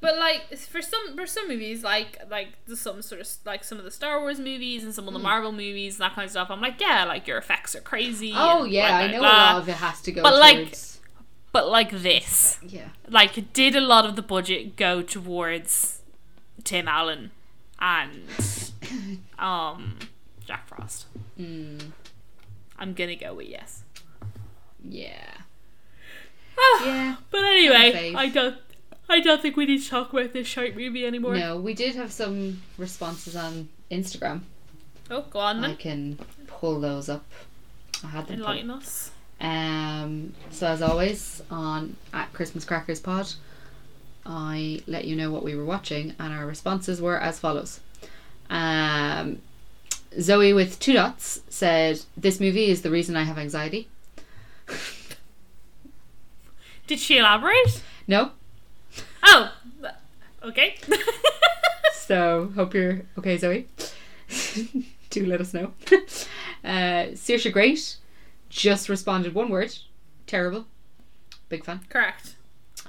But 0.00 0.16
like 0.16 0.56
for 0.56 0.80
some 0.80 1.16
for 1.16 1.26
some 1.26 1.48
movies, 1.48 1.82
like 1.82 2.18
like 2.30 2.50
the, 2.66 2.76
some 2.76 3.02
sort 3.02 3.20
of 3.20 3.28
like 3.44 3.64
some 3.64 3.78
of 3.78 3.84
the 3.84 3.90
Star 3.90 4.20
Wars 4.20 4.38
movies 4.38 4.84
and 4.84 4.94
some 4.94 5.08
of 5.08 5.12
the 5.12 5.18
Marvel 5.18 5.50
movies 5.50 5.96
and 5.96 6.02
that 6.02 6.14
kind 6.14 6.24
of 6.24 6.30
stuff, 6.30 6.50
I'm 6.50 6.60
like, 6.60 6.80
yeah, 6.80 7.04
like 7.04 7.26
your 7.26 7.36
effects 7.36 7.74
are 7.74 7.80
crazy. 7.80 8.32
Oh, 8.34 8.64
yeah, 8.64 8.96
I 8.96 9.06
know 9.10 9.18
blah. 9.18 9.28
a 9.28 9.54
lot 9.54 9.62
of 9.62 9.68
it 9.68 9.74
has 9.76 10.00
to 10.02 10.12
go 10.12 10.22
But, 10.22 10.38
like. 10.38 10.76
But 11.50 11.68
like 11.68 11.90
this, 11.90 12.58
yeah. 12.62 12.90
like 13.08 13.52
did 13.54 13.74
a 13.74 13.80
lot 13.80 14.04
of 14.04 14.14
the 14.16 14.22
budget 14.22 14.76
go 14.76 15.02
towards 15.02 16.02
Tim 16.62 16.86
Allen 16.86 17.30
and 17.80 18.22
um 19.38 19.98
Jack 20.46 20.68
Frost? 20.68 21.06
Mm, 21.40 21.92
I'm 22.78 22.92
gonna 22.92 23.16
go 23.16 23.34
with 23.34 23.48
yes. 23.48 23.82
yeah. 24.86 25.32
Ah, 26.58 26.84
Yeah. 26.86 27.16
But 27.30 27.44
anyway, 27.44 28.12
I 28.14 28.28
don't. 28.28 28.56
I 29.08 29.20
don't 29.20 29.40
think 29.40 29.56
we 29.56 29.66
need 29.66 29.82
to 29.82 29.88
talk 29.88 30.12
about 30.12 30.32
this 30.32 30.46
short 30.46 30.76
movie 30.76 31.06
anymore. 31.06 31.34
No, 31.34 31.58
we 31.58 31.74
did 31.74 31.94
have 31.94 32.12
some 32.12 32.62
responses 32.76 33.36
on 33.36 33.68
Instagram. 33.90 34.40
Oh, 35.10 35.22
go 35.30 35.40
on 35.40 35.64
I 35.64 35.74
can 35.74 36.18
pull 36.46 36.80
those 36.80 37.08
up. 37.08 37.24
I 38.04 38.08
had 38.08 38.26
them. 38.26 38.36
pulled. 38.36 38.50
Enlighten 38.50 38.70
us. 38.70 39.10
Um, 39.40 40.34
so 40.50 40.66
as 40.66 40.82
always 40.82 41.42
on 41.50 41.96
at 42.12 42.32
Christmas 42.32 42.64
Crackers 42.64 43.00
Pod, 43.00 43.32
I 44.26 44.82
let 44.86 45.06
you 45.06 45.16
know 45.16 45.30
what 45.30 45.42
we 45.42 45.54
were 45.54 45.64
watching, 45.64 46.14
and 46.18 46.32
our 46.32 46.46
responses 46.46 47.00
were 47.00 47.18
as 47.18 47.38
follows. 47.38 47.80
Um, 48.50 49.40
Zoe 50.20 50.52
with 50.52 50.78
two 50.80 50.92
dots 50.92 51.40
said, 51.48 52.00
"This 52.16 52.40
movie 52.40 52.66
is 52.66 52.82
the 52.82 52.90
reason 52.90 53.16
I 53.16 53.24
have 53.24 53.38
anxiety." 53.38 53.88
Did 56.86 56.98
she 56.98 57.18
elaborate? 57.18 57.82
No, 58.06 58.32
Oh, 59.22 59.52
okay. 60.44 60.76
so 61.94 62.50
hope 62.54 62.74
you're 62.74 63.02
okay, 63.18 63.36
Zoe. 63.36 63.66
Do 65.10 65.26
let 65.26 65.40
us 65.40 65.54
know. 65.54 65.72
uh, 66.64 67.12
Saoirse 67.14 67.52
Great 67.52 67.96
just 68.48 68.88
responded 68.88 69.34
one 69.34 69.48
word: 69.48 69.74
terrible. 70.26 70.66
Big 71.48 71.64
fan. 71.64 71.80
Correct. 71.88 72.34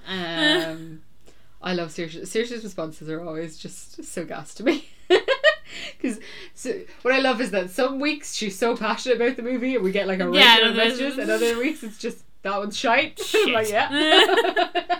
Um, 0.07 1.01
I 1.61 1.73
love 1.73 1.89
Saoirse. 1.89 2.21
Saoirse's 2.21 2.63
responses 2.63 3.09
are 3.09 3.21
always 3.21 3.57
just 3.57 4.03
so 4.03 4.25
gas 4.25 4.53
to 4.55 4.63
me. 4.63 4.89
Because 5.97 6.19
so, 6.53 6.73
what 7.03 7.13
I 7.13 7.19
love 7.19 7.41
is 7.41 7.51
that 7.51 7.69
some 7.69 7.99
weeks 7.99 8.33
she's 8.33 8.57
so 8.57 8.75
passionate 8.75 9.15
about 9.15 9.35
the 9.37 9.43
movie 9.43 9.75
and 9.75 9.83
we 9.83 9.91
get 9.91 10.07
like 10.07 10.19
a 10.19 10.29
Yeah, 10.33 10.55
regular 10.55 10.73
messages, 10.73 11.17
and 11.17 11.29
other 11.29 11.57
weeks 11.57 11.83
it's 11.83 11.97
just 11.97 12.23
that 12.41 12.57
one's 12.57 12.77
shite. 12.77 13.19
Shit. 13.19 13.53
like 13.53 13.69
yeah. 13.69 14.99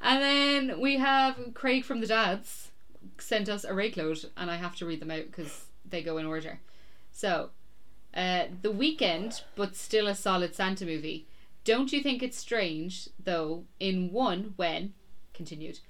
And 0.00 0.22
then 0.22 0.80
we 0.80 0.96
have 0.98 1.36
Craig 1.54 1.84
from 1.84 2.00
the 2.00 2.06
Dads 2.06 2.70
sent 3.18 3.48
us 3.48 3.64
a 3.64 3.74
rake 3.74 3.96
load, 3.96 4.24
and 4.36 4.50
I 4.50 4.56
have 4.56 4.76
to 4.76 4.86
read 4.86 5.00
them 5.00 5.10
out 5.10 5.26
because 5.26 5.66
they 5.88 6.02
go 6.02 6.18
in 6.18 6.26
order. 6.26 6.60
So, 7.12 7.50
uh, 8.14 8.44
the 8.62 8.70
weekend, 8.70 9.42
but 9.56 9.76
still 9.76 10.06
a 10.06 10.14
solid 10.14 10.54
Santa 10.54 10.84
movie. 10.84 11.26
Don't 11.64 11.92
you 11.92 12.02
think 12.02 12.22
it's 12.22 12.38
strange, 12.38 13.08
though, 13.22 13.64
in 13.78 14.12
one, 14.12 14.54
when, 14.56 14.94
continued, 15.34 15.80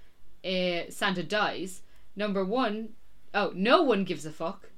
uh, 0.45 0.91
Santa 0.91 1.23
dies, 1.23 1.83
number 2.17 2.45
one, 2.45 2.91
oh, 3.35 3.53
no 3.55 3.83
one 3.83 4.05
gives 4.05 4.27
a 4.27 4.33
fuck. 4.33 4.71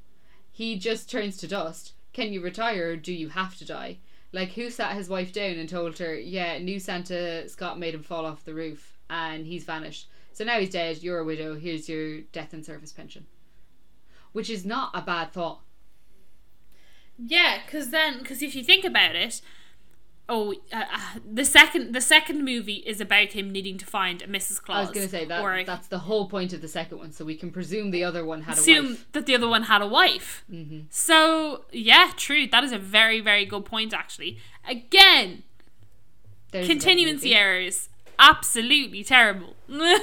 He 0.51 0.79
just 0.79 1.11
turns 1.11 1.37
to 1.39 1.49
dust. 1.49 1.93
Can 2.13 2.33
you 2.33 2.43
retire 2.43 2.91
or 2.91 2.97
do 2.97 3.13
you 3.13 3.29
have 3.31 3.57
to 3.59 3.65
die? 3.65 3.99
Like, 4.33 4.53
who 4.53 4.71
sat 4.71 4.97
his 4.97 5.09
wife 5.09 5.33
down 5.33 5.53
and 5.53 5.69
told 5.69 5.99
her, 5.99 6.15
yeah, 6.15 6.59
new 6.59 6.79
Santa 6.79 7.49
Scott 7.49 7.79
made 7.79 7.95
him 7.95 8.03
fall 8.03 8.27
off 8.27 8.45
the 8.45 8.55
roof 8.55 9.00
and 9.11 9.47
he's 9.47 9.65
vanished. 9.65 10.09
So 10.33 10.45
now 10.45 10.59
he's 10.59 10.71
dead, 10.71 11.03
you're 11.03 11.19
a 11.19 11.25
widow, 11.25 11.57
here's 11.57 11.89
your 11.89 12.21
death 12.33 12.55
and 12.55 12.65
service 12.65 12.93
pension. 12.93 13.27
Which 14.33 14.49
is 14.49 14.65
not 14.65 14.93
a 14.95 15.03
bad 15.03 15.33
thought. 15.33 15.61
Yeah, 17.19 17.59
because 17.65 17.91
then, 17.91 18.21
because 18.21 18.41
if 18.41 18.55
you 18.55 18.65
think 18.65 18.85
about 18.85 19.15
it, 19.17 19.43
oh, 20.31 20.55
uh, 20.73 20.85
uh, 20.93 21.01
the 21.31 21.45
second 21.45 21.93
the 21.93 22.01
second 22.01 22.45
movie 22.45 22.83
is 22.87 23.01
about 23.01 23.33
him 23.33 23.51
needing 23.51 23.77
to 23.77 23.85
find 23.85 24.23
a 24.23 24.27
Mrs. 24.27 24.63
Claus. 24.63 24.77
I 24.77 24.81
was 24.81 24.91
going 24.91 25.07
to 25.07 25.11
say 25.11 25.25
that 25.27 25.67
that's 25.67 25.89
the 25.89 25.99
whole 25.99 26.29
point 26.29 26.53
of 26.55 26.63
the 26.63 26.69
second 26.69 26.99
one, 26.99 27.13
so 27.13 27.25
we 27.25 27.35
can 27.35 27.51
presume 27.51 27.91
the 27.91 28.05
other 28.05 28.25
one 28.25 28.43
had 28.43 28.57
a 28.57 28.61
assume 28.61 28.87
wife. 28.87 29.07
that 29.13 29.27
the 29.27 29.35
other 29.35 29.49
one 29.49 29.65
had 29.65 29.83
a 29.83 29.87
wife. 29.87 30.45
Mm-hmm. 30.51 30.83
So 30.89 31.65
yeah, 31.73 32.13
true. 32.17 32.47
That 32.47 32.65
is 32.65 32.73
a 32.73 32.79
very 32.79 33.21
very 33.21 33.45
good 33.45 33.67
point. 33.67 33.93
Actually, 33.93 34.39
again, 34.67 35.43
There's 36.53 36.67
continuance 36.67 37.25
errors, 37.27 37.90
absolutely 38.21 39.03
terrible. 39.05 39.57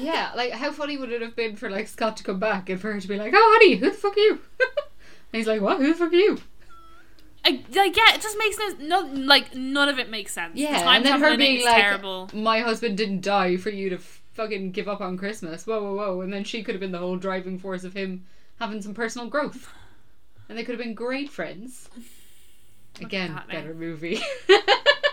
Yeah, 0.00 0.30
like 0.36 0.52
how 0.52 0.70
funny 0.70 0.96
would 0.96 1.10
it 1.10 1.22
have 1.22 1.34
been 1.34 1.56
for 1.56 1.68
like 1.68 1.88
Scott 1.88 2.16
to 2.18 2.22
come 2.22 2.38
back 2.38 2.68
and 2.70 2.80
for 2.80 2.92
her 2.92 3.00
to 3.00 3.08
be 3.08 3.16
like, 3.16 3.32
"Oh, 3.34 3.58
honey, 3.58 3.74
who 3.76 3.90
the 3.90 3.96
fuck 3.96 4.16
are 4.16 4.20
you?" 4.20 4.32
and 4.60 4.70
he's 5.32 5.46
like, 5.48 5.60
"What? 5.60 5.78
Who 5.78 5.88
the 5.88 5.94
fuck 5.98 6.12
are 6.12 6.16
you?" 6.16 6.38
I, 7.44 7.64
like 7.74 7.96
yeah, 7.96 8.14
it 8.14 8.20
just 8.20 8.38
makes 8.38 8.56
no, 8.78 9.00
no 9.02 9.24
like 9.24 9.54
none 9.56 9.88
of 9.88 9.98
it 9.98 10.08
makes 10.08 10.32
sense. 10.32 10.54
The 10.54 10.60
Yeah, 10.60 10.82
time 10.82 10.96
and 10.98 11.04
then 11.04 11.12
her 11.14 11.18
travel 11.18 11.34
in 11.34 11.40
it 11.40 11.44
being 11.44 11.64
like, 11.64 11.82
terrible. 11.82 12.30
"My 12.32 12.60
husband 12.60 12.96
didn't 12.96 13.22
die 13.22 13.56
for 13.56 13.70
you 13.70 13.90
to 13.90 13.98
fucking 13.98 14.70
give 14.70 14.86
up 14.86 15.00
on 15.00 15.16
Christmas." 15.16 15.66
Whoa, 15.66 15.82
whoa, 15.82 15.94
whoa! 15.94 16.20
And 16.20 16.32
then 16.32 16.44
she 16.44 16.62
could 16.62 16.74
have 16.76 16.80
been 16.80 16.92
the 16.92 16.98
whole 16.98 17.16
driving 17.16 17.58
force 17.58 17.82
of 17.82 17.94
him 17.94 18.24
having 18.60 18.80
some 18.82 18.94
personal 18.94 19.26
growth, 19.28 19.68
and 20.48 20.56
they 20.56 20.62
could 20.62 20.76
have 20.76 20.84
been 20.84 20.94
great 20.94 21.28
friends. 21.30 21.88
Again, 23.00 23.40
better 23.50 23.70
eh? 23.70 23.74
movie. 23.74 24.20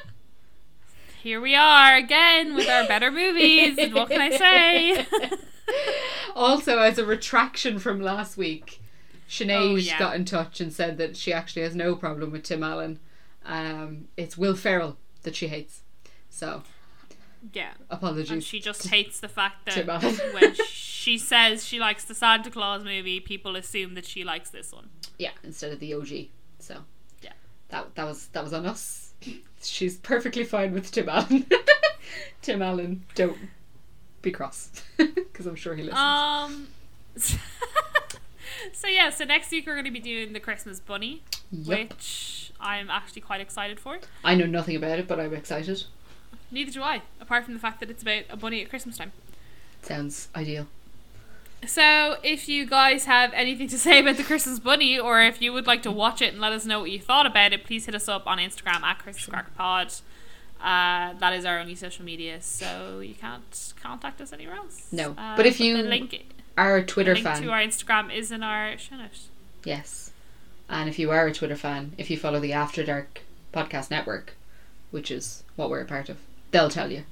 Here 1.26 1.42
we 1.42 1.56
are 1.56 1.96
again 1.96 2.54
with 2.54 2.70
our 2.70 2.88
better 2.88 3.10
movies. 3.10 3.76
what 3.92 4.12
can 4.12 4.22
I 4.22 4.30
say? 4.38 5.08
also, 6.36 6.78
as 6.78 7.00
a 7.00 7.04
retraction 7.04 7.80
from 7.80 8.00
last 8.00 8.38
week, 8.38 8.80
Sinead 9.28 9.72
Oh, 9.72 9.76
yeah. 9.76 9.98
got 9.98 10.16
in 10.16 10.24
touch 10.24 10.62
and 10.62 10.72
said 10.72 11.00
that 11.00 11.18
she 11.18 11.34
actually 11.34 11.64
has 11.64 11.76
no 11.76 11.96
problem 11.96 12.32
with 12.32 12.44
Tim 12.44 12.62
Allen. 12.62 13.00
Um, 13.44 14.08
it's 14.16 14.38
Will 14.38 14.54
Ferrell 14.54 14.98
that 15.24 15.36
she 15.36 15.48
hates. 15.48 15.82
So, 16.30 16.62
yeah. 17.54 17.72
apologies. 17.90 18.30
And 18.30 18.44
she 18.44 18.60
just 18.60 18.90
hates 18.90 19.20
the 19.20 19.28
fact 19.28 19.66
that 19.66 19.88
when 20.32 20.54
she 20.68 21.18
says 21.18 21.66
she 21.66 21.80
likes 21.80 22.06
the 22.06 22.14
Santa 22.14 22.52
Clause 22.52 22.84
movie, 22.84 23.20
people 23.20 23.56
assume 23.56 23.96
that 23.96 24.06
she 24.06 24.24
likes 24.24 24.52
this 24.52 24.72
one. 24.72 24.90
yeah, 25.18 25.32
instead 25.44 25.72
of 25.74 25.80
the 25.80 25.92
OG. 25.96 26.28
So, 26.60 26.84
Yeah. 27.24 27.34
that 27.70 27.96
that 27.96 28.04
was 28.04 28.28
that 28.28 28.44
was 28.44 28.54
on 28.54 28.68
us. 28.68 29.02
She's 29.68 29.98
perfectly 29.98 30.44
fine 30.44 30.74
with 30.74 30.92
Tim 30.92 31.10
Allen. 31.10 31.46
Tim 32.42 32.62
Allen, 32.62 33.04
don't 33.16 33.38
be 34.22 34.32
cross 34.32 34.84
because 34.98 35.46
I'm 35.46 35.56
sure 35.56 35.76
he 35.76 35.84
listens. 35.84 36.00
Um. 36.00 36.68
so 38.74 38.88
yeah, 38.88 39.10
so 39.10 39.26
next 39.26 39.52
week 39.52 39.66
we're 39.66 39.74
going 39.74 39.86
to 39.86 39.92
be 39.92 40.00
doing 40.00 40.34
the 40.34 40.40
Christmas 40.40 40.80
Bunny, 40.80 41.24
Yup. 41.52 41.68
which 41.68 42.52
I'm 42.60 42.90
actually 42.90 43.22
quite 43.22 43.42
excited 43.42 43.80
for. 43.80 44.00
I 44.24 44.36
know 44.36 44.46
nothing 44.46 44.76
about 44.76 45.00
it, 45.00 45.08
but 45.08 45.20
I'm 45.20 45.34
excited. 45.34 45.84
Neither 46.52 46.72
do 46.72 46.84
I, 46.84 47.02
apart 47.20 47.46
from 47.46 47.54
the 47.54 47.60
fact 47.60 47.80
that 47.80 47.90
it's 47.90 48.02
about 48.04 48.24
a 48.30 48.38
bunny 48.38 48.62
at 48.62 48.70
Christmas 48.70 48.98
time. 48.98 49.12
Sounds 49.82 50.30
ideal. 50.36 50.68
So, 51.66 52.18
if 52.24 52.48
you 52.48 52.66
guys 52.66 53.06
have 53.06 53.34
anything 53.34 53.68
to 53.70 53.78
say 53.80 54.00
about 54.00 54.18
the 54.18 54.24
Christmas 54.24 54.60
Bunny, 54.60 55.00
or 55.00 55.22
if 55.22 55.42
you 55.42 55.52
would 55.52 55.66
like 55.66 55.82
to 55.84 55.92
watch 55.92 56.22
it 56.22 56.34
and 56.34 56.42
let 56.42 56.54
us 56.54 56.66
know 56.66 56.80
what 56.82 56.92
you 56.92 57.00
thought 57.00 57.26
about 57.26 57.54
it, 57.54 57.64
please 57.64 57.86
hit 57.88 57.96
us 57.96 58.08
up 58.08 58.28
on 58.28 58.38
Instagram 58.38 58.82
at 58.84 59.00
Christmas 59.00 59.26
Crack 59.26 59.56
Pod. 59.56 59.88
Uh, 60.62 61.14
that 61.20 61.34
is 61.34 61.44
our 61.44 61.60
only 61.60 61.76
social 61.76 62.06
media, 62.06 62.42
so 62.42 63.00
you 63.00 63.16
can't 63.16 63.74
contact 63.82 64.22
us 64.22 64.32
anywhere 64.32 64.56
else. 64.56 64.88
No. 64.92 65.12
Uh, 65.18 65.36
But 65.36 65.46
if 65.48 65.60
you- 65.60 65.78
link, 65.78 66.26
Our 66.58 66.82
the 66.82 66.86
Twitter 66.88 67.14
link 67.14 67.26
fan. 67.26 67.42
to 67.42 67.50
our 67.52 67.60
Instagram 67.60 68.14
is 68.16 68.32
in 68.32 68.44
our 68.44 68.78
show 68.78 68.96
notes. 68.96 69.28
Yes. 69.64 70.12
And 70.70 70.88
if 70.90 70.98
you 71.00 71.12
are 71.12 71.28
a 71.28 71.34
Twitter 71.34 71.56
fan, 71.56 71.94
if 71.98 72.10
you 72.10 72.18
follow 72.18 72.40
the 72.40 72.54
After 72.54 72.84
Dark 72.84 73.22
podcast 73.54 73.90
network, 73.92 74.34
which 74.92 75.10
is 75.12 75.44
what 75.56 75.70
we're 75.70 75.82
a 75.82 75.86
part 75.86 76.10
of, 76.10 76.18
they'll 76.52 76.70
tell 76.70 76.92
you 76.92 77.04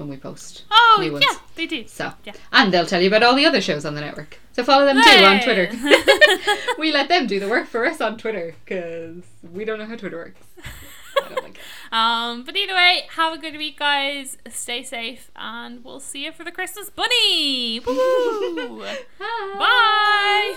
when 0.00 0.08
we 0.08 0.16
post 0.16 0.64
Oh, 0.70 0.98
new 1.00 1.12
ones. 1.12 1.24
yeah, 1.30 1.38
they 1.54 1.66
do. 1.66 1.86
So, 1.86 2.12
Yeah. 2.24 2.32
and 2.52 2.72
they'll 2.74 2.86
tell 2.86 3.00
you 3.00 3.06
about 3.08 3.22
all 3.22 3.34
the 3.36 3.46
other 3.46 3.60
shows 3.60 3.84
on 3.84 3.94
the 3.94 4.00
network. 4.00 4.38
So 4.52 4.64
follow 4.64 4.84
them 4.84 5.00
too 5.00 5.24
on 5.24 5.40
Twitter. 5.40 5.70
we 6.78 6.90
let 6.92 7.08
them 7.08 7.26
do 7.28 7.38
the 7.38 7.48
work 7.48 7.68
for 7.68 7.86
us 7.86 8.00
on 8.00 8.18
Twitter 8.18 8.54
because 8.64 9.22
we 9.52 9.64
don't 9.64 9.78
know 9.78 9.86
how 9.86 9.94
Twitter 9.96 10.16
works. 10.16 10.40
I 11.22 11.28
don't 11.28 11.42
like 11.44 11.54
it. 11.56 11.92
Um, 11.92 12.44
but 12.44 12.56
either 12.56 12.74
way, 12.74 13.02
have 13.16 13.32
a 13.32 13.38
good 13.38 13.56
week, 13.56 13.78
guys. 13.78 14.38
Stay 14.48 14.82
safe, 14.82 15.30
and 15.36 15.84
we'll 15.84 16.00
see 16.00 16.24
you 16.24 16.32
for 16.32 16.44
the 16.44 16.52
Christmas 16.52 16.88
Bunny. 16.90 17.80
Woo! 17.80 18.84
Bye. 19.58 20.56